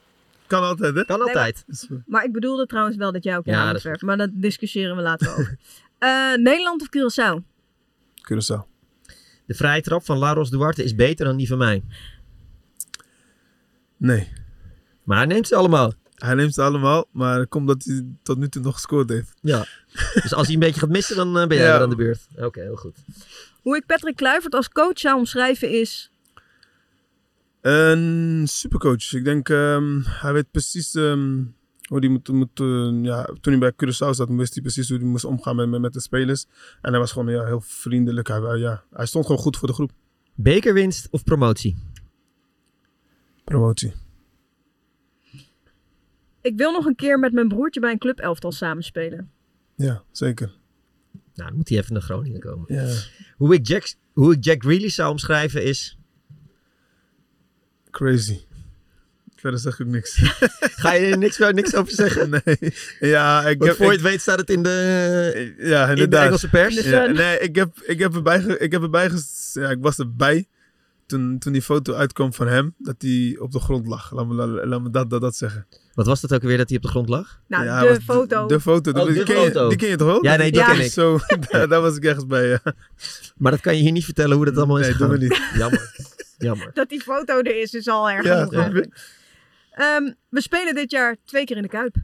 Kan 0.48 0.62
altijd, 0.64 0.96
hè? 0.96 1.06
Kan 1.06 1.22
altijd. 1.22 1.66
Maar 2.06 2.24
ik 2.24 2.32
bedoelde 2.32 2.66
trouwens 2.66 2.98
wel 2.98 3.12
dat 3.12 3.24
jij 3.24 3.38
ook 3.38 3.46
Ja. 3.46 3.80
Maar 4.00 4.18
dat 4.18 4.30
discussiëren 4.34 4.96
we 4.96 5.02
later 5.02 5.30
over. 5.32 5.58
Eh, 6.00 6.34
Nederland 6.36 6.82
of 6.82 6.88
Curaçao? 6.88 7.44
Curaçao. 8.32 8.68
De 9.46 9.54
vrije 9.54 9.82
trap 9.82 10.06
van 10.06 10.18
Laros 10.18 10.50
Duarte 10.50 10.84
is 10.84 10.96
beter 10.96 11.26
dan 11.26 11.38
die 11.38 11.48
van 11.48 11.58
mij. 11.58 11.84
Nee. 13.98 14.28
Maar 15.04 15.18
hij 15.18 15.26
neemt 15.26 15.48
ze 15.48 15.56
allemaal. 15.56 15.94
Hij 16.16 16.34
neemt 16.34 16.54
ze 16.54 16.62
allemaal, 16.62 17.08
maar 17.12 17.40
het 17.40 17.50
komt 17.50 17.68
dat 17.68 17.84
hij 17.84 18.06
tot 18.24 18.38
nu 18.38 18.50
toe 18.50 18.62
nog 18.62 18.74
gescoord 18.74 19.10
heeft. 19.10 19.34
Ja. 19.42 19.66
dus 20.14 20.34
als 20.34 20.46
hij 20.46 20.54
een 20.54 20.60
beetje 20.60 20.80
gaat 20.80 20.90
missen, 20.90 21.16
dan 21.16 21.38
eh, 21.40 21.48
ben 21.48 21.58
jij 21.58 21.66
Ja. 21.66 21.72
weer 21.74 21.82
aan 21.82 21.90
de 21.90 21.96
beurt. 21.96 22.28
Oké, 22.36 22.62
heel 22.62 22.76
goed. 22.76 22.98
Hoe 23.62 23.76
ik 23.76 23.86
Patrick 23.86 24.16
Kluivert 24.16 24.54
als 24.56 24.70
coach 24.70 25.00
zou 25.00 25.18
omschrijven 25.18 25.72
is... 25.72 26.12
Een 27.66 28.48
supercoach. 28.48 29.14
Ik 29.14 29.24
denk, 29.24 29.50
ehm, 29.50 30.00
hij 30.04 30.34
weet 30.34 30.52
precies 30.52 30.96
ehm, 30.96 31.44
hoe 31.88 32.00
hij 32.00 32.08
moet, 32.10 32.28
moet 32.28 32.60
eh, 32.60 32.90
ja, 33.04 33.24
toen 33.42 33.54
hij 33.54 33.58
bij 33.58 33.72
Curaçao 33.74 34.10
zat, 34.10 34.30
wist 34.30 34.54
hij 34.54 34.62
precies 34.64 34.90
hoe 34.90 34.98
hij 34.98 35.08
moest 35.08 35.26
omgaan 35.26 35.56
met, 35.56 35.70
met, 35.70 35.82
met 35.82 35.94
de 35.94 36.00
spelers. 36.00 36.46
En 36.82 36.92
hij 36.92 37.00
was 37.00 37.12
gewoon 37.12 37.34
ja, 37.34 37.46
heel 37.46 37.62
vriendelijk. 37.62 38.28
Hij, 38.28 38.40
hij- 38.40 38.58
ja, 38.58 38.84
hij 38.92 39.06
stond 39.06 39.26
gewoon 39.26 39.42
goed 39.42 39.58
voor 39.58 39.68
de 39.68 39.74
groep. 39.74 39.92
Bekerwinst 40.36 41.08
of 41.12 41.24
promotie? 41.24 41.78
Promotie. 43.44 43.94
Ik 46.42 46.58
wil 46.58 46.72
nog 46.72 46.86
een 46.86 46.96
keer 46.96 47.20
met 47.20 47.34
mijn 47.34 47.48
broertje 47.48 47.80
bij 47.80 47.92
een 47.92 47.98
clubelftal 47.98 48.52
samenspelen. 48.52 49.32
Ja, 49.76 50.04
zeker. 50.12 50.48
Nou, 51.34 51.48
dan 51.50 51.56
moet 51.58 51.70
hij 51.70 51.78
even 51.78 51.94
naar 51.94 52.02
Groningen 52.02 52.40
komen. 52.40 52.74
Ja. 52.74 52.94
Hoe 53.38 53.54
ik 53.54 53.68
Jack, 53.68 53.96
hoe 54.14 54.34
ik 54.34 54.44
Jack 54.44 54.64
Grealish 54.64 54.96
zou 54.96 55.12
omschrijven 55.12 55.64
is... 55.64 55.98
Crazy. 57.96 58.40
Verder 59.36 59.60
zeg 59.60 59.80
ik 59.80 59.86
niks. 59.88 60.16
Ga 60.82 60.94
je 60.94 61.06
er 61.06 61.18
niks, 61.18 61.38
niks 61.38 61.76
over 61.76 61.92
zeggen? 61.94 62.30
nee. 62.30 62.74
Ja, 63.00 63.48
ik 63.48 63.58
Want 63.58 63.70
heb... 63.70 63.76
voor 63.78 63.86
je 63.86 63.92
ik- 63.92 63.98
het 64.00 64.10
weet 64.12 64.22
staat 64.22 64.40
het 64.40 64.50
in 64.50 64.64
de, 64.64 65.54
ja, 65.58 65.90
in 65.90 66.10
de. 66.10 66.18
Engelse 66.18 66.50
pers. 66.50 66.76
Ja, 66.84 67.06
nee, 67.06 67.40
ik 67.40 67.56
heb, 67.56 67.80
ik 67.82 68.00
heb 68.00 68.16
erbij, 68.16 68.40
ik 68.42 68.72
heb 68.72 68.82
erbij 68.82 69.10
ges- 69.10 69.52
ja, 69.54 69.70
ik 69.70 69.78
was 69.82 69.98
erbij 70.00 70.48
toen, 71.06 71.40
toen 71.40 71.54
die 71.54 71.62
foto 71.62 71.94
uitkwam 71.94 72.34
van 72.34 72.48
hem, 72.48 72.74
dat 72.78 72.96
hij 73.00 73.36
op 73.40 73.52
de 73.52 73.60
grond 73.60 73.88
lag. 73.88 74.12
Laat 74.12 74.28
me, 74.28 74.34
la- 74.34 74.66
laat 74.66 74.82
me 74.82 74.90
dat, 74.90 75.10
dat, 75.10 75.22
dat 75.22 75.36
zeggen. 75.36 75.68
Wat 75.94 76.06
was 76.06 76.22
dat 76.22 76.34
ook 76.34 76.42
weer 76.42 76.58
dat 76.58 76.68
hij 76.70 76.78
op 76.78 76.84
de 76.84 76.90
grond 76.90 77.10
lag? 77.10 77.40
Nou, 77.48 77.66
Ja, 77.66 77.82
de 77.82 77.88
was 77.88 77.98
foto. 78.06 78.48
De, 78.48 78.60
foto, 78.60 78.92
Oh, 78.92 79.06
die, 79.06 79.14
de 79.16 79.24
ken 79.24 79.36
foto. 79.36 79.64
Je, 79.64 79.70
die 79.70 79.78
ken 79.78 79.90
je 79.90 79.96
toch 79.96 80.08
wel? 80.08 80.24
Ja, 80.24 80.36
nee, 80.36 80.52
die 80.52 80.62
Ja. 80.62 80.72
ken 80.72 80.84
ik. 80.84 80.92
Zo, 80.92 81.20
daar, 81.52 81.68
daar 81.68 81.82
was 81.82 81.96
ik 81.96 82.04
ergens 82.06 82.26
bij, 82.26 82.48
ja. 82.48 82.60
Maar 83.38 83.52
dat 83.52 83.62
kan 83.62 83.76
je 83.76 83.82
hier 83.82 83.92
niet 83.92 84.06
vertellen 84.06 84.36
hoe 84.36 84.46
dat 84.46 84.58
allemaal 84.58 84.78
is 84.80 84.88
Nee, 84.88 84.98
doen 84.98 85.10
we 85.10 85.18
niet. 85.18 85.42
Jammer. 85.58 85.92
Jammer. 86.38 86.72
Dat 86.74 86.90
die 86.90 87.02
foto 87.02 87.40
er 87.40 87.56
is, 87.62 87.74
is 87.74 87.88
al 87.88 88.10
erg 88.10 88.26
Ja, 88.26 88.48
eigenlijk. 88.50 89.00
Ehm, 89.72 90.12
we 90.30 90.42
spelen 90.42 90.76
dit 90.76 90.92
jaar 90.92 91.16
twee 91.26 91.46
keer 91.46 91.56
in 91.56 91.62
de 91.62 91.68
Kuip. 91.70 91.96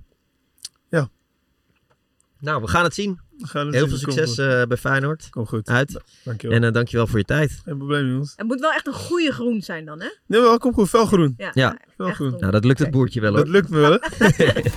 Nou, 2.40 2.62
we 2.62 2.68
gaan 2.68 2.84
het 2.84 2.94
zien. 2.94 3.20
We 3.38 3.48
gaan 3.48 3.66
het 3.66 3.76
Heel 3.76 3.88
zien. 3.88 3.98
veel 4.00 4.12
succes 4.14 4.30
goed. 4.30 4.54
eh, 4.54 4.64
bij 4.64 4.78
Feyenoord. 4.78 5.30
Kom 5.30 5.48
goed. 5.48 5.68
Uit. 5.68 6.02
Dankjewel. 6.24 6.58
En 6.58 6.64
eh, 6.64 6.72
dankjewel 6.72 7.08
voor 7.08 7.20
je 7.20 7.26
tijd. 7.26 7.62
Geen 7.64 7.78
probleem, 7.78 8.10
jongens. 8.12 8.34
Het 8.36 8.48
moet 8.48 8.60
wel 8.60 8.72
echt 8.72 8.88
een 8.88 8.94
goede 8.94 9.32
groen 9.32 9.62
zijn 9.62 9.86
dan, 9.86 10.02
hè? 10.02 10.08
Nee, 10.26 10.42
wel, 10.42 10.58
kom 10.58 10.74
goed. 10.74 10.90
Felgroen. 10.90 11.34
Ja, 11.38 11.52
Felgroen. 11.52 11.78
echt 11.78 11.98
Nou, 11.98 12.12
groen. 12.14 12.40
Nou, 12.40 12.52
dat 12.52 12.66
lukt 12.66 12.80
het 12.80 12.92
boertje 12.92 13.22
wel 13.22 13.30
hoor. 13.32 13.40
Dat 13.40 13.48
lukt 13.48 13.70
me 13.70 13.80
wel, 13.80 13.92
hè? 13.92 14.00